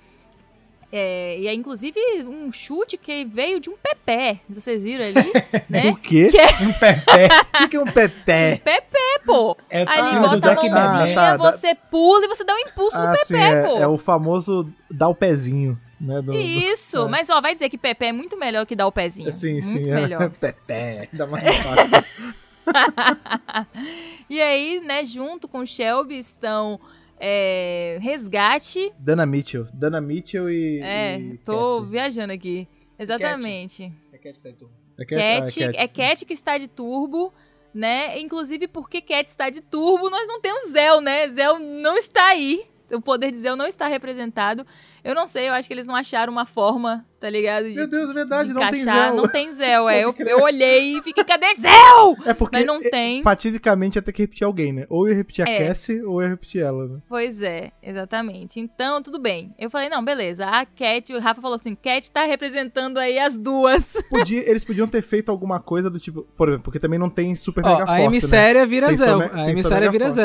É, 0.93 1.39
e 1.39 1.47
é 1.47 1.53
inclusive 1.53 1.97
um 2.27 2.51
chute 2.51 2.97
que 2.97 3.23
veio 3.23 3.61
de 3.61 3.69
um 3.69 3.77
pepé. 3.77 4.41
Vocês 4.49 4.83
viram 4.83 5.05
ali, 5.05 5.31
né? 5.69 5.89
O 5.89 5.95
quê? 5.95 6.29
Um 6.61 6.73
pepé. 6.73 7.27
O 7.27 7.57
que 7.59 7.67
que 7.69 7.77
é 7.77 7.79
um 7.79 7.85
pepé? 7.85 8.57
Pepé, 8.61 9.19
pô. 9.25 9.57
É 9.69 9.83
Ali 9.83 10.17
Ah, 10.17 10.19
bota 10.27 10.51
a 10.51 10.55
mãozinha. 10.55 11.13
Ah, 11.13 11.15
tá, 11.15 11.37
você 11.37 11.73
pula 11.89 12.25
e 12.25 12.27
você 12.27 12.43
dá 12.43 12.53
um 12.53 12.57
impulso 12.59 12.97
Ah, 12.97 13.11
no 13.11 13.17
sim, 13.25 13.35
Pepe, 13.35 13.55
é, 13.55 13.63
pô. 13.63 13.77
é 13.77 13.87
o 13.87 13.97
famoso 13.97 14.69
dar 14.89 15.07
o 15.07 15.15
pezinho, 15.15 15.79
né? 16.01 16.15
do- 16.21 16.31
do- 16.31 16.37
Isso, 16.39 17.05
é. 17.05 17.07
mas 17.09 17.29
ó, 17.29 17.39
vai 17.41 17.53
dizer 17.53 17.69
que 17.69 17.77
Pepe 17.77 18.05
é 18.07 18.11
muito 18.11 18.37
melhor 18.37 18.65
que 18.65 18.75
dar 18.75 18.87
o 18.87 18.91
pezinho. 18.91 19.31
Sim, 19.31 19.53
muito 19.53 19.65
sim. 19.67 19.89
é. 19.89 19.95
melhor. 19.95 20.29
Pepé. 20.39 21.07
Dá 21.13 21.25
mais 21.27 21.43
fácil. 21.57 22.05
e 24.29 24.41
aí, 24.41 24.79
né, 24.81 25.03
junto 25.05 25.47
com 25.47 25.59
o 25.59 25.67
Shelby 25.67 26.17
estão 26.17 26.79
é, 27.19 27.97
Resgate. 28.01 28.91
Dana 28.97 29.25
Mitchell. 29.25 29.67
Dana 29.73 30.01
Mitchell 30.01 30.49
e. 30.49 30.79
É, 30.81 31.19
e 31.19 31.37
tô 31.39 31.77
Cassie. 31.77 31.91
viajando 31.91 32.33
aqui. 32.33 32.67
Exatamente. 32.97 33.91
É 34.13 34.17
Cat? 34.17 34.39
Cat, 34.39 35.63
Ah, 35.63 35.67
Cat. 35.71 35.77
é 35.77 35.87
Cat 35.87 36.25
que 36.25 36.33
está 36.33 36.57
de 36.57 36.67
turbo, 36.67 37.33
né? 37.73 38.19
Inclusive, 38.19 38.67
porque 38.67 39.01
Cat 39.01 39.27
está 39.27 39.49
de 39.49 39.61
turbo, 39.61 40.09
nós 40.09 40.27
não 40.27 40.39
temos 40.39 40.69
Zell, 40.71 41.01
né? 41.01 41.27
Zell 41.29 41.57
não 41.57 41.97
está 41.97 42.25
aí, 42.27 42.63
o 42.91 43.01
poder 43.01 43.31
de 43.31 43.37
Zell 43.37 43.55
não 43.55 43.67
está 43.67 43.87
representado. 43.87 44.65
Eu 45.03 45.15
não 45.15 45.27
sei, 45.27 45.49
eu 45.49 45.53
acho 45.53 45.67
que 45.67 45.73
eles 45.73 45.87
não 45.87 45.95
acharam 45.95 46.31
uma 46.31 46.45
forma, 46.45 47.03
tá 47.19 47.27
ligado? 47.27 47.63
De, 47.67 47.73
Meu 47.73 47.87
Deus, 47.87 48.11
é 48.11 48.13
verdade, 48.13 48.49
de 48.49 48.53
não 48.53 48.69
tem. 48.69 48.83
Zell. 48.83 49.15
Não 49.15 49.27
tem 49.27 49.51
Zell, 49.53 49.89
é. 49.89 50.01
Eu, 50.05 50.13
eu 50.19 50.39
olhei 50.41 50.97
e 50.97 51.01
fiquei, 51.01 51.23
cadê 51.23 51.47
Zell? 51.57 52.15
É 52.23 52.35
porque 52.35 52.57
Mas 52.57 52.67
não 52.67 52.75
é, 52.75 52.81
tem. 52.89 53.23
fatidicamente 53.23 53.97
ia 53.97 54.01
ter 54.03 54.11
que 54.11 54.21
repetir 54.21 54.45
alguém, 54.45 54.71
né? 54.71 54.85
Ou 54.89 55.09
ia 55.09 55.15
repetir 55.15 55.43
a 55.47 55.49
É. 55.49 55.67
Cassie, 55.67 56.03
ou 56.03 56.21
ia 56.21 56.27
repetir 56.29 56.61
ela, 56.61 56.87
né? 56.87 56.99
Pois 57.09 57.41
é, 57.41 57.71
exatamente. 57.81 58.59
Então, 58.59 59.01
tudo 59.01 59.19
bem. 59.19 59.55
Eu 59.57 59.71
falei, 59.71 59.89
não, 59.89 60.05
beleza. 60.05 60.45
A 60.45 60.63
Cat, 60.67 61.11
o 61.13 61.19
Rafa 61.19 61.41
falou 61.41 61.55
assim, 61.55 61.73
Cat 61.73 62.11
tá 62.11 62.23
representando 62.25 62.99
aí 62.99 63.17
as 63.17 63.39
duas. 63.39 63.83
Podia- 64.07 64.47
eles 64.47 64.63
podiam 64.63 64.87
ter 64.87 65.01
feito 65.01 65.31
alguma 65.31 65.59
coisa 65.59 65.89
do 65.89 65.99
tipo, 65.99 66.21
por 66.37 66.47
exemplo, 66.47 66.65
porque 66.65 66.79
também 66.79 66.99
não 66.99 67.09
tem 67.09 67.35
Super 67.35 67.65
Ó, 67.65 67.69
Mega 67.71 67.83
a 67.83 67.87
Force, 67.87 68.01
né? 68.01 68.05
emissária 68.05 68.65
vira 68.67 68.87
me- 68.91 69.29
A 69.33 69.49
emissária 69.49 69.89
vira 69.89 70.05
Force. 70.13 70.19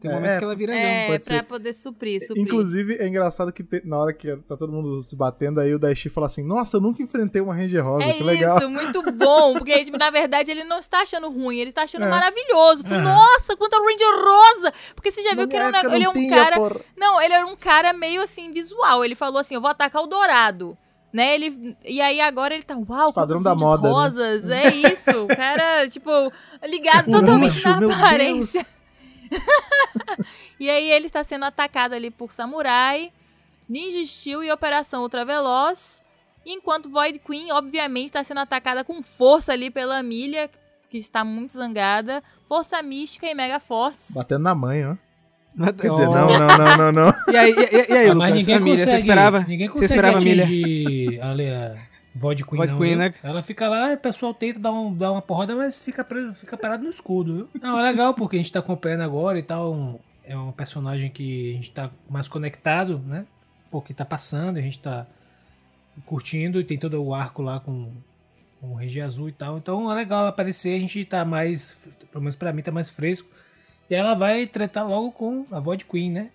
Tem 0.00 0.10
um 0.10 0.14
É, 0.14 0.16
momento 0.16 0.38
que 0.38 0.44
ela 0.44 0.54
vira. 0.56 0.74
É, 0.74 1.06
pode 1.08 1.24
pra 1.24 1.36
ser. 1.36 1.42
poder 1.44 1.74
suprir, 1.74 2.26
suprir. 2.26 2.42
Inclusive, 2.42 2.96
é 2.96 3.06
engraçado 3.06 3.52
que 3.52 3.62
te- 3.62 3.82
na 3.84 3.98
hora 3.98 4.12
que 4.14 4.34
tá 4.48 4.56
todo 4.56 4.72
mundo 4.72 5.02
se 5.02 5.14
batendo, 5.14 5.60
aí 5.60 5.74
o 5.74 5.78
Daishi 5.78 6.08
fala 6.08 6.26
assim, 6.26 6.42
nossa, 6.42 6.78
eu 6.78 6.80
nunca 6.80 7.02
enfrentei 7.02 7.42
uma 7.42 7.54
Ranger 7.54 7.84
Rosa, 7.84 8.04
É 8.04 8.14
que 8.14 8.22
legal. 8.22 8.56
isso, 8.58 8.68
muito 8.70 9.02
bom. 9.12 9.52
Porque, 9.54 9.84
tipo, 9.84 9.98
na 9.98 10.10
verdade, 10.10 10.50
ele 10.50 10.64
não 10.64 10.78
está 10.78 11.02
achando 11.02 11.28
ruim, 11.30 11.58
ele 11.58 11.72
tá 11.72 11.82
achando 11.82 12.06
É. 12.06 12.08
maravilhoso. 12.10 12.84
É. 12.86 12.98
Nossa, 12.98 13.56
quanta 13.56 13.76
Ranger 13.76 14.24
rosa! 14.24 14.72
Porque 14.94 15.10
você 15.10 15.22
já 15.22 15.30
viu 15.30 15.42
Na 15.42 15.48
que 15.48 15.56
era 15.56 15.66
um. 15.66 15.94
Ele 15.94 16.04
é 16.04 16.06
época 16.06 16.18
um 16.18 16.22
tinha, 16.22 16.36
cara. 16.44 16.56
porra. 16.56 16.80
Não, 16.96 17.20
ele 17.20 17.34
era 17.34 17.46
um 17.46 17.56
cara 17.56 17.92
meio 17.92 18.22
assim, 18.22 18.50
visual. 18.52 19.04
Ele 19.04 19.14
falou 19.14 19.38
assim: 19.38 19.54
eu 19.54 19.60
vou 19.60 19.70
atacar 19.70 20.02
o 20.02 20.06
dourado. 20.06 20.76
Né, 21.12 21.34
ele, 21.34 21.76
e 21.84 22.00
aí 22.00 22.20
agora 22.20 22.54
ele 22.54 22.62
tá, 22.62 22.76
uau, 22.88 23.08
Esquadrão 23.08 23.42
da 23.42 23.52
moda, 23.52 23.82
né? 23.82 23.88
rosas, 23.92 24.48
é 24.48 24.68
isso, 24.72 25.24
o 25.24 25.26
cara, 25.26 25.88
tipo, 25.88 26.08
ligado 26.62 27.10
totalmente 27.10 27.64
na 27.64 27.80
meu 27.80 27.90
aparência. 27.90 28.64
e 30.58 30.68
aí 30.68 30.90
ele 30.90 31.06
está 31.06 31.22
sendo 31.24 31.44
atacado 31.44 31.94
ali 31.94 32.10
por 32.10 32.32
Samurai, 32.32 33.12
Ninja 33.68 34.04
Steel 34.04 34.42
e 34.44 34.50
Operação 34.52 35.02
Ultraveloz, 35.02 36.02
enquanto 36.44 36.90
Void 36.90 37.18
Queen, 37.20 37.52
obviamente, 37.52 38.06
está 38.06 38.24
sendo 38.24 38.40
atacada 38.40 38.84
com 38.84 39.02
força 39.02 39.52
ali 39.52 39.70
pela 39.70 40.02
Milha, 40.02 40.50
que 40.88 40.98
está 40.98 41.24
muito 41.24 41.52
zangada, 41.54 42.22
Força 42.48 42.82
Mística 42.82 43.26
e 43.26 43.34
Mega 43.34 43.60
Force. 43.60 44.12
Batendo 44.12 44.42
na 44.42 44.54
mãe, 44.54 44.84
ó. 44.84 44.96
Mas- 45.54 45.72
Quer 45.76 45.90
dizer, 45.90 46.08
ó. 46.08 46.12
não, 46.14 46.38
não, 46.38 46.58
não, 46.58 46.76
não, 46.76 46.92
não. 46.92 47.14
E 47.32 47.36
aí, 47.36 47.52
e, 47.52 47.92
e 47.92 47.96
aí 47.96 48.08
Ah, 48.08 48.12
Lucas? 48.12 48.16
mas 48.16 48.34
ninguém 48.34 48.58
consegue, 48.60 48.78
você 48.78 48.96
esperava? 48.96 49.40
ninguém 49.40 49.68
você 49.68 49.72
consegue 49.72 49.92
esperava, 49.92 50.20
Milha? 50.20 50.42
atingir 50.44 51.20
a 51.20 51.32
Void 52.20 52.44
Queen, 52.44 52.56
Void 52.58 52.72
não, 52.72 52.78
Queen, 52.78 52.96
né? 52.96 53.14
Ela 53.22 53.42
fica 53.42 53.66
lá, 53.66 53.94
o 53.94 53.96
pessoal 53.96 54.34
tenta 54.34 54.58
dar, 54.58 54.72
um, 54.72 54.94
dar 54.94 55.10
uma 55.10 55.22
porrada, 55.22 55.56
mas 55.56 55.78
fica, 55.78 56.04
preso, 56.04 56.34
fica 56.34 56.54
parado 56.56 56.84
no 56.84 56.90
escudo, 56.90 57.34
viu? 57.34 57.48
Não, 57.62 57.78
é 57.78 57.82
legal 57.82 58.12
porque 58.12 58.36
a 58.36 58.38
gente 58.38 58.52
tá 58.52 58.58
acompanhando 58.58 59.00
agora 59.02 59.38
e 59.38 59.42
tal, 59.42 59.72
um- 59.72 59.98
é 60.22 60.36
um 60.36 60.52
personagem 60.52 61.08
que 61.10 61.52
a 61.52 61.54
gente 61.54 61.70
tá 61.72 61.90
mais 62.08 62.28
conectado, 62.28 62.98
né? 63.06 63.24
Porque 63.70 63.94
tá 63.94 64.04
passando, 64.04 64.58
a 64.58 64.60
gente 64.60 64.78
tá 64.78 65.06
curtindo 66.04 66.60
e 66.60 66.64
tem 66.64 66.78
todo 66.78 67.02
o 67.02 67.14
arco 67.14 67.42
lá 67.42 67.58
com, 67.58 67.90
com 68.60 68.72
o 68.72 68.74
Regi 68.74 69.00
Azul 69.00 69.28
e 69.28 69.32
tal. 69.32 69.56
Então 69.58 69.90
é 69.90 69.94
legal 69.94 70.20
ela 70.20 70.28
aparecer, 70.28 70.76
a 70.76 70.78
gente 70.78 71.04
tá 71.04 71.24
mais, 71.24 71.88
pelo 72.12 72.22
menos 72.22 72.36
pra 72.36 72.52
mim, 72.52 72.62
tá 72.62 72.70
mais 72.70 72.90
fresco. 72.90 73.28
E 73.88 73.94
ela 73.94 74.14
vai 74.14 74.46
tretar 74.46 74.86
logo 74.86 75.10
com 75.10 75.46
a 75.50 75.58
Void 75.58 75.84
Queen, 75.86 76.10
né? 76.12 76.30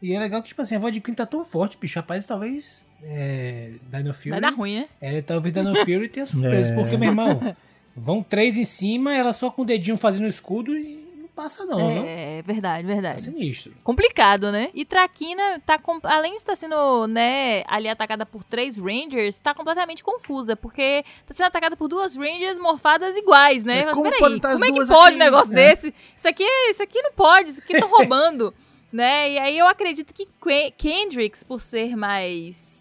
E 0.00 0.12
é 0.14 0.18
legal 0.18 0.42
que, 0.42 0.48
tipo 0.48 0.62
assim, 0.62 0.74
a 0.74 0.78
Void 0.78 1.00
Queen 1.00 1.14
tá 1.14 1.24
tão 1.26 1.44
forte, 1.44 1.76
bicho. 1.76 1.98
Rapaz, 1.98 2.24
talvez 2.26 2.84
é, 3.02 3.72
Dino 3.90 4.14
Fury. 4.14 4.30
Vai 4.30 4.40
dar 4.40 4.50
ruim, 4.54 4.76
né? 4.80 4.88
É, 5.00 5.20
talvez 5.22 5.54
Dino 5.54 5.74
Fury 5.76 6.08
tenha 6.08 6.26
surpresa. 6.26 6.72
É. 6.72 6.74
Porque, 6.74 6.96
meu 6.96 7.08
irmão, 7.10 7.54
vão 7.96 8.22
três 8.22 8.56
em 8.56 8.64
cima, 8.64 9.14
ela 9.14 9.32
só 9.32 9.50
com 9.50 9.62
o 9.62 9.64
dedinho 9.64 9.96
fazendo 9.98 10.24
o 10.24 10.28
escudo 10.28 10.76
e 10.76 11.02
não 11.18 11.28
passa, 11.34 11.64
não, 11.64 11.78
não. 11.78 12.04
É, 12.06 12.42
verdade, 12.42 12.84
É 12.84 12.92
verdade. 12.92 13.22
sinistro. 13.22 13.72
complicado, 13.82 14.52
né? 14.52 14.68
E 14.74 14.84
Traquina 14.84 15.60
tá 15.64 15.78
com- 15.78 15.98
além 16.04 16.32
de 16.32 16.36
estar 16.38 16.54
sendo, 16.56 17.06
né, 17.06 17.64
ali 17.66 17.88
atacada 17.88 18.24
por 18.26 18.44
três 18.44 18.76
Rangers, 18.76 19.38
tá 19.38 19.54
completamente 19.54 20.04
confusa, 20.04 20.54
porque 20.54 21.04
tá 21.26 21.32
sendo 21.34 21.46
atacada 21.46 21.74
por 21.76 21.88
duas 21.88 22.14
Rangers 22.16 22.58
morfadas 22.58 23.16
iguais, 23.16 23.64
né? 23.64 23.80
É, 23.80 23.84
Mas 23.86 23.94
como 23.94 24.04
peraí, 24.04 24.18
como 24.40 24.64
é 24.64 24.72
que 24.72 24.86
pode 24.86 25.06
aqui? 25.08 25.14
um 25.16 25.18
negócio 25.18 25.52
É. 25.52 25.56
desse? 25.56 25.94
Isso 26.16 26.28
aqui, 26.28 26.44
isso 26.70 26.82
aqui 26.82 27.00
não 27.02 27.12
pode, 27.12 27.50
isso 27.50 27.60
aqui 27.60 27.72
estão 27.72 27.88
roubando, 27.90 28.52
né? 28.92 29.30
E 29.32 29.38
aí 29.38 29.58
eu 29.58 29.66
acredito 29.66 30.12
que 30.12 30.26
Que- 30.26 30.70
Kendricks, 30.72 31.42
por 31.42 31.62
ser 31.62 31.96
mais 31.96 32.71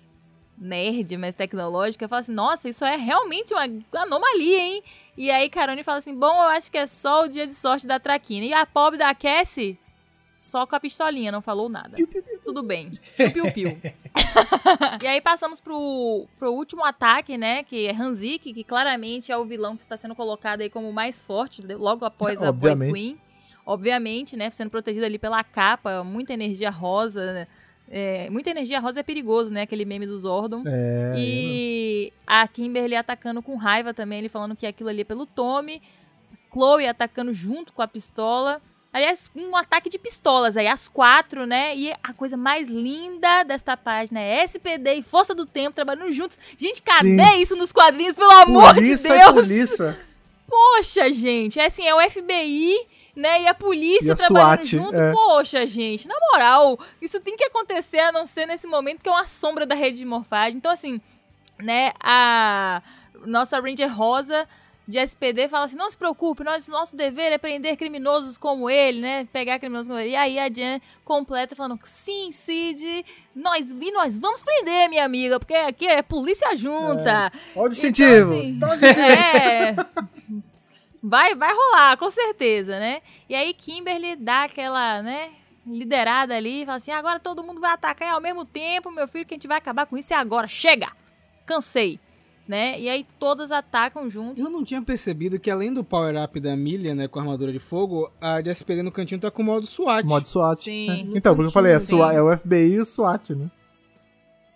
nerd, 0.62 1.18
mais 1.18 1.34
tecnológica, 1.34 2.08
fala 2.08 2.20
assim, 2.20 2.34
nossa, 2.34 2.70
isso 2.70 2.86
é 2.86 2.96
realmente 2.96 3.54
uma 3.54 3.68
anomalia, 4.04 4.60
hein? 4.60 4.84
E 5.18 5.32
aí 5.32 5.50
Carone 5.50 5.84
fala 5.84 5.98
assim, 5.98 6.16
bom, 6.16 6.36
eu 6.36 6.50
acho 6.50 6.72
que 6.72 6.78
é 6.78 6.86
só 6.86 7.24
o 7.24 7.28
dia 7.28 7.48
de 7.48 7.56
sorte 7.56 7.88
da 7.88 8.00
Traquina. 8.00 8.46
E 8.46 8.54
a 8.54 8.66
pobre 8.66 9.00
da 9.00 9.14
Cassie, 9.16 9.80
só 10.36 10.68
com 10.68 10.76
a 10.76 10.80
pistolinha, 10.80 11.32
não 11.32 11.42
falou 11.42 11.68
nada. 11.68 11.98
Tudo 12.44 12.62
bem. 12.62 12.92
Piu, 13.18 13.32
piu, 13.32 13.52
piu. 13.52 13.82
e 15.02 15.08
aí 15.08 15.20
passamos 15.20 15.60
pro, 15.60 16.28
pro 16.38 16.54
último 16.54 16.86
ataque, 16.86 17.38
né? 17.38 17.64
Que 17.64 17.88
é 17.88 17.92
Hanzik, 17.92 18.54
que 18.54 18.64
claramente 18.64 19.32
é 19.32 19.38
o 19.38 19.46
vilão 19.46 19.76
que 19.76 19.82
está 19.82 19.98
sendo 19.98 20.16
colocado 20.16 20.62
aí 20.62 20.70
como 20.70 20.90
o 20.90 20.94
mais 20.94 21.24
forte, 21.24 21.62
logo 21.62 22.06
após 22.06 22.42
a 22.42 22.50
Obviamente. 22.50 22.94
Queen. 22.94 23.20
Obviamente, 23.66 24.36
né? 24.36 24.50
Sendo 24.52 24.70
protegido 24.70 25.06
ali 25.06 25.20
pela 25.20 25.44
capa, 25.44 26.04
muita 26.04 26.34
energia 26.34 26.70
rosa. 26.70 27.34
né, 27.34 27.48
é, 27.94 28.30
muita 28.30 28.50
energia 28.50 28.80
rosa 28.80 29.02
é 29.02 29.04
perigoso, 29.04 29.50
né? 29.50 29.64
Aquele 29.64 29.84
meme 29.84 30.08
do 30.08 30.18
Zordon. 30.18 30.64
É, 30.66 31.14
E 31.18 32.14
a 32.26 32.48
Kimberly 32.48 32.96
atacando 32.96 33.42
com 33.42 33.58
raiva 33.58 33.94
também, 33.94 34.20
ele 34.20 34.30
falando 34.30 34.56
que 34.56 34.66
aquilo 34.66 34.90
ali 34.90 35.02
é 35.02 35.04
pelo 35.04 35.26
Tommy. 35.26 35.82
Chloe 36.52 36.88
atacando 36.88 37.34
junto 37.34 37.74
com 37.74 37.82
a 37.82 37.88
pistola. 37.88 38.62
Aliás, 38.94 39.30
um 39.36 39.56
ataque 39.56 39.90
de 39.90 39.98
pistolas 39.98 40.58
aí, 40.58 40.68
as 40.68 40.88
quatro, 40.88 41.46
né? 41.46 41.76
E 41.76 41.94
a 42.04 42.14
coisa 42.14 42.36
mais 42.38 42.68
linda 42.68 43.44
desta 43.44 43.76
página 43.76 44.20
é 44.20 44.44
SPD 44.44 44.96
e 44.96 45.04
Força 45.04 45.36
do 45.36 45.46
Tempo 45.46 45.76
trabalhando 45.76 46.12
juntos. 46.14 46.38
Gente, 46.58 46.82
cadê 46.82 47.08
Sim. 47.08 47.42
isso 47.42 47.56
nos 47.56 47.72
quadrinhos, 47.74 48.16
pelo 48.16 48.32
amor 48.32 48.74
polícia 48.74 49.10
de 49.10 49.16
e 49.16 49.20
Deus? 49.20 49.34
polícia. 49.34 50.00
Poxa, 50.48 51.12
gente, 51.12 51.60
é 51.60 51.66
assim, 51.68 51.86
é 51.86 51.96
o 51.96 52.10
FBI, 52.10 52.76
né, 53.16 53.42
e 53.44 53.48
a 53.48 53.54
polícia 53.54 54.10
E 54.10 54.12
a 54.12 54.16
trabalhando 54.16 54.66
SWAT, 54.66 54.66
junto. 54.66 54.96
é. 54.96 55.12
Poxa, 55.12 55.68
gente, 55.68 56.08
na 56.08 56.16
moral, 56.32 56.80
isso 57.02 57.20
tem 57.20 57.36
que 57.36 57.44
acontecer 57.44 58.00
a 58.00 58.12
não 58.12 58.26
ser 58.26 58.46
nesse 58.46 58.68
momento 58.68 59.02
que 59.02 59.10
é 59.10 59.12
uma 59.12 59.28
sombra 59.28 59.66
da 59.66 59.76
rede 59.76 59.98
de 59.98 60.06
morfagem. 60.06 60.58
Então, 60.58 60.72
assim, 60.72 61.00
né, 61.60 61.92
a 62.00 62.82
nossa 63.26 63.60
Ranger 63.60 63.94
Rosa 63.96 64.48
de 64.88 64.98
SPD 64.98 65.48
fala 65.48 65.66
assim, 65.66 65.76
não 65.76 65.90
se 65.90 65.96
preocupe, 65.96 66.44
nós, 66.44 66.68
nosso 66.68 66.96
dever 66.98 67.32
é 67.32 67.38
prender 67.38 67.78
criminosos 67.78 68.38
como 68.38 68.70
ele, 68.70 69.00
né, 69.00 69.28
pegar 69.32 69.60
criminosos 69.60 69.88
como 69.88 70.00
ele. 70.00 70.10
E 70.12 70.16
aí 70.16 70.40
a 70.40 70.50
Jan 70.52 70.82
completa 71.06 71.56
falando, 71.56 71.80
sim, 71.84 72.32
Cid, 72.32 73.06
nós, 73.34 73.72
vi, 73.72 73.92
nós 73.92 74.18
vamos 74.18 74.42
prender, 74.42 74.90
minha 74.90 75.06
amiga, 75.06 75.40
porque 75.40 75.54
aqui 75.54 75.88
é 75.88 76.02
polícia 76.02 76.56
junta. 76.58 77.32
Olha 77.56 77.70
o 77.70 77.72
incentivo. 77.72 78.34
Então, 78.34 78.72
assim, 78.72 78.86
é. 79.00 79.76
Vai, 81.04 81.34
vai 81.36 81.54
rolar, 81.54 81.98
com 81.98 82.12
certeza, 82.12 82.80
né? 82.80 83.02
E 83.28 83.34
aí 83.34 83.54
Kimberly 83.54 84.16
dá 84.16 84.44
aquela, 84.44 85.02
né, 85.02 85.32
liderada 85.66 86.36
ali, 86.36 86.66
fala 86.66 86.78
assim: 86.78 86.92
agora 86.92 87.20
todo 87.20 87.44
mundo 87.44 87.60
vai 87.60 87.72
atacar 87.72 88.14
ao 88.14 88.22
mesmo 88.22 88.46
tempo, 88.46 88.92
meu 88.92 89.08
filho, 89.08 89.26
que 89.26 89.34
a 89.34 89.38
gente 89.38 89.48
vai 89.48 89.58
acabar 89.58 89.86
com 89.86 89.98
isso 89.98 90.14
é 90.14 90.18
agora. 90.18 90.48
Chega! 90.48 90.92
Cansei. 91.46 92.00
Né? 92.48 92.78
E 92.82 92.90
aí 92.90 93.06
todas 93.18 93.50
atacam 93.50 94.10
junto. 94.10 94.40
Eu 94.40 94.50
não 94.50 94.64
tinha 94.64 94.82
percebido 94.82 95.40
que 95.40 95.50
além 95.50 95.74
do 95.74 95.86
power-up 95.86 96.38
da 96.38 96.54
Milha, 96.54 96.94
né, 96.94 97.08
com 97.08 97.18
a 97.18 97.22
armadura 97.22 97.52
de 97.52 97.60
fogo, 97.60 98.12
a 98.20 98.42
de 98.42 98.50
SPD 98.50 98.82
no 98.82 98.92
cantinho 98.92 99.22
tá 99.22 99.32
com 99.32 99.42
o 99.42 99.46
modo 99.46 99.66
SWAT. 99.66 100.06
Modo 100.06 100.28
SWAT. 100.28 100.62
Sim. 100.62 100.90
É. 101.14 101.18
Então, 101.18 101.34
porque 101.34 101.48
eu 101.48 101.52
falei, 101.52 101.74
é. 101.74 101.80
SWAT, 101.80 102.14
é 102.14 102.22
o 102.22 102.38
FBI 102.38 102.74
e 102.74 102.80
o 102.80 102.86
SWAT, 102.86 103.36
né? 103.36 103.50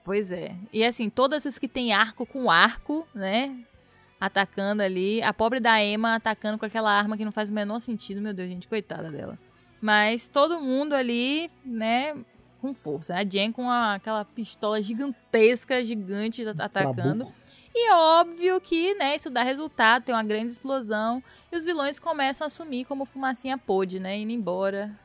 Pois 0.04 0.30
é. 0.30 0.56
E 0.74 0.84
assim, 0.84 1.10
todas 1.10 1.46
as 1.46 1.58
que 1.58 1.70
tem 1.70 1.94
arco 1.94 2.26
com 2.26 2.52
arco, 2.52 3.08
né? 3.16 3.56
Atacando 4.20 4.82
ali. 4.82 5.22
A 5.22 5.34
pobre 5.34 5.60
da 5.60 5.82
Emma 5.84 6.16
atacando 6.16 6.58
com 6.58 6.66
aquela 6.66 6.92
arma 6.92 7.18
que 7.18 7.26
não 7.26 7.32
faz 7.32 7.50
o 7.50 7.54
menor 7.54 7.80
sentido, 7.80 8.22
meu 8.22 8.34
Deus, 8.34 8.50
gente, 8.50 8.68
coitada 8.68 9.12
dela. 9.12 9.38
Mas 9.82 10.28
todo 10.28 10.60
mundo 10.60 10.94
ali, 10.94 11.52
né? 11.64 12.16
Com 12.62 12.74
força. 12.74 13.14
A 13.16 13.24
Jen 13.24 13.52
com 13.52 13.70
a- 13.70 13.96
aquela 13.96 14.24
pistola 14.26 14.82
gigantesca, 14.82 15.84
gigante, 15.84 16.48
at- 16.48 16.60
atacando. 16.60 17.26
Trabuco. 17.26 17.34
E 17.78 17.92
óbvio 17.92 18.60
que, 18.62 18.94
né, 18.96 19.18
isso 19.18 19.30
dá 19.30 19.44
resultado, 19.44 20.04
tem 20.06 20.16
uma 20.16 20.24
grande 20.24 20.48
explosão. 20.54 21.22
E 21.52 21.58
os 21.58 21.66
vilões 21.66 22.00
começam 22.00 22.46
a 22.46 22.48
assumir 22.48 22.86
como 22.86 23.04
fumacinha 23.06 23.58
pôde, 23.58 24.00
né? 24.00 24.18
Indo 24.18 24.32
embora. 24.32 24.98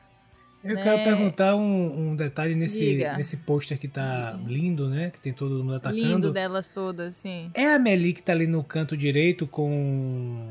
Eu 0.63 0.75
Né? 0.75 0.83
quero 0.83 1.03
perguntar 1.03 1.55
um, 1.55 2.09
um 2.11 2.15
detalhe 2.15 2.53
nesse, 2.53 2.79
Diga. 2.79 3.17
nesse 3.17 3.37
pôster 3.37 3.79
que 3.79 3.87
tá 3.87 4.37
lindo, 4.45 4.87
né? 4.89 5.09
Que 5.09 5.19
tem 5.19 5.33
todo 5.33 5.55
mundo 5.63 5.75
atacando. 5.75 5.99
Lindo 6.01 6.31
delas 6.31 6.67
todas, 6.67 7.15
sim. 7.15 7.49
É 7.55 7.73
a 7.73 7.79
Meli 7.79 8.13
que 8.13 8.21
tá 8.21 8.31
ali 8.31 8.45
no 8.45 8.63
canto 8.63 8.95
direito 8.95 9.47
com. 9.47 10.49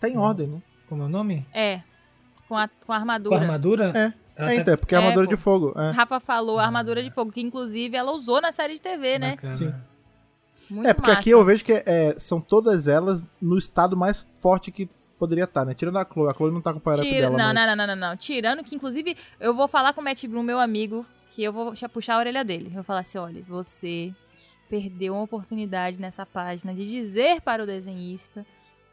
Tá 0.00 0.08
em 0.08 0.16
ordem, 0.18 0.48
né? 0.48 0.60
Como 0.88 1.02
é 1.02 1.06
o 1.06 1.08
nome? 1.08 1.46
É. 1.54 1.80
Com 2.48 2.56
a, 2.56 2.68
com 2.68 2.92
a 2.92 2.96
armadura. 2.96 3.36
Com 3.36 3.40
a 3.42 3.46
armadura? 3.46 3.92
É. 3.94 4.12
Ela 4.34 4.52
É, 4.52 4.54
tá- 4.56 4.60
então, 4.62 4.74
é 4.74 4.76
porque 4.76 4.94
é 4.94 4.98
É, 4.98 5.00
armadura 5.00 5.26
pô. 5.26 5.34
de 5.34 5.40
fogo. 5.40 5.72
É. 5.78 5.90
Rafa 5.90 6.18
falou 6.18 6.58
a 6.58 6.64
armadura 6.64 7.02
de 7.02 7.10
fogo, 7.10 7.30
que 7.30 7.40
inclusive 7.40 7.96
ela 7.96 8.10
usou 8.12 8.40
na 8.40 8.50
série 8.50 8.74
de 8.74 8.82
TV, 8.82 9.18
né? 9.18 9.30
Bacana. 9.36 9.52
Sim. 9.52 9.72
Muito 10.70 10.88
É, 10.88 10.94
porque 10.94 11.10
massa. 11.10 11.20
aqui 11.20 11.30
eu 11.30 11.44
vejo 11.44 11.64
que 11.64 11.72
é, 11.86 12.14
são 12.18 12.40
todas 12.40 12.88
elas 12.88 13.24
no 13.40 13.58
estado 13.58 13.96
mais 13.96 14.26
forte 14.40 14.70
que 14.72 14.88
poderia 15.22 15.44
estar, 15.44 15.64
né? 15.64 15.72
Tirando 15.72 15.98
a 15.98 16.04
Chloe, 16.04 16.28
a 16.28 16.34
Chloe 16.34 16.50
não 16.50 16.60
tá 16.60 16.72
com 16.72 16.78
o 16.78 16.92
up 16.92 17.00
Tira- 17.00 17.20
dela, 17.30 17.38
não, 17.38 17.44
mas... 17.46 17.54
não, 17.54 17.66
não, 17.66 17.76
não, 17.76 17.86
não, 17.94 18.08
não. 18.08 18.16
Tirando 18.16 18.64
que, 18.64 18.74
inclusive, 18.74 19.16
eu 19.38 19.54
vou 19.54 19.68
falar 19.68 19.92
com 19.92 20.00
o 20.00 20.04
Matt 20.04 20.24
Bloom, 20.26 20.42
meu 20.42 20.58
amigo, 20.58 21.06
que 21.30 21.44
eu 21.44 21.52
vou 21.52 21.72
puxar 21.92 22.16
a 22.16 22.18
orelha 22.18 22.44
dele. 22.44 22.66
Eu 22.66 22.74
vou 22.74 22.82
falar 22.82 23.00
assim: 23.00 23.18
olha, 23.18 23.40
você 23.46 24.12
perdeu 24.68 25.14
uma 25.14 25.22
oportunidade 25.22 25.96
nessa 26.00 26.26
página 26.26 26.74
de 26.74 26.84
dizer 26.90 27.40
para 27.42 27.62
o 27.62 27.66
desenhista 27.66 28.44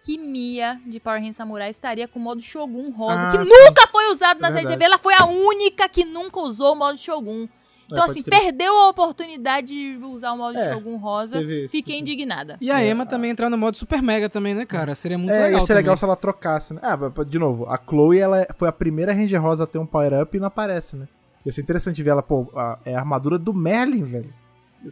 que 0.05 0.17
Mia 0.17 0.79
de 0.85 0.99
Power 0.99 1.17
Rangers 1.19 1.35
Samurai 1.37 1.71
estaria 1.71 2.07
com 2.07 2.19
o 2.19 2.21
modo 2.21 2.41
Shogun 2.41 2.91
rosa, 2.91 3.29
Ah, 3.29 3.31
que 3.31 3.43
sim. 3.43 3.49
nunca 3.49 3.87
foi 3.87 4.11
usado 4.11 4.39
na 4.39 4.49
É. 4.49 4.83
Ela 4.83 4.97
foi 4.99 5.13
a 5.17 5.25
única 5.25 5.89
que 5.89 6.05
nunca 6.05 6.39
usou 6.39 6.73
o 6.73 6.75
modo 6.75 6.97
Shogun. 6.97 7.47
Então, 7.91 8.05
É, 8.05 8.09
assim, 8.09 8.21
crer. 8.21 8.39
perdeu 8.41 8.77
a 8.77 8.89
oportunidade 8.89 9.67
de 9.67 9.97
usar 10.05 10.31
o 10.33 10.37
modo 10.37 10.57
É, 10.57 10.71
Shogun 10.73 10.97
rosa. 10.97 11.39
Fiquei 11.69 11.97
indignada. 11.99 12.57
E 12.61 12.69
a 12.71 12.81
É, 12.81 12.89
Emma 12.89 13.05
também 13.05 13.31
entrar 13.31 13.49
no 13.49 13.57
modo 13.57 13.75
Super 13.77 14.01
Mega 14.01 14.29
também, 14.29 14.53
né, 14.53 14.65
cara? 14.65 14.93
Seria 14.95 15.17
muito 15.17 15.31
é, 15.31 15.45
legal 15.45 15.59
ia 15.61 15.65
ser 15.65 15.73
legal 15.73 15.97
se 15.97 16.03
ela 16.03 16.15
trocasse, 16.15 16.73
né? 16.73 16.79
Ah, 16.83 16.95
mas, 16.95 17.27
de 17.27 17.39
novo, 17.39 17.65
a 17.67 17.77
Chloe, 17.77 18.19
ela 18.19 18.45
foi 18.55 18.67
a 18.69 18.71
primeira 18.71 19.11
Ranger 19.13 19.41
Rosa 19.41 19.63
a 19.63 19.67
ter 19.67 19.79
um 19.79 19.85
power-up 19.85 20.35
e 20.35 20.39
não 20.39 20.47
aparece, 20.47 20.95
né? 20.95 21.07
Ia 21.45 21.51
ser 21.51 21.61
interessante 21.61 22.03
ver 22.03 22.11
ela, 22.11 22.21
pô, 22.21 22.47
a- 22.55 22.77
é 22.85 22.93
a 22.95 22.99
armadura 22.99 23.39
do 23.39 23.53
Merlin, 23.53 24.03
velho. 24.03 24.33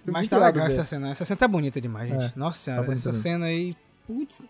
Mas 0.07 0.27
tá 0.27 0.37
legal 0.37 0.65
essa 0.67 0.83
cena. 0.85 1.11
Essa 1.11 1.23
cena 1.25 1.37
tá 1.37 1.47
bonita 1.47 1.79
demais, 1.79 2.09
gente. 2.09 2.23
É, 2.25 2.31
Nossa 2.35 2.57
senhora, 2.59 2.83
bonita 2.83 3.09
essa 3.09 3.13
cena 3.19 3.45
aí... 3.45 3.75
Putz, 4.07 4.41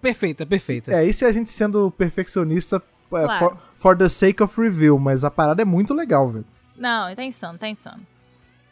perfeita, 0.00 0.44
perfeita. 0.44 0.92
É, 0.92 1.04
isso 1.04 1.24
é 1.24 1.28
a 1.28 1.32
gente 1.32 1.50
sendo 1.50 1.90
perfeccionista 1.90 2.76
é, 2.76 3.08
Claro. 3.08 3.38
for, 3.38 3.56
for 3.76 3.96
the 3.96 4.08
sake 4.08 4.42
of 4.42 4.58
review, 4.60 4.98
mas 4.98 5.22
a 5.24 5.30
parada 5.30 5.60
é 5.62 5.64
muito 5.64 5.92
legal, 5.94 6.28
velho. 6.30 6.44
Não, 6.76 7.14
tá 7.14 7.24
insano, 7.24 7.58
tá 7.58 7.68
insano. 7.68 8.06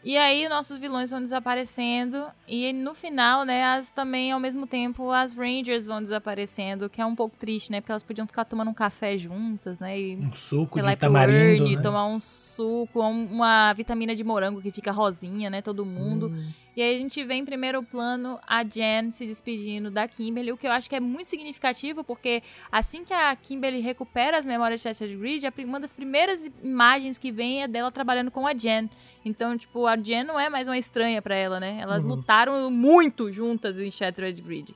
E 0.03 0.16
aí 0.16 0.48
nossos 0.48 0.78
vilões 0.78 1.11
vão 1.11 1.20
desaparecendo 1.20 2.26
e 2.48 2.72
no 2.72 2.94
final, 2.94 3.44
né, 3.44 3.62
as 3.64 3.90
também 3.90 4.32
ao 4.32 4.40
mesmo 4.40 4.66
tempo 4.66 5.11
as 5.11 5.34
Rangers 5.34 5.84
vão 5.86 6.01
desaparecendo, 6.01 6.88
que 6.88 7.01
é 7.03 7.05
um 7.07 7.14
pouco 7.14 7.36
triste, 7.36 7.70
né, 7.70 7.80
porque 7.82 7.92
elas 7.92 8.03
podiam 8.03 8.26
ficar 8.26 8.44
tomando 8.46 8.70
um 8.70 8.74
café 8.74 9.18
juntas, 9.18 9.78
né, 9.78 10.01
e 10.01 10.16
Um 10.16 10.32
suco 10.32 10.80
lá, 10.80 10.94
de 10.94 10.96
tamarindo. 10.96 11.68
Né? 11.76 11.82
tomar 11.82 12.07
um 12.07 12.18
suco, 12.18 13.03
um- 13.03 13.26
uma 13.26 13.72
vitamina 13.74 14.14
de 14.14 14.24
morango 14.24 14.62
que 14.62 14.70
fica 14.70 14.90
rosinha, 14.90 15.51
né, 15.51 15.61
todo 15.61 15.84
mundo. 15.84 16.28
Hum. 16.28 16.51
E 16.76 16.82
aí 16.82 16.94
a 16.94 16.98
gente 16.98 17.22
vê 17.24 17.34
em 17.34 17.44
primeiro 17.44 17.82
plano 17.82 18.38
a 18.46 18.62
Jen 18.64 19.11
se 19.11 19.26
despedindo 19.26 19.90
da 19.90 20.07
Kimberly, 20.09 20.53
o 20.53 20.57
que 20.57 20.66
eu 20.66 20.72
acho 20.72 20.88
que 20.88 20.94
é 20.96 21.01
muito 21.01 21.26
significativo, 21.26 22.03
porque 22.05 22.42
assim 22.72 23.05
que 23.05 23.12
a 23.12 23.34
Kimberly 23.36 23.80
recupera 23.80 24.38
as 24.38 24.46
memórias 24.46 24.80
de 24.80 24.84
Shattered 24.88 25.16
Grid, 25.18 25.46
uma 25.66 25.80
das 25.80 25.92
primeiras 25.92 26.48
imagens 26.62 27.18
que 27.18 27.30
vem 27.32 27.62
é 27.62 27.68
dela 27.68 27.90
trabalhando 27.90 28.30
com 28.30 28.46
a 28.46 28.55
Jen. 28.55 28.88
Então, 29.24 29.56
tipo, 29.56 29.86
a 29.86 29.96
Jen 29.96 30.24
não 30.24 30.38
é 30.40 30.48
mais 30.48 30.66
uma 30.66 30.78
estranha 30.78 31.20
pra 31.20 31.34
ela, 31.34 31.60
né? 31.60 31.78
Elas 31.80 32.02
Uhum. 32.02 32.10
lutaram 32.10 32.70
muito 32.70 33.30
juntas 33.32 33.78
em 33.78 33.90
Shattered 33.90 34.40
Grid. 34.40 34.74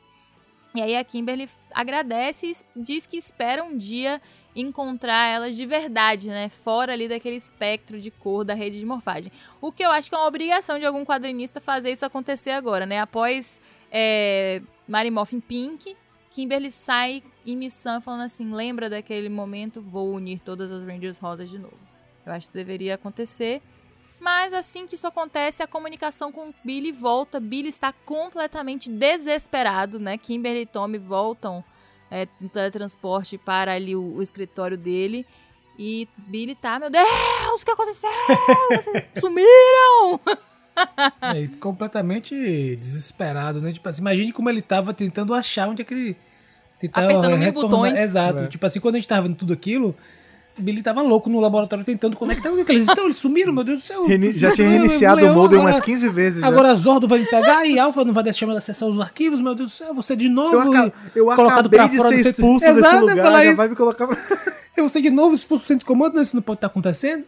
E 0.74 0.82
aí 0.82 0.96
a 0.96 1.04
Kimberly 1.04 1.48
agradece 1.72 2.50
e 2.50 2.54
diz 2.82 3.06
que 3.06 3.16
espera 3.16 3.62
um 3.62 3.78
dia 3.78 4.20
encontrar 4.56 5.26
elas 5.28 5.56
de 5.56 5.64
verdade, 5.66 6.28
né? 6.28 6.48
Fora 6.48 6.92
ali 6.92 7.08
daquele 7.08 7.36
espectro 7.36 8.00
de 8.00 8.10
cor 8.10 8.44
da 8.44 8.54
rede 8.54 8.78
de 8.78 8.84
morfagem. 8.84 9.32
O 9.60 9.72
que 9.72 9.84
eu 9.84 9.90
acho 9.90 10.08
que 10.08 10.14
é 10.14 10.18
uma 10.18 10.26
obrigação 10.26 10.78
de 10.78 10.84
algum 10.84 11.04
quadrinista 11.04 11.60
fazer 11.60 11.90
isso 11.92 12.04
acontecer 12.04 12.50
agora, 12.50 12.84
né? 12.86 13.00
Após 13.00 13.60
é, 13.90 14.60
Mary 14.86 15.10
Morphin 15.10 15.40
Pink, 15.40 15.96
Kimberly 16.32 16.70
sai 16.72 17.22
em 17.46 17.56
missão 17.56 18.00
falando 18.00 18.22
assim: 18.22 18.52
lembra 18.52 18.90
daquele 18.90 19.28
momento? 19.28 19.80
Vou 19.80 20.12
unir 20.12 20.40
todas 20.40 20.70
as 20.70 20.84
Rangers 20.84 21.18
Rosas 21.18 21.48
de 21.48 21.58
novo. 21.58 21.78
Eu 22.26 22.32
acho 22.32 22.48
que 22.48 22.54
deveria 22.54 22.94
acontecer. 22.96 23.62
Mas 24.24 24.54
assim 24.54 24.86
que 24.86 24.94
isso 24.94 25.06
acontece, 25.06 25.62
a 25.62 25.66
comunicação 25.66 26.32
com 26.32 26.48
o 26.48 26.54
Billy 26.64 26.90
volta. 26.90 27.38
Billy 27.38 27.68
está 27.68 27.92
completamente 27.92 28.88
desesperado, 28.88 30.00
né? 30.00 30.16
Kimberly 30.16 30.62
e 30.62 30.66
Tommy 30.66 30.96
voltam 30.96 31.62
é, 32.10 32.26
no 32.40 32.48
teletransporte 32.48 33.36
para 33.36 33.74
ali 33.74 33.94
o, 33.94 34.14
o 34.14 34.22
escritório 34.22 34.78
dele. 34.78 35.26
E 35.78 36.08
Billy 36.16 36.54
tá, 36.54 36.78
meu 36.78 36.88
Deus, 36.88 37.06
o 37.60 37.64
que 37.66 37.70
aconteceu? 37.70 38.08
Vocês 38.70 39.04
sumiram! 39.20 40.20
É, 41.34 41.40
e 41.42 41.48
completamente 41.48 42.76
desesperado, 42.76 43.60
né? 43.60 43.72
Tipo 43.72 43.90
assim, 43.90 44.00
imagine 44.00 44.32
como 44.32 44.48
ele 44.48 44.62
tava 44.62 44.94
tentando 44.94 45.34
achar 45.34 45.68
onde 45.68 45.82
é 45.82 45.84
que 45.84 45.92
ele 45.92 46.16
tentava 46.78 47.10
Apertando 47.10 47.38
mil 47.38 47.52
botões. 47.52 47.98
Exato. 47.98 48.44
É. 48.44 48.46
Tipo 48.46 48.64
assim, 48.64 48.80
quando 48.80 48.94
a 48.94 48.98
gente 48.98 49.08
tava 49.08 49.28
vendo 49.28 49.36
tudo 49.36 49.52
aquilo, 49.52 49.94
Billy 50.56 50.82
tava 50.82 51.02
louco 51.02 51.28
no 51.28 51.40
laboratório 51.40 51.84
tentando 51.84 52.16
conectar. 52.16 52.50
Onde 52.50 52.60
é 52.60 52.64
que 52.64 52.72
eles 52.72 52.86
estão? 52.88 53.04
Eles 53.06 53.16
sumiram, 53.16 53.52
meu 53.52 53.64
Deus 53.64 53.82
do 53.82 53.86
céu. 53.86 54.06
Reini- 54.06 54.32
já 54.38 54.52
tinha 54.52 54.68
reiniciado 54.68 55.20
o 55.24 55.34
modem 55.34 55.58
agora- 55.58 55.72
umas 55.74 55.80
15 55.80 56.08
vezes. 56.08 56.40
já. 56.40 56.46
Agora 56.46 56.68
a 56.70 56.74
Zordo 56.74 57.08
vai 57.08 57.18
me 57.18 57.26
pegar 57.26 57.66
e 57.66 57.78
Alpha 57.78 58.04
não 58.04 58.12
vai 58.12 58.22
deixar 58.22 58.46
eu 58.46 58.56
acessar 58.56 58.88
os 58.88 59.00
arquivos, 59.00 59.40
meu 59.40 59.54
Deus 59.54 59.70
do 59.70 59.74
céu, 59.74 59.92
você 59.94 60.14
de 60.14 60.28
novo. 60.28 60.54
eu, 60.54 60.60
aca- 60.60 60.92
eu 61.14 61.24
colocado 61.26 61.58
acabei 61.60 61.78
pra 61.80 61.88
de 61.88 61.96
fora 61.96 62.08
ser 62.10 62.22
centro- 62.22 62.30
expulso 62.42 62.64
Exato, 62.64 62.82
desse 62.82 62.94
ia 62.94 63.00
lugar, 63.00 63.22
falar 63.24 63.44
isso. 63.46 63.56
vai 63.56 63.68
me 63.68 63.76
colocar... 63.76 64.08
Eu 64.76 64.88
você 64.88 65.00
de 65.00 65.08
novo 65.10 65.36
expulso 65.36 65.62
do 65.64 65.66
centro 65.68 65.80
de 65.80 65.84
comando, 65.86 66.14
né? 66.16 66.22
Isso 66.22 66.34
não 66.34 66.42
pode 66.42 66.56
estar 66.58 66.66
acontecendo. 66.66 67.24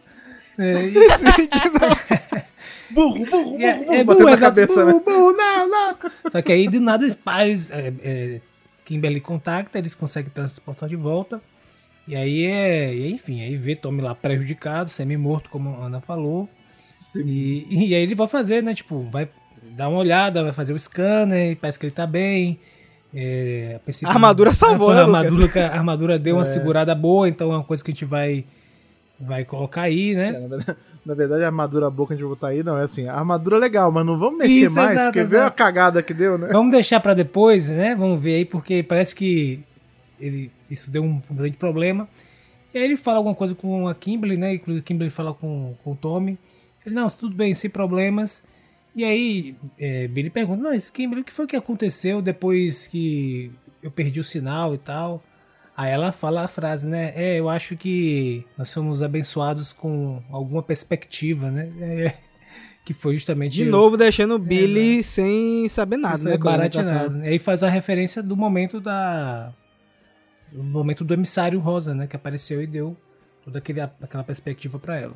É, 0.57 0.83
e- 0.87 0.93
burro, 2.91 3.19
burro, 3.19 3.25
burro, 3.25 3.59
E 3.59 3.63
é, 3.63 3.73
burro, 3.77 3.93
é 3.93 4.03
burro, 4.03 4.29
exato, 4.29 4.39
cabeça, 4.41 4.73
burro, 4.85 4.85
né? 4.97 5.01
burro, 5.05 5.31
não, 5.33 5.69
não. 5.69 5.95
Só 6.31 6.41
que 6.41 6.51
aí 6.51 6.67
de 6.67 6.79
nada 6.79 7.03
eles, 7.05 7.17
eles 7.41 7.71
é, 7.71 7.93
é, 8.03 8.41
Kimberly 8.85 9.19
contacta, 9.21 9.77
eles 9.77 9.93
conseguem 9.95 10.31
transportar 10.33 10.89
de 10.89 10.95
volta. 10.95 11.41
E 12.07 12.15
aí 12.15 12.45
é, 12.45 12.95
enfim, 13.09 13.41
aí 13.41 13.57
vê 13.57 13.75
Tommy 13.75 14.01
lá 14.01 14.15
prejudicado, 14.15 14.89
semi-morto, 14.89 15.49
como 15.49 15.75
a 15.81 15.85
Ana 15.87 15.99
falou. 15.99 16.47
E, 17.15 17.89
e 17.89 17.95
aí 17.95 18.01
ele 18.01 18.15
vai 18.15 18.27
fazer, 18.27 18.63
né? 18.63 18.73
Tipo, 18.73 19.03
vai 19.11 19.27
dar 19.75 19.89
uma 19.89 19.99
olhada, 19.99 20.43
vai 20.43 20.53
fazer 20.53 20.73
o 20.73 20.79
scanner, 20.79 21.57
parece 21.57 21.77
que 21.77 21.85
ele 21.85 21.93
tá 21.93 22.07
bem. 22.07 22.59
É, 23.13 23.79
a 24.03 24.09
A 24.09 24.13
armadura 24.13 24.53
salvou, 24.53 24.89
a, 24.89 24.95
né, 24.95 24.99
a 25.01 25.03
armadura, 25.03 25.51
a 25.65 25.73
armadura 25.77 26.19
deu 26.19 26.35
uma 26.35 26.45
segurada 26.45 26.93
boa, 26.93 27.27
então 27.27 27.51
é 27.51 27.55
uma 27.57 27.63
coisa 27.63 27.83
que 27.83 27.91
a 27.91 27.93
gente 27.93 28.05
vai, 28.05 28.45
vai 29.19 29.45
colocar 29.45 29.83
aí, 29.83 30.13
né? 30.13 30.29
É, 30.29 30.31
na, 30.31 30.47
verdade, 30.47 30.77
na 31.05 31.13
verdade, 31.13 31.43
a 31.43 31.47
armadura 31.47 31.89
boa 31.89 32.07
que 32.07 32.13
a 32.13 32.15
gente 32.15 32.23
vai 32.23 32.29
botar 32.29 32.47
aí 32.49 32.63
não 32.63 32.77
é 32.77 32.83
assim. 32.83 33.07
A 33.07 33.15
armadura 33.15 33.57
é 33.57 33.59
legal, 33.59 33.91
mas 33.91 34.05
não 34.05 34.17
vamos 34.17 34.39
mexer 34.39 34.53
Isso, 34.53 34.75
mais, 34.75 34.91
exato, 34.91 35.07
porque 35.07 35.23
vê 35.23 35.37
a 35.37 35.39
exato. 35.41 35.57
cagada 35.57 36.03
que 36.03 36.13
deu, 36.13 36.37
né? 36.37 36.49
Vamos 36.51 36.71
deixar 36.71 36.99
pra 36.99 37.13
depois, 37.13 37.69
né? 37.69 37.95
Vamos 37.95 38.21
ver 38.21 38.35
aí, 38.35 38.45
porque 38.45 38.83
parece 38.83 39.15
que 39.15 39.59
ele, 40.19 40.51
isso 40.69 40.89
deu 40.89 41.03
um 41.03 41.21
grande 41.31 41.57
problema. 41.57 42.07
E 42.73 42.77
aí 42.77 42.83
ele 42.83 42.97
fala 42.97 43.17
alguma 43.17 43.35
coisa 43.35 43.55
com 43.55 43.87
a 43.87 43.95
Kimberly, 43.95 44.37
né? 44.37 44.55
Inclusive 44.55 44.81
a 44.81 44.83
Kimberly 44.83 45.11
fala 45.11 45.33
com, 45.33 45.75
com 45.83 45.91
o 45.91 45.95
Tommy. 45.95 46.37
Ele, 46.85 46.95
não, 46.95 47.09
tudo 47.09 47.35
bem, 47.35 47.53
sem 47.53 47.69
problemas. 47.69 48.43
E 48.95 49.03
aí 49.03 49.55
é, 49.77 50.07
Billy 50.07 50.29
pergunta, 50.29 50.63
mas 50.63 50.89
Kimberly, 50.89 51.21
o 51.21 51.25
que 51.25 51.33
foi 51.33 51.45
que 51.47 51.55
aconteceu 51.55 52.21
depois 52.21 52.87
que 52.87 53.51
eu 53.81 53.91
perdi 53.91 54.19
o 54.19 54.23
sinal 54.23 54.73
e 54.73 54.77
tal? 54.77 55.23
Aí 55.75 55.91
ela 55.91 56.11
fala 56.11 56.41
a 56.43 56.47
frase, 56.47 56.87
né? 56.87 57.13
É, 57.15 57.39
eu 57.39 57.47
acho 57.47 57.77
que 57.77 58.43
nós 58.57 58.69
somos 58.69 59.03
abençoados 59.03 59.71
com 59.71 60.23
alguma 60.31 60.63
perspectiva, 60.63 61.51
né? 61.51 61.71
É, 61.79 62.27
que 62.83 62.93
foi 62.93 63.15
justamente 63.15 63.53
De 63.55 63.65
novo 63.65 63.97
deixando 63.97 64.35
o 64.35 64.39
Billy 64.39 65.03
sem 65.03 65.67
saber 65.67 65.97
nada, 65.97 66.15
isso 66.15 66.23
né? 66.23 66.35
é 66.35 66.37
tá 66.37 66.43
baratinado. 66.43 67.17
E 67.17 67.27
aí 67.27 67.37
faz 67.37 67.61
a 67.61 67.67
referência 67.69 68.23
do 68.23 68.37
momento 68.37 68.79
da. 68.79 69.53
Do 70.51 70.63
momento 70.63 71.03
do 71.03 71.13
emissário 71.13 71.59
rosa, 71.59 71.93
né? 71.93 72.07
Que 72.07 72.15
apareceu 72.15 72.61
e 72.61 72.67
deu 72.67 72.95
toda 73.43 73.59
aquele, 73.59 73.81
aquela 73.81 74.23
perspectiva 74.23 74.79
pra 74.79 74.99
ela. 74.99 75.15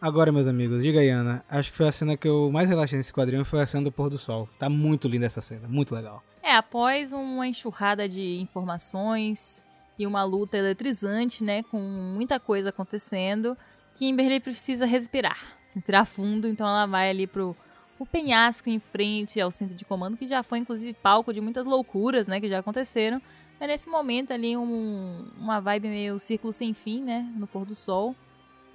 Agora, 0.00 0.30
meus 0.30 0.46
amigos, 0.46 0.82
diga 0.82 1.00
aí, 1.00 1.08
Ana. 1.08 1.42
Acho 1.48 1.70
que 1.70 1.78
foi 1.78 1.88
a 1.88 1.92
cena 1.92 2.16
que 2.16 2.28
eu 2.28 2.50
mais 2.50 2.68
relaxei 2.68 2.98
nesse 2.98 3.12
quadrinho 3.12 3.44
foi 3.44 3.62
a 3.62 3.66
cena 3.66 3.84
do 3.84 3.92
pôr 3.92 4.10
do 4.10 4.18
sol. 4.18 4.48
Tá 4.58 4.68
muito 4.68 5.08
linda 5.08 5.24
essa 5.24 5.40
cena, 5.40 5.66
muito 5.66 5.94
legal. 5.94 6.22
É, 6.42 6.54
após 6.54 7.10
uma 7.12 7.48
enxurrada 7.48 8.06
de 8.06 8.38
informações 8.38 9.64
e 9.98 10.06
uma 10.06 10.22
luta 10.22 10.58
eletrizante, 10.58 11.42
né, 11.42 11.62
com 11.62 11.80
muita 11.80 12.38
coisa 12.38 12.68
acontecendo, 12.68 13.56
Kimberly 13.96 14.40
precisa 14.40 14.84
respirar, 14.84 15.38
respirar 15.74 16.04
fundo, 16.04 16.46
então 16.46 16.66
ela 16.66 16.84
vai 16.84 17.08
ali 17.08 17.26
pro, 17.26 17.56
pro 17.96 18.04
penhasco 18.04 18.68
em 18.68 18.78
frente 18.78 19.40
ao 19.40 19.50
centro 19.50 19.74
de 19.74 19.86
comando, 19.86 20.18
que 20.18 20.26
já 20.26 20.42
foi 20.42 20.58
inclusive 20.58 20.92
palco 20.92 21.32
de 21.32 21.40
muitas 21.40 21.64
loucuras, 21.64 22.28
né, 22.28 22.40
que 22.40 22.48
já 22.50 22.58
aconteceram. 22.58 23.22
É 23.60 23.66
nesse 23.66 23.88
momento 23.88 24.32
ali 24.32 24.56
um, 24.56 25.26
uma 25.38 25.60
vibe 25.60 25.88
meio 25.88 26.18
círculo 26.18 26.52
sem 26.52 26.74
fim, 26.74 27.02
né, 27.02 27.30
no 27.36 27.46
pôr 27.46 27.64
do 27.64 27.74
sol. 27.74 28.14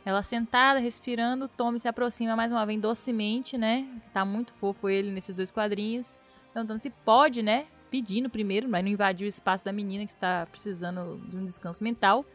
Ela 0.05 0.23
sentada, 0.23 0.79
respirando, 0.79 1.47
Tommy 1.47 1.79
se 1.79 1.87
aproxima 1.87 2.35
mais 2.35 2.51
uma 2.51 2.65
vez 2.65 2.79
docemente, 2.79 3.57
né? 3.57 3.85
Tá 4.13 4.23
muito 4.23 4.53
fofo 4.53 4.89
ele 4.89 5.11
nesses 5.11 5.35
dois 5.35 5.51
quadrinhos 5.51 6.17
perguntando 6.53 6.81
se 6.81 6.89
pode, 6.89 7.41
né? 7.41 7.67
Pedindo 7.89 8.29
primeiro, 8.29 8.67
mas 8.69 8.83
não 8.83 8.91
invadir 8.91 9.25
o 9.25 9.27
espaço 9.29 9.63
da 9.63 9.71
menina 9.71 10.05
que 10.05 10.13
está 10.13 10.45
precisando 10.51 11.19
de 11.27 11.37
um 11.37 11.45
descanso 11.45 11.83
mental. 11.83 12.25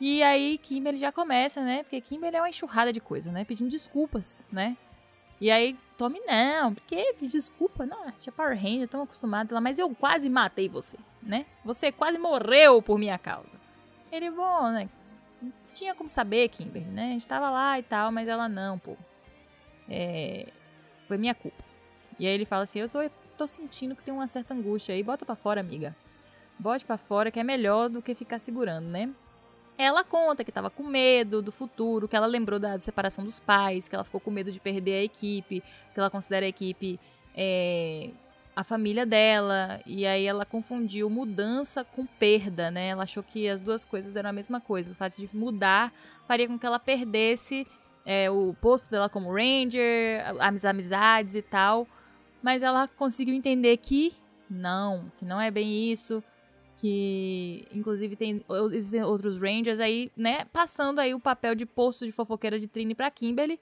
E 0.00 0.22
aí 0.22 0.58
Kimberly 0.58 0.98
já 0.98 1.12
começa, 1.12 1.62
né? 1.62 1.82
Porque 1.82 2.00
Kimberly 2.00 2.36
é 2.36 2.40
uma 2.40 2.48
enxurrada 2.48 2.92
de 2.92 3.00
coisa, 3.00 3.32
né? 3.32 3.44
Pedindo 3.44 3.70
desculpas, 3.70 4.44
né? 4.52 4.76
E 5.44 5.50
aí 5.50 5.76
Tommy, 5.98 6.20
não, 6.20 6.72
porque 6.72 7.16
desculpa? 7.20 7.84
Não, 7.84 8.10
tinha 8.12 8.32
Power 8.32 8.56
Ranger, 8.56 8.88
tão 8.88 9.02
acostumado 9.02 9.52
lá, 9.52 9.60
mas 9.60 9.78
eu 9.78 9.94
quase 9.94 10.30
matei 10.30 10.70
você, 10.70 10.96
né? 11.22 11.44
Você 11.62 11.92
quase 11.92 12.16
morreu 12.16 12.80
por 12.80 12.98
minha 12.98 13.18
causa. 13.18 13.50
Ele, 14.10 14.30
bom, 14.30 14.70
né? 14.70 14.88
Não 15.42 15.52
tinha 15.74 15.94
como 15.94 16.08
saber, 16.08 16.48
Kimberly, 16.48 16.88
né? 16.88 17.08
A 17.08 17.12
gente 17.12 17.28
tava 17.28 17.50
lá 17.50 17.78
e 17.78 17.82
tal, 17.82 18.10
mas 18.10 18.26
ela 18.26 18.48
não, 18.48 18.78
pô. 18.78 18.96
É... 19.86 20.48
Foi 21.06 21.18
minha 21.18 21.34
culpa. 21.34 21.62
E 22.18 22.26
aí 22.26 22.32
ele 22.32 22.46
fala 22.46 22.62
assim, 22.62 22.78
eu 22.78 22.88
tô, 22.88 23.00
tô 23.36 23.46
sentindo 23.46 23.94
que 23.94 24.02
tem 24.02 24.14
uma 24.14 24.26
certa 24.26 24.54
angústia 24.54 24.94
aí, 24.94 25.02
bota 25.02 25.26
pra 25.26 25.36
fora, 25.36 25.60
amiga. 25.60 25.94
Bote 26.58 26.86
pra 26.86 26.96
fora 26.96 27.30
que 27.30 27.38
é 27.38 27.44
melhor 27.44 27.90
do 27.90 28.00
que 28.00 28.14
ficar 28.14 28.38
segurando, 28.38 28.86
né? 28.86 29.10
Ela 29.76 30.04
conta 30.04 30.44
que 30.44 30.52
tava 30.52 30.70
com 30.70 30.84
medo 30.84 31.42
do 31.42 31.50
futuro, 31.50 32.06
que 32.06 32.14
ela 32.14 32.26
lembrou 32.26 32.60
da 32.60 32.78
separação 32.78 33.24
dos 33.24 33.40
pais, 33.40 33.88
que 33.88 33.94
ela 33.94 34.04
ficou 34.04 34.20
com 34.20 34.30
medo 34.30 34.52
de 34.52 34.60
perder 34.60 35.00
a 35.00 35.04
equipe, 35.04 35.62
que 35.92 36.00
ela 36.00 36.10
considera 36.10 36.46
a 36.46 36.48
equipe 36.48 37.00
é, 37.34 38.10
a 38.54 38.62
família 38.62 39.04
dela, 39.04 39.80
e 39.84 40.06
aí 40.06 40.24
ela 40.24 40.44
confundiu 40.44 41.10
mudança 41.10 41.84
com 41.84 42.06
perda, 42.06 42.70
né? 42.70 42.88
Ela 42.88 43.02
achou 43.02 43.22
que 43.22 43.48
as 43.48 43.60
duas 43.60 43.84
coisas 43.84 44.14
eram 44.14 44.30
a 44.30 44.32
mesma 44.32 44.60
coisa. 44.60 44.92
O 44.92 44.94
fato 44.94 45.16
de 45.16 45.28
mudar 45.36 45.92
faria 46.28 46.46
com 46.46 46.58
que 46.58 46.64
ela 46.64 46.78
perdesse 46.78 47.66
é, 48.06 48.30
o 48.30 48.54
posto 48.60 48.88
dela 48.90 49.08
como 49.08 49.32
Ranger, 49.32 50.24
as 50.38 50.64
amizades 50.64 51.34
e 51.34 51.42
tal. 51.42 51.88
Mas 52.40 52.62
ela 52.62 52.86
conseguiu 52.86 53.34
entender 53.34 53.76
que 53.78 54.14
não, 54.48 55.10
que 55.18 55.24
não 55.24 55.40
é 55.40 55.50
bem 55.50 55.90
isso. 55.90 56.22
Que 56.84 57.64
inclusive 57.74 58.14
tem 58.14 58.44
existem 58.74 59.02
outros 59.02 59.40
Rangers 59.40 59.80
aí, 59.80 60.12
né? 60.14 60.44
Passando 60.52 60.98
aí 60.98 61.14
o 61.14 61.18
papel 61.18 61.54
de 61.54 61.64
posto 61.64 62.04
de 62.04 62.12
fofoqueira 62.12 62.60
de 62.60 62.66
Trini 62.68 62.94
pra 62.94 63.10
Kimberly. 63.10 63.58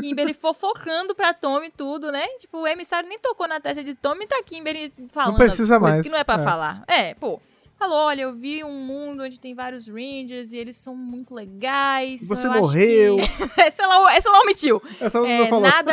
Kimberly 0.00 0.32
fofocando 0.40 1.14
pra 1.14 1.34
Tommy 1.34 1.68
tudo, 1.70 2.10
né? 2.10 2.26
Tipo, 2.38 2.60
o 2.62 2.66
emissário 2.66 3.06
nem 3.06 3.18
tocou 3.18 3.46
na 3.46 3.60
testa 3.60 3.84
de 3.84 3.94
Tommy 3.94 4.24
e 4.24 4.28
tá 4.28 4.42
Kimberly 4.42 4.90
falando. 5.10 5.32
Não 5.32 5.38
precisa 5.40 5.78
mais. 5.78 6.00
que 6.00 6.08
não 6.08 6.16
é 6.16 6.24
pra 6.24 6.40
É. 6.40 6.42
falar. 6.44 6.84
É, 6.88 7.12
pô. 7.12 7.38
Falou, 7.78 7.98
olha, 7.98 8.22
eu 8.22 8.32
vi 8.32 8.64
um 8.64 8.80
mundo 8.80 9.24
onde 9.24 9.38
tem 9.38 9.54
vários 9.54 9.86
Rangers 9.86 10.52
e 10.52 10.56
eles 10.56 10.76
são 10.78 10.96
muito 10.96 11.34
legais. 11.34 12.26
Você 12.26 12.48
morreu. 12.48 13.16
que- 13.18 13.22
essa, 13.60 13.82
ela, 13.82 14.14
essa 14.14 14.28
ela 14.30 14.40
omitiu. 14.40 14.80
Essa 14.98 15.18
ela 15.18 15.28
É, 15.28 15.38
não 15.38 15.48
falou. 15.48 15.68
nada, 15.68 15.92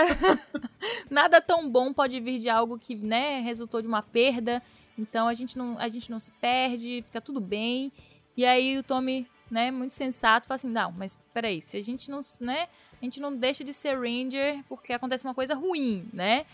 nada 1.11 1.41
tão 1.41 1.69
bom 1.69 1.91
pode 1.91 2.17
vir 2.21 2.39
de 2.39 2.47
algo 2.49 2.77
que, 2.79 2.95
né, 2.95 3.41
resultou 3.41 3.81
de 3.81 3.87
uma 3.89 4.01
perda. 4.01 4.61
Então 4.99 5.29
a 5.29 5.33
gente 5.33 5.57
não, 5.57 5.79
a 5.79 5.87
gente 5.87 6.11
não 6.11 6.19
se 6.19 6.31
perde, 6.33 7.03
fica 7.07 7.21
tudo 7.21 7.39
bem. 7.39 7.91
E 8.35 8.45
aí 8.45 8.77
o 8.77 8.83
Tommy, 8.83 9.25
né, 9.49 9.71
muito 9.71 9.95
sensato, 9.95 10.45
fala 10.45 10.57
assim: 10.57 10.69
"Não, 10.69 10.91
mas 10.91 11.17
peraí, 11.33 11.61
se 11.61 11.77
a 11.77 11.81
gente 11.81 12.11
não, 12.11 12.19
né, 12.41 12.67
a 13.01 13.05
gente 13.05 13.19
não 13.21 13.33
deixa 13.33 13.63
de 13.63 13.73
ser 13.73 13.97
Ranger 13.97 14.61
porque 14.67 14.91
acontece 14.91 15.23
uma 15.23 15.33
coisa 15.33 15.55
ruim, 15.55 16.09
né? 16.11 16.45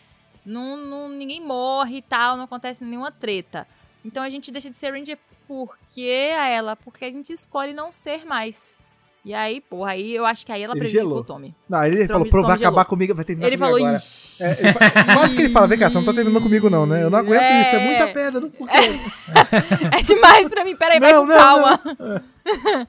Não, 0.46 0.78
não 0.78 1.10
ninguém 1.10 1.42
morre 1.42 1.98
e 1.98 2.02
tal, 2.04 2.38
não 2.38 2.44
acontece 2.44 2.84
nenhuma 2.84 3.12
treta. 3.12 3.68
Então 4.04 4.22
a 4.22 4.30
gente 4.30 4.52
deixa 4.52 4.70
de 4.70 4.78
ser 4.78 4.92
Ranger 4.92 5.18
por 5.48 5.76
quê 5.92 6.32
a 6.38 6.48
ela? 6.48 6.76
Porque 6.76 7.04
a 7.06 7.12
gente 7.12 7.34
escolhe 7.34 7.74
não 7.74 7.92
ser 7.92 8.26
mais. 8.26 8.78
E 9.26 9.34
aí, 9.34 9.60
porra, 9.60 9.92
aí 9.94 10.14
eu 10.16 10.24
acho 10.24 10.46
que 10.46 10.52
aí 10.52 10.62
ela 10.62 10.74
Ele 10.74 10.80
prejudicou 10.82 11.10
gelou. 11.10 11.22
o 11.22 11.26
Tommy. 11.26 11.56
Não, 11.68 11.84
ele 11.84 12.08
Tommy- 12.08 12.30
falou, 12.30 12.46
vai 12.46 12.58
gelou. 12.60 12.70
acabar 12.74 12.86
comigo, 12.86 13.16
vai 13.16 13.26
terminar 13.26 13.48
Ele 13.48 13.58
comigo 13.58 13.76
falou, 13.80 13.88
agora. 13.88 14.04
É, 14.40 14.52
ele 14.62 14.74
fa- 14.74 15.14
quase 15.16 15.36
que 15.36 15.42
ele 15.42 15.50
fala, 15.50 15.68
vem 15.68 15.80
cá, 15.80 15.90
você 15.90 15.98
não 15.98 16.06
tá 16.06 16.14
terminando 16.14 16.44
comigo 16.44 16.70
não, 16.70 16.86
né? 16.86 17.02
Eu 17.02 17.10
não 17.10 17.18
aguento 17.18 17.42
É. 17.42 17.62
isso, 17.64 17.76
é 17.76 17.80
muita 17.84 18.08
perda. 18.14 18.40
Não, 18.40 18.52
por 18.52 18.70
quê? 18.70 18.76
É 19.98 20.02
demais 20.04 20.48
pra 20.48 20.64
mim, 20.64 20.76
peraí, 20.76 21.00
vai 21.00 21.12
Não, 21.12 21.22
com 21.22 21.28
não, 21.28 21.38
calma. 21.38 21.82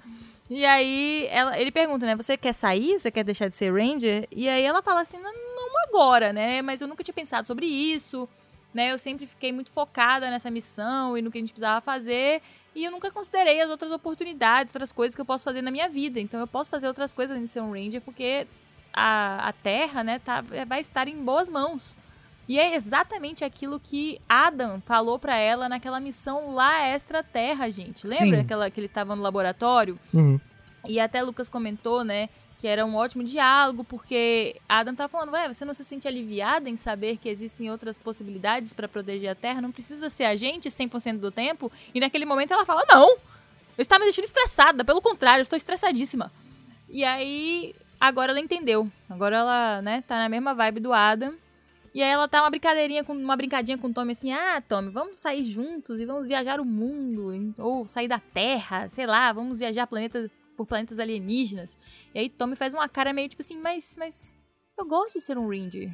e 0.49 0.65
aí 0.65 1.27
ela- 1.31 1.59
ele 1.59 1.71
pergunta, 1.73 2.07
né? 2.07 2.15
Você 2.17 2.37
quer 2.37 2.53
sair? 2.53 3.01
Você 3.01 3.11
quer 3.11 3.25
deixar 3.25 3.49
de 3.49 3.57
ser 3.57 3.73
Ranger? 3.73 4.29
E 4.31 4.49
aí 4.49 4.63
ela 4.63 4.83
fala 4.83 5.01
assim, 5.01 5.17
não, 5.19 5.33
não 5.33 5.83
agora, 5.89 6.33
né? 6.33 6.61
Mas 6.63 6.81
eu 6.81 6.87
nunca 6.89 7.03
tinha 7.03 7.15
pensado 7.15 7.47
sobre 7.47 7.67
isso, 7.67 8.29
né? 8.75 8.93
Eu 8.93 8.99
sempre 8.99 9.27
fiquei 9.27 9.53
muito 9.53 9.71
focada 9.71 10.31
nessa 10.31 10.51
missão 10.51 11.17
e 11.17 11.23
no 11.23 11.31
que 11.31 11.39
a 11.39 11.41
gente 11.41 11.53
precisava 11.53 11.81
fazer. 11.81 12.43
E 12.77 12.85
eu 12.85 12.91
nunca 12.91 13.11
considerei 13.11 13.59
as 13.63 13.71
outras 13.71 13.91
oportunidades, 13.91 14.71
outras 14.71 14.93
coisas 14.93 15.15
que 15.15 15.21
eu 15.23 15.25
posso 15.25 15.45
fazer 15.45 15.63
na 15.63 15.71
minha 15.71 15.89
vida. 15.89 16.21
Então 16.21 16.39
eu 16.39 16.47
posso 16.47 16.69
fazer 16.71 16.87
outras 16.87 17.11
coisas 17.11 17.35
além 17.35 17.47
de 17.47 17.51
ser 17.51 17.63
um 17.63 17.73
Ranger, 17.73 18.03
porque 18.03 18.47
a, 18.93 19.49
a 19.49 19.53
Terra, 19.55 20.05
né, 20.05 20.19
tá, 20.19 20.43
vai 20.67 20.83
estar 20.83 21.09
em 21.09 21.17
boas 21.17 21.49
mãos. 21.49 21.97
E 22.47 22.59
é 22.59 22.77
exatamente 22.77 23.43
aquilo 23.43 23.81
que 23.81 24.21
Adam 24.29 24.83
falou 24.83 25.19
pra 25.19 25.37
ela 25.37 25.71
naquela 25.71 25.99
missão 25.99 26.55
lá 26.55 26.87
extra 26.87 27.23
Terra, 27.23 27.71
gente. 27.71 28.07
Lembra 28.07 28.37
Sim. 28.37 28.45
aquela 28.45 28.71
que 28.71 28.79
ele 28.79 28.89
tava 28.89 29.17
no 29.17 29.23
laboratório? 29.23 29.99
Uhum. 30.13 30.39
E 30.87 31.01
até 31.01 31.23
Lucas 31.23 31.49
comentou, 31.49 32.05
né, 32.05 32.29
que 32.59 32.67
era 32.67 32.85
um 32.87 32.97
ótimo 32.97 33.23
diálogo, 33.23 33.85
porque 33.85 34.61
Adam 34.69 34.95
tava 34.95 35.09
falando, 35.09 35.33
ué, 35.33 35.53
você 35.53 35.65
não 35.65 35.75
se 35.75 35.85
sente 35.85 36.09
aliviada 36.09 36.69
em 36.69 36.77
saber 36.77 37.19
que 37.19 37.29
existem 37.29 37.71
outras 37.71 37.99
possibilidades 37.99 38.73
pra 38.73 38.89
proteger 38.89 39.31
a 39.31 39.35
Terra? 39.35 39.61
Não 39.61 39.73
precisa 39.73 40.09
ser 40.09 40.25
a 40.25 40.37
gente 40.37 40.69
100% 40.69 41.19
do 41.19 41.31
tempo? 41.31 41.71
E 41.95 42.01
naquele 42.01 42.25
momento 42.25 42.53
ela 42.53 42.65
fala, 42.65 42.85
não, 42.89 43.11
eu 43.77 43.83
estava 43.83 44.01
me 44.01 44.07
deixando 44.07 44.25
estressada, 44.25 44.85
pelo 44.85 45.03
contrário, 45.03 45.41
eu 45.41 45.45
estou 45.45 45.57
estressadíssima. 45.57 46.33
E 46.89 47.05
aí, 47.05 47.75
agora 48.01 48.33
ela 48.33 48.41
entendeu. 48.41 48.91
Agora 49.09 49.37
ela, 49.37 49.83
né, 49.83 50.03
tá 50.07 50.17
na 50.17 50.29
mesma 50.29 50.55
vibe 50.55 50.81
do 50.81 50.93
Adam. 50.93 51.35
E 51.95 52.03
aí 52.03 52.11
ela 52.11 52.29
tá 52.29 52.43
uma 52.43 52.51
brincadeirinha 52.51 53.03
com 53.05 53.15
uma 53.15 53.37
brincadinha 53.37 53.79
com 53.79 53.89
o 53.89 53.93
Tommy 53.93 54.13
assim: 54.13 54.31
"Ah, 54.31 54.63
Tommy, 54.69 54.91
vamos 54.91 55.19
sair 55.19 55.43
juntos 55.45 55.99
e 55.99 56.05
vamos 56.05 56.29
viajar 56.29 56.61
o 56.61 56.65
mundo, 56.65 57.55
ou 57.57 57.89
sair 57.89 58.07
da 58.07 58.19
Terra, 58.19 58.87
sei 58.91 59.07
lá, 59.07 59.33
vamos 59.33 59.59
viajar 59.59 59.87
planetas 59.87 60.31
por 60.57 60.67
planetas 60.67 60.99
alienígenas". 60.99 61.77
E 62.15 62.19
aí 62.19 62.29
Tommy 62.29 62.57
faz 62.57 62.75
uma 62.75 62.89
cara 62.89 63.13
meio 63.13 63.29
tipo 63.29 63.43
assim: 63.43 63.59
"Mas 63.61 63.95
mas 63.99 64.35
eu 64.79 64.87
gosto 64.87 65.19
de 65.19 65.25
ser 65.25 65.39
um 65.39 65.49
Ranger". 65.49 65.91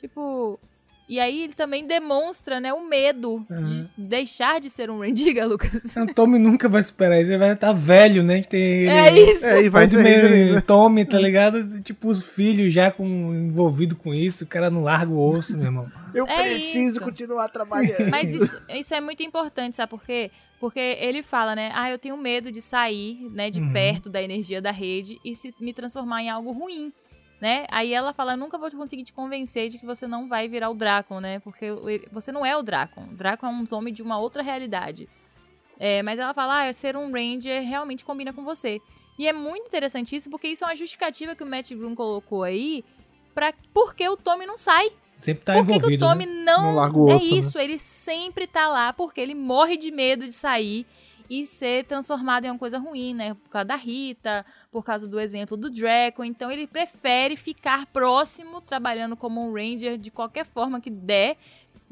Tipo, 0.00 0.58
e 1.08 1.20
aí 1.20 1.42
ele 1.42 1.52
também 1.52 1.86
demonstra, 1.86 2.58
né, 2.58 2.72
o 2.72 2.88
medo 2.88 3.46
de 3.50 3.88
deixar 3.96 4.60
de 4.60 4.70
ser 4.70 4.90
um 4.90 4.98
Ranger, 4.98 5.14
diga, 5.14 5.44
Lucas. 5.46 5.70
O 5.96 6.14
Tommy 6.14 6.38
nunca 6.38 6.68
vai 6.68 6.82
superar 6.82 7.20
isso, 7.20 7.30
ele 7.30 7.38
vai 7.38 7.52
estar 7.52 7.72
velho, 7.72 8.22
né? 8.22 8.34
A 8.34 8.36
gente 8.36 8.48
tem 8.48 8.62
ele, 8.62 8.90
É 8.90 9.30
isso. 9.32 9.44
É, 9.44 9.62
e 9.62 9.68
vai 9.68 9.86
de 9.86 9.96
meio. 9.96 10.62
Tommy, 10.62 11.04
tá 11.04 11.18
ligado? 11.18 11.80
Tipo, 11.82 12.08
os 12.08 12.26
filhos 12.26 12.72
já 12.72 12.90
com, 12.90 13.06
envolvido 13.06 13.94
com 13.94 14.14
isso, 14.14 14.44
o 14.44 14.46
cara 14.46 14.70
não 14.70 14.82
larga 14.82 15.12
o 15.12 15.30
osso, 15.30 15.56
meu 15.56 15.66
irmão. 15.66 16.01
Eu 16.14 16.26
É 16.26 16.36
preciso 16.42 16.96
isso. 16.98 17.00
continuar 17.00 17.48
trabalhando. 17.48 18.10
Mas 18.10 18.32
isso, 18.32 18.62
isso 18.68 18.94
é 18.94 19.00
muito 19.00 19.22
importante, 19.22 19.76
sabe 19.76 19.90
por 19.90 20.04
quê? 20.04 20.30
Porque 20.60 20.78
ele 20.78 21.22
fala, 21.22 21.54
né? 21.56 21.70
Ah, 21.74 21.90
eu 21.90 21.98
tenho 21.98 22.16
medo 22.16 22.52
de 22.52 22.60
sair, 22.62 23.28
né, 23.30 23.50
de 23.50 23.60
Uhum. 23.60 23.72
perto 23.72 24.08
da 24.10 24.22
energia 24.22 24.60
da 24.62 24.70
rede 24.70 25.18
e 25.24 25.34
se 25.34 25.54
me 25.60 25.72
transformar 25.72 26.22
em 26.22 26.30
algo 26.30 26.52
ruim, 26.52 26.92
né? 27.40 27.66
Aí 27.70 27.92
ela 27.92 28.12
fala, 28.12 28.36
nunca 28.36 28.56
vou 28.56 28.70
conseguir 28.70 29.02
te 29.04 29.12
convencer 29.12 29.68
de 29.68 29.78
que 29.78 29.84
você 29.86 30.06
não 30.06 30.28
vai 30.28 30.46
virar 30.46 30.70
o 30.70 30.74
Dracon, 30.74 31.18
né? 31.20 31.40
Porque 31.40 31.66
você 32.12 32.30
não 32.30 32.46
é 32.46 32.56
o 32.56 32.62
Dracon. 32.62 33.02
O 33.10 33.14
Dracon 33.16 33.46
é 33.46 33.50
um 33.50 33.66
Tommy 33.66 33.90
de 33.90 34.02
uma 34.02 34.18
outra 34.18 34.42
realidade. 34.42 35.08
É, 35.80 36.00
mas 36.02 36.18
ela 36.20 36.32
fala, 36.32 36.68
ah, 36.68 36.72
ser 36.72 36.96
um 36.96 37.10
Ranger 37.10 37.62
realmente 37.66 38.04
combina 38.04 38.32
com 38.32 38.44
você. 38.44 38.80
E 39.18 39.26
é 39.26 39.32
muito 39.32 39.66
interessante 39.66 40.14
isso, 40.14 40.30
porque 40.30 40.46
isso 40.48 40.64
é 40.64 40.68
uma 40.68 40.76
justificativa 40.76 41.34
que 41.34 41.42
o 41.42 41.46
Matt 41.46 41.72
Groom 41.72 41.94
colocou 41.94 42.44
aí 42.44 42.84
pra 43.34 43.52
porque 43.74 44.08
o 44.08 44.16
Tommy 44.16 44.46
não 44.46 44.56
sai. 44.56 44.90
Sempre 45.22 45.44
tá 45.44 45.54
Por 45.54 45.66
que, 45.66 45.66
que 45.66 45.72
o 45.72 45.78
envolvido. 45.78 46.06
Tommy 46.06 46.26
né? 46.26 46.42
não. 46.44 46.62
Não 46.62 46.74
larga 46.74 46.98
o 46.98 47.10
é 47.10 47.14
osso, 47.14 47.30
né? 47.30 47.40
isso, 47.40 47.58
ele 47.58 47.78
sempre 47.78 48.46
tá 48.46 48.68
lá 48.68 48.92
porque 48.92 49.20
ele 49.20 49.34
morre 49.34 49.76
de 49.76 49.90
medo 49.90 50.26
de 50.26 50.32
sair 50.32 50.86
e 51.30 51.46
ser 51.46 51.84
transformado 51.84 52.44
em 52.44 52.50
uma 52.50 52.58
coisa 52.58 52.78
ruim, 52.78 53.14
né? 53.14 53.34
Por 53.34 53.48
causa 53.48 53.64
da 53.64 53.76
Rita, 53.76 54.44
por 54.70 54.84
causa 54.84 55.08
do 55.08 55.18
exemplo 55.18 55.56
do 55.56 55.70
Draco. 55.70 56.24
Então 56.24 56.50
ele 56.50 56.66
prefere 56.66 57.36
ficar 57.36 57.86
próximo, 57.86 58.60
trabalhando 58.60 59.16
como 59.16 59.40
um 59.40 59.52
Ranger 59.52 59.96
de 59.96 60.10
qualquer 60.10 60.44
forma 60.44 60.80
que 60.80 60.90
der, 60.90 61.38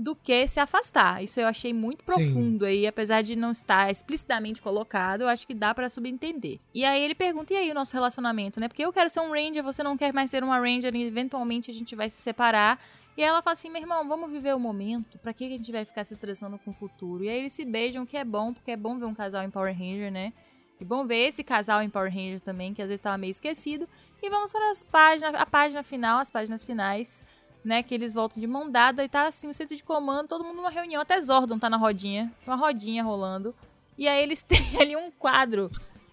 do 0.01 0.17
que 0.17 0.49
se 0.49 0.59
afastar. 0.59 1.23
Isso 1.23 1.39
eu 1.39 1.47
achei 1.47 1.75
muito 1.75 2.01
Sim. 2.01 2.07
profundo 2.07 2.65
aí, 2.65 2.87
apesar 2.87 3.23
de 3.23 3.37
não 3.37 3.51
estar 3.51 3.91
explicitamente 3.91 4.61
colocado, 4.61 5.23
eu 5.23 5.29
acho 5.29 5.47
que 5.47 5.55
dá 5.55 5.75
pra 5.75 5.91
subentender. 5.91 6.59
E 6.75 6.85
aí 6.85 7.03
ele 7.03 7.15
pergunta: 7.15 7.53
e 7.53 7.57
aí 7.57 7.71
o 7.71 7.75
nosso 7.75 7.93
relacionamento, 7.93 8.59
né? 8.59 8.67
Porque 8.67 8.85
eu 8.85 8.93
quero 8.93 9.11
ser 9.11 9.21
um 9.21 9.31
Ranger, 9.31 9.63
você 9.63 9.83
não 9.83 9.97
quer 9.97 10.13
mais 10.13 10.31
ser 10.31 10.43
uma 10.43 10.59
Ranger, 10.59 10.95
e 10.95 11.05
eventualmente 11.05 11.71
a 11.71 11.75
gente 11.75 11.95
vai 11.95 12.09
se 12.09 12.21
separar. 12.21 12.81
E 13.21 13.23
ela 13.23 13.43
fala 13.43 13.53
assim, 13.53 13.69
meu 13.69 13.83
irmão, 13.83 14.09
vamos 14.09 14.33
viver 14.33 14.55
o 14.55 14.59
momento. 14.59 15.19
Pra 15.19 15.35
que 15.35 15.47
que 15.47 15.53
a 15.53 15.57
gente 15.59 15.71
vai 15.71 15.85
ficar 15.85 16.05
se 16.05 16.15
estressando 16.15 16.59
com 16.59 16.71
o 16.71 16.75
futuro? 16.75 17.23
E 17.23 17.29
aí 17.29 17.41
eles 17.41 17.53
se 17.53 17.67
beijam, 17.67 18.07
que 18.07 18.17
é 18.17 18.25
bom, 18.25 18.55
porque 18.55 18.71
é 18.71 18.77
bom 18.79 18.99
ver 18.99 19.05
um 19.05 19.13
casal 19.13 19.43
em 19.43 19.51
Power 19.51 19.77
Ranger, 19.77 20.11
né? 20.11 20.33
E 20.81 20.87
bom 20.87 21.07
ver 21.07 21.29
esse 21.29 21.45
casal 21.45 21.83
em 21.83 21.91
Power 21.91 22.11
Ranger 22.11 22.41
também, 22.41 22.73
que 22.73 22.81
às 22.81 22.89
vezes 22.89 23.03
tava 23.03 23.19
meio 23.19 23.33
esquecido. 23.33 23.87
E 24.23 24.31
vamos 24.31 24.51
para 24.51 24.71
as 24.71 24.83
páginas, 24.83 25.35
a 25.35 25.45
página 25.45 25.83
final, 25.83 26.19
as 26.19 26.31
páginas 26.31 26.65
finais, 26.65 27.23
né? 27.63 27.83
Que 27.83 27.95
eles 27.95 28.15
voltam 28.15 28.41
de 28.41 28.47
mão 28.47 28.71
dada 28.71 29.05
e 29.05 29.09
tá 29.11 29.27
assim, 29.27 29.49
o 29.49 29.53
centro 29.53 29.77
de 29.77 29.85
comando, 29.85 30.29
todo 30.29 30.43
mundo 30.43 30.57
numa 30.57 30.71
reunião, 30.71 31.03
até 31.03 31.21
Zordon 31.21 31.59
tá 31.59 31.69
na 31.69 31.77
rodinha, 31.77 32.33
uma 32.47 32.57
rodinha 32.57 33.05
rolando. 33.05 33.55
E 33.99 34.09
aí 34.09 34.23
eles 34.23 34.43
têm 34.49 34.81
ali 34.81 34.97
um 34.97 35.11
quadro, 35.11 35.71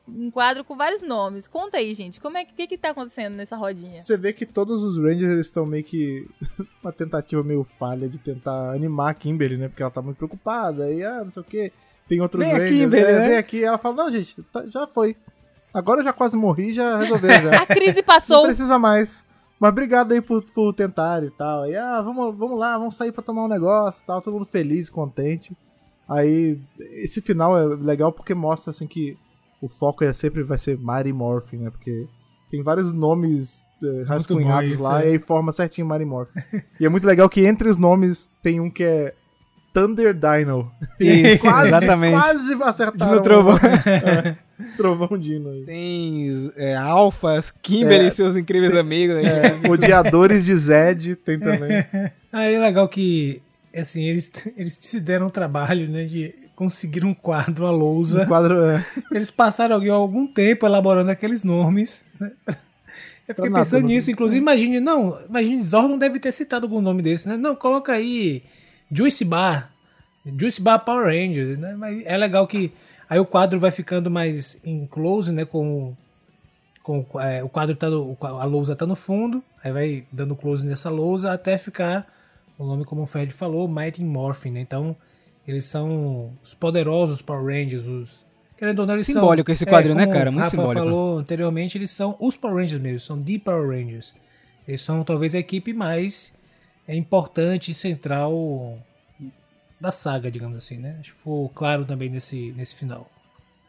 um 0.07 0.31
quadro 0.31 0.63
com 0.63 0.75
vários 0.75 1.01
nomes. 1.01 1.47
Conta 1.47 1.77
aí, 1.77 1.93
gente, 1.93 2.19
como 2.19 2.37
é 2.37 2.45
que, 2.45 2.53
que, 2.53 2.67
que 2.67 2.77
tá 2.77 2.91
acontecendo 2.91 3.35
nessa 3.35 3.55
rodinha? 3.55 3.99
Você 3.99 4.17
vê 4.17 4.31
que 4.31 4.45
todos 4.45 4.83
os 4.83 4.97
Rangers 4.97 5.33
eles 5.33 5.47
estão 5.47 5.65
meio 5.65 5.83
que. 5.83 6.27
uma 6.81 6.91
tentativa 6.91 7.43
meio 7.43 7.63
falha 7.63 8.07
de 8.07 8.17
tentar 8.17 8.71
animar 8.71 9.11
a 9.11 9.13
Kimberly, 9.13 9.57
né? 9.57 9.67
Porque 9.67 9.81
ela 9.81 9.91
tá 9.91 10.01
muito 10.01 10.17
preocupada. 10.17 10.91
E, 10.91 11.03
ah, 11.03 11.23
não 11.23 11.31
sei 11.31 11.41
o 11.41 11.45
quê. 11.45 11.71
Tem 12.07 12.21
outros 12.21 12.43
Vem 12.43 12.53
aqui, 12.53 12.61
Rangers. 12.61 12.79
Kimberly, 12.81 13.11
é, 13.11 13.19
né? 13.19 13.27
Vem 13.27 13.37
aqui. 13.37 13.63
Ela 13.63 13.77
fala: 13.77 13.95
Não, 13.95 14.11
gente, 14.11 14.41
tá- 14.43 14.65
já 14.67 14.87
foi. 14.87 15.15
Agora 15.73 15.99
eu 15.99 16.05
já 16.05 16.13
quase 16.13 16.35
morri, 16.37 16.73
já 16.73 16.97
resolveu 16.97 17.29
já. 17.29 17.51
A 17.61 17.65
crise 17.65 17.97
Não 17.97 18.03
passou. 18.03 18.43
precisa 18.43 18.79
mais. 18.79 19.25
Mas 19.59 19.71
obrigado 19.71 20.11
aí 20.11 20.21
por, 20.21 20.43
por 20.43 20.73
tentar 20.73 21.23
e 21.23 21.31
tal. 21.31 21.63
Aí, 21.63 21.75
ah, 21.75 22.01
vamos, 22.01 22.35
vamos 22.37 22.57
lá, 22.57 22.77
vamos 22.77 22.95
sair 22.95 23.11
pra 23.11 23.23
tomar 23.23 23.45
um 23.45 23.47
negócio 23.47 24.01
e 24.01 24.05
tal. 24.05 24.21
Todo 24.21 24.33
mundo 24.35 24.45
feliz, 24.45 24.89
contente. 24.89 25.55
Aí, 26.07 26.59
esse 26.93 27.21
final 27.21 27.57
é 27.57 27.75
legal 27.75 28.13
porque 28.13 28.33
mostra, 28.33 28.71
assim, 28.71 28.87
que 28.87 29.17
o 29.61 29.67
foco 29.67 30.03
é, 30.03 30.13
sempre 30.13 30.43
vai 30.43 30.57
ser 30.57 30.77
Mary 30.77 31.13
Morphin, 31.13 31.57
né? 31.57 31.69
Porque 31.69 32.07
tem 32.49 32.63
vários 32.63 32.93
nomes 32.93 33.65
eh, 33.83 34.03
rascunhados 34.07 34.71
isso, 34.71 34.83
lá 34.83 35.03
é. 35.03 35.07
e 35.07 35.11
aí 35.11 35.19
forma 35.19 35.51
certinho 35.51 35.87
Mary 35.87 36.05
Morphin. 36.05 36.39
e 36.79 36.85
é 36.85 36.89
muito 36.89 37.05
legal 37.05 37.27
que 37.29 37.45
entre 37.45 37.69
os 37.69 37.77
nomes 37.77 38.29
tem 38.41 38.59
um 38.59 38.69
que 38.69 38.83
é 38.83 39.13
Thunder 39.73 40.13
Dino. 40.13 40.71
Isso, 40.99 41.41
quase, 41.45 41.67
exatamente. 41.67 42.13
quase 42.13 42.63
acertaram. 42.63 43.11
Dino 43.11 43.21
Trovão. 43.21 43.57
É, 43.85 44.35
Trovão 44.75 45.15
Dino 45.19 45.51
aí. 45.51 45.65
Tem 45.65 46.51
é, 46.55 46.75
Alphas, 46.75 47.51
Kimberly 47.61 48.05
É. 48.05 48.07
e 48.07 48.11
seus 48.11 48.35
incríveis 48.35 48.75
amigos. 48.75 49.17
Né? 49.17 49.59
É, 49.63 49.69
Odiadores 49.69 50.45
de 50.45 50.57
Zed 50.57 51.15
tem 51.17 51.39
também. 51.39 51.85
Aí 52.33 52.55
é 52.55 52.59
legal 52.59 52.87
que, 52.89 53.39
assim, 53.75 54.05
eles, 54.05 54.31
eles 54.55 54.73
se 54.81 54.99
deram 54.99 55.27
o 55.27 55.31
trabalho, 55.31 55.87
né, 55.87 56.05
de 56.05 56.33
conseguir 56.57 57.05
um 57.05 57.13
quadro, 57.13 57.63
uma 57.65 57.71
lousa. 57.71 58.23
Um 58.23 58.27
quadro. 58.27 58.65
é, 58.65 58.83
Eles 59.11 59.29
passaram 59.31 59.75
algum- 59.75 59.93
algum 59.93 60.27
tempo 60.27 60.65
elaborando 60.65 61.09
aqueles 61.11 61.43
nomes. 61.43 62.03
né? 62.19 62.31
Eu 63.27 63.35
fiquei 63.35 63.49
nada, 63.49 63.63
pensando 63.63 63.81
não- 63.83 63.89
nisso, 63.89 64.09
inclusive, 64.09 64.41
imagine, 64.41 64.79
não, 64.79 65.17
imagine, 65.29 65.61
Zordon 65.61 65.97
deve 65.97 66.19
ter 66.19 66.31
citado 66.31 66.65
algum 66.65 66.81
nome 66.81 67.01
desse, 67.03 67.27
né? 67.29 67.37
Não, 67.37 67.55
coloca 67.55 67.93
aí 67.93 68.41
Juice 68.91 69.23
Bar, 69.23 69.71
Juice 70.25 70.59
Bar 70.61 70.79
Power 70.79 71.05
Rangers, 71.05 71.57
né? 71.59 71.75
Mas 71.77 72.03
é 72.05 72.17
legal 72.17 72.47
que 72.47 72.71
aí 73.09 73.19
o 73.19 73.25
quadro 73.25 73.59
vai 73.59 73.69
ficando 73.71 74.09
mais 74.09 74.57
em 74.65 74.85
close, 74.87 75.31
né? 75.31 75.45
Com, 75.45 75.93
com 76.81 77.05
é, 77.21 77.43
o 77.43 77.49
quadro 77.49 77.75
tá 77.75 77.89
no, 77.89 78.17
a 78.21 78.45
lousa 78.45 78.75
tá 78.75 78.85
no 78.87 78.95
fundo, 78.95 79.43
aí 79.63 79.71
vai 79.71 80.05
dando 80.11 80.35
close 80.35 80.65
nessa 80.65 80.89
lousa 80.89 81.31
até 81.33 81.57
ficar 81.57 82.07
o 82.57 82.65
nome 82.65 82.83
como 82.85 83.03
o 83.03 83.05
Fred 83.05 83.31
falou, 83.33 83.67
Mighty 83.67 84.03
Morphin, 84.03 84.51
né? 84.51 84.61
Então 84.61 84.95
eles 85.47 85.65
são 85.65 86.33
os 86.43 86.53
poderosos 86.53 87.21
Power 87.21 87.45
Rangers, 87.45 87.85
os 87.85 88.27
querendo 88.57 88.79
ou 88.79 88.85
não, 88.85 88.95
eles 88.95 89.05
Simbólico 89.05 89.47
são, 89.47 89.53
esse 89.53 89.65
quadro, 89.65 89.93
né, 89.93 90.05
como 90.05 90.17
cara? 90.17 90.31
Muito 90.31 90.43
Rafa 90.43 90.51
simbólico. 90.51 90.85
falou 90.85 91.17
anteriormente, 91.19 91.77
eles 91.77 91.91
são 91.91 92.17
os 92.19 92.35
Power 92.35 92.57
Rangers 92.57 92.81
mesmo, 92.81 92.99
são 92.99 93.21
The 93.21 93.39
Power 93.39 93.69
Rangers. 93.69 94.13
Eles 94.67 94.81
são 94.81 95.03
talvez 95.03 95.33
a 95.33 95.39
equipe 95.39 95.71
mais 95.71 96.35
é, 96.87 96.95
importante 96.95 97.71
e 97.71 97.73
central 97.73 98.77
da 99.79 99.91
saga, 99.91 100.29
digamos 100.31 100.57
assim, 100.57 100.77
né? 100.77 100.97
Acho 100.99 101.13
que 101.13 101.19
ficou 101.19 101.49
claro 101.49 101.85
também 101.85 102.09
nesse, 102.09 102.51
nesse 102.57 102.75
final. 102.75 103.09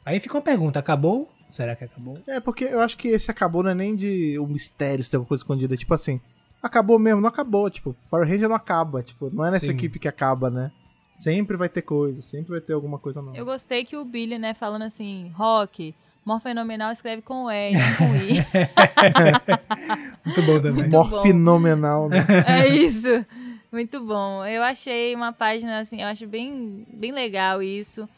Aí 0.05 0.19
fica 0.21 0.35
uma 0.35 0.43
pergunta, 0.43 0.79
acabou? 0.79 1.31
Será 1.51 1.77
que 1.77 1.85
acabou? 1.85 2.19
É, 2.27 2.41
porque 2.41 2.65
eu 2.65 2.81
acho 2.81 2.97
que 2.97 3.09
esse 3.09 3.31
acabou 3.31 3.63
não 3.63 3.71
é 3.71 3.75
nem 3.75 3.95
de 3.95 4.39
um 4.39 4.47
mistério, 4.47 5.05
se 5.05 5.11
tem 5.11 5.19
alguma 5.19 5.29
coisa 5.29 5.43
escondida. 5.43 5.77
Tipo 5.77 5.95
assim, 5.95 6.21
acabou 6.63 6.99
mesmo, 6.99 7.21
não 7.21 7.29
acabou. 7.29 7.69
Tipo, 7.71 7.95
Power 8.11 8.27
Ranger 8.27 8.49
não 8.49 8.57
acaba. 8.57 9.03
Tipo, 9.03 9.31
não 9.31 9.45
é 9.45 9.51
nessa 9.51 9.67
Sim. 9.67 9.73
equipe 9.73 9.99
que 9.99 10.09
acaba, 10.09 10.51
né? 10.51 10.71
Sempre 11.19 11.57
vai 11.57 11.69
ter 11.69 11.83
coisa, 11.83 12.23
sempre 12.23 12.53
vai 12.53 12.61
ter 12.61 12.75
alguma 12.75 12.97
coisa 12.97 13.21
nova. 13.21 13.37
Eu 13.37 13.45
gostei 13.45 13.85
que 13.85 13.97
o 13.97 14.05
Billy, 14.05 14.39
né, 14.39 14.55
falando 14.55 14.83
assim, 14.83 15.33
Rock, 15.35 15.93
mó 16.25 16.39
fenomenal 16.39 16.93
escreve 16.93 17.23
com 17.23 17.51
E, 17.51 17.73
não 17.73 17.97
com 17.97 18.15
I. 18.15 18.39
Muito 20.25 20.43
bom 20.43 20.61
também. 20.63 20.89
Mó 20.89 21.03
bom. 21.03 21.21
fenomenal, 21.21 22.09
né? 22.09 22.19
É 22.47 22.69
isso. 22.69 23.27
Muito 23.73 23.99
bom. 24.01 24.47
Eu 24.47 24.63
achei 24.63 25.13
uma 25.13 25.33
página, 25.33 25.81
assim, 25.81 26.03
eu 26.03 26.07
acho 26.07 26.25
bem, 26.25 26.87
bem 26.93 27.11
legal 27.11 27.61
isso. 27.61 28.09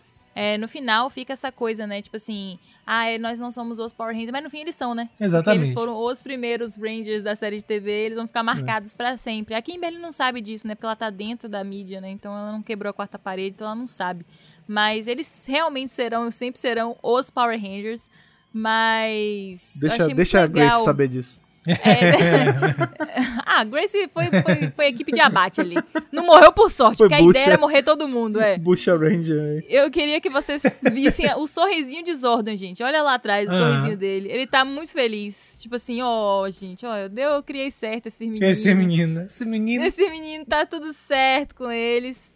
É, 0.41 0.57
no 0.57 0.67
final 0.67 1.11
fica 1.11 1.35
essa 1.35 1.53
coisa, 1.53 1.87
né? 1.87 2.01
Tipo 2.01 2.17
assim, 2.17 2.59
ah, 2.87 3.05
é, 3.05 3.19
nós 3.19 3.39
não 3.39 3.53
somos 3.53 3.79
os 3.79 3.93
Power 3.93 4.15
Rangers, 4.15 4.33
mas 4.33 4.43
no 4.43 4.49
fim 4.49 4.61
eles 4.61 4.75
são, 4.75 4.95
né? 4.95 5.11
Porque 5.11 5.25
Exatamente. 5.25 5.65
eles 5.65 5.75
foram 5.75 5.95
os 5.95 6.23
primeiros 6.23 6.77
Rangers 6.77 7.23
da 7.23 7.37
série 7.37 7.59
de 7.59 7.65
TV, 7.65 7.91
eles 7.91 8.17
vão 8.17 8.27
ficar 8.27 8.43
marcados 8.43 8.95
pra 8.95 9.19
sempre. 9.19 9.55
A 9.55 9.61
Kimberly 9.61 9.99
não 9.99 10.13
sabe 10.13 10.41
disso, 10.41 10.67
né? 10.67 10.75
Porque 10.75 10.87
ela 10.87 10.97
tá 10.97 11.11
dentro 11.11 11.47
da 11.47 11.63
mídia, 11.63 12.01
né? 12.01 12.09
Então 12.09 12.33
ela 12.33 12.53
não 12.53 12.63
quebrou 12.63 12.89
a 12.89 12.95
quarta 12.95 13.19
parede, 13.19 13.55
então 13.55 13.67
ela 13.67 13.77
não 13.77 13.87
sabe. 13.87 14.25
Mas 14.67 15.07
eles 15.07 15.45
realmente 15.47 15.93
serão, 15.93 16.31
sempre 16.31 16.59
serão 16.59 16.97
os 17.03 17.29
Power 17.29 17.61
Rangers. 17.61 18.09
Mas. 18.51 19.77
Deixa, 19.79 20.09
deixa 20.09 20.43
a 20.43 20.47
Grace 20.47 20.85
saber 20.85 21.09
disso. 21.09 21.39
É. 21.67 21.75
ah, 23.45 23.63
Grace 23.65 24.09
foi, 24.09 24.27
foi, 24.27 24.71
foi 24.75 24.87
equipe 24.87 25.13
de 25.13 25.21
abate 25.21 25.61
ali. 25.61 25.77
Não 26.11 26.25
morreu 26.25 26.53
por 26.53 26.71
sorte, 26.71 26.99
Foi 26.99 27.09
porque 27.09 27.15
a 27.15 27.21
ideia 27.21 27.45
bucha. 27.45 27.51
era 27.51 27.61
morrer 27.61 27.83
todo 27.83 28.09
mundo, 28.09 28.41
é. 28.41 28.57
Bucha 28.57 28.97
Ranger 28.97 29.41
aí. 29.41 29.65
Eu 29.69 29.91
queria 29.91 30.21
que 30.21 30.31
vocês 30.31 30.63
vissem 30.91 31.31
o 31.37 31.47
sorrisinho 31.47 32.03
de 32.03 32.15
Zordon, 32.15 32.57
gente. 32.57 32.83
Olha 32.83 33.03
lá 33.03 33.15
atrás 33.15 33.49
o 33.49 33.53
Aham. 33.53 33.59
sorrisinho 33.59 33.97
dele. 33.97 34.31
Ele 34.31 34.47
tá 34.47 34.65
muito 34.65 34.93
feliz. 34.93 35.59
Tipo 35.61 35.77
assim, 35.77 36.01
ó, 36.03 36.49
gente, 36.49 36.87
ó, 36.87 36.97
eu, 36.97 37.11
eu 37.15 37.43
criei 37.43 37.71
certo 37.71 38.07
esses 38.07 38.27
meninos. 38.27 38.49
Esse 38.49 38.75
menino, 38.75 39.23
esse 39.23 39.45
menino. 39.45 39.85
Esse 39.85 40.09
menino 40.09 40.45
tá 40.47 40.65
tudo 40.65 40.93
certo 40.93 41.55
com 41.55 41.71
eles. 41.71 42.33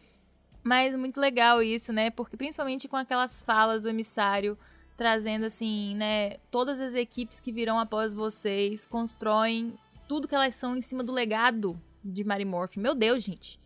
Mas 0.62 0.94
muito 0.96 1.20
legal 1.20 1.62
isso, 1.62 1.92
né? 1.92 2.10
Porque 2.10 2.36
principalmente 2.36 2.88
com 2.88 2.96
aquelas 2.96 3.42
falas 3.42 3.82
do 3.82 3.88
emissário 3.88 4.56
trazendo 4.96 5.44
assim, 5.46 5.94
né, 5.96 6.36
todas 6.50 6.80
as 6.80 6.94
equipes 6.94 7.40
que 7.40 7.52
virão 7.52 7.78
após 7.78 8.14
vocês 8.14 8.86
constroem 8.86 9.74
tudo 10.08 10.28
que 10.28 10.34
elas 10.34 10.54
são 10.54 10.76
em 10.76 10.80
cima 10.80 11.02
do 11.02 11.12
legado 11.12 11.80
de 12.04 12.22
Mary 12.22 12.44
Morphin. 12.44 12.80
Meu 12.80 12.94
Deus, 12.94 13.22
gente. 13.22 13.58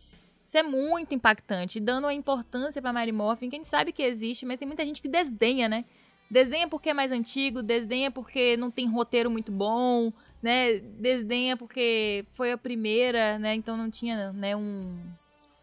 Isso 0.45 0.57
é 0.57 0.63
muito 0.63 1.13
impactante, 1.13 1.79
dando 1.79 2.07
a 2.07 2.13
importância 2.13 2.81
pra 2.81 2.91
Mary 2.91 3.11
Morphin, 3.11 3.49
que 3.49 3.55
a 3.55 3.59
gente 3.59 3.67
sabe 3.67 3.91
que 3.91 4.01
existe, 4.01 4.45
mas 4.47 4.57
tem 4.57 4.67
muita 4.67 4.83
gente 4.83 5.01
que 5.01 5.07
desdenha, 5.07 5.69
né? 5.69 5.85
Desdenha 6.29 6.67
porque 6.67 6.89
é 6.89 6.93
mais 6.93 7.11
antigo, 7.11 7.61
desdenha 7.61 8.09
porque 8.09 8.57
não 8.57 8.71
tem 8.71 8.87
roteiro 8.87 9.29
muito 9.29 9.51
bom, 9.51 10.11
né? 10.41 10.79
Desdenha 10.79 11.55
porque 11.55 12.25
foi 12.33 12.51
a 12.51 12.57
primeira, 12.57 13.37
né? 13.37 13.53
Então 13.53 13.77
não 13.77 13.91
tinha, 13.91 14.31
né, 14.31 14.55
um, 14.55 14.97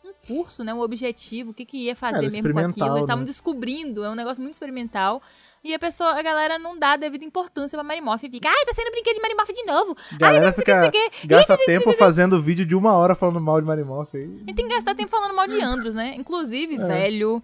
um 0.04 0.12
curso, 0.26 0.62
né, 0.62 0.72
um 0.72 0.80
objetivo, 0.80 1.50
o 1.50 1.54
que 1.54 1.64
que 1.64 1.78
ia 1.78 1.96
fazer 1.96 2.26
Era 2.26 2.30
mesmo 2.30 2.52
com 2.52 2.58
aquilo. 2.58 2.86
Eles 2.86 3.00
estavam 3.00 3.22
né? 3.22 3.26
descobrindo, 3.26 4.04
é 4.04 4.10
um 4.10 4.14
negócio 4.14 4.40
muito 4.40 4.54
experimental. 4.54 5.20
E 5.66 5.74
a 5.74 5.78
pessoa, 5.78 6.16
a 6.18 6.22
galera 6.22 6.58
não 6.58 6.78
dá 6.78 6.96
devida 6.96 7.24
importância 7.24 7.76
pra 7.76 7.82
Marimorph 7.82 8.22
e 8.22 8.30
fica, 8.30 8.48
ai, 8.48 8.64
tá 8.64 8.72
sendo 8.74 8.90
brinquedo 8.92 9.16
de 9.16 9.20
Marimorph 9.22 9.50
de 9.52 9.64
novo. 9.64 9.96
A 10.12 10.16
galera 10.16 10.52
fica. 10.52 10.90
quê. 10.92 11.10
Gasta 11.24 11.58
tempo 11.66 11.92
fazendo 11.94 12.40
vídeo 12.40 12.64
de 12.64 12.74
uma 12.76 12.92
hora 12.92 13.14
falando 13.16 13.40
mal 13.40 13.60
de 13.60 13.66
Marimorph 13.66 14.14
gente 14.14 14.54
tem 14.54 14.68
que 14.68 14.74
gastar 14.74 14.94
tempo 14.94 15.10
falando 15.10 15.34
mal 15.34 15.48
de 15.48 15.60
Andros, 15.60 15.94
né? 15.94 16.14
Inclusive, 16.16 16.76
É. 16.76 16.86
velho, 16.86 17.42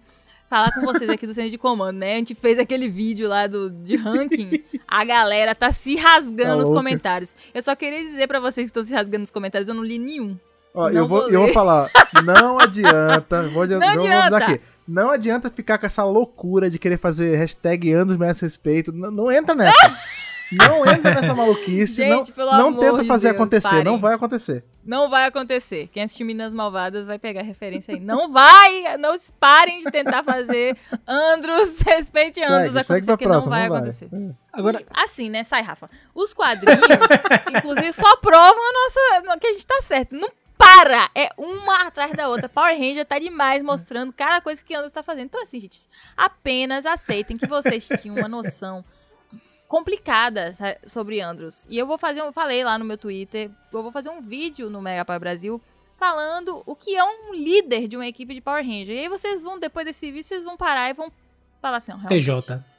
falar 0.49 0.71
com 0.73 0.81
vocês 0.81 1.09
aqui 1.09 1.27
do 1.27 1.33
centro 1.33 1.51
de 1.51 1.57
comando, 1.57 1.97
né? 1.97 2.13
A 2.13 2.17
gente 2.17 2.33
fez 2.35 2.57
aquele 2.57 2.87
vídeo 2.87 3.27
lá 3.27 3.45
do, 3.47 3.69
de 3.69 3.97
ranking, 3.97 4.63
a 4.87 5.03
galera 5.03 5.53
tá 5.53 5.71
se 5.73 5.95
rasgando 5.97 6.43
Tá 6.51 6.55
nos 6.55 6.69
louca. 6.69 6.79
comentários. 6.79 7.35
Eu 7.53 7.61
só 7.61 7.75
queria 7.75 8.03
dizer 8.03 8.27
pra 8.27 8.39
vocês 8.39 8.65
que 8.67 8.69
estão 8.69 8.83
se 8.83 8.93
rasgando 8.93 9.21
nos 9.21 9.31
comentários, 9.31 9.67
eu 9.67 9.75
não 9.75 9.83
li 9.83 9.97
nenhum. 9.99 10.37
Ó, 10.75 10.89
Não 10.89 10.95
eu, 11.01 11.07
vou, 11.07 11.21
vou 11.21 11.29
eu 11.29 11.41
vou 11.41 11.53
falar, 11.53 11.89
não 12.25 12.59
adianta, 12.59 13.47
vou 13.49 13.67
Não 13.67 13.89
adianta. 13.89 14.37
aqui. 14.37 14.61
Não 14.87 15.09
adianta 15.11 15.49
ficar 15.49 15.77
com 15.77 15.85
essa 15.85 16.03
loucura 16.03 16.69
de 16.69 16.77
querer 16.77 16.97
fazer 16.97 17.35
hashtag 17.35 17.91
anos 17.93 18.17
merece 18.17 18.41
respeito. 18.43 18.91
Não, 18.91 19.09
não 19.11 19.31
entra 19.31 19.55
nessa. 19.55 19.97
não 20.51 20.85
entra 20.85 21.15
nessa 21.15 21.33
maluquice. 21.33 21.95
Gente, 21.95 22.09
não 22.09 22.25
pelo 22.25 22.51
não 22.51 22.67
amor 22.67 22.79
tenta 22.79 23.01
de 23.01 23.07
fazer 23.07 23.29
Deus, 23.29 23.35
acontecer. 23.41 23.69
parem. 23.69 23.83
Não 23.85 23.99
vai 23.99 24.13
acontecer. 24.15 24.65
Não 24.85 25.09
vai 25.09 25.25
acontecer. 25.25 25.87
Quem 25.93 26.03
assistiu 26.03 26.27
Minas 26.27 26.53
Malvadas 26.53 27.05
vai 27.05 27.17
pegar 27.17 27.41
referência 27.41 27.93
aí. 27.93 27.99
Não 28.01 28.31
vai! 28.31 28.97
Não 28.97 29.17
parem 29.39 29.81
de 29.81 29.89
tentar 29.89 30.23
fazer 30.23 30.77
Andros, 31.07 31.79
respeite 31.87 32.43
Andros 32.43 32.73
Segue, 32.73 32.83
segue 32.83 32.99
acontecer, 32.99 33.05
pra 33.05 33.17
que 33.17 33.23
não 33.25 33.31
próxima, 33.31 33.55
vai 33.55 33.63
não 33.63 33.69
vai. 33.69 33.79
acontecer. 33.79 34.09
É. 34.13 34.31
Agora, 34.51 34.81
E, 34.81 34.85
assim, 34.93 35.29
né? 35.29 35.43
Sai, 35.45 35.61
Rafa. 35.61 35.89
Os 36.13 36.33
quadrinhos, 36.33 36.85
inclusive, 37.55 37.93
só 37.93 38.17
provam 38.17 38.61
a 38.61 38.73
nossa, 38.73 39.39
que 39.39 39.47
a 39.47 39.53
gente 39.53 39.65
tá 39.65 39.81
certo. 39.81 40.13
Não 40.15 40.29
para! 40.63 41.09
É 41.13 41.29
uma 41.37 41.87
atrás 41.87 42.13
da 42.13 42.29
outra. 42.29 42.47
Power 42.47 42.77
Ranger 42.77 43.05
tá 43.05 43.19
demais 43.19 43.61
mostrando 43.63 44.13
cada 44.13 44.39
coisa 44.41 44.63
que 44.63 44.73
Andros 44.73 44.91
tá 44.91 45.03
fazendo. 45.03 45.25
Então, 45.25 45.41
assim, 45.41 45.59
gente, 45.59 45.87
apenas 46.15 46.85
aceitem 46.85 47.35
que 47.35 47.47
vocês 47.47 47.87
tinham 48.01 48.15
uma 48.15 48.27
noção 48.27 48.83
complicada 49.67 50.55
sobre 50.87 51.19
Andros. 51.19 51.65
E 51.69 51.77
eu 51.77 51.85
vou 51.85 51.97
fazer, 51.97 52.21
eu 52.21 52.31
falei 52.31 52.63
lá 52.63 52.77
no 52.77 52.85
meu 52.85 52.97
Twitter, 52.97 53.49
eu 53.71 53.83
vou 53.83 53.91
fazer 53.91 54.09
um 54.09 54.21
vídeo 54.21 54.69
no 54.69 54.81
Mega 54.81 55.03
Power 55.03 55.19
Brasil 55.19 55.61
falando 55.97 56.61
o 56.65 56.75
que 56.75 56.95
é 56.95 57.03
um 57.03 57.33
líder 57.33 57.87
de 57.87 57.95
uma 57.95 58.05
equipe 58.05 58.33
de 58.33 58.41
Power 58.41 58.63
Ranger. 58.63 58.95
E 58.95 58.99
aí 58.99 59.09
vocês 59.09 59.41
vão, 59.41 59.59
depois 59.59 59.85
desse 59.85 60.11
vídeo, 60.11 60.23
vocês 60.23 60.43
vão 60.43 60.57
parar 60.57 60.89
e 60.89 60.93
vão 60.93 61.11
falar 61.61 61.77
assim, 61.77 61.91
realmente. 61.91 62.23
TJ. 62.23 62.72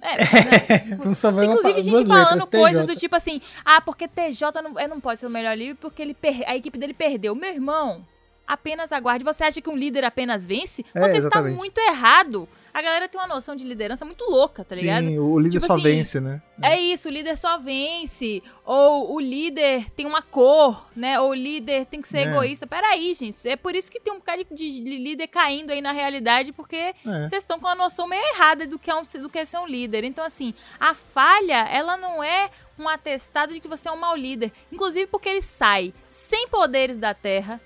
É, 0.00 0.84
né? 0.86 0.96
Vamos 0.96 1.18
só 1.18 1.30
ver 1.30 1.46
uma 1.48 1.54
Inclusive, 1.56 1.82
gente 1.82 2.06
falando 2.06 2.40
letras, 2.44 2.60
coisas 2.60 2.86
do 2.86 2.94
tipo 2.94 3.16
assim, 3.16 3.40
ah, 3.64 3.80
porque 3.80 4.06
TJ 4.06 4.62
não, 4.62 4.78
é, 4.78 4.86
não 4.86 5.00
pode 5.00 5.18
ser 5.20 5.26
o 5.26 5.30
melhor 5.30 5.56
líder 5.56 5.74
porque 5.76 6.00
ele 6.02 6.14
per- 6.14 6.44
a 6.46 6.56
equipe 6.56 6.78
dele 6.78 6.94
perdeu. 6.94 7.34
Meu 7.34 7.50
irmão, 7.52 8.04
apenas 8.48 8.90
aguarde. 8.90 9.22
Você 9.24 9.44
acha 9.44 9.60
que 9.60 9.68
um 9.70 9.76
líder 9.76 10.04
apenas 10.04 10.44
vence? 10.46 10.84
É, 10.94 11.00
Você 11.00 11.06
está 11.18 11.18
exatamente. 11.18 11.56
muito 11.56 11.78
errado. 11.78 12.48
A 12.72 12.82
galera 12.82 13.08
tem 13.08 13.20
uma 13.20 13.26
noção 13.26 13.56
de 13.56 13.64
liderança 13.64 14.04
muito 14.04 14.24
louca, 14.24 14.64
tá 14.64 14.76
ligado? 14.76 15.04
Sim, 15.06 15.18
o 15.18 15.38
líder 15.38 15.56
Tipo 15.58 15.66
só 15.66 15.72
assim, 15.74 15.82
vence, 15.82 16.20
né? 16.20 16.40
É 16.62 16.78
isso, 16.80 17.08
o 17.08 17.10
líder 17.10 17.36
só 17.36 17.58
vence. 17.58 18.42
Ou 18.64 19.14
o 19.14 19.18
líder 19.20 19.90
tem 19.96 20.06
uma 20.06 20.22
cor, 20.22 20.86
né? 20.94 21.18
Ou 21.18 21.30
o 21.30 21.34
líder 21.34 21.86
tem 21.86 22.00
que 22.00 22.06
ser 22.08 22.18
É. 22.18 22.22
egoísta. 22.24 22.66
Peraí, 22.68 23.12
gente. 23.14 23.48
É 23.48 23.56
por 23.56 23.74
isso 23.74 23.90
que 23.90 23.98
tem 23.98 24.12
um 24.12 24.16
bocado 24.18 24.44
de 24.52 24.70
de 24.70 24.80
líder 24.98 25.26
caindo 25.28 25.70
aí 25.72 25.80
na 25.80 25.92
realidade, 25.92 26.52
porque 26.52 26.76
É. 26.76 26.94
vocês 27.28 27.42
estão 27.42 27.58
com 27.58 27.66
uma 27.66 27.74
noção 27.74 28.06
meio 28.06 28.22
errada 28.34 28.64
do 28.66 28.78
que, 28.78 28.90
é 28.90 28.94
um, 28.94 29.02
do 29.02 29.28
que 29.28 29.38
é 29.38 29.44
ser 29.44 29.58
um 29.58 29.66
líder. 29.66 30.04
Então, 30.04 30.24
assim, 30.24 30.54
a 30.78 30.94
falha, 30.94 31.66
ela 31.70 31.96
não 31.96 32.22
é 32.22 32.48
um 32.78 32.88
atestado 32.88 33.52
de 33.52 33.60
que 33.60 33.66
você 33.66 33.88
é 33.88 33.92
um 33.92 33.96
mau 33.96 34.14
líder. 34.14 34.52
Inclusive 34.70 35.06
porque 35.08 35.28
ele 35.28 35.42
sai 35.42 35.92
sem 36.08 36.46
poderes 36.48 36.96
da 36.96 37.12
Terra, 37.12 37.60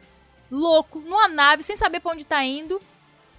louco, 0.53 1.01
numa 1.01 1.27
nave, 1.29 1.63
sem 1.63 1.77
saber 1.77 1.99
pra 2.01 2.13
onde 2.13 2.25
tá 2.25 2.45
indo. 2.45 2.81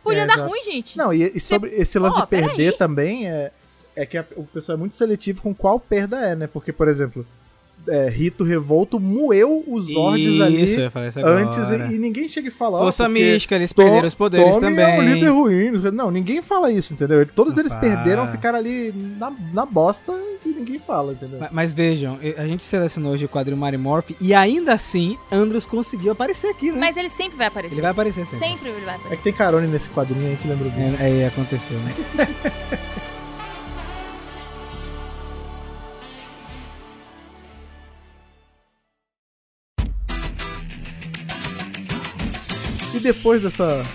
Podia 0.03 0.23
É, 0.23 0.25
dar 0.25 0.33
exato. 0.33 0.49
ruim, 0.49 0.63
gente. 0.63 0.97
Não, 0.97 1.13
e, 1.13 1.31
e 1.35 1.39
sobre 1.39 1.69
esse 1.69 1.97
lance 1.99 2.15
Pô, 2.15 2.21
de 2.23 2.27
perder 2.27 2.75
também 2.75 3.29
é, 3.29 3.51
é 3.95 4.05
que 4.05 4.17
a- 4.17 4.25
o 4.35 4.43
pessoal 4.45 4.75
é 4.75 4.79
muito 4.79 4.95
seletivo 4.95 5.41
com 5.43 5.53
qual 5.55 5.79
perda 5.79 6.19
é, 6.19 6.35
né? 6.35 6.47
Porque, 6.47 6.73
por 6.73 6.87
exemplo, 6.89 7.25
é, 7.87 8.07
Rito 8.09 8.45
Revolto 8.45 8.97
moeu 8.99 9.61
os 9.67 9.87
Zords 9.91 10.39
ali 10.39 10.61
Isso, 10.63 10.79
antes 11.21 11.69
e, 11.69 11.95
e 11.95 11.99
ninguém 11.99 12.29
chega 12.29 12.47
e 12.47 12.51
fala. 12.51 12.79
Força 12.79 13.09
mística, 13.09 13.55
eles 13.55 13.73
perderam 13.73 14.07
os 14.07 14.15
poderes 14.15 14.53
Tommy 14.55 14.61
também. 14.61 14.85
é 14.85 14.97
um 14.97 15.01
líder 15.01 15.27
ruim. 15.29 15.71
Não, 15.91 16.09
ninguém 16.09 16.41
fala 16.41 16.71
isso, 16.71 16.93
entendeu? 16.93 17.27
Todos 17.27 17.57
eles 17.57 17.73
Rapaz. 17.73 17.93
perderam, 17.93 18.27
ficaram 18.31 18.57
ali 18.57 18.93
na, 19.19 19.33
na 19.53 19.65
bosta 19.65 20.13
e 20.45 20.49
ninguém 20.49 20.79
fala, 20.79 21.11
entendeu? 21.11 21.39
Ma- 21.41 21.49
Mas 21.51 21.73
vejam, 21.73 22.17
a 22.37 22.45
gente 22.47 22.63
selecionou 22.63 23.11
hoje 23.13 23.25
o 23.25 23.29
quadrinho 23.29 23.57
Mary 23.59 23.77
Morph 23.77 24.11
e 24.21 24.33
ainda 24.33 24.73
assim 24.73 25.17
Andros 25.29 25.65
conseguiu 25.65 26.13
aparecer 26.13 26.47
aqui, 26.51 26.71
né? 26.71 26.77
Mas 26.79 26.95
ele 26.95 27.09
sempre 27.09 27.37
vai 27.37 27.47
aparecer. 27.47 27.73
Ele 27.75 27.81
vai 27.81 27.91
aparecer 27.91 28.25
sempre. 28.25 28.47
Sempre 28.47 28.69
ele 28.69 28.79
vai 28.85 28.93
É 28.93 28.97
aparecer. 28.97 29.17
que 29.17 29.23
tem 29.23 29.33
Carone 29.33 29.67
nesse 29.67 29.89
quadrinho, 29.89 30.25
a 30.25 30.29
gente 30.29 30.47
lembra 30.47 30.69
bem. 30.69 30.95
É, 30.99 31.03
aí 31.05 31.25
aconteceu, 31.25 31.77
né? 31.79 31.93
depois 43.03 43.41
dessa 43.41 43.85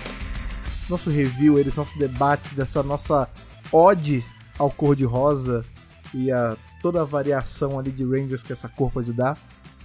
nosso 0.87 1.09
review, 1.09 1.59
esse 1.59 1.77
nosso 1.77 1.97
debate, 1.97 2.53
dessa 2.53 2.83
nossa 2.83 3.27
ode 3.71 4.23
ao 4.57 4.69
cor-de-rosa 4.69 5.65
e 6.13 6.31
a 6.31 6.55
toda 6.81 7.01
a 7.01 7.05
variação 7.05 7.77
ali 7.77 7.91
de 7.91 8.03
Rangers 8.03 8.43
que 8.43 8.53
essa 8.53 8.69
cor 8.69 8.91
pode 8.91 9.11
dar, 9.11 9.37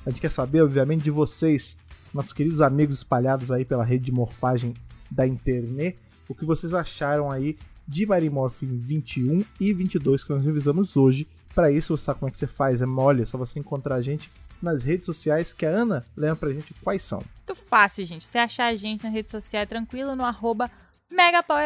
a 0.04 0.10
gente 0.10 0.20
quer 0.20 0.30
saber, 0.30 0.62
obviamente, 0.62 1.02
de 1.02 1.10
vocês, 1.10 1.76
nossos 2.12 2.32
queridos 2.32 2.60
amigos 2.60 2.98
espalhados 2.98 3.50
aí 3.50 3.64
pela 3.64 3.82
rede 3.82 4.04
de 4.04 4.12
morfagem 4.12 4.74
da 5.10 5.26
internet, 5.26 5.98
o 6.28 6.34
que 6.34 6.44
vocês 6.44 6.72
acharam 6.74 7.30
aí 7.30 7.56
de 7.88 8.06
Mighty 8.06 8.30
Morphin 8.30 8.76
21 8.76 9.44
e 9.58 9.72
22 9.72 10.24
que 10.24 10.30
nós 10.30 10.44
revisamos 10.44 10.96
hoje. 10.96 11.26
Para 11.54 11.70
isso, 11.70 11.96
você 11.96 12.04
sabe 12.04 12.20
como 12.20 12.28
é 12.28 12.32
que 12.32 12.38
você 12.38 12.46
faz, 12.46 12.82
é 12.82 12.86
mole, 12.86 13.22
é 13.22 13.26
só 13.26 13.38
você 13.38 13.58
encontrar 13.58 13.96
a 13.96 14.02
gente 14.02 14.30
nas 14.60 14.82
redes 14.82 15.06
sociais 15.06 15.52
que 15.52 15.64
a 15.66 15.70
Ana 15.70 16.04
lembra 16.16 16.36
pra 16.36 16.52
gente 16.52 16.74
quais 16.82 17.02
são. 17.02 17.22
Muito 17.46 17.60
fácil, 17.68 18.04
gente. 18.04 18.26
Você 18.26 18.38
achar 18.38 18.66
a 18.66 18.76
gente 18.76 19.04
na 19.04 19.10
rede 19.10 19.30
social 19.30 19.62
é 19.62 19.66
tranquilo 19.66 20.16
no 20.16 20.24
arroba 20.24 20.70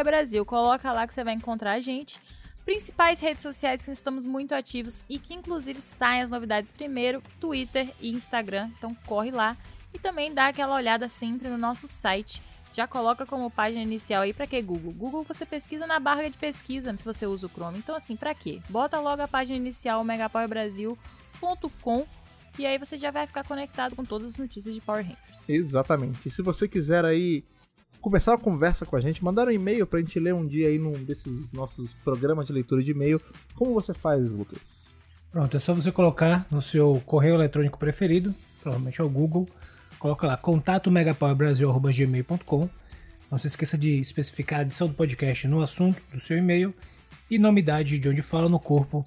Brasil. 0.04 0.44
Coloca 0.44 0.92
lá 0.92 1.06
que 1.06 1.14
você 1.14 1.22
vai 1.22 1.34
encontrar 1.34 1.72
a 1.72 1.80
gente. 1.80 2.20
Principais 2.64 3.20
redes 3.20 3.40
sociais 3.40 3.80
que 3.80 3.90
estamos 3.90 4.26
muito 4.26 4.54
ativos 4.54 5.02
e 5.08 5.18
que 5.18 5.32
inclusive 5.32 5.80
saem 5.80 6.22
as 6.22 6.30
novidades 6.30 6.70
primeiro, 6.70 7.22
Twitter 7.40 7.88
e 8.00 8.10
Instagram. 8.10 8.70
Então 8.76 8.94
corre 9.06 9.30
lá 9.30 9.56
e 9.94 9.98
também 9.98 10.34
dá 10.34 10.48
aquela 10.48 10.74
olhada 10.74 11.08
sempre 11.08 11.48
no 11.48 11.56
nosso 11.56 11.88
site. 11.88 12.42
Já 12.74 12.86
coloca 12.86 13.24
como 13.24 13.50
página 13.50 13.82
inicial 13.82 14.22
aí 14.22 14.34
pra 14.34 14.46
que 14.46 14.60
Google? 14.60 14.92
Google 14.92 15.24
você 15.24 15.46
pesquisa 15.46 15.86
na 15.86 15.98
barra 15.98 16.28
de 16.28 16.36
pesquisa 16.36 16.94
se 16.96 17.04
você 17.04 17.26
usa 17.26 17.46
o 17.46 17.48
Chrome. 17.48 17.78
Então 17.78 17.94
assim, 17.94 18.16
pra 18.16 18.34
quê? 18.34 18.60
Bota 18.68 19.00
logo 19.00 19.22
a 19.22 19.28
página 19.28 19.56
inicial 19.56 20.04
megapowerbrasil.com 20.04 22.06
e 22.58 22.66
aí 22.66 22.78
você 22.78 22.96
já 22.96 23.10
vai 23.10 23.26
ficar 23.26 23.44
conectado 23.44 23.96
com 23.96 24.04
todas 24.04 24.28
as 24.28 24.36
notícias 24.36 24.74
de 24.74 24.80
Power 24.80 25.02
Rangers. 25.02 25.44
Exatamente. 25.48 26.28
E 26.28 26.30
se 26.30 26.42
você 26.42 26.68
quiser 26.68 27.04
aí 27.04 27.44
começar 28.00 28.32
uma 28.32 28.38
conversa 28.38 28.86
com 28.86 28.96
a 28.96 29.00
gente, 29.00 29.24
mandar 29.24 29.48
um 29.48 29.50
e-mail 29.50 29.86
pra 29.86 30.00
gente 30.00 30.18
ler 30.18 30.34
um 30.34 30.46
dia 30.46 30.68
aí 30.68 30.78
num 30.78 30.92
desses 30.92 31.52
nossos 31.52 31.94
programas 31.94 32.46
de 32.46 32.52
leitura 32.52 32.82
de 32.82 32.90
e-mail, 32.90 33.20
como 33.54 33.74
você 33.74 33.92
faz, 33.92 34.32
Lucas? 34.32 34.92
Pronto, 35.30 35.56
é 35.56 35.60
só 35.60 35.74
você 35.74 35.92
colocar 35.92 36.46
no 36.50 36.62
seu 36.62 37.02
correio 37.04 37.34
eletrônico 37.34 37.78
preferido, 37.78 38.34
provavelmente 38.62 39.00
é 39.00 39.04
o 39.04 39.08
Google, 39.08 39.48
coloca 39.98 40.26
lá 40.26 40.36
contato 40.36 40.90
megapowerbrasil.gmail.com. 40.90 42.68
Não 43.30 43.38
se 43.38 43.46
esqueça 43.46 43.76
de 43.76 44.00
especificar 44.00 44.60
a 44.60 44.62
adição 44.62 44.88
do 44.88 44.94
podcast 44.94 45.46
no 45.46 45.60
assunto 45.60 46.02
do 46.10 46.18
seu 46.18 46.38
e-mail 46.38 46.74
e 47.30 47.38
nome 47.38 47.60
idade 47.60 47.98
de 47.98 48.08
onde 48.08 48.22
fala 48.22 48.48
no 48.48 48.58
corpo 48.58 49.04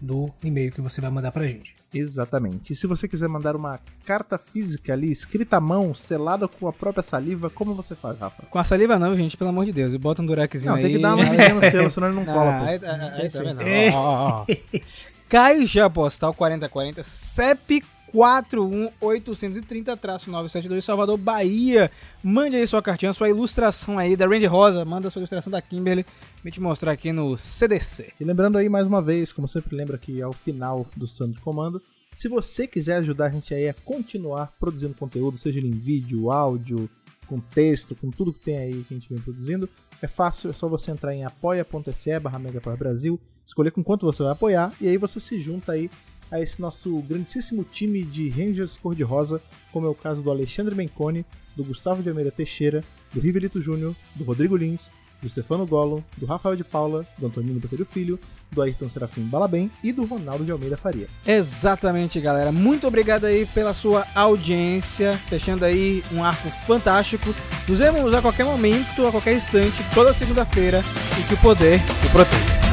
do 0.00 0.32
e-mail 0.44 0.70
que 0.70 0.80
você 0.80 1.00
vai 1.00 1.10
mandar 1.10 1.32
pra 1.32 1.46
gente. 1.46 1.77
Exatamente. 1.92 2.72
E 2.72 2.76
se 2.76 2.86
você 2.86 3.08
quiser 3.08 3.28
mandar 3.28 3.56
uma 3.56 3.80
carta 4.04 4.36
física 4.36 4.92
ali, 4.92 5.10
escrita 5.10 5.56
à 5.56 5.60
mão, 5.60 5.94
selada 5.94 6.46
com 6.46 6.68
a 6.68 6.72
própria 6.72 7.02
saliva, 7.02 7.48
como 7.48 7.74
você 7.74 7.94
faz, 7.94 8.18
Rafa? 8.18 8.44
Com 8.46 8.58
a 8.58 8.64
saliva 8.64 8.98
não, 8.98 9.16
gente, 9.16 9.36
pelo 9.36 9.50
amor 9.50 9.64
de 9.64 9.72
Deus. 9.72 9.94
Bota 9.96 10.20
um 10.22 10.26
durequezinho 10.26 10.70
Não, 10.70 10.76
aí. 10.76 10.82
tem 10.82 10.92
que 10.92 10.98
dar 10.98 11.14
uma 11.14 11.24
laminha 11.24 11.54
no 11.54 11.60
selo, 11.60 11.90
senão 11.90 12.08
ele 12.08 12.16
não 12.16 12.24
cola. 12.24 12.56
Ah, 12.56 12.58
pô. 12.58 12.64
aí, 12.64 12.70
aí, 12.72 13.22
aí, 13.22 13.30
tá 13.30 13.40
aí. 13.40 13.44
vendo? 13.46 13.94
Ó, 13.94 13.98
ó, 13.98 14.28
ó. 14.42 14.46
Caixa 15.28 15.90
Postal 15.90 16.32
4040, 16.32 17.02
CEP 17.04 17.84
41830-972, 18.14 20.82
Salvador, 20.82 21.16
Bahia. 21.16 21.90
Mande 22.22 22.56
aí 22.56 22.66
sua 22.66 22.82
cartinha, 22.82 23.12
sua 23.12 23.28
ilustração 23.28 23.98
aí 23.98 24.16
da 24.16 24.26
Randy 24.26 24.46
Rosa. 24.46 24.84
Manda 24.84 25.10
sua 25.10 25.20
ilustração 25.20 25.50
da 25.50 25.62
Kimberly. 25.62 26.04
Vou 26.42 26.52
te 26.52 26.60
mostrar 26.60 26.92
aqui 26.92 27.12
no 27.12 27.36
CDC. 27.36 28.12
E 28.20 28.24
lembrando 28.24 28.58
aí 28.58 28.68
mais 28.68 28.86
uma 28.86 29.02
vez, 29.02 29.32
como 29.32 29.48
sempre 29.48 29.76
lembra 29.76 29.98
que 29.98 30.22
ao 30.22 30.32
final 30.32 30.86
do 30.96 31.06
Santo 31.06 31.34
de 31.34 31.40
Comando, 31.40 31.82
se 32.14 32.28
você 32.28 32.66
quiser 32.66 32.96
ajudar 32.96 33.26
a 33.26 33.30
gente 33.30 33.54
aí 33.54 33.68
a 33.68 33.74
continuar 33.74 34.52
produzindo 34.58 34.94
conteúdo, 34.94 35.36
seja 35.36 35.60
em 35.60 35.70
vídeo, 35.70 36.32
áudio, 36.32 36.90
com 37.26 37.38
texto, 37.38 37.94
com 37.94 38.10
tudo 38.10 38.32
que 38.32 38.40
tem 38.40 38.58
aí 38.58 38.82
que 38.84 38.94
a 38.94 38.96
gente 38.96 39.08
vem 39.08 39.20
produzindo, 39.20 39.68
é 40.00 40.06
fácil, 40.06 40.50
é 40.50 40.52
só 40.52 40.68
você 40.68 40.90
entrar 40.90 41.14
em 41.14 41.24
apoia.se 41.24 42.18
barra 42.18 42.40
Brasil, 42.76 43.20
escolher 43.46 43.70
com 43.70 43.84
quanto 43.84 44.06
você 44.06 44.22
vai 44.22 44.32
apoiar, 44.32 44.72
e 44.80 44.88
aí 44.88 44.96
você 44.96 45.20
se 45.20 45.38
junta 45.38 45.72
aí 45.72 45.90
a 46.30 46.40
esse 46.40 46.60
nosso 46.60 47.00
grandíssimo 47.02 47.64
time 47.64 48.02
de 48.02 48.28
Rangers 48.28 48.76
cor-de-rosa, 48.76 49.40
como 49.72 49.86
é 49.86 49.90
o 49.90 49.94
caso 49.94 50.22
do 50.22 50.30
Alexandre 50.30 50.74
Menconi, 50.74 51.24
do 51.56 51.64
Gustavo 51.64 52.02
de 52.02 52.08
Almeida 52.08 52.30
Teixeira, 52.30 52.84
do 53.12 53.20
Rivelito 53.20 53.60
Júnior, 53.60 53.94
do 54.14 54.24
Rodrigo 54.24 54.56
Lins, 54.56 54.90
do 55.20 55.28
Stefano 55.28 55.66
Golo, 55.66 56.04
do 56.16 56.26
Rafael 56.26 56.54
de 56.54 56.64
Paula, 56.64 57.04
do 57.18 57.26
Antonino 57.26 57.58
Botelho 57.58 57.84
Filho, 57.84 58.18
do 58.50 58.62
Ayrton 58.62 58.88
Serafim 58.88 59.22
Balabem 59.22 59.70
e 59.82 59.92
do 59.92 60.04
Ronaldo 60.04 60.44
de 60.44 60.52
Almeida 60.52 60.76
Faria. 60.76 61.08
Exatamente, 61.26 62.20
galera. 62.20 62.52
Muito 62.52 62.86
obrigado 62.86 63.24
aí 63.24 63.44
pela 63.46 63.74
sua 63.74 64.06
audiência, 64.14 65.14
fechando 65.28 65.64
aí 65.64 66.02
um 66.12 66.24
arco 66.24 66.48
fantástico. 66.66 67.34
Nos 67.68 67.78
vemos 67.78 68.14
a 68.14 68.22
qualquer 68.22 68.46
momento, 68.46 69.06
a 69.06 69.10
qualquer 69.10 69.36
instante, 69.36 69.82
toda 69.92 70.14
segunda-feira, 70.14 70.82
e 71.18 71.22
que 71.26 71.34
o 71.34 71.38
poder 71.38 71.80
o 72.06 72.12
proteja. 72.12 72.67